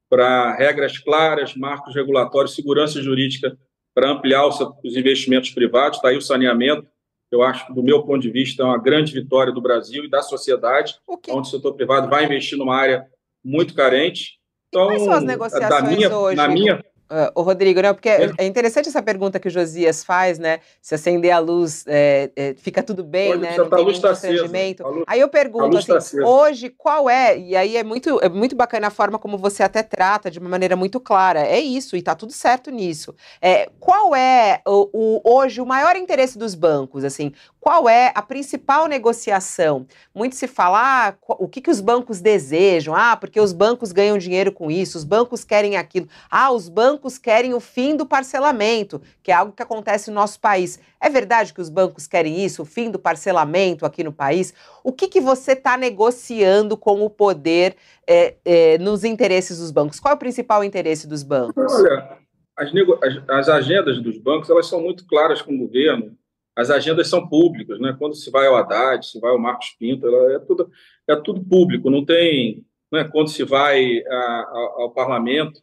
para 0.08 0.56
regras 0.56 0.96
claras, 0.96 1.54
marcos 1.54 1.94
regulatórios, 1.94 2.54
segurança 2.54 3.02
jurídica 3.02 3.58
para 3.94 4.10
ampliar 4.10 4.46
os 4.46 4.96
investimentos 4.96 5.50
privados. 5.50 5.98
Está 5.98 6.08
aí 6.08 6.16
o 6.16 6.22
saneamento 6.22 6.88
eu 7.30 7.42
acho 7.42 7.66
que, 7.66 7.72
do 7.72 7.82
meu 7.82 8.02
ponto 8.02 8.18
de 8.20 8.30
vista, 8.30 8.62
é 8.62 8.66
uma 8.66 8.78
grande 8.78 9.12
vitória 9.12 9.52
do 9.52 9.60
Brasil 9.60 10.04
e 10.04 10.10
da 10.10 10.20
sociedade, 10.20 10.96
onde 11.28 11.48
o 11.48 11.50
setor 11.50 11.74
privado 11.74 12.10
vai 12.10 12.24
investir 12.24 12.58
numa 12.58 12.74
área 12.74 13.06
muito 13.44 13.72
carente. 13.72 14.40
Então, 14.68 14.86
quais 14.86 15.02
são 15.02 15.12
as 15.12 15.22
negociações 15.22 15.96
minha, 15.96 16.16
hoje? 16.16 16.36
Na 16.36 16.48
minha, 16.48 16.84
Uh, 17.10 17.26
o 17.34 17.42
Rodrigo, 17.42 17.80
né? 17.80 17.92
Porque 17.92 18.08
é. 18.08 18.30
é 18.38 18.46
interessante 18.46 18.88
essa 18.88 19.02
pergunta 19.02 19.40
que 19.40 19.48
o 19.48 19.50
Josias 19.50 20.04
faz, 20.04 20.38
né? 20.38 20.60
Se 20.80 20.94
acender 20.94 21.32
a 21.32 21.40
luz, 21.40 21.84
é, 21.88 22.30
é, 22.36 22.54
fica 22.54 22.84
tudo 22.84 23.02
bem, 23.02 23.30
Pode, 23.30 23.42
né? 23.42 23.56
Não 23.56 23.68
tem 23.68 23.84
nenhum 23.84 24.00
tá 24.00 24.08
constrangimento. 24.08 24.86
Luz, 24.86 25.04
aí 25.08 25.18
eu 25.18 25.28
pergunto, 25.28 25.76
assim, 25.76 26.18
tá 26.18 26.24
hoje, 26.28 26.70
qual 26.70 27.10
é? 27.10 27.36
E 27.36 27.56
aí 27.56 27.76
é 27.76 27.82
muito, 27.82 28.20
é 28.22 28.28
muito 28.28 28.54
bacana 28.54 28.86
a 28.86 28.90
forma 28.90 29.18
como 29.18 29.36
você 29.36 29.64
até 29.64 29.82
trata 29.82 30.30
de 30.30 30.38
uma 30.38 30.48
maneira 30.48 30.76
muito 30.76 31.00
clara. 31.00 31.40
É 31.40 31.58
isso, 31.58 31.96
e 31.96 32.02
tá 32.02 32.14
tudo 32.14 32.32
certo 32.32 32.70
nisso. 32.70 33.12
É, 33.42 33.68
qual 33.80 34.14
é 34.14 34.60
o, 34.64 34.88
o, 34.92 35.20
hoje 35.24 35.60
o 35.60 35.66
maior 35.66 35.96
interesse 35.96 36.38
dos 36.38 36.54
bancos? 36.54 37.02
Assim, 37.02 37.32
qual 37.60 37.88
é 37.88 38.10
a 38.14 38.22
principal 38.22 38.86
negociação? 38.86 39.86
Muito 40.14 40.34
se 40.34 40.46
fala 40.46 40.80
ah, 40.80 41.14
o 41.26 41.46
que, 41.46 41.60
que 41.60 41.70
os 41.70 41.80
bancos 41.80 42.20
desejam, 42.20 42.94
ah, 42.94 43.16
porque 43.16 43.38
os 43.38 43.52
bancos 43.52 43.92
ganham 43.92 44.16
dinheiro 44.16 44.50
com 44.50 44.70
isso, 44.70 44.96
os 44.96 45.04
bancos 45.04 45.44
querem 45.44 45.76
aquilo, 45.76 46.08
ah, 46.30 46.50
os 46.50 46.68
bancos 46.68 46.99
bancos 47.00 47.16
querem 47.16 47.54
o 47.54 47.60
fim 47.60 47.96
do 47.96 48.04
parcelamento, 48.04 49.00
que 49.22 49.30
é 49.30 49.34
algo 49.34 49.52
que 49.52 49.62
acontece 49.62 50.10
no 50.10 50.16
nosso 50.16 50.38
país. 50.38 50.78
É 51.00 51.08
verdade 51.08 51.54
que 51.54 51.60
os 51.60 51.70
bancos 51.70 52.06
querem 52.06 52.44
isso, 52.44 52.62
o 52.62 52.66
fim 52.66 52.90
do 52.90 52.98
parcelamento 52.98 53.86
aqui 53.86 54.04
no 54.04 54.12
país? 54.12 54.52
O 54.84 54.92
que, 54.92 55.08
que 55.08 55.20
você 55.20 55.52
está 55.52 55.78
negociando 55.78 56.76
com 56.76 57.02
o 57.02 57.08
poder 57.08 57.74
é, 58.06 58.36
é, 58.44 58.78
nos 58.78 59.02
interesses 59.02 59.58
dos 59.58 59.70
bancos? 59.70 59.98
Qual 59.98 60.12
é 60.12 60.14
o 60.14 60.18
principal 60.18 60.62
interesse 60.62 61.08
dos 61.08 61.22
bancos? 61.22 61.72
Olha, 61.72 62.18
as, 62.54 62.70
as, 63.02 63.22
as 63.28 63.48
agendas 63.48 63.98
dos 64.02 64.18
bancos 64.18 64.50
elas 64.50 64.66
são 64.66 64.82
muito 64.82 65.06
claras 65.06 65.40
com 65.40 65.54
o 65.54 65.58
governo. 65.58 66.14
As 66.54 66.68
agendas 66.68 67.08
são 67.08 67.26
públicas, 67.26 67.80
né? 67.80 67.96
Quando 67.98 68.14
se 68.14 68.30
vai 68.30 68.46
ao 68.46 68.56
Haddad, 68.56 69.06
se 69.06 69.18
vai 69.18 69.30
ao 69.30 69.38
Marcos 69.38 69.70
Pinto, 69.78 70.06
é 70.06 70.38
tudo, 70.40 70.70
é 71.08 71.16
tudo 71.16 71.42
público. 71.42 71.88
Não 71.88 72.04
tem, 72.04 72.66
né? 72.92 73.04
Quando 73.04 73.30
se 73.30 73.44
vai 73.44 74.02
a, 74.06 74.14
a, 74.14 74.74
ao 74.78 74.90
parlamento, 74.90 75.62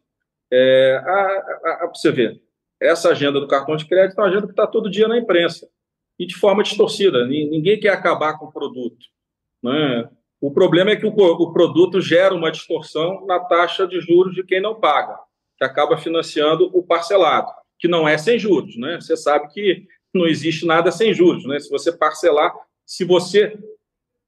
é, 0.51 1.01
a, 1.03 1.83
a, 1.83 1.91
você 1.93 2.11
ver, 2.11 2.41
essa 2.79 3.09
agenda 3.09 3.39
do 3.39 3.47
cartão 3.47 3.75
de 3.75 3.87
crédito 3.87 4.19
é 4.19 4.23
uma 4.23 4.29
agenda 4.29 4.45
que 4.45 4.53
está 4.53 4.67
todo 4.67 4.89
dia 4.89 5.07
na 5.07 5.17
imprensa 5.17 5.67
e 6.19 6.25
de 6.25 6.35
forma 6.35 6.63
distorcida. 6.63 7.25
Ninguém 7.25 7.79
quer 7.79 7.89
acabar 7.89 8.37
com 8.37 8.45
o 8.45 8.51
produto. 8.51 9.05
Né? 9.63 10.09
O 10.39 10.51
problema 10.51 10.91
é 10.91 10.95
que 10.95 11.05
o, 11.05 11.09
o 11.09 11.53
produto 11.53 11.99
gera 11.99 12.33
uma 12.33 12.51
distorção 12.51 13.25
na 13.25 13.39
taxa 13.39 13.87
de 13.87 13.99
juros 13.99 14.33
de 14.33 14.43
quem 14.43 14.61
não 14.61 14.79
paga, 14.79 15.17
que 15.57 15.63
acaba 15.63 15.97
financiando 15.97 16.69
o 16.73 16.83
parcelado, 16.83 17.51
que 17.79 17.87
não 17.87 18.07
é 18.07 18.17
sem 18.17 18.37
juros. 18.37 18.77
Né? 18.77 18.99
Você 19.01 19.17
sabe 19.17 19.47
que 19.49 19.85
não 20.13 20.25
existe 20.27 20.65
nada 20.65 20.91
sem 20.91 21.13
juros. 21.13 21.45
Né? 21.45 21.59
Se 21.59 21.69
você 21.69 21.91
parcelar, 21.91 22.53
se 22.85 23.03
você 23.03 23.57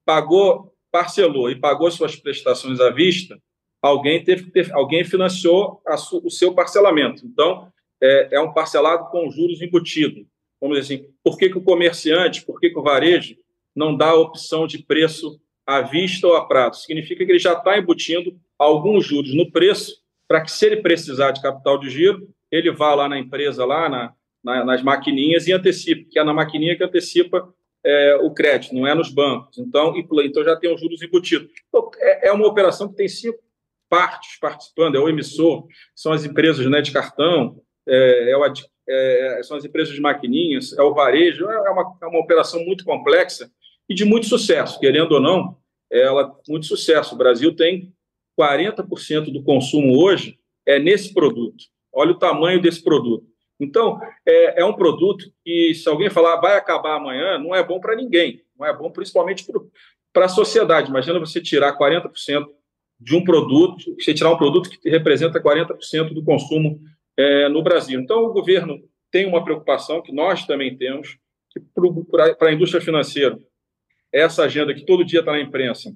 pagou, 0.06 0.74
parcelou 0.92 1.50
e 1.50 1.56
pagou 1.56 1.90
suas 1.92 2.16
prestações 2.16 2.80
à 2.80 2.90
vista, 2.90 3.40
alguém 3.82 4.24
teve 4.24 4.46
que 4.46 4.52
ter, 4.52 4.74
alguém 4.74 5.04
financiou 5.04 5.82
su, 5.98 6.22
o 6.24 6.30
seu 6.30 6.54
parcelamento. 6.54 7.26
Então, 7.26 7.72
é, 8.02 8.30
é, 8.34 8.42
um 8.42 8.54
parcelado 8.54 9.10
com 9.10 9.30
juros 9.30 9.62
embutidos. 9.62 10.26
Vamos 10.62 10.78
dizer 10.78 10.96
assim, 10.96 11.06
por 11.24 11.38
que, 11.38 11.50
que 11.50 11.58
o 11.58 11.64
comerciante, 11.64 12.46
por 12.46 12.60
que, 12.60 12.70
que 12.70 12.80
o 12.80 12.84
varejo 12.84 13.36
não 13.76 13.96
dá 13.96 14.10
a 14.10 14.20
opção 14.20 14.68
de 14.68 14.80
preço 14.80 15.40
à 15.66 15.82
vista 15.82 16.28
ou 16.28 16.36
a 16.36 16.46
prazo? 16.46 16.82
Significa 16.82 17.26
que 17.26 17.32
ele 17.32 17.40
já 17.40 17.54
está 17.54 17.78
embutindo 17.78 18.38
alguns 18.58 19.06
juros 19.06 19.34
no 19.34 19.52
preço 19.52 20.02
para 20.28 20.42
que, 20.42 20.52
se 20.52 20.66
ele 20.66 20.78
precisar 20.78 21.32
de 21.32 21.42
capital 21.42 21.78
de 21.78 21.90
giro, 21.90 22.28
ele 22.52 22.72
vá 22.72 22.94
lá 22.94 23.08
na 23.08 23.18
empresa, 23.18 23.66
lá 23.66 23.88
na, 23.88 24.14
na, 24.44 24.66
nas 24.66 24.84
maquininhas 24.84 25.48
e 25.48 25.54
antecipe, 25.54 26.06
que 26.06 26.20
é 26.20 26.24
na 26.24 26.34
maquininha 26.34 26.76
que 26.76 26.84
antecipa 26.84 27.54
é, 27.84 28.16
o 28.22 28.32
crédito, 28.32 28.76
não 28.76 28.86
é 28.86 28.94
nos 28.94 29.10
bancos. 29.10 29.58
Então, 29.58 29.94
então 29.98 30.44
já 30.44 30.56
tem 30.58 30.74
os 30.74 30.82
juros 30.82 31.02
embutidos. 31.02 31.50
Então, 31.68 31.90
é, 32.00 32.28
é 32.28 32.32
uma 32.32 32.48
operação 32.48 32.90
que 32.90 32.96
tem 32.96 33.08
cinco 33.08 33.40
partes 33.90 34.38
participando, 34.40 34.96
é 34.96 35.00
o 35.00 35.10
emissor, 35.10 35.66
são 35.96 36.12
as 36.12 36.24
empresas 36.24 36.66
né, 36.68 36.82
de 36.82 36.92
cartão, 36.92 37.60
é, 37.88 38.32
é, 38.32 38.38
o, 38.38 38.46
é, 38.88 39.42
são 39.44 39.58
as 39.58 39.66
empresas 39.66 39.94
de 39.94 40.02
maquininhas, 40.02 40.78
é 40.78 40.82
o 40.82 40.94
varejo, 40.94 41.46
é 41.50 41.70
uma, 41.70 41.98
é 42.02 42.06
uma 42.06 42.20
operação 42.20 42.64
muito 42.64 42.86
complexa 42.86 43.52
e 43.90 43.96
de 43.96 44.06
muito 44.06 44.28
sucesso, 44.28 44.80
querendo 44.80 45.14
ou 45.14 45.20
não, 45.20 45.58
ela 45.92 46.32
muito 46.48 46.68
sucesso. 46.68 47.16
O 47.16 47.18
Brasil 47.18 47.56
tem 47.56 47.92
40% 48.40 49.34
do 49.34 49.44
consumo 49.44 50.00
hoje 50.00 50.40
é 50.66 50.78
nesse 50.80 51.14
produto. 51.14 51.66
Olha 51.92 52.12
o 52.12 52.20
tamanho 52.20 52.62
desse 52.62 52.84
produto. 52.84 53.26
Então, 53.60 54.00
é, 54.26 54.62
é 54.62 54.66
um 54.66 54.74
produto 54.74 55.26
que, 55.44 55.74
se 55.74 55.90
alguém 55.90 56.10
falar 56.10 56.38
vai 56.38 56.56
acabar 56.56 56.96
amanhã, 56.96 57.38
não 57.38 57.54
é 57.54 57.64
bom 57.64 57.80
para 57.80 57.96
ninguém. 57.96 58.42
Não 58.58 58.66
é 58.66 58.74
bom 58.76 58.90
principalmente 58.92 59.46
para 60.14 60.26
a 60.26 60.30
sociedade. 60.30 60.90
Imagina 60.90 61.20
você 61.20 61.42
tirar 61.42 61.78
40% 61.78 62.46
de 63.00 63.16
um 63.16 63.24
produto, 63.24 63.96
você 63.98 64.14
tirar 64.14 64.32
um 64.32 64.38
produto 64.38 64.70
que 64.70 64.90
representa 64.90 65.42
40% 65.42 66.14
do 66.14 66.24
consumo 66.24 66.80
é, 67.18 67.48
no 67.48 67.62
Brasil. 67.64 68.00
Então, 68.00 68.26
o 68.26 68.34
governo 68.34 68.80
tem 69.12 69.26
uma 69.26 69.44
preocupação, 69.44 70.02
que 70.02 70.12
nós 70.12 70.46
também 70.46 70.76
temos, 70.76 71.18
que 71.50 71.60
para 72.38 72.50
a 72.50 72.54
indústria 72.54 72.82
financeira, 72.82 73.40
essa 74.12 74.44
agenda 74.44 74.74
que 74.74 74.86
todo 74.86 75.06
dia 75.06 75.20
está 75.20 75.32
na 75.32 75.40
imprensa, 75.40 75.94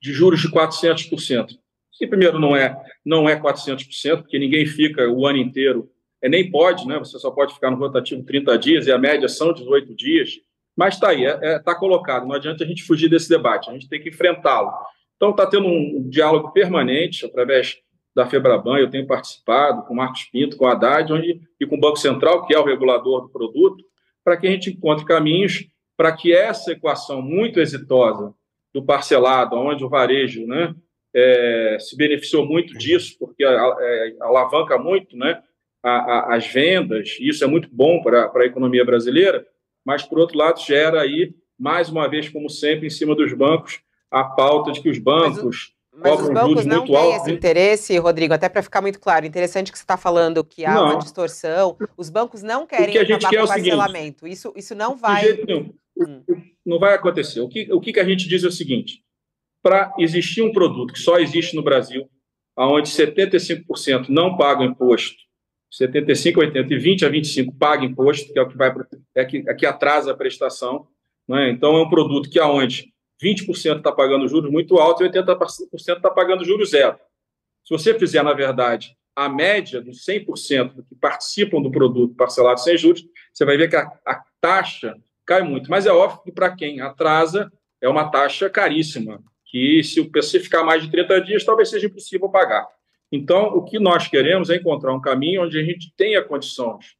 de 0.00 0.12
juros 0.12 0.40
de 0.40 0.50
400%, 0.50 1.48
que 1.92 2.06
primeiro 2.06 2.38
não 2.38 2.54
é, 2.54 2.76
não 3.04 3.28
é 3.28 3.38
400%, 3.38 4.22
porque 4.22 4.38
ninguém 4.38 4.66
fica 4.66 5.08
o 5.08 5.26
ano 5.26 5.38
inteiro, 5.38 5.90
é, 6.22 6.28
nem 6.28 6.50
pode, 6.50 6.86
né? 6.86 6.98
você 6.98 7.18
só 7.18 7.30
pode 7.30 7.54
ficar 7.54 7.70
no 7.70 7.78
rotativo 7.78 8.24
30 8.24 8.58
dias, 8.58 8.86
e 8.86 8.92
a 8.92 8.98
média 8.98 9.28
são 9.28 9.52
18 9.52 9.94
dias, 9.94 10.30
mas 10.76 10.94
está 10.94 11.08
aí, 11.08 11.24
está 11.24 11.46
é, 11.46 11.54
é, 11.54 11.58
tá 11.58 11.74
colocado, 11.74 12.26
não 12.26 12.34
adianta 12.34 12.62
a 12.62 12.66
gente 12.66 12.82
fugir 12.82 13.08
desse 13.08 13.28
debate, 13.28 13.70
a 13.70 13.72
gente 13.72 13.88
tem 13.88 14.00
que 14.00 14.10
enfrentá-lo. 14.10 14.70
Então, 15.16 15.30
está 15.30 15.46
tendo 15.46 15.66
um 15.66 16.08
diálogo 16.08 16.52
permanente 16.52 17.24
através 17.24 17.78
da 18.14 18.26
Febraban, 18.26 18.78
eu 18.78 18.90
tenho 18.90 19.06
participado 19.06 19.84
com 19.84 19.92
o 19.92 19.96
Marcos 19.96 20.24
Pinto, 20.24 20.56
com 20.56 20.66
a 20.66 20.72
Haddad 20.72 21.12
onde, 21.12 21.40
e 21.60 21.66
com 21.66 21.76
o 21.76 21.80
Banco 21.80 21.98
Central, 21.98 22.46
que 22.46 22.54
é 22.54 22.58
o 22.58 22.64
regulador 22.64 23.22
do 23.22 23.28
produto, 23.28 23.84
para 24.24 24.36
que 24.36 24.46
a 24.46 24.50
gente 24.50 24.70
encontre 24.70 25.04
caminhos 25.04 25.68
para 25.96 26.12
que 26.12 26.32
essa 26.32 26.72
equação 26.72 27.22
muito 27.22 27.58
exitosa 27.58 28.34
do 28.72 28.84
parcelado, 28.84 29.56
onde 29.56 29.84
o 29.84 29.88
varejo 29.88 30.46
né, 30.46 30.74
é, 31.14 31.78
se 31.80 31.96
beneficiou 31.96 32.44
muito 32.44 32.76
disso, 32.76 33.16
porque 33.18 33.44
a, 33.44 33.76
é, 33.80 34.16
alavanca 34.20 34.76
muito 34.76 35.16
né, 35.16 35.42
a, 35.82 36.34
as 36.34 36.46
vendas, 36.46 37.16
e 37.18 37.28
isso 37.28 37.42
é 37.42 37.46
muito 37.46 37.68
bom 37.72 38.02
para 38.02 38.30
a 38.34 38.44
economia 38.44 38.84
brasileira, 38.84 39.46
mas, 39.84 40.02
por 40.02 40.18
outro 40.18 40.36
lado, 40.36 40.60
gera 40.60 41.00
aí, 41.00 41.32
mais 41.58 41.88
uma 41.88 42.08
vez, 42.08 42.28
como 42.28 42.50
sempre, 42.50 42.88
em 42.88 42.90
cima 42.90 43.14
dos 43.14 43.32
bancos, 43.32 43.80
a 44.20 44.24
pauta 44.24 44.72
de 44.72 44.80
que 44.80 44.88
os 44.88 44.98
bancos 44.98 45.74
Mas 45.92 46.20
os 46.20 46.28
bancos 46.28 46.66
não 46.66 46.84
têm 46.84 47.14
esse 47.14 47.30
interesse, 47.30 47.96
Rodrigo, 47.98 48.34
até 48.34 48.48
para 48.48 48.62
ficar 48.62 48.80
muito 48.80 49.00
claro. 49.00 49.24
Interessante 49.24 49.72
que 49.72 49.78
você 49.78 49.84
está 49.84 49.96
falando 49.96 50.44
que 50.44 50.64
há 50.64 50.74
não. 50.74 50.84
uma 50.84 50.98
distorção. 50.98 51.76
Os 51.96 52.10
bancos 52.10 52.42
não 52.42 52.66
querem 52.66 52.92
que 52.92 52.98
acabar 52.98 53.30
quer 53.30 53.38
com 53.38 53.44
o 53.44 53.48
parcelamento. 53.48 54.20
Seguinte, 54.20 54.32
isso, 54.32 54.52
isso 54.56 54.74
não 54.74 54.96
vai. 54.96 55.24
Hum. 55.98 56.22
Não 56.64 56.78
vai 56.78 56.94
acontecer. 56.94 57.40
O 57.40 57.48
que, 57.48 57.72
o 57.72 57.80
que 57.80 57.98
a 57.98 58.04
gente 58.04 58.28
diz 58.28 58.44
é 58.44 58.48
o 58.48 58.52
seguinte: 58.52 59.02
para 59.62 59.94
existir 59.98 60.42
um 60.42 60.52
produto 60.52 60.92
que 60.92 61.00
só 61.00 61.18
existe 61.18 61.56
no 61.56 61.62
Brasil, 61.62 62.08
onde 62.58 62.88
75% 62.90 64.08
não 64.08 64.36
pagam 64.36 64.64
imposto, 64.64 65.16
75, 65.70 66.40
80 66.40 66.74
e 66.74 66.78
20 66.78 67.06
a 67.06 67.08
25 67.08 67.54
pagam 67.54 67.86
imposto, 67.86 68.32
que 68.32 68.38
é 68.38 68.42
o 68.42 68.48
que 68.48 68.56
vai 68.56 68.72
é 69.14 69.24
que, 69.24 69.44
é 69.48 69.54
que 69.54 69.66
atrasa 69.66 70.12
a 70.12 70.16
prestação. 70.16 70.86
Né? 71.26 71.50
Então 71.50 71.74
é 71.76 71.82
um 71.82 71.88
produto 71.88 72.28
que 72.28 72.38
aonde 72.38 72.92
20% 73.22 73.78
está 73.78 73.92
pagando 73.92 74.28
juros 74.28 74.50
muito 74.50 74.78
altos 74.78 75.06
e 75.06 75.10
80% 75.10 75.96
está 75.96 76.10
pagando 76.10 76.44
juros 76.44 76.70
zero. 76.70 76.98
Se 77.64 77.70
você 77.70 77.98
fizer, 77.98 78.22
na 78.22 78.32
verdade, 78.32 78.96
a 79.14 79.28
média 79.28 79.80
dos 79.80 80.04
100% 80.04 80.84
que 80.88 80.94
participam 80.94 81.62
do 81.62 81.70
produto 81.70 82.14
parcelado 82.14 82.60
sem 82.60 82.76
juros, 82.76 83.02
você 83.32 83.44
vai 83.44 83.56
ver 83.56 83.68
que 83.68 83.76
a, 83.76 83.90
a 84.06 84.22
taxa 84.40 84.96
cai 85.24 85.42
muito. 85.42 85.70
Mas 85.70 85.86
é 85.86 85.90
óbvio 85.90 86.22
que 86.22 86.32
para 86.32 86.54
quem 86.54 86.80
atrasa, 86.80 87.50
é 87.80 87.88
uma 87.88 88.10
taxa 88.10 88.48
caríssima, 88.50 89.22
que 89.44 89.82
se 89.82 90.00
o 90.00 90.10
PC 90.10 90.40
ficar 90.40 90.64
mais 90.64 90.82
de 90.82 90.90
30 90.90 91.20
dias, 91.22 91.44
talvez 91.44 91.70
seja 91.70 91.86
impossível 91.86 92.28
pagar. 92.28 92.66
Então, 93.10 93.46
o 93.46 93.62
que 93.62 93.78
nós 93.78 94.08
queremos 94.08 94.50
é 94.50 94.56
encontrar 94.56 94.92
um 94.92 95.00
caminho 95.00 95.44
onde 95.44 95.58
a 95.58 95.62
gente 95.62 95.92
tenha 95.96 96.22
condições 96.22 96.96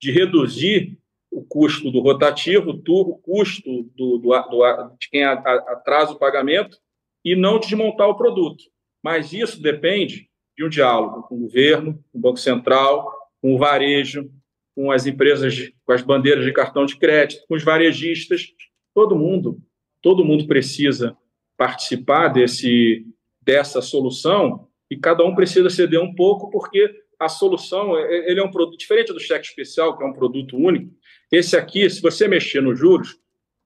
de 0.00 0.10
reduzir 0.10 0.98
o 1.30 1.42
custo 1.44 1.90
do 1.90 2.00
rotativo, 2.00 2.70
o 2.70 3.18
custo 3.18 3.84
do, 3.96 4.18
do, 4.18 4.42
do, 4.48 4.96
de 4.98 5.08
quem 5.10 5.24
atrasa 5.24 6.12
o 6.12 6.18
pagamento 6.18 6.76
e 7.24 7.36
não 7.36 7.58
desmontar 7.58 8.08
o 8.08 8.16
produto. 8.16 8.64
Mas 9.02 9.32
isso 9.32 9.62
depende 9.62 10.28
de 10.56 10.64
um 10.64 10.68
diálogo 10.68 11.22
com 11.22 11.36
o 11.36 11.40
governo, 11.40 12.02
com 12.12 12.18
o 12.18 12.20
Banco 12.20 12.38
Central, 12.38 13.10
com 13.40 13.54
o 13.54 13.58
varejo, 13.58 14.30
com 14.74 14.90
as 14.90 15.06
empresas, 15.06 15.72
com 15.84 15.92
as 15.92 16.02
bandeiras 16.02 16.44
de 16.44 16.52
cartão 16.52 16.84
de 16.84 16.96
crédito, 16.96 17.44
com 17.48 17.54
os 17.54 17.62
varejistas, 17.62 18.48
todo 18.94 19.16
mundo, 19.16 19.60
todo 20.02 20.24
mundo 20.24 20.46
precisa 20.46 21.16
participar 21.56 22.28
desse 22.28 23.06
dessa 23.42 23.80
solução 23.80 24.68
e 24.90 24.96
cada 24.96 25.24
um 25.24 25.34
precisa 25.34 25.70
ceder 25.70 26.00
um 26.00 26.14
pouco 26.14 26.50
porque 26.50 26.94
a 27.18 27.28
solução 27.28 27.98
ele 27.98 28.40
é 28.40 28.42
um 28.42 28.50
produto 28.50 28.78
diferente 28.78 29.12
do 29.12 29.20
cheque 29.20 29.46
especial, 29.46 29.96
que 29.96 30.02
é 30.02 30.06
um 30.06 30.12
produto 30.12 30.56
único. 30.56 30.90
Esse 31.30 31.56
aqui, 31.56 31.88
se 31.88 32.02
você 32.02 32.26
mexer 32.26 32.60
nos 32.60 32.78
juros, 32.78 33.16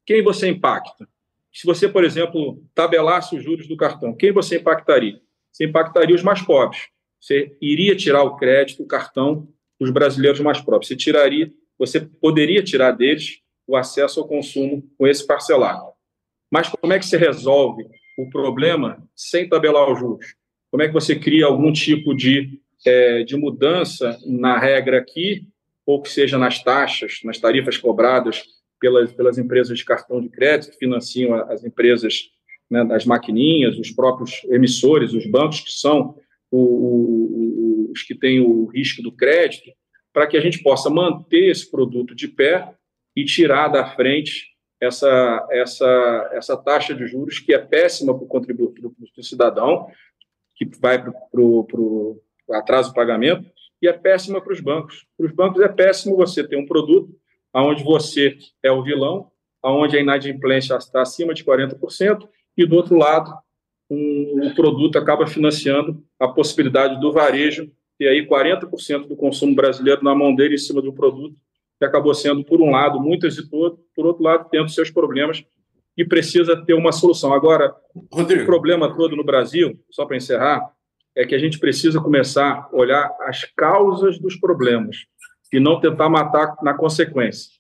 quem 0.05 0.23
você 0.23 0.49
impacta? 0.49 1.09
Se 1.53 1.67
você, 1.67 1.89
por 1.89 2.05
exemplo, 2.05 2.63
tabelasse 2.75 3.37
os 3.37 3.43
juros 3.43 3.67
do 3.67 3.77
cartão, 3.77 4.15
quem 4.15 4.33
você 4.33 4.59
impactaria? 4.59 5.21
Você 5.51 5.65
impactaria 5.65 6.15
os 6.15 6.23
mais 6.23 6.43
pobres. 6.43 6.89
Você 7.21 7.57
iria 7.63 7.97
tirar 7.97 8.23
o 8.23 8.37
crédito, 8.37 8.83
o 8.83 8.87
cartão 8.87 9.49
dos 9.81 9.91
brasileiros 9.91 10.41
mais 10.41 10.61
pobres. 10.61 10.89
Você 10.89 10.97
tiraria, 10.97 11.51
você 11.79 12.01
poderia 12.01 12.63
tirar 12.63 12.91
deles 12.91 13.41
o 13.67 13.77
acesso 13.77 14.21
ao 14.21 14.29
consumo 14.29 14.83
com 14.99 15.07
esse 15.07 15.27
parcelado. 15.27 15.93
Mas 16.51 16.69
como 16.69 16.93
é 16.93 16.99
que 16.99 17.07
você 17.07 17.17
resolve 17.17 17.85
o 18.19 18.29
problema 18.29 19.03
sem 19.17 19.49
tabelar 19.49 19.91
os 19.91 19.99
juros? 19.99 20.35
Como 20.71 20.83
é 20.83 20.89
que 20.89 20.93
você 20.93 21.17
cria 21.17 21.47
algum 21.47 21.73
tipo 21.73 22.15
de, 22.15 22.61
é, 22.85 23.23
de 23.23 23.37
mudança 23.37 24.19
na 24.27 24.59
regra 24.59 24.99
aqui 24.99 25.49
ou 25.87 26.01
que 26.01 26.11
seja 26.11 26.39
nas 26.39 26.63
taxas, 26.63 27.21
nas 27.25 27.39
tarifas 27.39 27.77
cobradas 27.77 28.43
pelas, 28.81 29.13
pelas 29.13 29.39
empresas 29.39 29.79
de 29.79 29.85
cartão 29.85 30.21
de 30.21 30.29
crédito 30.29 30.73
que 30.73 30.79
financiam 30.79 31.35
as 31.35 31.65
empresas 31.65 32.31
né, 32.71 32.85
das 32.85 33.05
maquininhas, 33.05 33.79
os 33.79 33.91
próprios 33.91 34.43
emissores, 34.45 35.13
os 35.13 35.27
bancos 35.27 35.61
que 35.61 35.73
são 35.73 36.17
o, 36.51 36.59
o, 36.59 37.91
os 37.93 38.03
que 38.03 38.15
têm 38.15 38.41
o 38.41 38.67
risco 38.67 39.03
do 39.03 39.13
crédito, 39.13 39.71
para 40.13 40.27
que 40.27 40.37
a 40.37 40.41
gente 40.41 40.63
possa 40.63 40.89
manter 40.89 41.51
esse 41.51 41.71
produto 41.71 42.15
de 42.15 42.29
pé 42.29 42.73
e 43.17 43.25
tirar 43.25 43.69
da 43.69 43.85
frente 43.85 44.55
essa, 44.81 45.47
essa, 45.51 46.31
essa 46.33 46.57
taxa 46.57 46.95
de 46.95 47.07
juros 47.07 47.39
que 47.39 47.55
é 47.55 47.59
péssima 47.59 48.15
para 48.15 48.25
o 48.25 48.29
contributo 48.29 48.81
do 48.83 49.23
cidadão, 49.23 49.89
que 50.57 50.65
vai 50.79 51.03
para 51.03 51.13
o 51.41 52.21
atraso 52.51 52.91
do 52.91 52.95
pagamento, 52.95 53.51
e 53.85 53.89
é 53.89 53.93
péssima 53.93 54.41
para 54.41 54.53
os 54.53 54.61
bancos. 54.61 55.07
Para 55.17 55.27
os 55.27 55.33
bancos 55.33 55.63
é 55.63 55.69
péssimo 55.69 56.17
você 56.17 56.43
ter 56.43 56.57
um 56.57 56.67
produto 56.67 57.15
onde 57.53 57.85
você 57.85 58.37
é 58.63 58.73
o 58.73 58.83
vilão, 58.83 59.31
onde 59.63 59.97
a 59.97 60.01
inadimplência 60.01 60.75
está 60.75 61.03
acima 61.03 61.35
de 61.35 61.45
40%, 61.45 62.27
e 62.57 62.67
do 62.67 62.77
outro 62.77 62.97
lado, 62.97 63.33
um, 63.91 64.47
o 64.47 64.55
produto 64.55 64.99
acaba 64.99 65.27
financiando 65.27 66.03
a 66.19 66.27
possibilidade 66.27 66.99
do 66.99 67.13
varejo 67.13 67.71
ter 67.99 68.09
aí 68.09 68.27
40% 68.27 69.07
do 69.07 69.15
consumo 69.15 69.55
brasileiro 69.55 70.03
na 70.03 70.15
mão 70.15 70.35
dele 70.35 70.55
em 70.55 70.59
cima 70.59 70.81
do 70.81 70.93
produto, 70.93 71.37
que 71.79 71.85
acabou 71.85 72.15
sendo, 72.15 72.43
por 72.43 72.61
um 72.61 72.71
lado, 72.71 72.99
muito 72.99 73.27
exitoso, 73.27 73.79
por 73.95 74.07
outro 74.07 74.25
lado, 74.25 74.49
tendo 74.51 74.69
seus 74.71 74.91
problemas 74.91 75.45
e 75.97 76.05
precisa 76.05 76.57
ter 76.57 76.75
uma 76.75 76.91
solução. 76.91 77.33
Agora, 77.35 77.75
Rodrigo. 78.11 78.43
o 78.43 78.47
problema 78.47 78.97
todo 78.97 79.15
no 79.15 79.23
Brasil, 79.23 79.79
só 79.91 80.07
para 80.07 80.17
encerrar, 80.17 80.73
é 81.17 81.25
que 81.25 81.35
a 81.35 81.39
gente 81.39 81.59
precisa 81.59 82.01
começar 82.01 82.69
a 82.71 82.77
olhar 82.77 83.15
as 83.21 83.45
causas 83.57 84.19
dos 84.19 84.37
problemas 84.37 85.07
e 85.53 85.61
não 85.61 85.81
tentar 85.81 86.09
matar 86.09 86.57
na 86.63 86.75
consequência. 86.75 87.53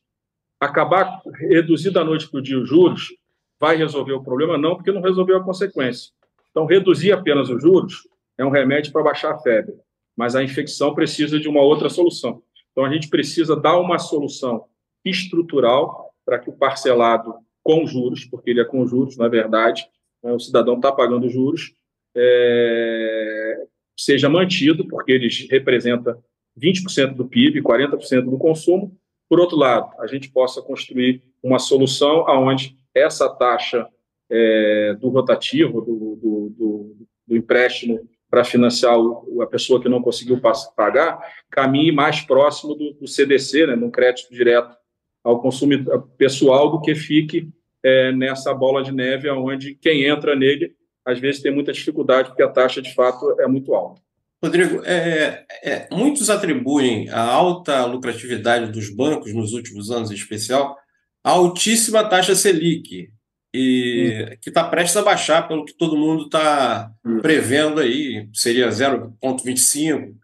Acabar 0.61 1.23
reduzir 1.49 1.91
da 1.91 2.05
noite 2.05 2.29
para 2.29 2.39
o 2.39 2.43
dia 2.43 2.59
os 2.59 2.69
juros 2.69 3.15
vai 3.61 3.77
resolver 3.77 4.13
o 4.13 4.23
problema? 4.23 4.59
Não, 4.59 4.75
porque 4.75 4.91
não 4.91 5.01
resolveu 5.01 5.37
a 5.37 5.45
consequência. 5.45 6.11
Então, 6.51 6.67
reduzir 6.67 7.13
apenas 7.13 7.49
os 7.49 7.63
juros 7.63 8.09
é 8.37 8.45
um 8.45 8.51
remédio 8.51 8.93
para 8.93 9.03
baixar 9.03 9.33
a 9.33 9.39
febre, 9.39 9.75
mas 10.17 10.35
a 10.35 10.43
infecção 10.43 10.95
precisa 10.95 11.39
de 11.39 11.49
uma 11.49 11.63
outra 11.63 11.89
solução. 11.89 12.43
Então, 12.73 12.85
a 12.85 12.93
gente 12.93 13.09
precisa 13.09 13.55
dar 13.55 13.79
uma 13.79 13.99
solução 13.99 14.65
estrutural 15.05 16.13
para 16.25 16.39
que 16.39 16.51
o 16.51 16.53
parcelado 16.53 17.35
com 17.63 17.87
juros, 17.87 18.25
porque 18.25 18.51
ele 18.51 18.61
é 18.61 18.65
com 18.65 18.87
juros, 18.87 19.17
na 19.17 19.29
verdade, 19.29 19.87
né, 20.23 20.33
o 20.33 20.39
cidadão 20.41 20.77
está 20.77 20.91
pagando 20.91 21.29
juros, 21.29 21.75
é, 22.17 23.65
seja 23.97 24.29
mantido, 24.29 24.87
porque 24.87 25.12
eles 25.12 25.47
representam 25.51 26.23
20% 26.61 27.15
do 27.15 27.27
PIB, 27.27 27.62
40% 27.62 28.25
do 28.25 28.39
consumo. 28.39 28.97
Por 29.29 29.41
outro 29.41 29.57
lado, 29.57 29.91
a 30.01 30.07
gente 30.07 30.31
possa 30.31 30.62
construir 30.62 31.23
uma 31.43 31.59
solução 31.59 32.29
aonde 32.29 32.77
essa 32.95 33.29
taxa 33.29 33.89
é, 34.31 34.95
do 35.01 35.09
rotativo, 35.09 35.81
do, 35.81 36.17
do, 36.17 36.55
do, 36.57 36.97
do 37.27 37.37
empréstimo 37.37 38.09
para 38.31 38.45
financiar 38.45 38.99
o, 38.99 39.43
a 39.43 39.47
pessoa 39.47 39.81
que 39.81 39.89
não 39.89 40.03
conseguiu 40.03 40.41
pagar, 40.77 41.21
caminhe 41.51 41.93
mais 41.93 42.21
próximo 42.21 42.75
do, 42.75 42.93
do 42.95 43.07
CDC, 43.07 43.67
né, 43.69 43.77
no 43.77 43.91
crédito 43.91 44.33
direto 44.33 44.77
ao 45.23 45.41
consumidor 45.41 46.09
pessoal, 46.19 46.71
do 46.71 46.81
que 46.81 46.95
fique 46.95 47.49
é, 47.83 48.12
nessa 48.12 48.53
bola 48.53 48.83
de 48.83 48.93
neve, 48.93 49.31
onde 49.31 49.75
quem 49.77 50.05
entra 50.05 50.35
nele 50.35 50.75
às 51.05 51.19
vezes 51.19 51.43
tem 51.43 51.53
muita 51.53 51.73
dificuldade, 51.73 52.29
porque 52.29 52.43
a 52.43 52.49
taxa, 52.49 52.81
de 52.81 52.95
fato, 52.95 53.39
é 53.41 53.47
muito 53.47 53.75
alta. 53.75 54.01
Rodrigo, 54.43 54.83
é, 54.85 55.45
é, 55.63 55.89
muitos 55.91 56.29
atribuem 56.29 57.09
a 57.09 57.21
alta 57.21 57.85
lucratividade 57.87 58.71
dos 58.71 58.95
bancos 58.95 59.33
nos 59.33 59.53
últimos 59.53 59.91
anos, 59.91 60.11
em 60.11 60.15
especial, 60.15 60.77
a 61.23 61.31
altíssima 61.31 62.05
taxa 62.05 62.35
Selic, 62.35 63.09
e, 63.55 64.29
hum. 64.33 64.37
que 64.43 64.51
está 64.51 64.65
prestes 64.65 64.97
a 64.97 65.03
baixar, 65.03 65.47
pelo 65.49 65.65
que 65.65 65.73
todo 65.73 65.97
mundo 65.97 66.25
está 66.25 66.91
hum. 67.05 67.21
prevendo 67.21 67.81
aí, 67.81 68.29
seria 68.35 68.69
0,25. 68.69 70.15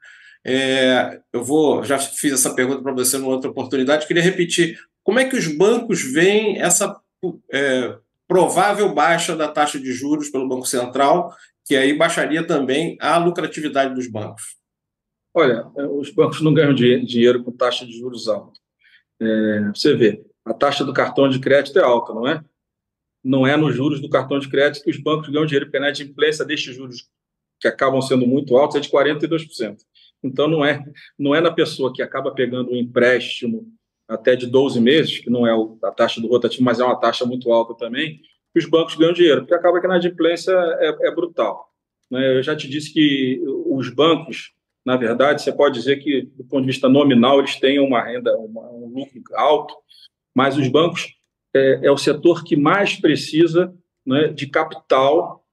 É, 0.44 1.20
eu 1.32 1.44
vou, 1.44 1.84
já 1.84 1.98
fiz 1.98 2.32
essa 2.32 2.54
pergunta 2.54 2.82
para 2.82 2.92
você 2.92 3.16
numa 3.16 3.30
outra 3.30 3.50
oportunidade, 3.50 4.06
queria 4.06 4.22
repetir. 4.22 4.78
Como 5.02 5.18
é 5.18 5.24
que 5.24 5.36
os 5.36 5.46
bancos 5.46 6.02
veem 6.02 6.60
essa 6.60 6.94
é, 7.52 7.94
provável 8.30 8.94
baixa 8.94 9.34
da 9.34 9.48
taxa 9.48 9.80
de 9.80 9.92
juros 9.92 10.30
pelo 10.30 10.46
Banco 10.46 10.64
Central, 10.64 11.34
que 11.66 11.74
aí 11.74 11.98
baixaria 11.98 12.46
também 12.46 12.96
a 13.00 13.18
lucratividade 13.18 13.92
dos 13.92 14.06
bancos? 14.06 14.56
Olha, 15.34 15.66
é, 15.76 15.84
os 15.86 16.10
bancos 16.10 16.40
não 16.40 16.54
ganham 16.54 16.72
dinheiro 16.72 17.42
com 17.42 17.50
taxa 17.50 17.84
de 17.84 17.90
juros 17.98 18.28
alta. 18.28 18.52
É, 19.20 19.70
você 19.74 19.96
vê, 19.96 20.24
a 20.44 20.54
taxa 20.54 20.84
do 20.84 20.92
cartão 20.92 21.28
de 21.28 21.40
crédito 21.40 21.76
é 21.80 21.82
alta, 21.82 22.14
não 22.14 22.24
é? 22.28 22.40
Não 23.22 23.44
é 23.44 23.56
nos 23.56 23.74
juros 23.74 24.00
do 24.00 24.08
cartão 24.08 24.38
de 24.38 24.48
crédito 24.48 24.84
que 24.84 24.90
os 24.90 25.02
bancos 25.02 25.28
ganham 25.28 25.44
dinheiro, 25.44 25.66
porque 25.66 25.78
a 25.78 25.80
inadimplência 25.80 26.44
destes 26.44 26.76
juros 26.76 27.08
que 27.60 27.66
acabam 27.66 28.00
sendo 28.00 28.28
muito 28.28 28.56
altos 28.56 28.76
é 28.76 28.80
de 28.80 28.88
42%. 28.88 29.76
Então, 30.22 30.46
não 30.46 30.64
é, 30.64 30.84
não 31.18 31.34
é 31.34 31.40
na 31.40 31.50
pessoa 31.50 31.92
que 31.92 32.00
acaba 32.00 32.32
pegando 32.32 32.70
um 32.70 32.76
empréstimo 32.76 33.66
até 34.10 34.34
de 34.34 34.46
12 34.46 34.80
meses, 34.80 35.18
que 35.18 35.30
não 35.30 35.46
é 35.46 35.52
a 35.84 35.90
taxa 35.92 36.20
do 36.20 36.28
rotativo, 36.28 36.64
mas 36.64 36.80
é 36.80 36.84
uma 36.84 36.98
taxa 36.98 37.24
muito 37.24 37.50
alta 37.52 37.74
também, 37.74 38.20
que 38.52 38.58
os 38.58 38.66
bancos 38.66 38.96
ganham 38.96 39.12
dinheiro, 39.12 39.42
porque 39.42 39.54
acaba 39.54 39.80
que 39.80 39.86
a 39.86 39.90
inadimplência 39.90 40.52
é, 40.52 41.08
é 41.08 41.14
brutal. 41.14 41.70
Né? 42.10 42.38
Eu 42.38 42.42
já 42.42 42.56
te 42.56 42.68
disse 42.68 42.92
que 42.92 43.40
os 43.66 43.88
bancos, 43.88 44.52
na 44.84 44.96
verdade, 44.96 45.42
você 45.42 45.52
pode 45.52 45.78
dizer 45.78 45.98
que, 45.98 46.22
do 46.36 46.44
ponto 46.44 46.62
de 46.62 46.66
vista 46.66 46.88
nominal, 46.88 47.38
eles 47.38 47.56
têm 47.56 47.78
uma 47.78 48.02
renda, 48.02 48.36
uma, 48.36 48.68
um 48.72 48.88
lucro 48.92 49.22
alto, 49.34 49.74
mas 50.34 50.56
os 50.56 50.66
bancos 50.68 51.14
é, 51.54 51.86
é, 51.86 51.90
o 51.90 51.96
setor 51.96 52.44
que 52.44 52.56
mais 52.56 52.96
precisa 52.96 53.72
né, 54.04 54.28
de 54.28 54.48
capital 54.48 55.44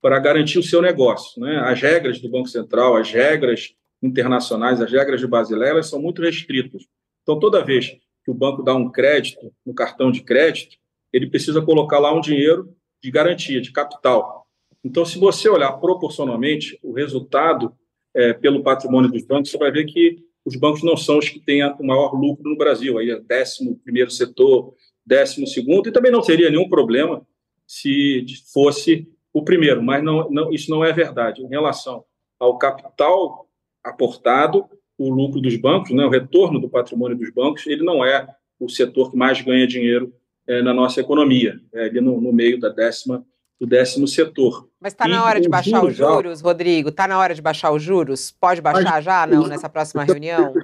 para 0.00 0.18
garantir 0.18 0.58
o 0.58 0.62
seu 0.62 0.80
negócio. 0.80 1.40
Né? 1.40 1.58
As 1.58 1.80
regras 1.80 2.20
do 2.20 2.30
Banco 2.30 2.48
Central, 2.48 2.96
as 2.96 3.10
regras 3.10 3.74
internacionais, 4.02 4.80
as 4.80 4.90
regras 4.90 5.20
de 5.20 5.26
Basileia, 5.26 5.82
são 5.82 6.00
muito 6.00 6.22
restritas. 6.22 6.84
Então, 7.28 7.38
toda 7.38 7.62
vez 7.62 7.90
que 8.24 8.30
o 8.30 8.32
banco 8.32 8.62
dá 8.62 8.74
um 8.74 8.90
crédito, 8.90 9.52
um 9.66 9.74
cartão 9.74 10.10
de 10.10 10.22
crédito, 10.22 10.78
ele 11.12 11.28
precisa 11.28 11.60
colocar 11.60 11.98
lá 11.98 12.10
um 12.10 12.22
dinheiro 12.22 12.74
de 13.02 13.10
garantia, 13.10 13.60
de 13.60 13.70
capital. 13.70 14.46
Então, 14.82 15.04
se 15.04 15.18
você 15.18 15.46
olhar 15.46 15.72
proporcionalmente 15.72 16.78
o 16.82 16.90
resultado 16.90 17.76
é, 18.14 18.32
pelo 18.32 18.62
patrimônio 18.62 19.10
dos 19.10 19.26
bancos, 19.26 19.50
você 19.50 19.58
vai 19.58 19.70
ver 19.70 19.84
que 19.84 20.24
os 20.42 20.56
bancos 20.56 20.82
não 20.82 20.96
são 20.96 21.18
os 21.18 21.28
que 21.28 21.38
têm 21.38 21.62
o 21.62 21.84
maior 21.84 22.14
lucro 22.14 22.48
no 22.48 22.56
Brasil. 22.56 22.96
Aí 22.96 23.10
é 23.10 23.20
décimo 23.20 23.78
primeiro 23.84 24.10
setor, 24.10 24.72
décimo 25.04 25.46
segundo, 25.46 25.86
e 25.86 25.92
também 25.92 26.10
não 26.10 26.22
teria 26.22 26.48
nenhum 26.48 26.70
problema 26.70 27.26
se 27.66 28.24
fosse 28.54 29.06
o 29.34 29.44
primeiro, 29.44 29.82
mas 29.82 30.02
não, 30.02 30.30
não, 30.30 30.50
isso 30.50 30.70
não 30.70 30.82
é 30.82 30.94
verdade. 30.94 31.42
Em 31.42 31.48
relação 31.48 32.06
ao 32.40 32.56
capital 32.56 33.46
aportado, 33.84 34.64
o 34.98 35.08
lucro 35.08 35.40
dos 35.40 35.56
bancos, 35.56 35.92
né, 35.92 36.04
o 36.04 36.10
retorno 36.10 36.60
do 36.60 36.68
patrimônio 36.68 37.16
dos 37.16 37.30
bancos, 37.30 37.66
ele 37.66 37.84
não 37.84 38.04
é 38.04 38.28
o 38.58 38.68
setor 38.68 39.12
que 39.12 39.16
mais 39.16 39.40
ganha 39.40 39.66
dinheiro 39.66 40.12
é, 40.46 40.60
na 40.60 40.74
nossa 40.74 41.00
economia, 41.00 41.60
é 41.72 41.84
ali 41.84 42.00
no, 42.00 42.20
no 42.20 42.32
meio 42.32 42.58
da 42.58 42.68
décima 42.68 43.24
do 43.60 43.66
décimo 43.66 44.06
setor. 44.06 44.68
Mas 44.80 44.92
está 44.92 45.08
na 45.08 45.24
hora 45.24 45.40
de 45.40 45.48
baixar 45.48 45.84
os 45.84 45.96
juros, 45.96 46.40
Rodrigo? 46.40 46.90
Está 46.90 47.08
na 47.08 47.18
hora 47.18 47.34
de 47.34 47.42
baixar 47.42 47.72
os 47.72 47.82
juros? 47.82 48.30
Pode 48.30 48.60
baixar 48.60 48.92
Mas, 48.92 49.04
já, 49.04 49.26
não, 49.26 49.48
nessa 49.48 49.68
próxima 49.68 50.04
reunião? 50.04 50.54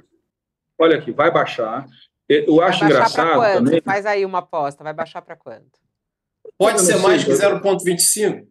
Olha 0.79 0.97
aqui, 0.97 1.11
vai 1.11 1.31
baixar. 1.31 1.85
Eu 2.27 2.61
acho 2.61 2.79
vai 2.79 2.93
baixar 2.93 3.23
engraçado 3.23 3.65
também. 3.65 3.81
Faz 3.81 4.05
aí 4.05 4.25
uma 4.25 4.39
aposta, 4.39 4.83
vai 4.83 4.93
baixar 4.93 5.21
para 5.21 5.35
quanto? 5.35 5.79
Pode 6.57 6.81
ser 6.81 6.97
mais 6.97 7.23
que 7.23 7.31
0,25? 7.31 8.47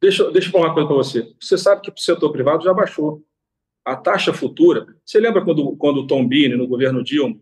Deixa, 0.00 0.30
deixa 0.30 0.48
eu 0.48 0.52
falar 0.52 0.68
uma 0.68 0.74
coisa 0.74 0.88
para 0.88 0.96
você. 0.96 1.34
Você 1.40 1.58
sabe 1.58 1.82
que 1.82 1.90
para 1.90 1.98
o 1.98 2.02
setor 2.02 2.30
privado 2.32 2.62
já 2.64 2.72
baixou. 2.72 3.22
A 3.84 3.96
taxa 3.96 4.32
futura. 4.32 4.86
Você 5.04 5.18
lembra 5.18 5.44
quando, 5.44 5.76
quando 5.76 5.98
o 5.98 6.06
Tom 6.06 6.26
Bini, 6.26 6.56
no 6.56 6.68
governo 6.68 7.02
Dilma, 7.02 7.36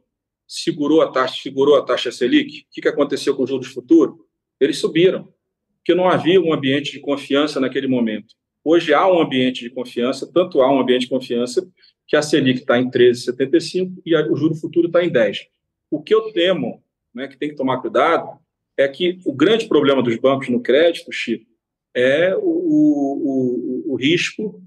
segurou 0.47 1.03
a 1.03 1.11
taxa, 1.11 1.43
segurou 1.43 1.77
a 1.77 1.85
taxa 1.85 2.11
Selic? 2.11 2.61
O 2.61 2.65
que, 2.71 2.89
aconteceu 2.89 3.37
com 3.37 3.43
os 3.43 3.51
juros 3.51 3.69
futuros? 3.69 4.17
Eles 4.61 4.79
subiram 4.79 5.33
porque 5.77 5.95
não 5.95 6.09
havia 6.09 6.41
um 6.41 6.53
ambiente 6.53 6.93
de 6.93 7.01
confiança 7.01 7.59
naquele 7.59 7.87
momento. 7.87 8.35
Hoje 8.63 8.93
há 8.93 9.11
um 9.11 9.21
ambiente 9.21 9.63
de 9.63 9.71
confiança, 9.71 10.31
tanto 10.31 10.61
há 10.61 10.71
um 10.71 10.81
ambiente 10.81 11.03
de 11.03 11.09
confiança 11.09 11.67
que 12.07 12.17
a 12.17 12.23
Selic 12.23 12.61
está 12.61 12.79
em 12.79 12.91
13,75 12.91 14.03
e 14.05 14.15
o 14.15 14.37
juro 14.37 14.55
futuro 14.55 14.89
está 14.89 15.03
em 15.03 15.11
10. 15.11 15.47
O 15.91 16.03
que 16.03 16.15
eu 16.15 16.33
temo, 16.33 16.83
né, 17.15 17.29
que 17.29 17.39
tem 17.39 17.49
que 17.49 17.57
tomar 17.57 17.81
cuidado, 17.81 18.39
é 18.77 18.87
que 18.87 19.19
o 19.25 19.33
grande 19.33 19.67
problema 19.67 20.03
dos 20.03 20.17
bancos 20.17 20.49
no 20.49 20.63
crédito, 20.63 21.11
Chico, 21.11 21.47
é 21.95 22.35
o, 22.37 22.41
o, 22.41 23.93
o, 23.93 23.97
risco 23.97 24.63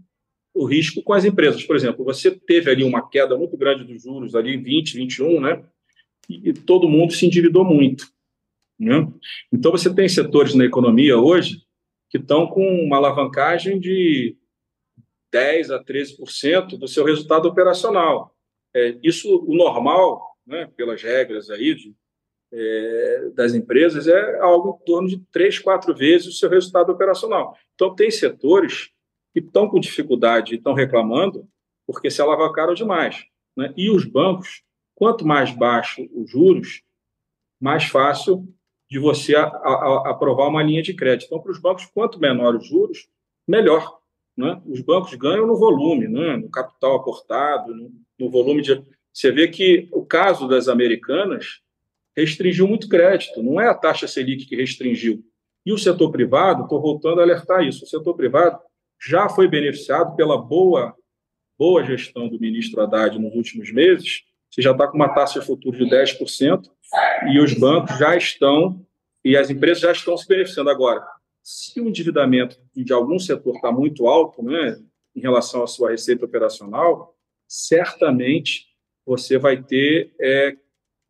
o 0.54 0.66
risco 0.66 1.02
com 1.02 1.14
as 1.14 1.26
empresas. 1.26 1.64
Por 1.64 1.76
exemplo, 1.76 2.04
você 2.04 2.32
teve 2.32 2.70
ali 2.70 2.84
uma 2.84 3.08
queda 3.08 3.38
muito 3.38 3.58
grande 3.58 3.84
dos 3.84 4.04
juros, 4.04 4.36
ali 4.36 4.58
20, 4.58 4.96
21, 4.96 5.42
né? 5.42 5.64
E 6.30 6.54
todo 6.54 6.90
mundo 6.90 7.14
se 7.14 7.26
endividou 7.26 7.66
muito. 7.66 8.06
Né? 8.80 9.08
Então, 9.52 9.72
você 9.72 9.94
tem 9.94 10.08
setores 10.08 10.56
na 10.56 10.66
economia 10.66 11.18
hoje 11.18 11.62
que 12.10 12.18
estão 12.18 12.48
com 12.48 12.66
uma 12.84 12.98
alavancagem 12.98 13.80
de 13.80 14.36
10% 15.34 15.72
a 15.72 15.84
13% 15.84 16.78
do 16.78 16.88
seu 16.88 17.06
resultado 17.06 17.48
operacional. 17.48 18.36
É, 18.74 18.98
isso, 19.04 19.44
o 19.48 19.56
normal, 19.56 20.36
né, 20.46 20.70
pelas 20.76 21.02
regras 21.02 21.50
aí 21.50 21.74
de, 21.76 21.94
é, 22.52 23.30
das 23.34 23.54
empresas, 23.54 24.08
é 24.08 24.40
algo 24.40 24.80
em 24.82 24.86
torno 24.86 25.08
de 25.08 25.20
3, 25.32 25.60
4 25.60 25.96
vezes 25.96 26.28
o 26.28 26.34
seu 26.34 26.50
resultado 26.50 26.92
operacional. 26.92 27.58
Então, 27.76 27.96
tem 27.96 28.12
setores 28.12 28.91
que 29.34 29.40
estão 29.40 29.68
com 29.68 29.80
dificuldade 29.80 30.54
e 30.54 30.58
estão 30.58 30.74
reclamando 30.74 31.48
porque 31.86 32.10
se 32.10 32.22
alavancaram 32.22 32.74
demais. 32.74 33.26
Né? 33.56 33.74
E 33.76 33.90
os 33.90 34.06
bancos, 34.06 34.64
quanto 34.96 35.26
mais 35.26 35.52
baixo 35.52 36.08
os 36.14 36.30
juros, 36.30 36.84
mais 37.60 37.86
fácil 37.86 38.48
de 38.90 39.00
você 39.00 39.36
a, 39.36 39.44
a, 39.44 40.12
aprovar 40.12 40.48
uma 40.48 40.64
linha 40.64 40.82
de 40.82 40.94
crédito. 40.94 41.28
Então, 41.28 41.42
para 41.42 41.52
os 41.52 41.60
bancos, 41.60 41.86
quanto 41.86 42.20
menor 42.20 42.56
os 42.56 42.68
juros, 42.68 43.08
melhor. 43.48 44.00
Né? 44.36 44.62
Os 44.66 44.82
bancos 44.82 45.14
ganham 45.16 45.48
no 45.48 45.58
volume, 45.58 46.08
né? 46.08 46.38
no 46.38 46.50
capital 46.50 46.96
aportado, 46.96 47.74
no, 47.76 47.92
no 48.20 48.30
volume 48.30 48.62
de. 48.62 48.84
Você 49.14 49.32
vê 49.32 49.48
que 49.48 49.90
o 49.92 50.06
caso 50.06 50.48
das 50.48 50.68
americanas 50.68 51.62
restringiu 52.16 52.68
muito 52.68 52.90
crédito, 52.90 53.42
não 53.42 53.60
é 53.60 53.68
a 53.68 53.74
taxa 53.74 54.08
Selic 54.08 54.46
que 54.46 54.56
restringiu. 54.56 55.24
E 55.66 55.72
o 55.72 55.78
setor 55.78 56.12
privado, 56.12 56.64
estou 56.64 56.82
voltando 56.82 57.20
a 57.20 57.24
alertar 57.24 57.64
isso, 57.64 57.84
o 57.84 57.88
setor 57.88 58.16
privado 58.16 58.60
já 59.04 59.28
foi 59.28 59.48
beneficiado 59.48 60.16
pela 60.16 60.38
boa, 60.38 60.96
boa 61.58 61.84
gestão 61.84 62.30
do 62.30 62.40
ministro 62.40 62.82
Haddad 62.82 63.18
nos 63.18 63.34
últimos 63.34 63.72
meses, 63.72 64.22
você 64.50 64.62
já 64.62 64.72
está 64.72 64.88
com 64.88 64.98
uma 64.98 65.10
taxa 65.10 65.40
de 65.40 65.46
futuro 65.46 65.78
de 65.78 65.86
10%, 65.86 66.70
e 67.32 67.40
os 67.40 67.54
bancos 67.54 67.98
já 67.98 68.16
estão, 68.16 68.86
e 69.24 69.38
as 69.38 69.50
empresas 69.50 69.80
já 69.80 69.92
estão 69.92 70.18
se 70.18 70.28
beneficiando. 70.28 70.70
Agora, 70.70 71.06
se 71.42 71.80
o 71.80 71.88
endividamento 71.88 72.60
de 72.76 72.92
algum 72.92 73.18
setor 73.18 73.56
está 73.56 73.72
muito 73.72 74.08
alto, 74.08 74.44
né, 74.44 74.78
em 75.16 75.22
relação 75.22 75.64
à 75.64 75.68
sua 75.68 75.92
receita 75.92 76.26
operacional, 76.26 77.16
certamente 77.48 78.68
você 79.06 79.38
vai 79.38 79.62
ter 79.62 80.14
é, 80.20 80.56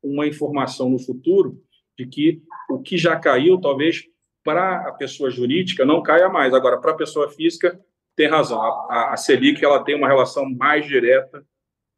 uma 0.04 0.26
informação 0.26 0.90
no 0.90 1.00
futuro 1.00 1.64
de 1.98 2.06
que 2.06 2.42
o 2.70 2.80
que 2.80 2.98
já 2.98 3.20
caiu, 3.20 3.60
talvez 3.60 4.08
para 4.44 4.88
a 4.88 4.92
pessoa 4.94 5.30
jurídica 5.30 5.86
não 5.86 6.02
caia 6.02 6.30
mais. 6.30 6.54
Agora, 6.54 6.80
para 6.80 6.92
a 6.92 6.98
pessoa 6.98 7.30
física, 7.30 7.80
tem 8.16 8.28
razão. 8.28 8.62
A, 8.62 9.14
a 9.14 9.18
Selic 9.18 9.64
ela 9.64 9.84
tem 9.84 9.96
uma 9.96 10.08
relação 10.08 10.50
mais 10.50 10.86
direta 10.86 11.46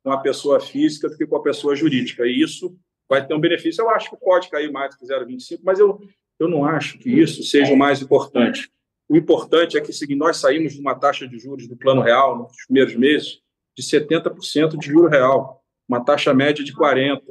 com 0.04 0.12
a 0.12 0.20
pessoa 0.20 0.60
física 0.60 1.10
do 1.10 1.18
que 1.18 1.26
com 1.26 1.38
a 1.38 1.44
pessoa 1.44 1.76
jurídica. 1.76 2.26
E 2.26 2.42
isso 2.42 2.76
vai 3.10 3.26
ter 3.26 3.34
um 3.34 3.40
benefício. 3.40 3.82
Eu 3.82 3.90
acho 3.90 4.10
que 4.10 4.18
pode 4.18 4.50
cair 4.50 4.72
mais 4.72 4.96
que 4.96 5.06
0,25, 5.06 5.60
mas 5.64 5.80
eu, 5.80 6.00
eu 6.40 6.48
não 6.48 6.66
acho 6.66 6.98
que 7.00 7.10
isso 7.10 7.44
seja 7.44 7.74
o 7.74 7.78
mais 7.78 8.02
importante. 8.02 8.70
O 9.08 9.16
importante 9.16 9.78
é 9.78 9.82
que 9.82 9.94
se 9.94 10.14
nós 10.16 10.38
saímos 10.38 10.74
de 10.74 10.80
uma 10.80 10.96
taxa 10.96 11.28
de 11.28 11.38
juros 11.38 11.68
do 11.68 11.76
plano 11.76 12.02
real 12.02 12.38
nos 12.38 12.66
primeiros 12.66 12.96
meses 12.96 13.42
de 13.78 13.84
70% 13.84 14.78
de 14.78 14.88
juro 14.88 15.08
real, 15.08 15.64
uma 15.88 16.04
taxa 16.04 16.34
média 16.34 16.64
de 16.64 16.74
40%. 16.74 17.22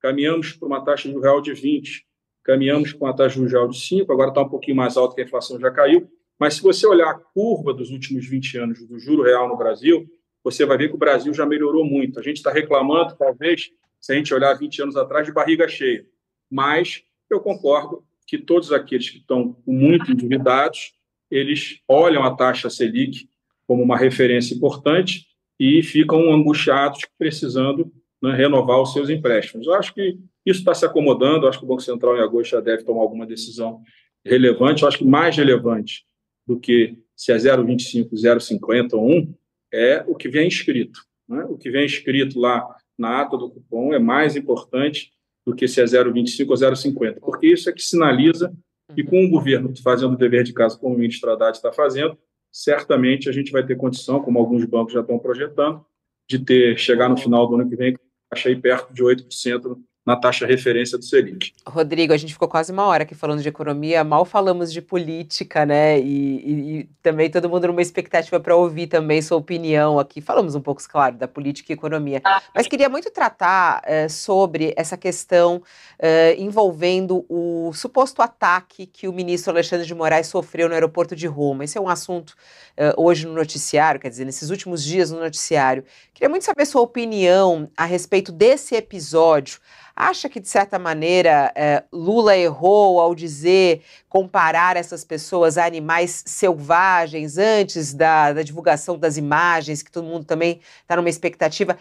Caminhamos 0.00 0.52
para 0.52 0.68
uma 0.68 0.84
taxa 0.84 1.08
de 1.08 1.14
juro 1.14 1.24
real 1.24 1.40
de 1.40 1.52
20%. 1.52 2.05
Caminhamos 2.46 2.92
com 2.92 3.06
uma 3.06 3.12
taxa 3.12 3.44
real 3.44 3.66
de 3.66 3.76
5%, 3.76 4.08
agora 4.08 4.28
está 4.28 4.40
um 4.40 4.48
pouquinho 4.48 4.76
mais 4.76 4.96
alto 4.96 5.16
que 5.16 5.20
a 5.20 5.24
inflação 5.24 5.58
já 5.58 5.68
caiu. 5.68 6.08
Mas 6.38 6.54
se 6.54 6.62
você 6.62 6.86
olhar 6.86 7.10
a 7.10 7.14
curva 7.14 7.74
dos 7.74 7.90
últimos 7.90 8.24
20 8.24 8.58
anos 8.58 8.86
do 8.86 9.00
juro 9.00 9.24
real 9.24 9.48
no 9.48 9.56
Brasil, 9.56 10.06
você 10.44 10.64
vai 10.64 10.78
ver 10.78 10.88
que 10.88 10.94
o 10.94 10.98
Brasil 10.98 11.34
já 11.34 11.44
melhorou 11.44 11.84
muito. 11.84 12.20
A 12.20 12.22
gente 12.22 12.36
está 12.36 12.52
reclamando, 12.52 13.16
talvez, 13.16 13.72
se 14.00 14.12
a 14.12 14.14
gente 14.14 14.32
olhar 14.32 14.54
20 14.54 14.82
anos 14.82 14.96
atrás, 14.96 15.26
de 15.26 15.32
barriga 15.32 15.66
cheia. 15.66 16.06
Mas 16.48 17.02
eu 17.28 17.40
concordo 17.40 18.04
que 18.28 18.38
todos 18.38 18.72
aqueles 18.72 19.10
que 19.10 19.18
estão 19.18 19.56
muito 19.66 20.12
endividados, 20.12 20.92
eles 21.28 21.80
olham 21.88 22.22
a 22.22 22.32
taxa 22.36 22.70
Selic 22.70 23.28
como 23.66 23.82
uma 23.82 23.98
referência 23.98 24.54
importante 24.54 25.26
e 25.58 25.82
ficam 25.82 26.32
angustiados, 26.32 27.00
precisando 27.18 27.90
né, 28.22 28.32
renovar 28.36 28.80
os 28.80 28.92
seus 28.92 29.10
empréstimos. 29.10 29.66
Eu 29.66 29.74
acho 29.74 29.92
que 29.92 30.16
isso 30.46 30.60
está 30.60 30.72
se 30.72 30.86
acomodando, 30.86 31.48
acho 31.48 31.58
que 31.58 31.64
o 31.64 31.68
Banco 31.68 31.82
Central 31.82 32.16
em 32.16 32.20
agosto 32.20 32.52
já 32.52 32.60
deve 32.60 32.84
tomar 32.84 33.02
alguma 33.02 33.26
decisão 33.26 33.82
relevante, 34.24 34.82
eu 34.82 34.88
acho 34.88 34.98
que 34.98 35.04
mais 35.04 35.36
relevante 35.36 36.04
do 36.46 36.58
que 36.58 36.98
se 37.16 37.32
é 37.32 37.36
0,25, 37.36 38.10
0,50 38.12 38.94
ou 38.94 39.10
1, 39.10 39.34
é 39.72 40.04
o 40.06 40.14
que 40.14 40.28
vem 40.28 40.46
escrito. 40.46 41.00
Né? 41.28 41.44
O 41.48 41.56
que 41.56 41.70
vem 41.70 41.84
escrito 41.84 42.38
lá 42.38 42.64
na 42.96 43.22
ata 43.22 43.36
do 43.36 43.50
cupom 43.50 43.92
é 43.92 43.98
mais 43.98 44.36
importante 44.36 45.12
do 45.44 45.54
que 45.54 45.66
se 45.66 45.80
é 45.80 45.84
0,25 45.84 46.48
ou 46.48 46.56
0,50, 46.56 47.20
porque 47.20 47.46
isso 47.46 47.68
é 47.68 47.72
que 47.72 47.82
sinaliza 47.82 48.52
e 48.96 49.02
com 49.02 49.24
o 49.24 49.30
governo 49.30 49.72
fazendo 49.82 50.14
o 50.14 50.16
dever 50.16 50.44
de 50.44 50.52
casa, 50.52 50.78
como 50.78 50.94
o 50.94 50.98
ministro 50.98 51.30
Haddad 51.30 51.56
está 51.56 51.72
fazendo, 51.72 52.16
certamente 52.52 53.28
a 53.28 53.32
gente 53.32 53.52
vai 53.52 53.64
ter 53.64 53.76
condição, 53.76 54.22
como 54.22 54.38
alguns 54.38 54.64
bancos 54.64 54.92
já 54.92 55.00
estão 55.00 55.18
projetando, 55.18 55.84
de 56.28 56.38
ter 56.38 56.78
chegar 56.78 57.08
no 57.08 57.16
final 57.16 57.46
do 57.46 57.56
ano 57.56 57.68
que 57.68 57.76
vem, 57.76 57.96
achei 58.30 58.56
perto 58.56 58.92
de 58.92 59.02
8% 59.02 59.78
na 60.06 60.14
taxa 60.14 60.46
referência 60.46 60.96
do 60.96 61.04
Selic. 61.04 61.52
Rodrigo, 61.66 62.12
a 62.12 62.16
gente 62.16 62.32
ficou 62.32 62.46
quase 62.46 62.70
uma 62.70 62.84
hora 62.84 63.02
aqui 63.02 63.14
falando 63.14 63.42
de 63.42 63.48
economia, 63.48 64.04
mal 64.04 64.24
falamos 64.24 64.72
de 64.72 64.80
política, 64.80 65.66
né? 65.66 65.98
E, 65.98 66.04
e, 66.04 66.78
e 66.78 66.84
também 67.02 67.28
todo 67.28 67.50
mundo 67.50 67.66
numa 67.66 67.82
expectativa 67.82 68.38
para 68.38 68.54
ouvir 68.54 68.86
também 68.86 69.20
sua 69.20 69.36
opinião 69.36 69.98
aqui. 69.98 70.20
Falamos 70.20 70.54
um 70.54 70.60
pouco, 70.60 70.80
claro, 70.88 71.16
da 71.16 71.26
política 71.26 71.72
e 71.72 71.74
economia, 71.74 72.22
mas 72.54 72.68
queria 72.68 72.88
muito 72.88 73.10
tratar 73.10 73.82
é, 73.84 74.08
sobre 74.08 74.72
essa 74.76 74.96
questão 74.96 75.60
é, 75.98 76.36
envolvendo 76.38 77.26
o 77.28 77.72
suposto 77.72 78.22
ataque 78.22 78.86
que 78.86 79.08
o 79.08 79.12
ministro 79.12 79.50
Alexandre 79.50 79.84
de 79.84 79.94
Moraes 79.94 80.28
sofreu 80.28 80.68
no 80.68 80.74
aeroporto 80.74 81.16
de 81.16 81.26
Roma. 81.26 81.64
Esse 81.64 81.78
é 81.78 81.80
um 81.80 81.88
assunto 81.88 82.36
é, 82.76 82.94
hoje 82.96 83.26
no 83.26 83.32
noticiário, 83.32 83.98
quer 83.98 84.08
dizer, 84.10 84.24
nesses 84.24 84.50
últimos 84.50 84.84
dias 84.84 85.10
no 85.10 85.18
noticiário. 85.18 85.82
Queria 86.14 86.28
muito 86.28 86.44
saber 86.44 86.64
sua 86.64 86.82
opinião 86.82 87.68
a 87.76 87.84
respeito 87.84 88.30
desse 88.30 88.76
episódio 88.76 89.58
Acha 89.98 90.28
que, 90.28 90.38
de 90.38 90.46
certa 90.46 90.78
maneira, 90.78 91.50
é, 91.54 91.82
Lula 91.90 92.36
errou 92.36 93.00
ao 93.00 93.14
dizer, 93.14 93.82
comparar 94.10 94.76
essas 94.76 95.02
pessoas 95.02 95.56
a 95.56 95.64
animais 95.64 96.22
selvagens 96.26 97.38
antes 97.38 97.94
da, 97.94 98.34
da 98.34 98.42
divulgação 98.42 98.98
das 98.98 99.16
imagens, 99.16 99.82
que 99.82 99.90
todo 99.90 100.06
mundo 100.06 100.26
também 100.26 100.60
está 100.82 100.96
numa 100.96 101.08
expectativa? 101.08 101.78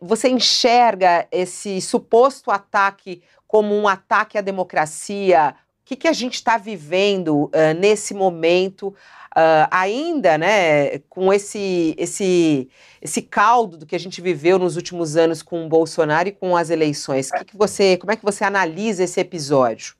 Você 0.00 0.28
enxerga 0.28 1.26
esse 1.32 1.80
suposto 1.80 2.52
ataque 2.52 3.22
como 3.48 3.74
um 3.74 3.88
ataque 3.88 4.38
à 4.38 4.40
democracia? 4.40 5.56
Que, 5.88 5.96
que 5.96 6.06
a 6.06 6.12
gente 6.12 6.34
está 6.34 6.58
vivendo 6.58 7.44
uh, 7.44 7.50
nesse 7.80 8.12
momento? 8.12 8.88
Uh, 8.88 9.64
ainda, 9.70 10.36
né, 10.36 10.98
com 11.08 11.32
esse, 11.32 11.94
esse, 11.96 12.68
esse 13.00 13.22
caldo 13.22 13.78
do 13.78 13.86
que 13.86 13.96
a 13.96 13.98
gente 13.98 14.20
viveu 14.20 14.58
nos 14.58 14.76
últimos 14.76 15.16
anos 15.16 15.40
com 15.40 15.64
o 15.64 15.68
Bolsonaro 15.68 16.28
e 16.28 16.32
com 16.32 16.54
as 16.54 16.68
eleições. 16.68 17.30
Que 17.30 17.42
que 17.42 17.56
você, 17.56 17.96
como 17.96 18.12
é 18.12 18.16
que 18.16 18.24
você 18.24 18.44
analisa 18.44 19.02
esse 19.02 19.18
episódio? 19.18 19.94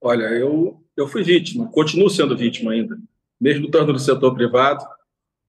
Olha, 0.00 0.24
eu, 0.24 0.82
eu 0.96 1.06
fui 1.06 1.22
vítima, 1.22 1.68
continuo 1.68 2.08
sendo 2.08 2.34
vítima 2.34 2.72
ainda. 2.72 2.96
Mesmo 3.38 3.66
estando 3.66 3.92
no 3.92 3.98
setor 3.98 4.34
privado, 4.34 4.82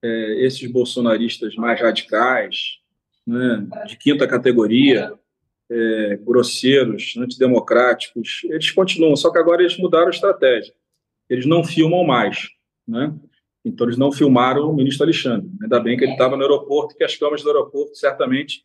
é, 0.04 0.46
esses 0.46 0.70
bolsonaristas 0.70 1.56
mais 1.56 1.80
radicais, 1.80 2.80
né, 3.26 3.66
de 3.88 3.96
quinta 3.96 4.28
categoria, 4.28 5.14
é, 5.70 6.20
grosseiros, 6.22 7.16
antidemocráticos, 7.18 8.41
eles 8.45 8.72
continuam, 8.72 9.16
só 9.16 9.32
que 9.32 9.39
agora 9.39 9.61
eles 9.61 9.78
mudaram 9.78 10.07
a 10.07 10.11
estratégia. 10.11 10.74
Eles 11.30 11.45
não 11.45 11.63
filmam 11.63 12.03
mais. 12.03 12.49
Né? 12.88 13.13
Então, 13.63 13.88
eles 13.88 13.97
não 13.97 14.11
filmaram 14.11 14.70
o 14.70 14.76
ministro 14.76 15.03
Alexandre. 15.03 15.49
Ainda 15.61 15.80
bem 15.80 15.97
que 15.97 16.03
ele 16.03 16.11
estava 16.11 16.36
no 16.36 16.43
aeroporto, 16.43 16.95
que 16.95 17.03
as 17.03 17.16
câmeras 17.16 17.41
do 17.41 17.49
aeroporto 17.49 17.95
certamente 17.95 18.63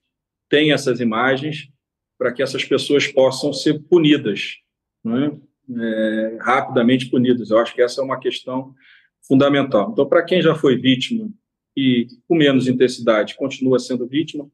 têm 0.49 0.73
essas 0.73 1.01
imagens 1.01 1.71
para 2.19 2.33
que 2.33 2.43
essas 2.43 2.65
pessoas 2.65 3.07
possam 3.07 3.51
ser 3.53 3.83
punidas, 3.85 4.59
é? 5.07 5.51
É, 5.73 6.39
rapidamente 6.41 7.09
punidas. 7.09 7.51
Eu 7.51 7.59
acho 7.59 7.75
que 7.75 7.81
essa 7.81 8.03
é 8.03 8.05
uma 8.05 8.19
questão 8.19 8.75
fundamental. 9.23 9.91
Então, 9.93 10.07
para 10.07 10.23
quem 10.23 10.43
já 10.43 10.55
foi 10.55 10.77
vítima 10.77 11.31
e 11.75 12.09
com 12.29 12.35
menos 12.35 12.67
intensidade 12.67 13.37
continua 13.37 13.79
sendo 13.79 14.07
vítima, 14.07 14.51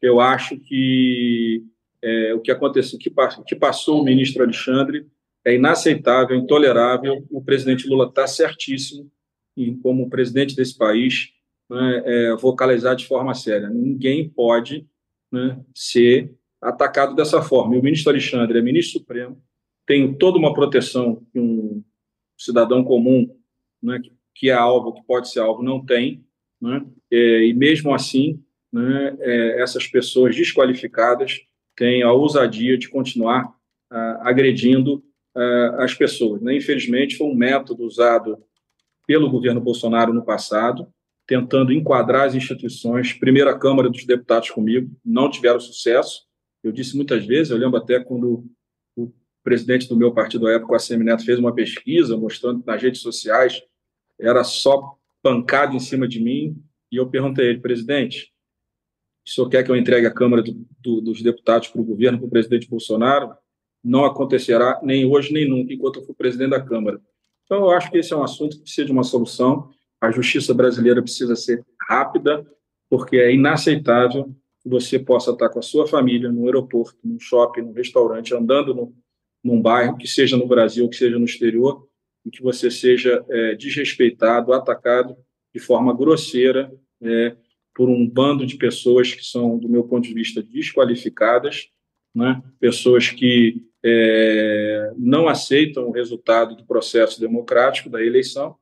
eu 0.00 0.20
acho 0.20 0.58
que 0.58 1.62
é, 2.02 2.34
o 2.34 2.40
que 2.40 2.50
aconteceu, 2.50 2.98
que, 2.98 3.12
que 3.46 3.56
passou 3.56 4.00
o 4.00 4.04
ministro 4.04 4.42
Alexandre 4.42 5.06
é 5.44 5.54
inaceitável, 5.54 6.36
intolerável. 6.36 7.26
O 7.30 7.42
presidente 7.42 7.88
Lula 7.88 8.06
está 8.06 8.26
certíssimo 8.26 9.10
em, 9.56 9.76
como 9.76 10.08
presidente 10.08 10.54
desse 10.54 10.76
país, 10.76 11.30
né, 11.68 12.02
é, 12.04 12.36
vocalizar 12.36 12.96
de 12.96 13.06
forma 13.06 13.34
séria. 13.34 13.68
Ninguém 13.68 14.28
pode 14.28 14.86
né, 15.30 15.60
ser 15.74 16.34
atacado 16.60 17.14
dessa 17.14 17.42
forma. 17.42 17.74
E 17.74 17.78
o 17.78 17.82
ministro 17.82 18.10
Alexandre 18.10 18.58
é 18.58 18.62
ministro 18.62 19.00
supremo, 19.00 19.40
tem 19.86 20.12
toda 20.14 20.38
uma 20.38 20.54
proteção 20.54 21.22
que 21.32 21.40
um 21.40 21.82
cidadão 22.38 22.84
comum, 22.84 23.28
né, 23.82 24.00
que, 24.34 24.50
é 24.50 24.52
alvo, 24.52 24.94
que 24.94 25.02
pode 25.02 25.30
ser 25.30 25.40
alvo, 25.40 25.62
não 25.62 25.84
tem. 25.84 26.24
Né, 26.60 26.84
é, 27.10 27.46
e 27.46 27.54
mesmo 27.54 27.94
assim, 27.94 28.42
né, 28.72 29.16
é, 29.20 29.62
essas 29.62 29.86
pessoas 29.86 30.34
desqualificadas 30.36 31.40
têm 31.80 32.02
a 32.02 32.12
ousadia 32.12 32.76
de 32.76 32.90
continuar 32.90 33.50
ah, 33.90 34.20
agredindo 34.28 35.02
ah, 35.34 35.76
as 35.80 35.94
pessoas. 35.94 36.42
Né? 36.42 36.54
Infelizmente, 36.54 37.16
foi 37.16 37.26
um 37.26 37.34
método 37.34 37.84
usado 37.84 38.36
pelo 39.06 39.30
governo 39.30 39.62
Bolsonaro 39.62 40.12
no 40.12 40.22
passado, 40.22 40.86
tentando 41.26 41.72
enquadrar 41.72 42.26
as 42.26 42.34
instituições, 42.34 43.14
primeiro 43.14 43.48
a 43.48 43.58
Câmara 43.58 43.88
dos 43.88 44.04
Deputados 44.04 44.50
comigo, 44.50 44.94
não 45.02 45.30
tiveram 45.30 45.58
sucesso. 45.58 46.26
Eu 46.62 46.70
disse 46.70 46.94
muitas 46.94 47.24
vezes, 47.24 47.50
eu 47.50 47.56
lembro 47.56 47.78
até 47.78 47.98
quando 47.98 48.44
o 48.94 49.10
presidente 49.42 49.88
do 49.88 49.96
meu 49.96 50.12
partido 50.12 50.46
à 50.46 50.52
época, 50.52 50.72
o 50.72 50.76
ACM 50.76 51.02
Neto, 51.02 51.24
fez 51.24 51.38
uma 51.38 51.54
pesquisa 51.54 52.14
mostrando 52.14 52.62
nas 52.66 52.82
redes 52.82 53.00
sociais 53.00 53.62
era 54.20 54.44
só 54.44 54.96
pancada 55.22 55.74
em 55.74 55.80
cima 55.80 56.06
de 56.06 56.20
mim, 56.20 56.62
e 56.92 56.96
eu 56.96 57.08
perguntei 57.08 57.46
a 57.46 57.50
ele, 57.50 57.60
presidente, 57.60 58.32
o 59.30 59.32
senhor 59.32 59.48
quer 59.48 59.62
que 59.62 59.70
eu 59.70 59.76
entregue 59.76 60.08
a 60.08 60.12
Câmara 60.12 60.42
do, 60.42 60.66
do, 60.80 61.00
dos 61.00 61.22
Deputados 61.22 61.68
para 61.68 61.80
o 61.80 61.84
governo, 61.84 62.18
para 62.18 62.26
o 62.26 62.30
presidente 62.30 62.68
Bolsonaro? 62.68 63.32
Não 63.82 64.04
acontecerá 64.04 64.80
nem 64.82 65.06
hoje 65.06 65.32
nem 65.32 65.48
nunca, 65.48 65.72
enquanto 65.72 66.00
eu 66.00 66.04
for 66.04 66.14
presidente 66.14 66.50
da 66.50 66.60
Câmara. 66.60 67.00
Então, 67.44 67.58
eu 67.58 67.70
acho 67.70 67.90
que 67.90 67.98
esse 67.98 68.12
é 68.12 68.16
um 68.16 68.24
assunto 68.24 68.56
que 68.56 68.62
precisa 68.62 68.86
de 68.86 68.92
uma 68.92 69.04
solução. 69.04 69.70
A 70.00 70.10
justiça 70.10 70.52
brasileira 70.52 71.00
precisa 71.00 71.36
ser 71.36 71.64
rápida, 71.88 72.44
porque 72.88 73.18
é 73.18 73.32
inaceitável 73.32 74.34
que 74.60 74.68
você 74.68 74.98
possa 74.98 75.30
estar 75.30 75.48
com 75.48 75.60
a 75.60 75.62
sua 75.62 75.86
família 75.86 76.30
no 76.30 76.46
aeroporto, 76.46 76.98
no 77.04 77.20
shopping, 77.20 77.62
no 77.62 77.72
restaurante, 77.72 78.34
andando 78.34 78.74
no, 78.74 78.92
num 79.44 79.62
bairro, 79.62 79.96
que 79.96 80.08
seja 80.08 80.36
no 80.36 80.46
Brasil, 80.48 80.88
que 80.88 80.96
seja 80.96 81.18
no 81.18 81.24
exterior, 81.24 81.86
e 82.26 82.30
que 82.30 82.42
você 82.42 82.68
seja 82.68 83.24
é, 83.30 83.54
desrespeitado, 83.54 84.52
atacado 84.52 85.16
de 85.54 85.60
forma 85.60 85.96
grosseira 85.96 86.70
é, 87.00 87.36
por 87.74 87.88
um 87.88 88.08
bando 88.08 88.44
de 88.44 88.56
pessoas 88.56 89.12
que 89.14 89.24
são, 89.24 89.58
do 89.58 89.68
meu 89.68 89.84
ponto 89.84 90.06
de 90.06 90.14
vista, 90.14 90.42
desqualificadas, 90.42 91.68
né? 92.14 92.42
pessoas 92.58 93.10
que 93.10 93.62
é, 93.84 94.92
não 94.96 95.28
aceitam 95.28 95.88
o 95.88 95.92
resultado 95.92 96.54
do 96.56 96.66
processo 96.66 97.20
democrático 97.20 97.88
da 97.88 98.04
eleição 98.04 98.56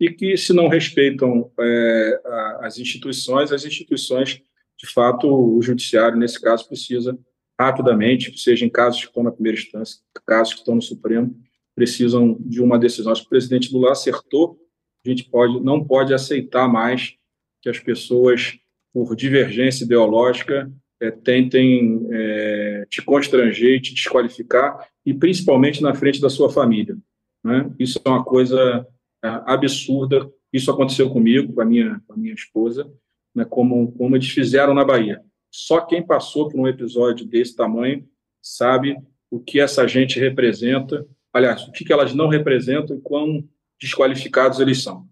e 0.00 0.10
que, 0.10 0.36
se 0.36 0.52
não 0.52 0.68
respeitam 0.68 1.50
é, 1.60 2.20
as 2.60 2.78
instituições, 2.78 3.52
as 3.52 3.64
instituições, 3.64 4.40
de 4.78 4.86
fato, 4.92 5.28
o 5.28 5.62
judiciário, 5.62 6.18
nesse 6.18 6.40
caso, 6.40 6.66
precisa 6.66 7.16
rapidamente, 7.60 8.36
seja 8.40 8.64
em 8.64 8.70
casos 8.70 9.00
que 9.00 9.06
estão 9.06 9.22
na 9.22 9.30
primeira 9.30 9.58
instância, 9.58 10.00
casos 10.26 10.54
que 10.54 10.60
estão 10.60 10.74
no 10.74 10.82
Supremo, 10.82 11.36
precisam 11.74 12.36
de 12.40 12.60
uma 12.60 12.78
decisão. 12.78 13.12
Acho 13.12 13.22
que 13.22 13.26
o 13.28 13.30
presidente 13.30 13.72
Lula 13.72 13.92
acertou, 13.92 14.58
a 15.04 15.08
gente 15.08 15.24
pode, 15.28 15.60
não 15.60 15.84
pode 15.84 16.12
aceitar 16.14 16.68
mais 16.68 17.16
que 17.62 17.70
as 17.70 17.78
pessoas, 17.78 18.58
por 18.92 19.14
divergência 19.16 19.84
ideológica, 19.84 20.70
é, 21.00 21.10
tentem 21.10 22.06
é, 22.10 22.86
te 22.90 23.00
constranger, 23.00 23.80
te 23.80 23.94
desqualificar, 23.94 24.86
e 25.06 25.14
principalmente 25.14 25.82
na 25.82 25.94
frente 25.94 26.20
da 26.20 26.28
sua 26.28 26.50
família. 26.50 26.96
Né? 27.44 27.72
Isso 27.78 28.00
é 28.04 28.08
uma 28.08 28.24
coisa 28.24 28.86
é, 29.24 29.28
absurda. 29.46 30.30
Isso 30.52 30.70
aconteceu 30.70 31.08
comigo, 31.10 31.52
com 31.52 31.60
a 31.60 31.64
minha, 31.64 32.00
com 32.06 32.12
a 32.12 32.16
minha 32.16 32.34
esposa, 32.34 32.90
né, 33.34 33.44
como, 33.44 33.92
como 33.92 34.14
eles 34.14 34.28
fizeram 34.28 34.74
na 34.74 34.84
Bahia. 34.84 35.20
Só 35.50 35.80
quem 35.80 36.04
passou 36.04 36.48
por 36.48 36.60
um 36.60 36.68
episódio 36.68 37.26
desse 37.26 37.56
tamanho 37.56 38.06
sabe 38.42 38.96
o 39.30 39.40
que 39.40 39.60
essa 39.60 39.88
gente 39.88 40.20
representa, 40.20 41.06
aliás, 41.32 41.66
o 41.66 41.72
que, 41.72 41.84
que 41.84 41.92
elas 41.92 42.14
não 42.14 42.28
representam 42.28 42.96
e 42.96 43.00
quão 43.00 43.42
desqualificados 43.80 44.60
eles 44.60 44.82
são. 44.82 45.06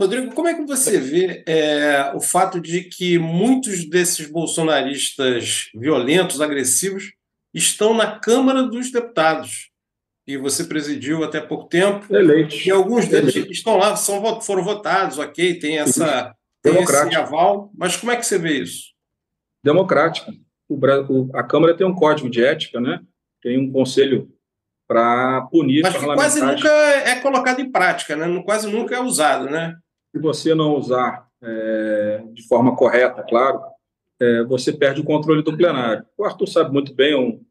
Rodrigo, 0.00 0.34
como 0.34 0.48
é 0.48 0.54
que 0.54 0.64
você 0.64 0.98
vê 0.98 1.44
é, 1.46 2.12
o 2.14 2.20
fato 2.20 2.60
de 2.60 2.84
que 2.84 3.18
muitos 3.18 3.88
desses 3.88 4.26
bolsonaristas 4.26 5.70
violentos, 5.74 6.40
agressivos, 6.40 7.12
estão 7.52 7.92
na 7.94 8.18
Câmara 8.18 8.62
dos 8.62 8.90
Deputados? 8.90 9.70
E 10.26 10.36
você 10.36 10.64
presidiu 10.64 11.22
até 11.22 11.40
pouco 11.40 11.68
tempo. 11.68 12.14
Eleitos. 12.14 12.64
E 12.64 12.70
alguns 12.70 13.06
deles 13.08 13.34
Eleitos. 13.34 13.58
estão 13.58 13.76
lá, 13.76 13.94
são, 13.96 14.40
foram 14.40 14.62
votados, 14.62 15.18
ok, 15.18 15.58
tem, 15.58 15.78
essa, 15.78 16.34
tem 16.62 16.80
esse 16.80 17.16
aval. 17.16 17.70
Mas 17.76 17.96
como 17.96 18.12
é 18.12 18.16
que 18.16 18.24
você 18.24 18.38
vê 18.38 18.58
isso? 18.58 18.94
Democrático. 19.62 20.32
O, 20.68 21.30
a 21.34 21.42
Câmara 21.42 21.76
tem 21.76 21.86
um 21.86 21.94
código 21.94 22.30
de 22.30 22.42
ética, 22.44 22.80
né? 22.80 23.00
tem 23.42 23.58
um 23.58 23.72
conselho 23.72 24.32
para 24.88 25.42
punir 25.42 25.82
Mas 25.82 25.96
que 25.96 26.04
quase 26.04 26.40
nunca 26.40 26.68
é 26.68 27.20
colocado 27.20 27.60
em 27.60 27.70
prática, 27.70 28.16
né? 28.16 28.42
quase 28.44 28.70
nunca 28.70 28.94
é 28.94 29.00
usado, 29.00 29.44
né? 29.44 29.76
Se 30.12 30.20
você 30.20 30.54
não 30.54 30.76
usar 30.76 31.28
é, 31.42 32.24
de 32.32 32.46
forma 32.46 32.76
correta, 32.76 33.22
claro, 33.22 33.60
é, 34.20 34.44
você 34.44 34.72
perde 34.72 35.00
o 35.00 35.04
controle 35.04 35.42
do 35.42 35.56
plenário. 35.56 36.04
O 36.16 36.24
Arthur 36.24 36.46
sabe 36.46 36.72
muito 36.72 36.94
bem, 36.94 37.12
é 37.12 37.16
um, 37.16 37.44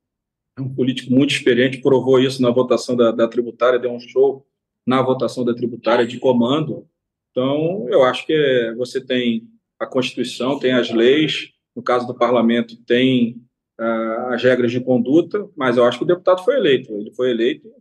é 0.57 0.61
um 0.61 0.73
político 0.73 1.11
muito 1.11 1.31
experiente, 1.31 1.81
provou 1.81 2.19
isso 2.19 2.41
na 2.41 2.51
votação 2.51 2.95
da, 2.95 3.11
da 3.11 3.27
tributária, 3.27 3.79
deu 3.79 3.91
um 3.91 3.99
show 3.99 4.45
na 4.85 5.01
votação 5.01 5.43
da 5.43 5.53
tributária 5.53 6.05
de 6.05 6.19
comando. 6.19 6.87
Então, 7.31 7.87
eu 7.89 8.03
acho 8.03 8.25
que 8.25 8.73
você 8.77 8.99
tem 8.99 9.47
a 9.79 9.85
Constituição, 9.85 10.59
tem 10.59 10.73
as 10.73 10.91
leis, 10.91 11.51
no 11.75 11.81
caso 11.81 12.05
do 12.05 12.15
parlamento, 12.15 12.75
tem 12.85 13.41
as 14.27 14.43
regras 14.43 14.71
de 14.71 14.81
conduta, 14.81 15.47
mas 15.55 15.77
eu 15.77 15.85
acho 15.85 15.97
que 15.97 16.03
o 16.03 16.07
deputado 16.07 16.43
foi 16.43 16.57
eleito. 16.57 16.91
Ele 16.91 17.11
foi 17.11 17.31
eleito, 17.31 17.71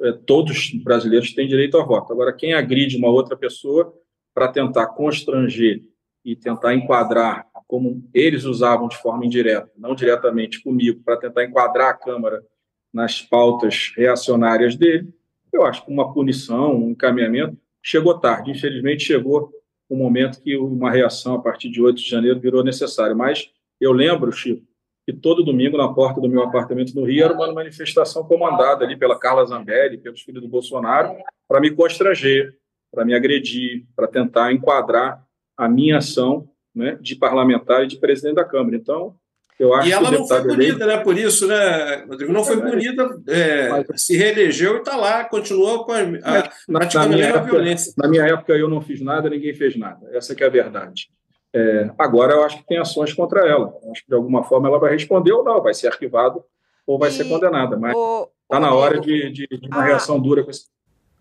é, 0.00 0.12
todos 0.12 0.56
os 0.56 0.82
brasileiros 0.84 1.34
têm 1.34 1.48
direito 1.48 1.76
ao 1.76 1.86
voto. 1.86 2.12
Agora, 2.12 2.32
quem 2.32 2.54
agride 2.54 2.96
uma 2.96 3.08
outra 3.08 3.36
pessoa 3.36 3.92
para 4.40 4.48
tentar 4.48 4.86
constranger 4.86 5.82
e 6.24 6.34
tentar 6.34 6.74
enquadrar, 6.74 7.46
como 7.68 8.08
eles 8.14 8.44
usavam 8.44 8.88
de 8.88 8.96
forma 8.96 9.26
indireta, 9.26 9.70
não 9.76 9.94
diretamente 9.94 10.62
comigo, 10.62 11.02
para 11.04 11.18
tentar 11.18 11.44
enquadrar 11.44 11.90
a 11.90 11.94
Câmara 11.94 12.42
nas 12.90 13.20
pautas 13.20 13.92
reacionárias 13.94 14.76
dele, 14.76 15.12
eu 15.52 15.62
acho 15.62 15.84
que 15.84 15.92
uma 15.92 16.14
punição, 16.14 16.74
um 16.74 16.92
encaminhamento, 16.92 17.54
chegou 17.82 18.18
tarde. 18.18 18.50
Infelizmente, 18.50 19.04
chegou 19.04 19.50
o 19.90 19.94
um 19.94 19.98
momento 19.98 20.40
que 20.40 20.56
uma 20.56 20.90
reação 20.90 21.34
a 21.34 21.42
partir 21.42 21.68
de 21.68 21.82
8 21.82 21.98
de 21.98 22.08
janeiro 22.08 22.40
virou 22.40 22.64
necessário. 22.64 23.14
Mas 23.14 23.50
eu 23.78 23.92
lembro, 23.92 24.32
Chico, 24.32 24.64
que 25.06 25.12
todo 25.12 25.44
domingo, 25.44 25.76
na 25.76 25.92
porta 25.92 26.18
do 26.18 26.30
meu 26.30 26.42
apartamento 26.42 26.94
no 26.94 27.04
Rio, 27.04 27.26
era 27.26 27.34
uma 27.34 27.52
manifestação 27.52 28.24
comandada 28.24 28.86
ali 28.86 28.96
pela 28.96 29.18
Carla 29.18 29.44
Zambelli, 29.44 29.98
pelos 29.98 30.22
filhos 30.22 30.40
do 30.40 30.48
Bolsonaro, 30.48 31.14
para 31.46 31.60
me 31.60 31.70
constranger, 31.70 32.56
para 32.90 33.04
me 33.04 33.14
agredir, 33.14 33.84
para 33.94 34.06
tentar 34.06 34.52
enquadrar 34.52 35.22
a 35.56 35.68
minha 35.68 35.98
ação 35.98 36.48
né, 36.74 36.98
de 37.00 37.14
parlamentar 37.14 37.84
e 37.84 37.86
de 37.86 37.98
presidente 37.98 38.36
da 38.36 38.44
Câmara. 38.44 38.76
Então, 38.76 39.14
eu 39.58 39.74
acho 39.74 39.88
e 39.88 39.92
ela 39.92 40.08
que 40.08 40.16
não 40.16 40.26
foi 40.26 40.42
punida, 40.42 40.86
né? 40.86 40.96
Por 40.96 41.18
isso, 41.18 41.46
né, 41.46 42.04
Rodrigo? 42.08 42.32
Não 42.32 42.42
foi 42.42 42.56
é, 42.56 42.60
punida, 42.60 43.22
é, 43.28 43.84
se 43.94 44.16
reelegeu 44.16 44.76
e 44.76 44.78
está 44.78 44.96
lá, 44.96 45.22
continuou 45.24 45.84
com 45.84 45.92
a, 45.92 45.98
a, 46.00 46.50
na, 46.66 46.78
praticando 46.78 47.10
na 47.10 47.14
minha 47.14 47.26
a 47.26 47.28
época, 47.28 47.44
violência. 47.44 47.92
Na 47.98 48.08
minha 48.08 48.24
época, 48.24 48.54
eu 48.54 48.70
não 48.70 48.80
fiz 48.80 49.02
nada, 49.02 49.28
ninguém 49.28 49.52
fez 49.52 49.76
nada. 49.76 50.08
Essa 50.12 50.32
é 50.32 50.46
a 50.46 50.48
verdade. 50.48 51.10
É, 51.52 51.90
agora, 51.98 52.32
eu 52.32 52.44
acho 52.44 52.56
que 52.56 52.66
tem 52.66 52.78
ações 52.78 53.12
contra 53.12 53.46
ela. 53.46 53.74
Eu 53.82 53.92
acho 53.92 54.02
que, 54.02 54.08
de 54.08 54.14
alguma 54.14 54.42
forma, 54.44 54.66
ela 54.66 54.78
vai 54.78 54.92
responder 54.92 55.32
ou 55.32 55.44
não, 55.44 55.62
vai 55.62 55.74
ser 55.74 55.88
arquivado 55.88 56.42
ou 56.86 56.98
vai 56.98 57.10
e 57.10 57.12
ser 57.12 57.28
condenada. 57.28 57.76
Mas 57.76 57.94
está 57.94 58.58
na 58.58 58.72
hora 58.72 58.98
de, 58.98 59.30
de, 59.30 59.46
de 59.46 59.68
uma 59.68 59.82
ah, 59.82 59.84
reação 59.84 60.18
dura 60.18 60.42
com 60.42 60.50
esse. 60.50 60.64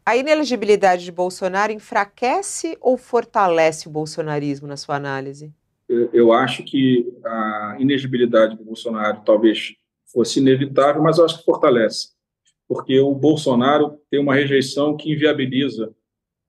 A 0.10 0.18
inelegibilidade 0.18 1.06
de 1.06 1.12
Bolsonaro 1.12 1.72
enfraquece 1.72 2.76
ou 2.82 2.98
fortalece 2.98 3.88
o 3.88 3.92
bolsonarismo, 3.92 4.68
na 4.68 4.76
sua 4.76 4.96
análise? 4.96 5.54
eu 6.12 6.34
acho 6.34 6.64
que 6.64 7.06
a 7.24 7.78
inegibilidade 7.80 8.58
do 8.58 8.64
Bolsonaro 8.64 9.22
talvez 9.24 9.76
fosse 10.12 10.40
inevitável, 10.40 11.04
mas 11.04 11.20
eu 11.20 11.26
acho 11.26 11.38
que 11.38 11.46
fortalece, 11.46 12.10
porque 12.68 13.00
o 13.00 13.14
Bolsonaro 13.14 14.00
tem 14.10 14.20
uma 14.20 14.34
rejeição 14.34 14.98
que 14.98 15.12
inviabiliza 15.12 15.94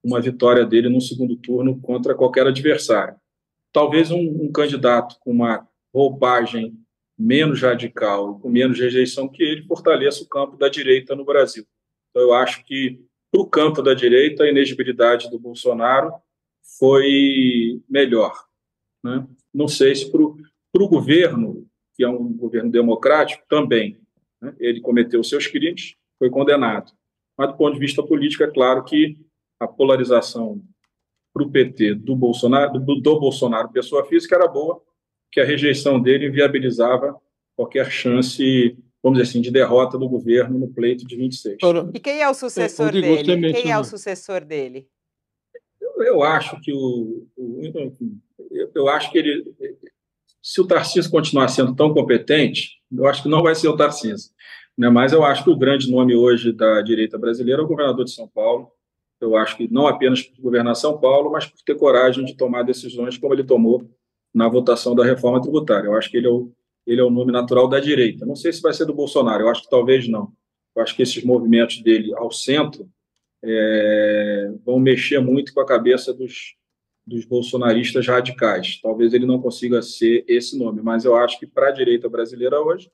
uma 0.02 0.22
vitória 0.22 0.64
dele 0.64 0.88
no 0.88 1.00
segundo 1.02 1.36
turno 1.36 1.78
contra 1.82 2.14
qualquer 2.14 2.46
adversário. 2.46 3.16
Talvez 3.70 4.10
um, 4.10 4.38
um 4.42 4.50
candidato 4.50 5.16
com 5.20 5.32
uma 5.32 5.68
roupagem 5.94 6.74
menos 7.18 7.60
radical, 7.60 8.38
com 8.38 8.48
menos 8.48 8.80
rejeição 8.80 9.28
que 9.28 9.42
ele, 9.42 9.66
fortaleça 9.66 10.24
o 10.24 10.28
campo 10.28 10.56
da 10.56 10.70
direita 10.70 11.14
no 11.14 11.26
Brasil. 11.26 11.66
Então, 12.08 12.22
eu 12.22 12.32
acho 12.32 12.64
que, 12.64 12.98
para 13.30 13.40
o 13.40 13.46
campo 13.46 13.82
da 13.82 13.94
direita, 13.94 14.44
a 14.44 14.48
inegibilidade 14.48 15.30
do 15.30 15.38
Bolsonaro 15.38 16.12
foi 16.78 17.80
melhor 17.88 18.32
né? 19.02 19.26
Não 19.52 19.66
sei 19.66 19.94
se 19.94 20.10
para 20.10 20.22
o 20.22 20.88
governo, 20.88 21.66
que 21.94 22.04
é 22.04 22.08
um 22.08 22.32
governo 22.32 22.70
democrático, 22.70 23.42
também. 23.48 23.98
Né? 24.40 24.54
Ele 24.58 24.80
cometeu 24.80 25.22
seus 25.24 25.46
crimes, 25.46 25.96
foi 26.18 26.30
condenado. 26.30 26.92
Mas, 27.36 27.48
do 27.48 27.56
ponto 27.56 27.74
de 27.74 27.80
vista 27.80 28.02
político, 28.02 28.44
é 28.44 28.50
claro 28.50 28.84
que 28.84 29.18
a 29.58 29.66
polarização 29.66 30.62
para 31.32 31.44
o 31.44 31.50
PT 31.50 31.94
do 31.94 32.14
Bolsonaro, 32.14 32.78
do, 32.78 33.00
do 33.00 33.20
Bolsonaro, 33.20 33.70
pessoa 33.70 34.04
física, 34.04 34.34
era 34.34 34.48
boa, 34.48 34.82
que 35.32 35.40
a 35.40 35.44
rejeição 35.44 36.00
dele 36.00 36.26
inviabilizava 36.26 37.16
qualquer 37.56 37.90
chance, 37.90 38.76
vamos 39.02 39.18
dizer 39.18 39.30
assim, 39.30 39.40
de 39.40 39.50
derrota 39.50 39.98
do 39.98 40.08
governo 40.08 40.58
no 40.58 40.68
pleito 40.68 41.06
de 41.06 41.16
26. 41.16 41.58
E 41.94 42.00
quem 42.00 42.20
é 42.20 42.28
o 42.28 42.34
sucessor 42.34 42.88
é, 42.88 43.00
dele? 43.00 43.52
Quem 43.52 43.70
é 43.70 43.78
o 43.78 43.84
sucessor 43.84 44.44
dele? 44.44 44.88
Eu, 45.80 46.02
eu 46.04 46.22
acho 46.22 46.60
que 46.60 46.72
o, 46.72 47.26
o 47.36 47.60
eu, 48.50 48.70
eu 48.74 48.88
acho 48.88 49.10
que 49.10 49.18
ele, 49.18 49.44
se 50.42 50.60
o 50.60 50.66
Tarcísio 50.66 51.10
continuar 51.10 51.48
sendo 51.48 51.74
tão 51.74 51.92
competente, 51.92 52.80
eu 52.92 53.06
acho 53.06 53.22
que 53.22 53.28
não 53.28 53.42
vai 53.42 53.54
ser 53.54 53.68
o 53.68 53.76
Tarcísio. 53.76 54.32
Né? 54.76 54.88
Mas 54.88 55.12
eu 55.12 55.24
acho 55.24 55.44
que 55.44 55.50
o 55.50 55.56
grande 55.56 55.90
nome 55.90 56.14
hoje 56.14 56.52
da 56.52 56.80
direita 56.80 57.18
brasileira 57.18 57.60
é 57.60 57.64
o 57.64 57.68
governador 57.68 58.04
de 58.04 58.12
São 58.12 58.28
Paulo. 58.28 58.70
Eu 59.20 59.36
acho 59.36 59.56
que 59.56 59.70
não 59.70 59.86
apenas 59.86 60.22
por 60.22 60.40
governar 60.40 60.74
São 60.74 60.98
Paulo, 60.98 61.30
mas 61.30 61.46
por 61.46 61.60
ter 61.62 61.74
coragem 61.74 62.24
de 62.24 62.34
tomar 62.34 62.62
decisões 62.62 63.18
como 63.18 63.34
ele 63.34 63.44
tomou 63.44 63.86
na 64.32 64.48
votação 64.48 64.94
da 64.94 65.04
reforma 65.04 65.40
tributária. 65.40 65.86
Eu 65.86 65.94
acho 65.94 66.10
que 66.10 66.16
ele 66.16 66.26
é 66.26 66.30
o, 66.30 66.50
ele 66.86 67.00
é 67.00 67.04
o 67.04 67.10
nome 67.10 67.32
natural 67.32 67.68
da 67.68 67.80
direita. 67.80 68.26
Não 68.26 68.36
sei 68.36 68.52
se 68.52 68.62
vai 68.62 68.72
ser 68.72 68.84
do 68.84 68.94
Bolsonaro, 68.94 69.44
eu 69.44 69.48
acho 69.48 69.62
que 69.62 69.70
talvez 69.70 70.08
não. 70.08 70.32
Eu 70.74 70.82
acho 70.82 70.94
que 70.94 71.02
esses 71.02 71.22
movimentos 71.24 71.82
dele 71.82 72.14
ao 72.14 72.30
centro 72.30 72.88
é, 73.42 74.52
vão 74.64 74.78
mexer 74.78 75.20
muito 75.20 75.52
com 75.52 75.60
a 75.60 75.66
cabeça 75.66 76.12
dos, 76.12 76.54
dos 77.06 77.24
bolsonaristas 77.24 78.06
radicais. 78.06 78.80
Talvez 78.80 79.12
ele 79.12 79.26
não 79.26 79.40
consiga 79.40 79.82
ser 79.82 80.24
esse 80.28 80.58
nome, 80.58 80.80
mas 80.82 81.04
eu 81.04 81.16
acho 81.16 81.38
que 81.38 81.46
para 81.46 81.68
a 81.68 81.72
direita 81.72 82.08
brasileira 82.08 82.60
hoje, 82.60 82.90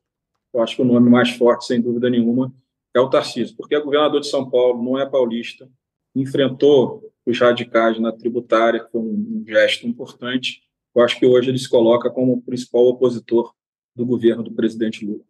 eu 0.53 0.62
acho 0.62 0.76
que 0.76 0.82
o 0.82 0.87
nome 0.87 1.11
mais 1.11 1.30
forte, 1.30 1.66
sem 1.66 1.80
dúvida 1.80 2.09
nenhuma, 2.09 2.53
é 2.95 3.01
o 3.01 3.11
Tarcísio, 3.11 3.57
porque 3.57 3.74
é 3.74 3.80
governador 3.80 4.20
de 4.20 4.26
São 4.26 4.49
Paulo, 4.49 4.82
não 4.82 4.99
é 4.99 5.05
paulista, 5.05 5.68
enfrentou 6.14 7.03
os 7.26 7.39
radicais 7.39 7.99
na 8.01 8.11
tributária, 8.11 8.80
que 8.80 8.91
foi 8.91 9.01
um, 9.01 9.45
gesto 9.47 9.87
importante. 9.87 10.62
Eu 10.95 11.03
acho 11.03 11.18
que 11.18 11.26
hoje 11.26 11.51
ele 11.51 11.59
se 11.59 11.68
coloca 11.68 12.09
como 12.09 12.32
o 12.32 12.43
principal 12.43 12.87
opositor 12.87 13.53
do 13.97 14.05
governo 14.05 14.43
do 14.43 14.53
presidente 14.53 15.05
Lula. 15.05 15.25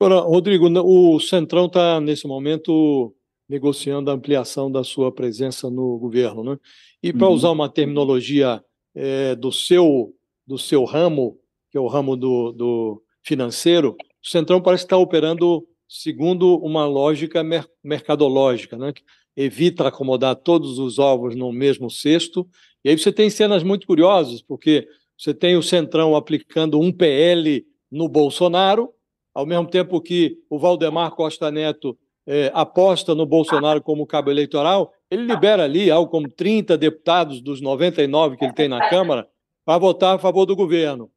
Agora, 0.00 0.20
Rodrigo, 0.20 0.68
o 0.68 1.20
Centrão 1.20 1.66
está, 1.66 2.00
nesse 2.00 2.26
momento, 2.26 3.14
negociando 3.48 4.10
a 4.10 4.14
ampliação 4.14 4.70
da 4.70 4.82
sua 4.82 5.12
presença 5.12 5.70
no 5.70 5.98
governo. 5.98 6.42
Né? 6.42 6.58
E 7.02 7.12
para 7.12 7.28
uhum. 7.28 7.34
usar 7.34 7.50
uma 7.50 7.68
terminologia 7.68 8.62
é, 8.94 9.34
do, 9.34 9.52
seu, 9.52 10.14
do 10.46 10.58
seu 10.58 10.84
ramo, 10.84 11.38
que 11.70 11.78
é 11.78 11.80
o 11.80 11.86
ramo 11.86 12.16
do, 12.16 12.52
do 12.52 13.02
financeiro, 13.22 13.96
o 14.22 14.26
Centrão 14.26 14.60
parece 14.60 14.84
estar 14.84 14.96
operando 14.96 15.66
segundo 15.88 16.56
uma 16.58 16.84
lógica 16.84 17.44
mer 17.44 17.66
mercadológica, 17.82 18.76
né? 18.76 18.92
evita 19.36 19.86
acomodar 19.86 20.34
todos 20.34 20.78
os 20.78 20.98
ovos 20.98 21.36
no 21.36 21.52
mesmo 21.52 21.90
cesto. 21.90 22.48
E 22.84 22.88
aí 22.88 22.98
você 22.98 23.12
tem 23.12 23.28
cenas 23.28 23.62
muito 23.62 23.86
curiosas, 23.86 24.42
porque 24.42 24.88
você 25.16 25.32
tem 25.32 25.56
o 25.56 25.62
Centrão 25.62 26.14
aplicando 26.14 26.80
um 26.80 26.92
PL 26.92 27.64
no 27.90 28.08
Bolsonaro, 28.08 28.92
ao 29.34 29.46
mesmo 29.46 29.66
tempo 29.66 30.00
que 30.00 30.38
o 30.48 30.58
Valdemar 30.58 31.10
Costa 31.12 31.50
Neto 31.50 31.96
é, 32.26 32.50
aposta 32.54 33.14
no 33.14 33.24
Bolsonaro 33.24 33.80
como 33.82 34.06
cabo 34.06 34.30
eleitoral, 34.30 34.92
ele 35.10 35.22
libera 35.22 35.64
ali 35.64 35.90
algo 35.90 36.10
como 36.10 36.28
30 36.28 36.76
deputados 36.76 37.40
dos 37.40 37.60
99 37.60 38.36
que 38.36 38.44
ele 38.44 38.52
tem 38.52 38.68
na 38.68 38.88
Câmara 38.88 39.28
para 39.64 39.78
votar 39.78 40.16
a 40.16 40.18
favor 40.18 40.44
do 40.44 40.56
governo. 40.56 41.10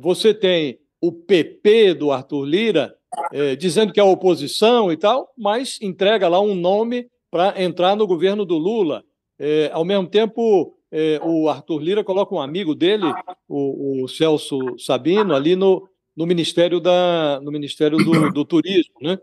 Você 0.00 0.34
tem 0.34 0.78
o 1.00 1.12
PP 1.12 1.94
do 1.94 2.10
Arthur 2.10 2.44
Lira 2.44 2.94
é, 3.32 3.54
dizendo 3.54 3.92
que 3.92 4.00
é 4.00 4.02
oposição 4.02 4.90
e 4.90 4.96
tal, 4.96 5.32
mas 5.36 5.80
entrega 5.80 6.28
lá 6.28 6.40
um 6.40 6.54
nome 6.54 7.08
para 7.30 7.62
entrar 7.62 7.94
no 7.96 8.06
governo 8.06 8.44
do 8.44 8.56
Lula. 8.56 9.04
É, 9.38 9.70
ao 9.72 9.84
mesmo 9.84 10.08
tempo, 10.08 10.75
é, 10.98 11.20
o 11.22 11.46
Arthur 11.50 11.78
Lira 11.78 12.02
coloca 12.02 12.34
um 12.34 12.40
amigo 12.40 12.74
dele, 12.74 13.04
o, 13.46 14.04
o 14.04 14.08
Celso 14.08 14.78
Sabino, 14.78 15.34
ali 15.34 15.54
no, 15.54 15.86
no 16.16 16.24
Ministério, 16.24 16.80
da, 16.80 17.38
no 17.42 17.52
Ministério 17.52 17.98
do, 17.98 18.32
do 18.32 18.46
Turismo. 18.46 18.94
Né? 19.02 19.18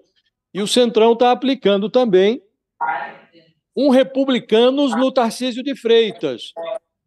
E 0.53 0.61
o 0.61 0.67
Centrão 0.67 1.13
está 1.13 1.31
aplicando 1.31 1.89
também 1.89 2.43
um 3.75 3.89
republicanos 3.89 4.95
no 4.95 5.11
Tarcísio 5.11 5.63
de 5.63 5.75
Freitas, 5.75 6.53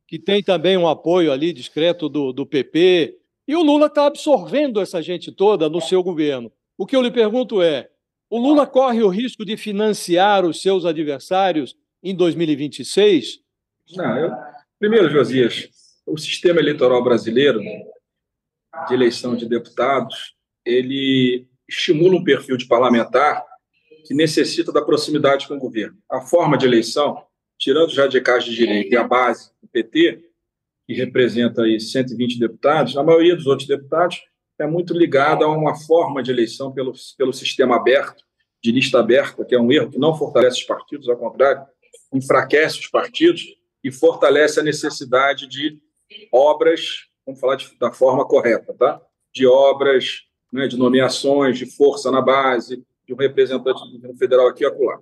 que 0.04 0.18
tem 0.18 0.42
também 0.42 0.76
um 0.76 0.88
apoio 0.88 1.30
ali 1.30 1.52
discreto 1.52 2.08
do, 2.08 2.32
do 2.32 2.44
PP. 2.44 3.16
E 3.46 3.54
o 3.54 3.62
Lula 3.62 3.86
está 3.86 4.06
absorvendo 4.06 4.80
essa 4.80 5.00
gente 5.00 5.30
toda 5.30 5.68
no 5.68 5.80
seu 5.80 6.02
governo. 6.02 6.50
O 6.76 6.84
que 6.84 6.96
eu 6.96 7.02
lhe 7.02 7.12
pergunto 7.12 7.62
é: 7.62 7.88
o 8.28 8.36
Lula 8.36 8.66
corre 8.66 9.00
o 9.00 9.08
risco 9.08 9.44
de 9.44 9.56
financiar 9.56 10.44
os 10.44 10.60
seus 10.60 10.84
adversários 10.84 11.76
em 12.02 12.12
2026? 12.16 13.38
Não, 13.94 14.18
eu... 14.18 14.55
Primeiro, 14.78 15.08
Josias, 15.08 15.70
o 16.06 16.18
sistema 16.18 16.60
eleitoral 16.60 17.02
brasileiro 17.02 17.60
de 17.60 18.94
eleição 18.94 19.34
de 19.34 19.48
deputados, 19.48 20.34
ele 20.66 21.48
estimula 21.66 22.16
um 22.16 22.22
perfil 22.22 22.58
de 22.58 22.66
parlamentar 22.66 23.42
que 24.06 24.12
necessita 24.12 24.70
da 24.70 24.82
proximidade 24.82 25.48
com 25.48 25.54
o 25.54 25.58
governo. 25.58 25.96
A 26.10 26.20
forma 26.20 26.58
de 26.58 26.66
eleição, 26.66 27.24
tirando 27.58 27.88
os 27.88 27.96
radicais 27.96 28.44
de 28.44 28.54
direita 28.54 28.94
e 28.94 28.98
a 28.98 29.02
base 29.02 29.50
do 29.62 29.68
PT, 29.68 30.22
que 30.86 30.92
representa 30.92 31.62
aí 31.62 31.80
120 31.80 32.38
deputados, 32.38 32.98
a 32.98 33.02
maioria 33.02 33.34
dos 33.34 33.46
outros 33.46 33.66
deputados 33.66 34.20
é 34.58 34.66
muito 34.66 34.92
ligada 34.92 35.46
a 35.46 35.48
uma 35.48 35.74
forma 35.74 36.22
de 36.22 36.30
eleição 36.30 36.70
pelo, 36.70 36.92
pelo 37.16 37.32
sistema 37.32 37.76
aberto, 37.76 38.22
de 38.62 38.70
lista 38.70 39.00
aberta, 39.00 39.42
que 39.42 39.54
é 39.54 39.60
um 39.60 39.72
erro 39.72 39.90
que 39.90 39.98
não 39.98 40.14
fortalece 40.14 40.60
os 40.60 40.66
partidos, 40.66 41.08
ao 41.08 41.16
contrário, 41.16 41.66
enfraquece 42.12 42.78
os 42.78 42.88
partidos 42.88 43.42
e 43.82 43.90
fortalece 43.90 44.60
a 44.60 44.62
necessidade 44.62 45.46
de 45.46 45.78
obras, 46.32 47.06
vamos 47.24 47.40
falar 47.40 47.56
de, 47.56 47.76
da 47.78 47.92
forma 47.92 48.26
correta, 48.26 48.74
tá? 48.74 49.00
De 49.34 49.46
obras 49.46 50.22
né, 50.52 50.66
de 50.66 50.76
nomeações, 50.76 51.58
de 51.58 51.66
força 51.66 52.10
na 52.10 52.20
base, 52.20 52.82
de 53.06 53.12
um 53.12 53.16
representante 53.16 53.80
do 53.84 53.92
governo 53.92 54.16
federal 54.16 54.48
aqui 54.48 54.64
e 54.64 54.66
acolá. 54.66 54.98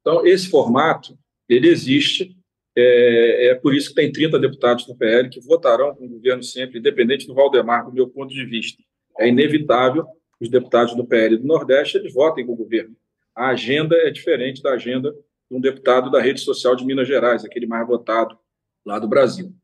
Então, 0.00 0.26
esse 0.26 0.48
formato, 0.48 1.16
ele 1.48 1.68
existe, 1.68 2.36
é, 2.76 3.48
é, 3.48 3.54
por 3.54 3.74
isso 3.74 3.90
que 3.90 3.94
tem 3.94 4.10
30 4.10 4.38
deputados 4.38 4.86
do 4.86 4.96
PL 4.96 5.28
que 5.28 5.40
votarão 5.40 5.94
com 5.94 6.04
o 6.04 6.08
governo 6.08 6.42
sempre, 6.42 6.78
independente 6.78 7.26
do 7.26 7.34
Valdemar, 7.34 7.86
do 7.86 7.92
meu 7.92 8.08
ponto 8.08 8.32
de 8.32 8.44
vista. 8.44 8.82
É 9.18 9.28
inevitável 9.28 10.04
os 10.40 10.48
deputados 10.48 10.94
do 10.94 11.06
PL 11.06 11.36
do 11.36 11.46
Nordeste 11.46 11.96
eles 11.96 12.12
votem 12.12 12.44
com 12.44 12.52
o 12.52 12.56
governo. 12.56 12.96
A 13.34 13.48
agenda 13.48 13.96
é 13.96 14.10
diferente 14.10 14.62
da 14.62 14.72
agenda 14.72 15.14
um 15.50 15.60
deputado 15.60 16.10
da 16.10 16.20
rede 16.20 16.40
social 16.40 16.74
de 16.74 16.84
Minas 16.84 17.06
Gerais, 17.06 17.44
aquele 17.44 17.66
mais 17.66 17.86
votado 17.86 18.38
lá 18.84 18.98
do 18.98 19.08
Brasil. 19.08 19.54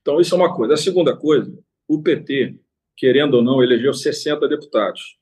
Então, 0.00 0.20
isso 0.20 0.34
é 0.34 0.38
uma 0.38 0.54
coisa. 0.54 0.74
A 0.74 0.76
segunda 0.76 1.16
coisa, 1.16 1.52
o 1.88 2.02
PT 2.02 2.58
querendo 3.00 3.34
ou 3.38 3.42
não, 3.42 3.62
elegeu 3.62 3.94
60 3.94 4.46
deputados. 4.46 5.16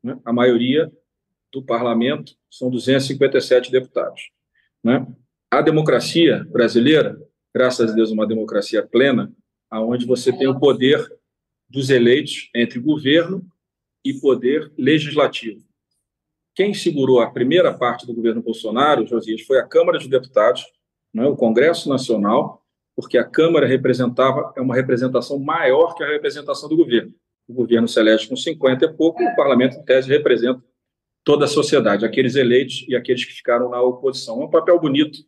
Né? 0.00 0.16
A 0.24 0.32
maioria 0.32 0.88
do 1.52 1.60
parlamento 1.60 2.32
são 2.48 2.70
257 2.70 3.72
deputados. 3.72 4.30
Né? 4.84 5.04
A 5.50 5.60
democracia 5.60 6.44
brasileira, 6.44 7.20
graças 7.52 7.90
a 7.90 7.92
Deus, 7.92 8.12
uma 8.12 8.24
democracia 8.24 8.86
plena, 8.86 9.34
aonde 9.68 10.06
você 10.06 10.32
tem 10.32 10.46
o 10.46 10.60
poder 10.60 11.04
dos 11.68 11.90
eleitos 11.90 12.50
entre 12.54 12.78
governo 12.78 13.44
e 14.04 14.14
poder 14.14 14.72
legislativo. 14.78 15.60
Quem 16.54 16.72
segurou 16.72 17.20
a 17.20 17.30
primeira 17.30 17.72
parte 17.76 18.06
do 18.06 18.14
governo 18.14 18.40
Bolsonaro, 18.40 19.06
Josias, 19.06 19.42
foi 19.42 19.58
a 19.58 19.66
Câmara 19.66 19.98
de 19.98 20.08
Deputados, 20.08 20.64
né, 21.12 21.26
o 21.26 21.36
Congresso 21.36 21.88
Nacional, 21.88 22.62
porque 22.94 23.18
a 23.18 23.24
Câmara 23.24 23.66
representava 23.66 24.52
é 24.56 24.60
uma 24.60 24.74
representação 24.74 25.38
maior 25.38 25.94
que 25.94 26.04
a 26.04 26.08
representação 26.08 26.68
do 26.68 26.76
governo. 26.76 27.12
O 27.48 27.52
governo 27.52 27.88
elege 27.96 28.28
com 28.28 28.36
50 28.36 28.84
e 28.84 28.92
pouco, 28.92 29.22
e 29.22 29.26
o 29.26 29.34
parlamento, 29.34 29.76
em 29.76 29.84
tese, 29.84 30.08
representa 30.08 30.62
toda 31.24 31.46
a 31.46 31.48
sociedade, 31.48 32.04
aqueles 32.04 32.36
eleitos 32.36 32.84
e 32.88 32.94
aqueles 32.94 33.24
que 33.24 33.32
ficaram 33.32 33.68
na 33.68 33.82
oposição. 33.82 34.40
É 34.40 34.44
um 34.44 34.50
papel 34.50 34.78
bonito 34.78 35.18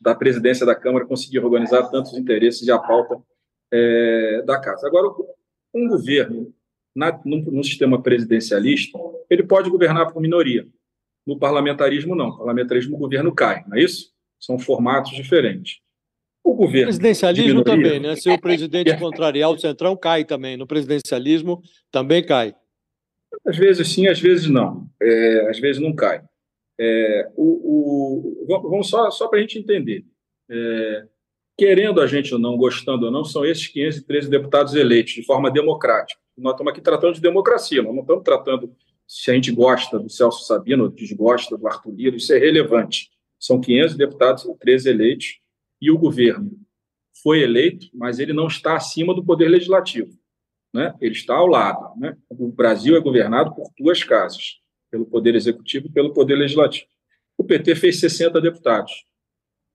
da 0.00 0.14
presidência 0.14 0.64
da 0.64 0.74
Câmara 0.74 1.06
conseguir 1.06 1.40
organizar 1.40 1.84
tantos 1.90 2.14
interesses 2.14 2.66
e 2.66 2.70
a 2.70 2.78
pauta 2.78 3.20
é, 3.72 4.42
da 4.42 4.60
casa. 4.60 4.86
Agora, 4.86 5.08
um 5.74 5.88
governo 5.88 6.54
na, 6.96 7.20
num, 7.24 7.42
num, 7.42 7.62
sistema 7.62 8.02
presidencialista, 8.02 8.98
ele 9.30 9.42
pode 9.42 9.70
governar 9.70 10.12
por 10.12 10.20
minoria. 10.20 10.66
No 11.26 11.38
parlamentarismo, 11.38 12.14
não. 12.14 12.28
No 12.28 12.38
parlamentarismo, 12.38 12.96
o 12.96 12.98
governo 12.98 13.34
cai, 13.34 13.64
não 13.68 13.76
é 13.76 13.82
isso? 13.82 14.12
São 14.40 14.58
formatos 14.58 15.12
diferentes. 15.12 15.78
O 16.42 16.54
governo. 16.54 16.86
Presidencialismo 16.86 17.58
minoria, 17.58 17.84
também, 17.84 18.00
né? 18.00 18.16
Se 18.16 18.30
o 18.30 18.40
presidente 18.40 18.96
contrariar 18.96 19.50
o 19.50 19.58
Centrão, 19.58 19.96
cai 19.96 20.24
também. 20.24 20.56
No 20.56 20.66
presidencialismo, 20.66 21.60
também 21.90 22.24
cai. 22.24 22.54
Às 23.46 23.56
vezes 23.56 23.88
sim, 23.88 24.06
às 24.06 24.20
vezes 24.20 24.48
não. 24.48 24.88
É, 25.02 25.50
às 25.50 25.58
vezes 25.58 25.82
não 25.82 25.94
cai. 25.94 26.22
É, 26.78 27.30
o, 27.36 28.44
o, 28.46 28.62
vamos 28.62 28.88
só, 28.88 29.10
só 29.10 29.28
para 29.28 29.38
a 29.38 29.42
gente 29.42 29.58
entender. 29.58 30.04
É, 30.48 31.06
querendo 31.58 32.00
a 32.00 32.06
gente 32.06 32.32
ou 32.32 32.40
não, 32.40 32.56
gostando 32.56 33.06
ou 33.06 33.12
não, 33.12 33.24
são 33.24 33.44
esses 33.44 33.66
513 33.66 34.30
deputados 34.30 34.74
eleitos 34.74 35.14
de 35.14 35.24
forma 35.24 35.50
democrática. 35.50 36.20
Nós 36.36 36.52
estamos 36.52 36.72
aqui 36.72 36.80
tratando 36.80 37.14
de 37.14 37.20
democracia, 37.20 37.82
nós 37.82 37.94
não 37.94 38.02
estamos 38.02 38.22
tratando 38.22 38.74
se 39.06 39.30
a 39.30 39.34
gente 39.34 39.52
gosta 39.52 39.98
do 39.98 40.10
Celso 40.10 40.44
Sabino 40.46 40.90
desgosta 40.90 41.56
do 41.56 41.66
Arthur 41.66 41.94
Lira, 41.94 42.16
isso 42.16 42.32
é 42.32 42.38
relevante. 42.38 43.10
São 43.38 43.60
500 43.60 43.96
deputados, 43.96 44.44
13 44.60 44.88
eleitos, 44.90 45.40
e 45.80 45.90
o 45.90 45.98
governo 45.98 46.50
foi 47.22 47.42
eleito, 47.42 47.88
mas 47.94 48.18
ele 48.18 48.32
não 48.32 48.46
está 48.46 48.76
acima 48.76 49.14
do 49.14 49.24
poder 49.24 49.48
legislativo. 49.48 50.18
Né? 50.74 50.94
Ele 51.00 51.14
está 51.14 51.34
ao 51.34 51.46
lado. 51.46 51.98
Né? 51.98 52.16
O 52.28 52.48
Brasil 52.48 52.96
é 52.96 53.00
governado 53.00 53.54
por 53.54 53.70
duas 53.78 54.02
casas, 54.02 54.60
pelo 54.90 55.06
poder 55.06 55.34
executivo 55.34 55.86
e 55.86 55.90
pelo 55.90 56.12
poder 56.12 56.34
legislativo. 56.34 56.86
O 57.38 57.44
PT 57.44 57.76
fez 57.76 58.00
60 58.00 58.40
deputados. 58.40 58.92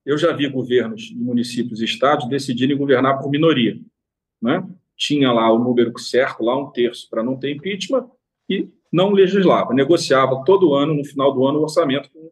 Eu 0.04 0.18
já 0.18 0.32
vi 0.32 0.48
governos 0.48 1.12
municípios 1.14 1.80
e 1.80 1.84
estados 1.84 2.28
decidirem 2.28 2.76
governar 2.76 3.20
por 3.20 3.30
minoria. 3.30 3.80
Né? 4.40 4.68
Tinha 4.96 5.32
lá 5.32 5.52
o 5.52 5.58
número 5.58 5.98
certo, 5.98 6.44
lá 6.44 6.56
um 6.56 6.70
terço, 6.70 7.08
para 7.08 7.22
não 7.22 7.38
ter 7.38 7.50
impeachment, 7.50 8.08
e 8.48 8.68
não 8.92 9.10
legislava, 9.10 9.72
negociava 9.72 10.44
todo 10.44 10.74
ano, 10.74 10.94
no 10.94 11.04
final 11.04 11.32
do 11.32 11.46
ano, 11.46 11.58
o 11.58 11.62
orçamento 11.62 12.10
com, 12.10 12.30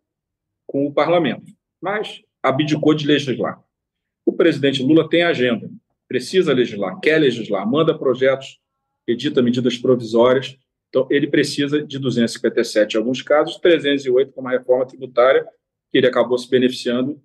com 0.66 0.86
o 0.86 0.92
parlamento. 0.92 1.52
Mas 1.80 2.22
abdicou 2.42 2.94
de 2.94 3.06
legislar. 3.06 3.62
O 4.26 4.32
presidente 4.32 4.82
Lula 4.82 5.08
tem 5.08 5.22
agenda, 5.22 5.70
precisa 6.06 6.52
legislar, 6.52 7.00
quer 7.00 7.18
legislar, 7.18 7.68
manda 7.68 7.96
projetos, 7.96 8.61
edita 9.06 9.42
medidas 9.42 9.78
provisórias. 9.78 10.56
Então, 10.88 11.06
ele 11.11 11.26
precisa 11.26 11.82
de 11.84 11.98
257 11.98 12.94
em 12.94 12.98
alguns 12.98 13.22
casos, 13.22 13.56
308 13.56 14.32
com 14.32 14.40
uma 14.40 14.50
reforma 14.50 14.86
tributária, 14.86 15.46
que 15.90 15.98
ele 15.98 16.06
acabou 16.06 16.36
se 16.36 16.48
beneficiando 16.48 17.20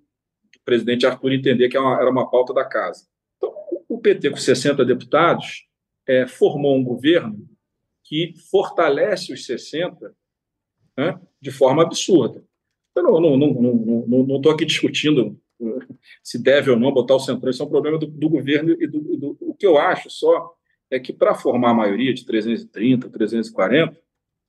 presidente 0.66 1.06
Arthur 1.06 1.32
entender 1.32 1.68
que 1.68 1.76
é 1.78 1.80
era 1.80 2.10
uma 2.10 2.28
pauta 2.28 2.52
da 2.52 2.64
casa. 2.64 3.06
PT, 4.06 4.30
com 4.30 4.36
60 4.36 4.84
deputados, 4.84 5.66
é, 6.06 6.28
formou 6.28 6.76
um 6.76 6.84
governo 6.84 7.44
que 8.04 8.34
fortalece 8.48 9.32
os 9.32 9.44
60 9.44 10.14
né, 10.96 11.20
de 11.40 11.50
forma 11.50 11.82
absurda. 11.82 12.44
Eu 12.94 13.02
não 13.02 13.16
estou 13.16 13.36
não, 13.36 13.52
não, 13.52 14.06
não, 14.06 14.38
não, 14.38 14.50
aqui 14.52 14.64
discutindo 14.64 15.36
uh, 15.60 15.98
se 16.22 16.40
deve 16.40 16.70
ou 16.70 16.78
não 16.78 16.92
botar 16.92 17.16
o 17.16 17.20
centrão, 17.20 17.50
isso 17.50 17.62
é 17.62 17.66
um 17.66 17.68
problema 17.68 17.98
do, 17.98 18.06
do 18.06 18.28
governo 18.28 18.70
e 18.80 18.86
do, 18.86 19.00
do, 19.16 19.36
O 19.40 19.54
que 19.54 19.66
eu 19.66 19.76
acho 19.76 20.08
só 20.08 20.54
é 20.88 21.00
que, 21.00 21.12
para 21.12 21.34
formar 21.34 21.70
a 21.70 21.74
maioria 21.74 22.14
de 22.14 22.24
330, 22.24 23.10
340, 23.10 24.00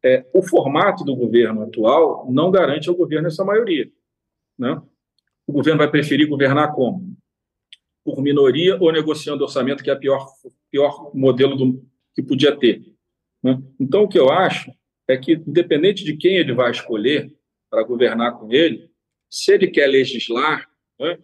é, 0.06 0.24
o 0.32 0.44
formato 0.44 1.04
do 1.04 1.16
governo 1.16 1.64
atual 1.64 2.32
não 2.32 2.52
garante 2.52 2.88
ao 2.88 2.96
governo 2.96 3.28
essa 3.28 3.44
maioria. 3.44 3.92
Né? 4.58 4.80
o 5.48 5.54
governo 5.54 5.80
vai 5.80 5.90
preferir 5.90 6.28
governar 6.28 6.74
como? 6.74 7.17
Por 8.08 8.22
minoria 8.22 8.78
ou 8.80 8.90
negociando 8.90 9.44
orçamento, 9.44 9.84
que 9.84 9.90
é 9.90 9.94
o 9.94 10.00
pior, 10.00 10.26
pior 10.72 11.12
modelo 11.14 11.58
do, 11.58 11.86
que 12.16 12.24
podia 12.24 12.56
ter. 12.56 12.82
Né? 13.44 13.62
Então, 13.78 14.04
o 14.04 14.08
que 14.08 14.18
eu 14.18 14.30
acho 14.30 14.72
é 15.10 15.18
que, 15.18 15.34
independente 15.34 16.06
de 16.06 16.16
quem 16.16 16.38
ele 16.38 16.54
vai 16.54 16.72
escolher 16.72 17.30
para 17.70 17.84
governar 17.84 18.40
com 18.40 18.50
ele, 18.50 18.90
se 19.30 19.52
ele 19.54 19.68
quer 19.68 19.88
legislar, 19.88 20.66
né, 20.98 21.18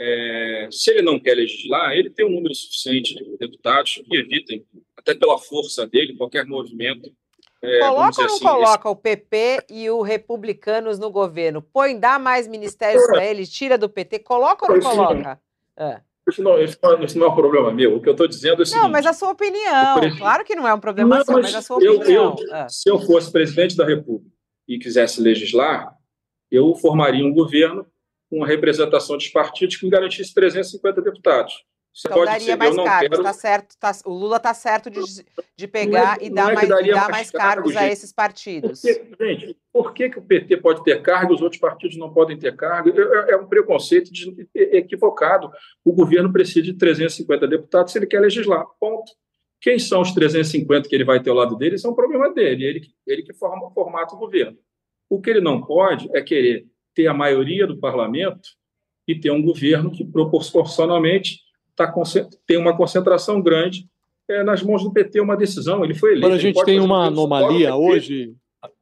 é, 0.00 0.68
se 0.70 0.90
ele 0.90 1.02
não 1.02 1.20
quer 1.20 1.34
legislar, 1.34 1.92
ele 1.92 2.08
tem 2.08 2.24
um 2.24 2.30
número 2.30 2.54
suficiente 2.54 3.14
de 3.14 3.36
deputados 3.36 4.02
que 4.08 4.16
evitem, 4.16 4.64
até 4.96 5.14
pela 5.14 5.36
força 5.36 5.86
dele, 5.86 6.16
qualquer 6.16 6.46
movimento 6.46 7.12
é, 7.60 7.78
coloca 7.78 8.22
ou 8.22 8.26
não 8.26 8.34
assim, 8.34 8.44
coloca 8.44 8.88
esse... 8.88 8.88
o 8.88 8.96
PP 8.96 9.66
e 9.70 9.90
o 9.90 10.00
Republicanos 10.00 10.98
no 10.98 11.10
governo? 11.10 11.60
Põe, 11.60 12.00
dá 12.00 12.18
mais 12.18 12.48
ministérios 12.48 13.04
para 13.06 13.24
eles, 13.24 13.50
tira 13.50 13.76
do 13.76 13.88
PT, 13.88 14.20
coloca 14.20 14.66
ou 14.66 14.78
não 14.78 14.82
coloca? 14.82 15.38
É. 15.76 16.00
Isso, 16.28 16.42
não, 16.42 16.58
isso, 16.62 16.78
não, 16.82 17.02
isso 17.02 17.18
não 17.18 17.26
é 17.26 17.30
um 17.30 17.34
problema 17.34 17.72
meu. 17.72 17.96
O 17.96 18.00
que 18.00 18.08
eu 18.08 18.12
estou 18.12 18.28
dizendo 18.28 18.60
é 18.60 18.62
o 18.62 18.66
seguinte... 18.66 18.82
Não, 18.82 18.88
mas 18.88 19.04
a 19.06 19.12
sua 19.12 19.30
opinião. 19.30 20.00
Claro 20.18 20.44
que 20.44 20.54
não 20.54 20.66
é 20.68 20.72
um 20.72 20.78
problema 20.78 21.18
não, 21.18 21.24
seu, 21.24 21.34
mas, 21.34 21.44
mas 21.46 21.54
a 21.56 21.62
sua 21.62 21.82
eu, 21.82 21.96
opinião. 21.96 22.36
Eu, 22.38 22.54
é. 22.54 22.68
Se 22.68 22.88
eu 22.88 22.98
fosse 23.00 23.32
presidente 23.32 23.76
da 23.76 23.84
República 23.84 24.30
e 24.68 24.78
quisesse 24.78 25.20
legislar, 25.20 25.92
eu 26.50 26.74
formaria 26.76 27.24
um 27.24 27.32
governo 27.32 27.86
com 28.30 28.42
representação 28.44 29.16
dos 29.16 29.28
partidos 29.28 29.76
que 29.76 29.88
garantisse 29.90 30.32
350 30.32 31.02
deputados. 31.02 31.54
Você 31.94 32.08
então 32.08 32.24
daria 32.24 32.38
dizer, 32.38 32.56
mais 32.56 32.74
cargos, 32.74 33.08
quero... 33.10 33.22
tá 33.22 33.32
certo, 33.34 33.76
tá, 33.78 33.92
o 34.06 34.12
Lula 34.14 34.38
está 34.38 34.54
certo 34.54 34.88
de, 34.88 35.00
de 35.54 35.68
pegar 35.68 36.16
é, 36.18 36.24
e 36.24 36.30
dar, 36.30 36.50
é 36.50 36.54
mais, 36.54 36.68
dar 36.68 36.82
mais, 36.82 37.08
mais 37.10 37.30
cargos, 37.30 37.76
a 37.76 37.86
esses 37.86 38.10
partidos. 38.10 38.80
Porque, 38.80 39.14
gente, 39.20 39.56
por 39.70 39.92
que, 39.92 40.08
que 40.08 40.18
o 40.18 40.22
PT 40.22 40.56
pode 40.56 40.82
ter 40.84 41.02
cargo 41.02 41.32
e 41.32 41.34
os 41.34 41.42
outros 41.42 41.60
partidos 41.60 41.98
não 41.98 42.10
podem 42.10 42.38
ter 42.38 42.56
cargo? 42.56 42.88
É, 42.88 43.30
é, 43.30 43.34
é 43.34 43.36
um 43.36 43.46
preconceito 43.46 44.10
de, 44.10 44.48
equivocado. 44.54 45.50
O 45.84 45.92
governo 45.92 46.32
precisa 46.32 46.62
de 46.62 46.72
350 46.72 47.46
deputados 47.46 47.92
se 47.92 47.98
ele 47.98 48.06
quer 48.06 48.20
legislar. 48.20 48.64
Ponto. 48.80 49.12
Quem 49.60 49.78
são 49.78 50.00
os 50.00 50.12
350 50.12 50.88
que 50.88 50.94
ele 50.94 51.04
vai 51.04 51.22
ter 51.22 51.28
ao 51.28 51.36
lado 51.36 51.56
dele? 51.56 51.76
Isso 51.76 51.86
é 51.86 51.90
um 51.90 51.94
problema 51.94 52.32
dele, 52.32 52.64
ele, 52.64 52.80
ele 53.06 53.22
que 53.22 53.34
forma, 53.34 53.70
formata 53.70 54.14
o 54.14 54.18
governo. 54.18 54.56
O 55.10 55.20
que 55.20 55.28
ele 55.28 55.42
não 55.42 55.60
pode 55.60 56.08
é 56.16 56.22
querer 56.22 56.66
ter 56.94 57.06
a 57.06 57.14
maioria 57.14 57.66
do 57.66 57.78
parlamento 57.78 58.48
e 59.06 59.14
ter 59.14 59.30
um 59.30 59.42
governo 59.42 59.90
que 59.90 60.04
proporcionalmente 60.04 61.40
tá, 61.76 61.92
tem 62.46 62.56
uma 62.56 62.76
concentração 62.76 63.40
grande 63.40 63.86
é, 64.28 64.42
nas 64.42 64.62
mãos 64.62 64.82
do 64.82 64.92
PT 64.92 65.20
uma 65.20 65.36
decisão. 65.36 65.84
Ele 65.84 65.94
foi 65.94 66.10
eleito. 66.10 66.26
Agora, 66.26 66.38
a 66.38 66.42
gente 66.42 66.64
tem 66.64 66.80
uma 66.80 67.06
anomalia 67.06 67.74
hoje. 67.74 68.34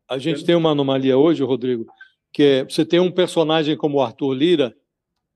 A 0.08 0.18
gente 0.18 0.44
tem 0.44 0.54
uma 0.54 0.70
anomalia 0.70 1.16
hoje, 1.16 1.42
Rodrigo, 1.42 1.86
que 2.32 2.42
é, 2.42 2.64
você 2.64 2.84
tem 2.84 2.98
um 2.98 3.10
personagem 3.10 3.76
como 3.76 3.98
o 3.98 4.02
Arthur 4.02 4.32
Lira, 4.32 4.74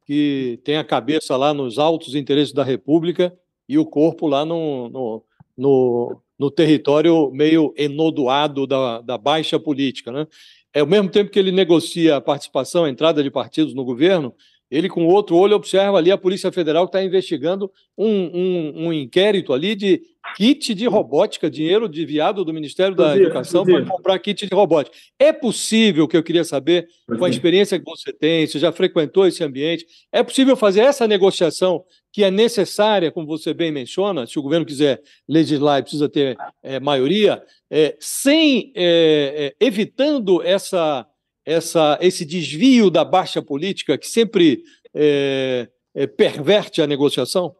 que 0.04 0.60
tem 0.64 0.76
a 0.76 0.84
cabeça 0.84 1.36
lá 1.36 1.54
nos 1.54 1.78
altos 1.78 2.14
interesses 2.14 2.52
da 2.52 2.64
República 2.64 3.32
e 3.68 3.78
o 3.78 3.86
corpo 3.86 4.26
lá 4.26 4.44
no, 4.44 4.88
no, 4.90 5.24
no, 5.56 6.20
no 6.38 6.50
território 6.50 7.30
meio 7.30 7.72
enodoado 7.76 8.66
da, 8.66 9.00
da 9.00 9.16
baixa 9.16 9.58
política. 9.58 10.12
Né? 10.12 10.26
É 10.74 10.80
ao 10.80 10.86
mesmo 10.86 11.08
tempo 11.08 11.30
que 11.30 11.38
ele 11.38 11.52
negocia 11.52 12.16
a 12.16 12.20
participação, 12.20 12.84
a 12.84 12.90
entrada 12.90 13.22
de 13.22 13.30
partidos 13.30 13.74
no 13.74 13.84
governo, 13.84 14.34
ele, 14.74 14.88
com 14.88 15.06
outro 15.06 15.36
olho, 15.36 15.54
observa 15.54 15.96
ali 15.96 16.10
a 16.10 16.18
Polícia 16.18 16.50
Federal 16.50 16.84
que 16.84 16.88
está 16.88 17.04
investigando 17.04 17.70
um, 17.96 18.08
um, 18.08 18.86
um, 18.86 18.92
inquérito 18.92 19.52
ali 19.52 19.76
de 19.76 20.02
kit 20.36 20.74
de 20.74 20.84
robótica, 20.86 21.48
dinheiro 21.48 21.88
desviado 21.88 22.44
do 22.44 22.52
Ministério 22.52 22.96
da 22.96 23.16
Educação 23.16 23.64
para 23.64 23.84
comprar 23.84 24.18
kit 24.18 24.44
de 24.44 24.52
robótica. 24.52 24.96
É 25.16 25.32
possível, 25.32 26.08
que 26.08 26.16
eu 26.16 26.24
queria 26.24 26.42
saber, 26.42 26.88
com 27.06 27.24
a 27.24 27.30
experiência 27.30 27.78
que 27.78 27.84
você 27.84 28.12
tem, 28.12 28.48
você 28.48 28.58
já 28.58 28.72
frequentou 28.72 29.28
esse 29.28 29.44
ambiente, 29.44 29.86
é 30.10 30.24
possível 30.24 30.56
fazer 30.56 30.80
essa 30.80 31.06
negociação 31.06 31.84
que 32.12 32.24
é 32.24 32.30
necessária, 32.30 33.12
como 33.12 33.28
você 33.28 33.54
bem 33.54 33.70
menciona, 33.70 34.26
se 34.26 34.40
o 34.40 34.42
governo 34.42 34.66
quiser 34.66 35.00
legislar 35.28 35.78
e 35.78 35.82
precisa 35.82 36.08
ter 36.08 36.36
é, 36.64 36.80
maioria, 36.80 37.40
é, 37.70 37.96
sem 38.00 38.72
é, 38.74 39.54
é 39.60 39.64
evitando 39.64 40.42
essa 40.42 41.06
essa, 41.44 41.98
esse 42.00 42.24
desvio 42.24 42.90
da 42.90 43.04
baixa 43.04 43.42
política 43.42 43.98
que 43.98 44.08
sempre 44.08 44.62
é, 44.94 45.68
é, 45.94 46.06
perverte 46.06 46.80
a 46.80 46.86
negociação? 46.86 47.54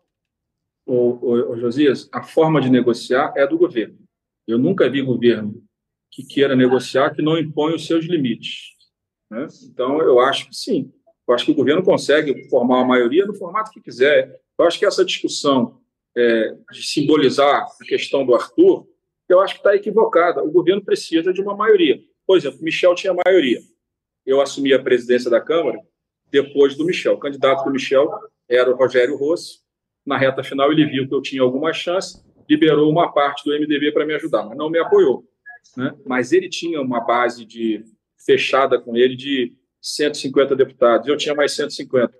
O, 0.86 1.56
Josias, 1.56 2.09
a 2.12 2.23
forma 2.23 2.61
de 2.61 2.69
negociar 2.69 3.32
é 3.36 3.47
do 3.47 3.56
governo. 3.56 3.98
Eu 4.47 4.59
nunca 4.59 4.89
vi 4.89 5.01
governo 5.01 5.62
que 6.11 6.24
queira 6.24 6.55
negociar 6.55 7.15
que 7.15 7.23
não 7.23 7.39
impõe 7.39 7.74
os 7.74 7.86
seus 7.86 8.05
limites. 8.05 8.74
Né? 9.31 9.47
Então, 9.65 10.01
eu 10.01 10.20
acho 10.20 10.48
que 10.48 10.55
sim. 10.55 10.93
Eu 11.27 11.35
acho 11.35 11.47
que 11.47 11.51
o 11.52 11.55
governo 11.55 11.82
consegue 11.82 12.48
formar 12.51 12.82
a 12.82 12.85
maioria 12.85 13.24
no 13.24 13.35
formato 13.35 13.70
que 13.70 13.81
quiser. 13.81 14.39
Eu 14.59 14.66
acho 14.66 14.78
que 14.78 14.85
essa 14.85 15.05
discussão 15.05 15.81
é, 16.16 16.55
de 16.70 16.82
simbolizar 16.82 17.62
a 17.62 17.85
questão 17.86 18.24
do 18.24 18.35
Arthur, 18.35 18.86
eu 19.28 19.40
acho 19.40 19.55
que 19.55 19.61
está 19.61 19.74
equivocada. 19.74 20.44
O 20.44 20.51
governo 20.51 20.85
precisa 20.85 21.32
de 21.32 21.40
uma 21.40 21.56
maioria. 21.56 21.98
Por 22.27 22.36
exemplo, 22.36 22.62
Michel 22.62 22.94
tinha 22.94 23.15
maioria. 23.24 23.61
Eu 24.26 24.40
assumi 24.40 24.72
a 24.72 24.82
presidência 24.82 25.30
da 25.30 25.40
Câmara 25.40 25.78
depois 26.30 26.74
do 26.74 26.84
Michel. 26.84 27.14
O 27.14 27.18
candidato 27.18 27.64
do 27.64 27.70
Michel 27.70 28.10
era 28.48 28.70
o 28.70 28.76
Rogério 28.76 29.16
Rosso. 29.16 29.60
Na 30.05 30.18
reta 30.18 30.42
final, 30.42 30.70
ele 30.72 30.84
viu 30.86 31.09
que 31.09 31.14
eu 31.14 31.22
tinha 31.22 31.42
alguma 31.42 31.72
chance, 31.72 32.22
liberou 32.48 32.90
uma 32.90 33.12
parte 33.12 33.44
do 33.44 33.52
MDB 33.52 33.92
para 33.92 34.05
me 34.05 34.14
ajudar, 34.14 34.44
mas 34.44 34.56
não 34.56 34.68
me 34.68 34.78
apoiou. 34.78 35.24
Né? 35.76 35.94
Mas 36.05 36.32
ele 36.32 36.48
tinha 36.48 36.80
uma 36.80 37.01
base 37.01 37.44
de 37.44 37.84
fechada 38.24 38.80
com 38.80 38.96
ele 38.96 39.16
de 39.16 39.55
150 39.80 40.56
deputados. 40.56 41.09
Eu 41.09 41.16
tinha 41.16 41.34
mais 41.34 41.52
150. 41.52 42.12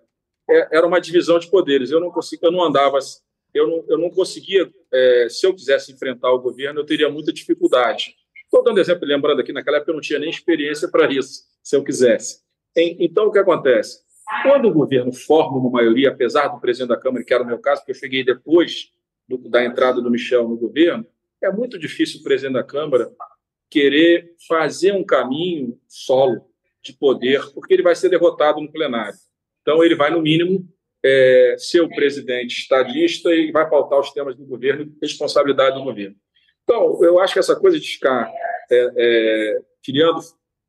É, 0.49 0.77
era 0.77 0.87
uma 0.87 1.01
divisão 1.01 1.39
de 1.39 1.51
poderes. 1.51 1.91
Eu 1.91 2.01
não 2.01 2.11
conseguia, 2.11 2.49
eu 2.49 2.53
não 2.53 2.63
andava, 2.63 2.99
eu 3.53 3.67
não, 3.67 3.85
eu 3.89 3.99
não 3.99 4.11
conseguia. 4.11 4.71
É, 4.93 5.29
se 5.29 5.47
eu 5.47 5.55
quisesse 5.55 5.93
enfrentar 5.93 6.31
o 6.33 6.41
governo, 6.41 6.81
eu 6.81 6.87
teria 6.87 7.11
muita 7.11 7.33
dificuldade. 7.33 8.15
Estou 8.45 8.63
dando 8.63 8.79
exemplo, 8.79 9.07
lembrando 9.07 9.41
aqui, 9.41 9.53
naquela 9.53 9.79
época 9.79 9.91
eu 9.91 9.95
não 9.95 10.01
tinha 10.01 10.19
nem 10.19 10.31
experiência 10.31 10.89
para 10.89 11.13
isso, 11.13 11.43
se 11.65 11.75
eu 11.75 11.83
quisesse. 11.83 12.43
Então, 12.77 13.27
o 13.27 13.33
que 13.33 13.39
acontece? 13.39 14.05
Quando 14.43 14.69
o 14.69 14.73
governo 14.73 15.13
forma 15.13 15.59
uma 15.59 15.71
maioria, 15.71 16.11
apesar 16.11 16.49
do 16.49 16.61
presidente 16.61 16.89
da 16.91 16.97
Câmara, 16.97 17.25
que 17.25 17.33
era 17.33 17.43
o 17.43 17.47
meu 17.47 17.59
caso, 17.59 17.81
porque 17.81 17.93
eu 17.93 17.97
cheguei 17.97 18.23
depois 18.23 18.93
do, 19.27 19.39
da 19.49 19.65
entrada 19.65 20.01
do 20.01 20.11
Michel 20.11 20.49
no 20.49 20.57
governo, 20.57 21.07
é 21.43 21.51
muito 21.51 21.79
difícil 21.79 22.21
o 22.21 22.23
presidente 22.23 22.55
da 22.55 22.65
Câmara 22.65 23.11
querer 23.71 24.35
fazer 24.47 24.93
um 24.93 25.05
caminho 25.05 25.79
solo 25.89 26.47
de 26.83 26.93
poder, 26.93 27.43
porque 27.55 27.75
ele 27.75 27.83
vai 27.83 27.95
ser 27.95 28.09
derrotado 28.09 28.61
no 28.61 28.71
plenário. 28.71 29.17
Então, 29.63 29.83
ele 29.83 29.95
vai, 29.95 30.11
no 30.11 30.21
mínimo, 30.21 30.69
é, 31.03 31.57
ser 31.59 31.81
o 31.81 31.89
presidente 31.89 32.61
estadista 32.61 33.35
e 33.35 33.51
vai 33.53 33.69
pautar 33.69 33.99
os 34.01 34.11
temas 34.11 34.37
do 34.37 34.45
governo 34.45 34.85
e 34.85 35.07
responsabilidade 35.07 35.77
do 35.77 35.85
governo. 35.85 36.17
Então, 36.63 37.03
eu 37.03 37.19
acho 37.21 37.35
que 37.35 37.39
essa 37.39 37.57
coisa 37.57 37.79
de 37.79 37.87
ficar 37.87 38.31
é, 38.71 38.91
é, 38.97 39.59
criando 39.85 40.21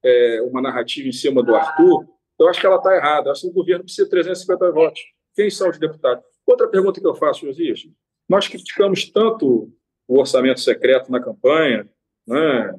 é, 0.05 0.41
uma 0.43 0.61
narrativa 0.61 1.07
em 1.07 1.11
cima 1.11 1.41
do 1.41 1.55
Arthur, 1.55 2.05
eu 2.39 2.47
acho 2.47 2.59
que 2.59 2.65
ela 2.67 2.77
está 2.77 2.95
errada. 2.95 3.31
Acho 3.31 3.41
que 3.41 3.47
o 3.47 3.53
governo 3.53 3.83
precisa 3.83 4.03
de 4.03 4.11
350 4.11 4.71
votos. 4.71 5.01
Quem 5.35 5.49
são 5.49 5.69
os 5.69 5.79
deputados? 5.79 6.23
Outra 6.45 6.67
pergunta 6.67 7.01
que 7.01 7.07
eu 7.07 7.15
faço, 7.15 7.45
Josias. 7.45 7.87
Nós 8.29 8.47
criticamos 8.47 9.09
tanto 9.09 9.71
o 10.07 10.19
orçamento 10.19 10.59
secreto 10.59 11.11
na 11.11 11.19
campanha, 11.19 11.89
né? 12.27 12.73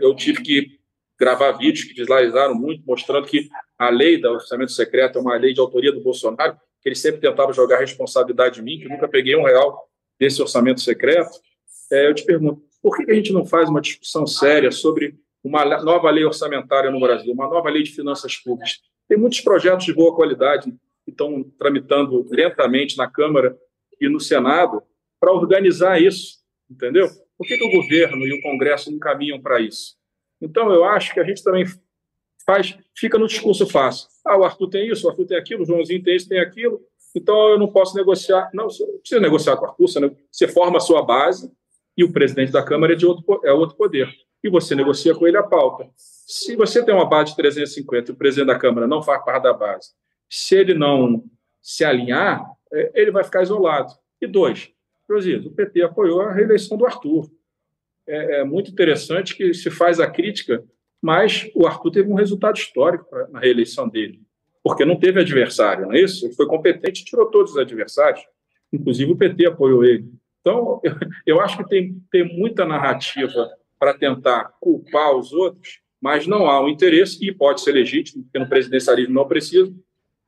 eu 0.00 0.14
tive 0.14 0.42
que 0.42 0.80
gravar 1.18 1.52
vídeos 1.52 1.84
que 1.84 1.94
visualizaram 1.94 2.54
muito, 2.54 2.82
mostrando 2.84 3.26
que 3.26 3.48
a 3.78 3.88
lei 3.88 4.20
do 4.20 4.28
orçamento 4.28 4.72
secreto 4.72 5.18
é 5.18 5.20
uma 5.20 5.36
lei 5.36 5.54
de 5.54 5.60
autoria 5.60 5.92
do 5.92 6.02
Bolsonaro, 6.02 6.56
que 6.82 6.88
ele 6.88 6.96
sempre 6.96 7.20
tentava 7.20 7.52
jogar 7.52 7.78
responsabilidade 7.78 8.60
em 8.60 8.64
mim, 8.64 8.78
que 8.78 8.88
nunca 8.88 9.08
peguei 9.08 9.36
um 9.36 9.44
real 9.44 9.88
desse 10.18 10.42
orçamento 10.42 10.80
secreto. 10.80 11.30
É, 11.90 12.08
eu 12.08 12.14
te 12.14 12.24
pergunto, 12.24 12.62
por 12.82 12.96
que 12.96 13.10
a 13.10 13.14
gente 13.14 13.32
não 13.32 13.46
faz 13.46 13.68
uma 13.68 13.80
discussão 13.80 14.26
séria 14.26 14.70
sobre 14.70 15.16
uma 15.44 15.64
nova 15.82 16.10
lei 16.10 16.24
orçamentária 16.24 16.90
no 16.90 16.98
Brasil, 16.98 17.32
uma 17.32 17.48
nova 17.48 17.68
lei 17.68 17.82
de 17.82 17.92
finanças 17.92 18.36
públicas? 18.36 18.80
Tem 19.06 19.18
muitos 19.18 19.40
projetos 19.40 19.84
de 19.84 19.92
boa 19.92 20.16
qualidade 20.16 20.72
que 21.04 21.10
estão 21.10 21.44
tramitando 21.58 22.26
lentamente 22.30 22.96
na 22.96 23.08
Câmara 23.08 23.56
e 24.00 24.08
no 24.08 24.18
Senado 24.18 24.82
para 25.20 25.32
organizar 25.32 26.00
isso, 26.00 26.38
entendeu? 26.70 27.08
Por 27.36 27.46
que, 27.46 27.58
que 27.58 27.64
o 27.64 27.70
governo 27.70 28.26
e 28.26 28.32
o 28.32 28.42
Congresso 28.42 28.90
não 28.90 28.98
caminham 28.98 29.40
para 29.40 29.60
isso? 29.60 29.96
Então, 30.40 30.72
eu 30.72 30.84
acho 30.84 31.12
que 31.12 31.20
a 31.20 31.24
gente 31.24 31.42
também 31.42 31.64
faz, 32.46 32.76
fica 32.96 33.18
no 33.18 33.26
discurso 33.26 33.66
fácil. 33.66 34.08
Ah, 34.24 34.38
o 34.38 34.44
Arthur 34.44 34.68
tem 34.68 34.90
isso, 34.90 35.06
o 35.06 35.10
Arthur 35.10 35.26
tem 35.26 35.36
aquilo, 35.36 35.62
o 35.62 35.66
Joãozinho 35.66 36.02
tem 36.02 36.16
isso, 36.16 36.28
tem 36.28 36.40
aquilo, 36.40 36.80
então 37.14 37.50
eu 37.50 37.58
não 37.58 37.68
posso 37.68 37.94
negociar. 37.96 38.50
Não, 38.52 38.68
você 38.68 38.84
não 38.84 38.98
precisa 38.98 39.20
negociar 39.20 39.56
com 39.56 39.64
o 39.64 39.68
Arthur, 39.68 40.16
você, 40.30 40.48
forma 40.48 40.78
a 40.78 40.80
sua 40.80 41.02
base 41.02 41.50
e 41.96 42.04
o 42.04 42.12
presidente 42.12 42.52
da 42.52 42.62
Câmara 42.62 42.92
é 42.92 42.96
de 42.96 43.06
outro, 43.06 43.40
é 43.44 43.52
outro 43.52 43.76
poder. 43.76 44.08
E 44.44 44.50
você 44.50 44.74
negocia 44.74 45.14
com 45.14 45.26
ele 45.26 45.38
a 45.38 45.42
pauta. 45.42 45.88
Se 45.96 46.54
você 46.54 46.84
tem 46.84 46.94
uma 46.94 47.08
base 47.08 47.30
de 47.30 47.36
350 47.36 48.10
e 48.10 48.14
o 48.14 48.16
presidente 48.16 48.48
da 48.48 48.58
Câmara 48.58 48.86
não 48.86 49.02
faz 49.02 49.24
parte 49.24 49.44
da 49.44 49.54
base, 49.54 49.92
se 50.28 50.54
ele 50.54 50.74
não 50.74 51.24
se 51.62 51.82
alinhar, 51.82 52.44
é, 52.70 52.92
ele 52.94 53.10
vai 53.10 53.24
ficar 53.24 53.42
isolado. 53.42 53.90
E 54.20 54.26
dois, 54.26 54.70
o 55.08 55.50
PT 55.50 55.82
apoiou 55.82 56.20
a 56.20 56.32
reeleição 56.32 56.76
do 56.76 56.84
Arthur. 56.84 57.30
É, 58.06 58.40
é, 58.40 58.44
muito 58.44 58.70
interessante 58.70 59.34
que 59.34 59.54
se 59.54 59.70
faz 59.70 59.98
a 59.98 60.10
crítica, 60.10 60.62
mas 61.00 61.50
o 61.54 61.66
Arthur 61.66 61.90
teve 61.90 62.12
um 62.12 62.14
resultado 62.14 62.56
histórico 62.56 63.06
na 63.30 63.40
reeleição 63.40 63.88
dele, 63.88 64.20
porque 64.62 64.84
não 64.84 64.96
teve 64.96 65.20
adversário, 65.20 65.86
não 65.86 65.94
é 65.94 66.00
isso? 66.00 66.26
Ele 66.26 66.34
foi 66.34 66.46
competente 66.46 67.00
e 67.00 67.04
tirou 67.04 67.30
todos 67.30 67.52
os 67.52 67.58
adversários, 67.58 68.22
inclusive 68.70 69.10
o 69.10 69.16
PT 69.16 69.46
apoiou 69.46 69.84
ele. 69.84 70.06
Então, 70.40 70.82
eu, 70.84 70.92
eu 71.38 71.40
acho 71.40 71.56
que 71.56 71.68
tem, 71.68 71.98
tem 72.10 72.36
muita 72.36 72.66
narrativa 72.66 73.50
para 73.84 73.92
tentar 73.92 74.54
culpar 74.62 75.14
os 75.14 75.34
outros, 75.34 75.80
mas 76.00 76.26
não 76.26 76.46
há 76.48 76.58
um 76.58 76.70
interesse, 76.70 77.18
e 77.22 77.30
pode 77.30 77.60
ser 77.60 77.72
legítimo, 77.72 78.22
porque 78.24 78.38
no 78.38 78.48
presidencialismo 78.48 79.12
não 79.12 79.28
precisa, 79.28 79.70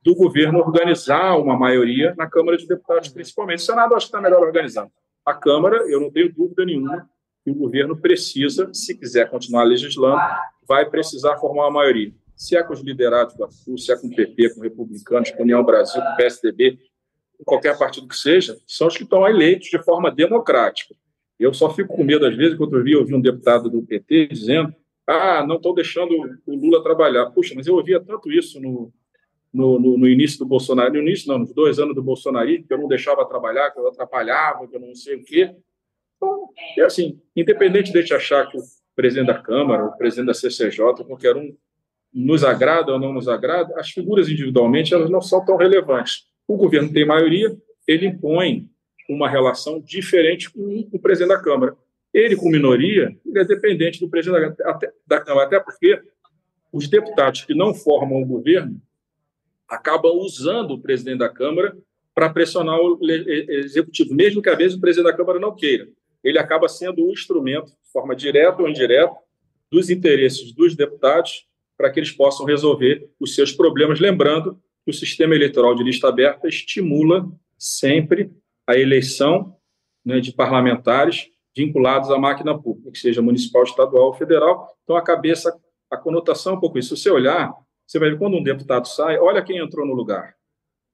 do 0.03 0.13
governo 0.13 0.59
organizar 0.59 1.35
uma 1.39 1.57
maioria 1.57 2.13
na 2.15 2.29
Câmara 2.29 2.55
de 2.55 2.67
Deputados, 2.67 3.09
principalmente. 3.09 3.59
O 3.59 3.63
Senado 3.63 3.95
acho 3.95 4.05
que 4.05 4.15
está 4.15 4.21
melhor 4.21 4.43
organizado. 4.43 4.91
A 5.25 5.33
Câmara, 5.33 5.77
eu 5.89 5.99
não 5.99 6.11
tenho 6.11 6.31
dúvida 6.31 6.63
nenhuma 6.65 7.09
que 7.43 7.49
o 7.49 7.55
governo 7.55 7.97
precisa, 7.97 8.71
se 8.71 8.95
quiser 8.95 9.27
continuar 9.27 9.63
legislando, 9.63 10.21
vai 10.67 10.87
precisar 10.87 11.37
formar 11.37 11.63
uma 11.63 11.79
maioria. 11.79 12.13
Se 12.35 12.55
é 12.55 12.61
com 12.61 12.73
os 12.73 12.81
liderados 12.81 13.33
do 13.35 13.43
Arthur, 13.43 13.79
se 13.79 13.91
é 13.91 13.97
com 13.97 14.05
o 14.05 14.15
PP, 14.15 14.53
com 14.53 14.61
republicanos, 14.61 15.31
com 15.31 15.41
União 15.41 15.63
Brasil, 15.63 15.99
com 15.99 16.13
o 16.13 16.15
PSDB, 16.15 16.77
com 17.39 17.43
qualquer 17.43 17.75
partido 17.75 18.07
que 18.07 18.17
seja, 18.17 18.55
são 18.67 18.85
os 18.85 18.95
que 18.95 19.03
estão 19.03 19.27
eleitos 19.27 19.67
de 19.67 19.83
forma 19.83 20.11
democrática. 20.11 20.93
Eu 21.39 21.53
só 21.53 21.73
fico 21.73 21.95
com 21.95 22.03
medo, 22.03 22.25
às 22.25 22.35
vezes, 22.35 22.57
quando 22.57 22.77
eu 22.77 22.83
vi, 22.83 22.95
ouvi 22.95 23.13
um 23.13 23.21
deputado 23.21 23.69
do 23.69 23.83
PT 23.83 24.27
dizendo 24.27 24.73
ah, 25.07 25.45
não 25.47 25.55
estou 25.55 25.73
deixando 25.73 26.13
o 26.45 26.55
Lula 26.55 26.83
trabalhar. 26.83 27.27
Puxa, 27.27 27.53
mas 27.55 27.65
eu 27.65 27.75
ouvia 27.75 27.97
tanto 27.97 28.29
isso 28.29 28.59
no, 28.59 28.91
no, 29.53 29.79
no, 29.79 29.97
no, 29.97 30.07
início 30.07 30.37
do 30.39 30.45
Bolsonaro, 30.45 30.91
no 30.93 30.99
início 30.99 31.29
não, 31.29 31.39
nos 31.39 31.53
dois 31.53 31.79
anos 31.79 31.95
do 31.95 32.03
Bolsonaro, 32.03 32.47
que 32.47 32.65
eu 32.69 32.77
não 32.77 32.89
deixava 32.89 33.25
trabalhar, 33.25 33.71
que 33.71 33.79
eu 33.79 33.87
atrapalhava, 33.87 34.67
que 34.67 34.75
eu 34.75 34.81
não 34.81 34.93
sei 34.93 35.15
o 35.15 35.23
quê. 35.23 35.55
Então, 36.17 36.49
é 36.77 36.81
assim, 36.81 37.21
independente 37.33 37.93
de 37.93 38.13
achar 38.13 38.49
que 38.51 38.57
o 38.57 38.61
presidente 38.93 39.27
da 39.27 39.39
Câmara, 39.41 39.85
o 39.85 39.97
presidente 39.97 40.27
da 40.27 40.33
CCJ, 40.33 41.05
qualquer 41.05 41.37
um, 41.37 41.55
nos 42.13 42.43
agrada 42.43 42.91
ou 42.91 42.99
não 42.99 43.13
nos 43.13 43.29
agrada, 43.29 43.73
as 43.79 43.91
figuras 43.91 44.27
individualmente 44.27 44.93
elas 44.93 45.09
não 45.09 45.21
são 45.21 45.45
tão 45.45 45.55
relevantes. 45.55 46.25
O 46.45 46.57
governo 46.57 46.91
tem 46.91 47.05
maioria, 47.05 47.55
ele 47.87 48.07
impõe 48.07 48.69
uma 49.07 49.29
relação 49.29 49.79
diferente 49.79 50.51
com 50.51 50.87
o 50.91 50.99
presidente 50.99 51.29
da 51.35 51.41
Câmara. 51.41 51.75
Ele, 52.13 52.35
com 52.35 52.49
minoria, 52.49 53.15
ele 53.25 53.39
é 53.39 53.45
dependente 53.45 53.99
do 53.99 54.09
presidente 54.09 54.57
da, 54.57 54.71
até, 54.71 54.91
da 55.05 55.21
Câmara, 55.21 55.47
até 55.47 55.59
porque 55.59 56.01
os 56.71 56.87
deputados 56.87 57.43
que 57.43 57.53
não 57.53 57.73
formam 57.73 58.21
o 58.21 58.25
governo 58.25 58.81
acabam 59.67 60.13
usando 60.17 60.71
o 60.71 60.81
presidente 60.81 61.19
da 61.19 61.29
Câmara 61.29 61.77
para 62.13 62.29
pressionar 62.29 62.79
o 62.79 62.99
executivo, 63.01 64.15
mesmo 64.15 64.41
que 64.41 64.49
às 64.49 64.57
vezes 64.57 64.77
o 64.77 64.81
presidente 64.81 65.11
da 65.11 65.17
Câmara 65.17 65.39
não 65.39 65.55
queira. 65.55 65.87
Ele 66.23 66.39
acaba 66.39 66.67
sendo 66.67 67.05
o 67.05 67.11
instrumento, 67.11 67.67
de 67.67 67.91
forma 67.91 68.15
direta 68.15 68.61
ou 68.61 68.67
indireta, 68.67 69.13
dos 69.71 69.89
interesses 69.89 70.51
dos 70.51 70.75
deputados 70.75 71.45
para 71.77 71.91
que 71.91 71.99
eles 71.99 72.11
possam 72.11 72.45
resolver 72.45 73.07
os 73.19 73.35
seus 73.35 73.51
problemas. 73.51 73.99
Lembrando 73.99 74.59
que 74.83 74.89
o 74.89 74.93
sistema 74.93 75.35
eleitoral 75.35 75.75
de 75.75 75.83
lista 75.83 76.07
aberta 76.07 76.47
estimula 76.47 77.29
sempre 77.57 78.31
a 78.67 78.77
eleição 78.77 79.55
né, 80.05 80.19
de 80.19 80.33
parlamentares 80.33 81.29
vinculados 81.55 82.11
à 82.11 82.19
máquina 82.19 82.57
pública, 82.59 82.91
que 82.91 82.99
seja 82.99 83.21
municipal, 83.21 83.63
estadual 83.63 84.07
ou 84.07 84.13
federal. 84.13 84.67
Então, 84.83 84.95
a 84.95 85.01
cabeça, 85.01 85.57
a 85.89 85.97
conotação 85.97 86.53
é 86.53 86.57
um 86.57 86.59
pouco 86.59 86.77
isso. 86.77 86.95
Se 86.95 87.03
você 87.03 87.09
olhar, 87.09 87.51
você 87.85 87.97
vai 87.97 88.11
ver 88.11 88.19
quando 88.19 88.37
um 88.37 88.43
deputado 88.43 88.87
sai, 88.87 89.17
olha 89.17 89.41
quem 89.41 89.57
entrou 89.57 89.85
no 89.85 89.93
lugar. 89.93 90.35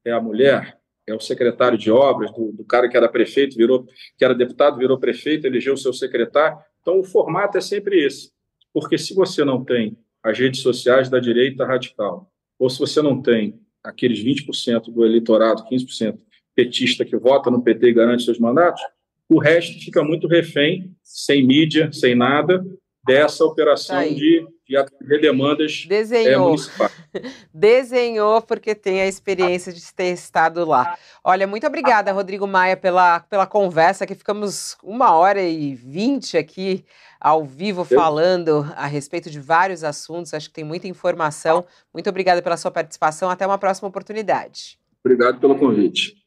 É 0.05 0.11
a 0.11 0.21
mulher, 0.21 0.79
é 1.05 1.13
o 1.13 1.19
secretário 1.19 1.77
de 1.77 1.91
obras, 1.91 2.31
do, 2.31 2.51
do 2.53 2.63
cara 2.63 2.87
que 2.87 2.95
era 2.95 3.09
prefeito, 3.09 3.57
virou, 3.57 3.85
que 4.17 4.23
era 4.23 4.33
deputado, 4.33 4.77
virou 4.77 4.97
prefeito, 4.97 5.45
elegeu 5.45 5.73
o 5.73 5.77
seu 5.77 5.91
secretário. 5.91 6.57
Então, 6.81 6.99
o 6.99 7.03
formato 7.03 7.57
é 7.57 7.61
sempre 7.61 8.05
esse. 8.05 8.31
Porque 8.73 8.97
se 8.97 9.13
você 9.13 9.43
não 9.43 9.63
tem 9.63 9.97
as 10.21 10.39
redes 10.39 10.61
sociais 10.61 11.09
da 11.09 11.19
direita 11.19 11.65
radical, 11.65 12.31
ou 12.57 12.69
se 12.69 12.79
você 12.79 13.01
não 13.01 13.21
tem 13.21 13.59
aqueles 13.83 14.23
20% 14.23 14.93
do 14.93 15.03
eleitorado, 15.03 15.65
15% 15.65 16.17
petista 16.55 17.03
que 17.05 17.17
vota 17.17 17.49
no 17.49 17.61
PT 17.61 17.87
e 17.87 17.93
garante 17.93 18.23
seus 18.23 18.39
mandatos, 18.39 18.81
o 19.29 19.39
resto 19.39 19.83
fica 19.83 20.03
muito 20.03 20.27
refém, 20.27 20.91
sem 21.01 21.45
mídia, 21.45 21.91
sem 21.91 22.15
nada, 22.15 22.63
dessa 23.05 23.43
operação 23.43 24.01
de 24.13 24.45
de 24.67 24.77
atender 24.77 25.21
demandas 25.21 25.83
é, 25.85 25.89
Desenhou. 25.89 26.31
É, 26.31 26.37
municipais. 26.37 26.91
Desenhou 27.53 28.41
porque 28.41 28.73
tem 28.73 29.01
a 29.01 29.07
experiência 29.07 29.71
de 29.71 29.93
ter 29.93 30.11
estado 30.11 30.65
lá. 30.65 30.97
Olha, 31.23 31.45
muito 31.45 31.67
obrigada, 31.67 32.11
Rodrigo 32.11 32.47
Maia, 32.47 32.77
pela, 32.77 33.19
pela 33.19 33.45
conversa, 33.45 34.05
que 34.05 34.15
ficamos 34.15 34.77
uma 34.83 35.13
hora 35.13 35.41
e 35.41 35.75
vinte 35.75 36.37
aqui 36.37 36.83
ao 37.19 37.45
vivo 37.45 37.85
falando 37.85 38.65
a 38.75 38.85
respeito 38.85 39.29
de 39.29 39.39
vários 39.39 39.83
assuntos. 39.83 40.33
Acho 40.33 40.49
que 40.49 40.55
tem 40.55 40.63
muita 40.63 40.87
informação. 40.87 41.65
Muito 41.93 42.09
obrigada 42.09 42.41
pela 42.41 42.57
sua 42.57 42.71
participação. 42.71 43.29
Até 43.29 43.45
uma 43.45 43.57
próxima 43.57 43.87
oportunidade. 43.87 44.79
Obrigado 45.03 45.39
pelo 45.39 45.57
convite. 45.57 46.22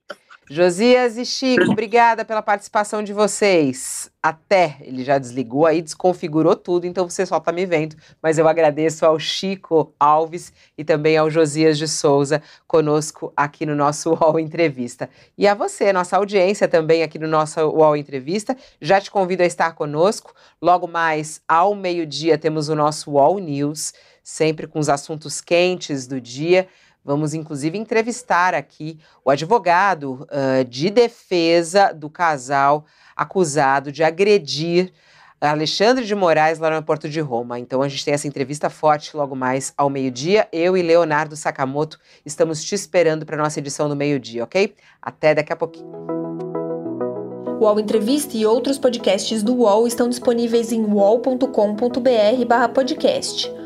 Josias 0.48 1.16
e 1.16 1.24
Chico, 1.24 1.73
obrigada 1.73 2.24
pela 2.24 2.40
participação 2.40 3.02
de 3.02 3.12
vocês. 3.12 4.09
Até, 4.23 4.77
ele 4.81 5.02
já 5.02 5.18
desligou 5.18 5.66
aí, 5.66 5.82
desconfigurou 5.82 6.55
tudo, 6.55 6.86
então 6.86 7.09
você 7.09 7.27
só 7.27 7.39
está 7.39 7.51
me 7.51 7.66
vendo. 7.66 7.97
Mas 8.23 8.39
eu 8.39 8.47
agradeço 8.47 9.05
ao 9.05 9.18
Chico 9.18 9.93
Alves 9.98 10.52
e 10.78 10.85
também 10.85 11.16
ao 11.16 11.28
Josias 11.28 11.77
de 11.77 11.89
Souza 11.89 12.40
conosco 12.64 13.32
aqui 13.36 13.66
no 13.66 13.74
nosso 13.74 14.10
UOL 14.14 14.39
Entrevista. 14.39 15.10
E 15.36 15.48
a 15.48 15.55
você, 15.55 15.93
nossa 15.93 16.16
audiência 16.16 16.68
também 16.68 17.02
aqui 17.02 17.18
no 17.18 17.27
nosso 17.27 17.60
UOL 17.60 17.97
Entrevista. 17.97 18.56
Já 18.81 19.01
te 19.01 19.10
convido 19.10 19.43
a 19.43 19.47
estar 19.47 19.73
conosco. 19.74 20.32
Logo 20.62 20.86
mais 20.86 21.40
ao 21.48 21.74
meio-dia 21.74 22.39
temos 22.39 22.68
o 22.68 22.77
nosso 22.77 23.10
UOL 23.10 23.40
News, 23.40 23.93
sempre 24.23 24.68
com 24.68 24.78
os 24.78 24.89
assuntos 24.89 25.40
quentes 25.40 26.06
do 26.06 26.20
dia. 26.20 26.68
Vamos, 27.06 27.32
inclusive, 27.34 27.78
entrevistar 27.78 28.52
aqui 28.52 28.98
o 29.24 29.30
advogado 29.30 30.26
uh, 30.28 30.64
de 30.64 30.90
defesa 30.90 31.92
do 31.92 32.10
casal 32.10 32.84
acusado 33.14 33.92
de 33.92 34.02
agredir 34.02 34.92
Alexandre 35.40 36.04
de 36.04 36.12
Moraes 36.14 36.58
lá 36.58 36.68
no 36.68 36.74
aeroporto 36.74 37.08
de 37.08 37.20
Roma. 37.20 37.58
Então 37.60 37.80
a 37.80 37.88
gente 37.88 38.04
tem 38.04 38.12
essa 38.12 38.26
entrevista 38.26 38.68
forte 38.68 39.16
logo 39.16 39.36
mais 39.36 39.72
ao 39.76 39.88
meio-dia. 39.88 40.48
Eu 40.52 40.76
e 40.76 40.82
Leonardo 40.82 41.36
Sakamoto 41.36 42.00
estamos 42.24 42.64
te 42.64 42.74
esperando 42.74 43.24
para 43.24 43.36
nossa 43.36 43.60
edição 43.60 43.88
do 43.88 43.94
meio-dia, 43.94 44.42
ok? 44.42 44.74
Até 45.00 45.32
daqui 45.34 45.52
a 45.52 45.56
pouquinho. 45.56 45.86
O 47.60 47.64
UOL 47.64 47.78
Entrevista 47.80 48.36
e 48.36 48.44
outros 48.44 48.78
podcasts 48.78 49.42
do 49.42 49.54
UOL 49.54 49.86
estão 49.86 50.08
disponíveis 50.08 50.72
em 50.72 50.84
uol.com.br/podcast. 50.84 53.65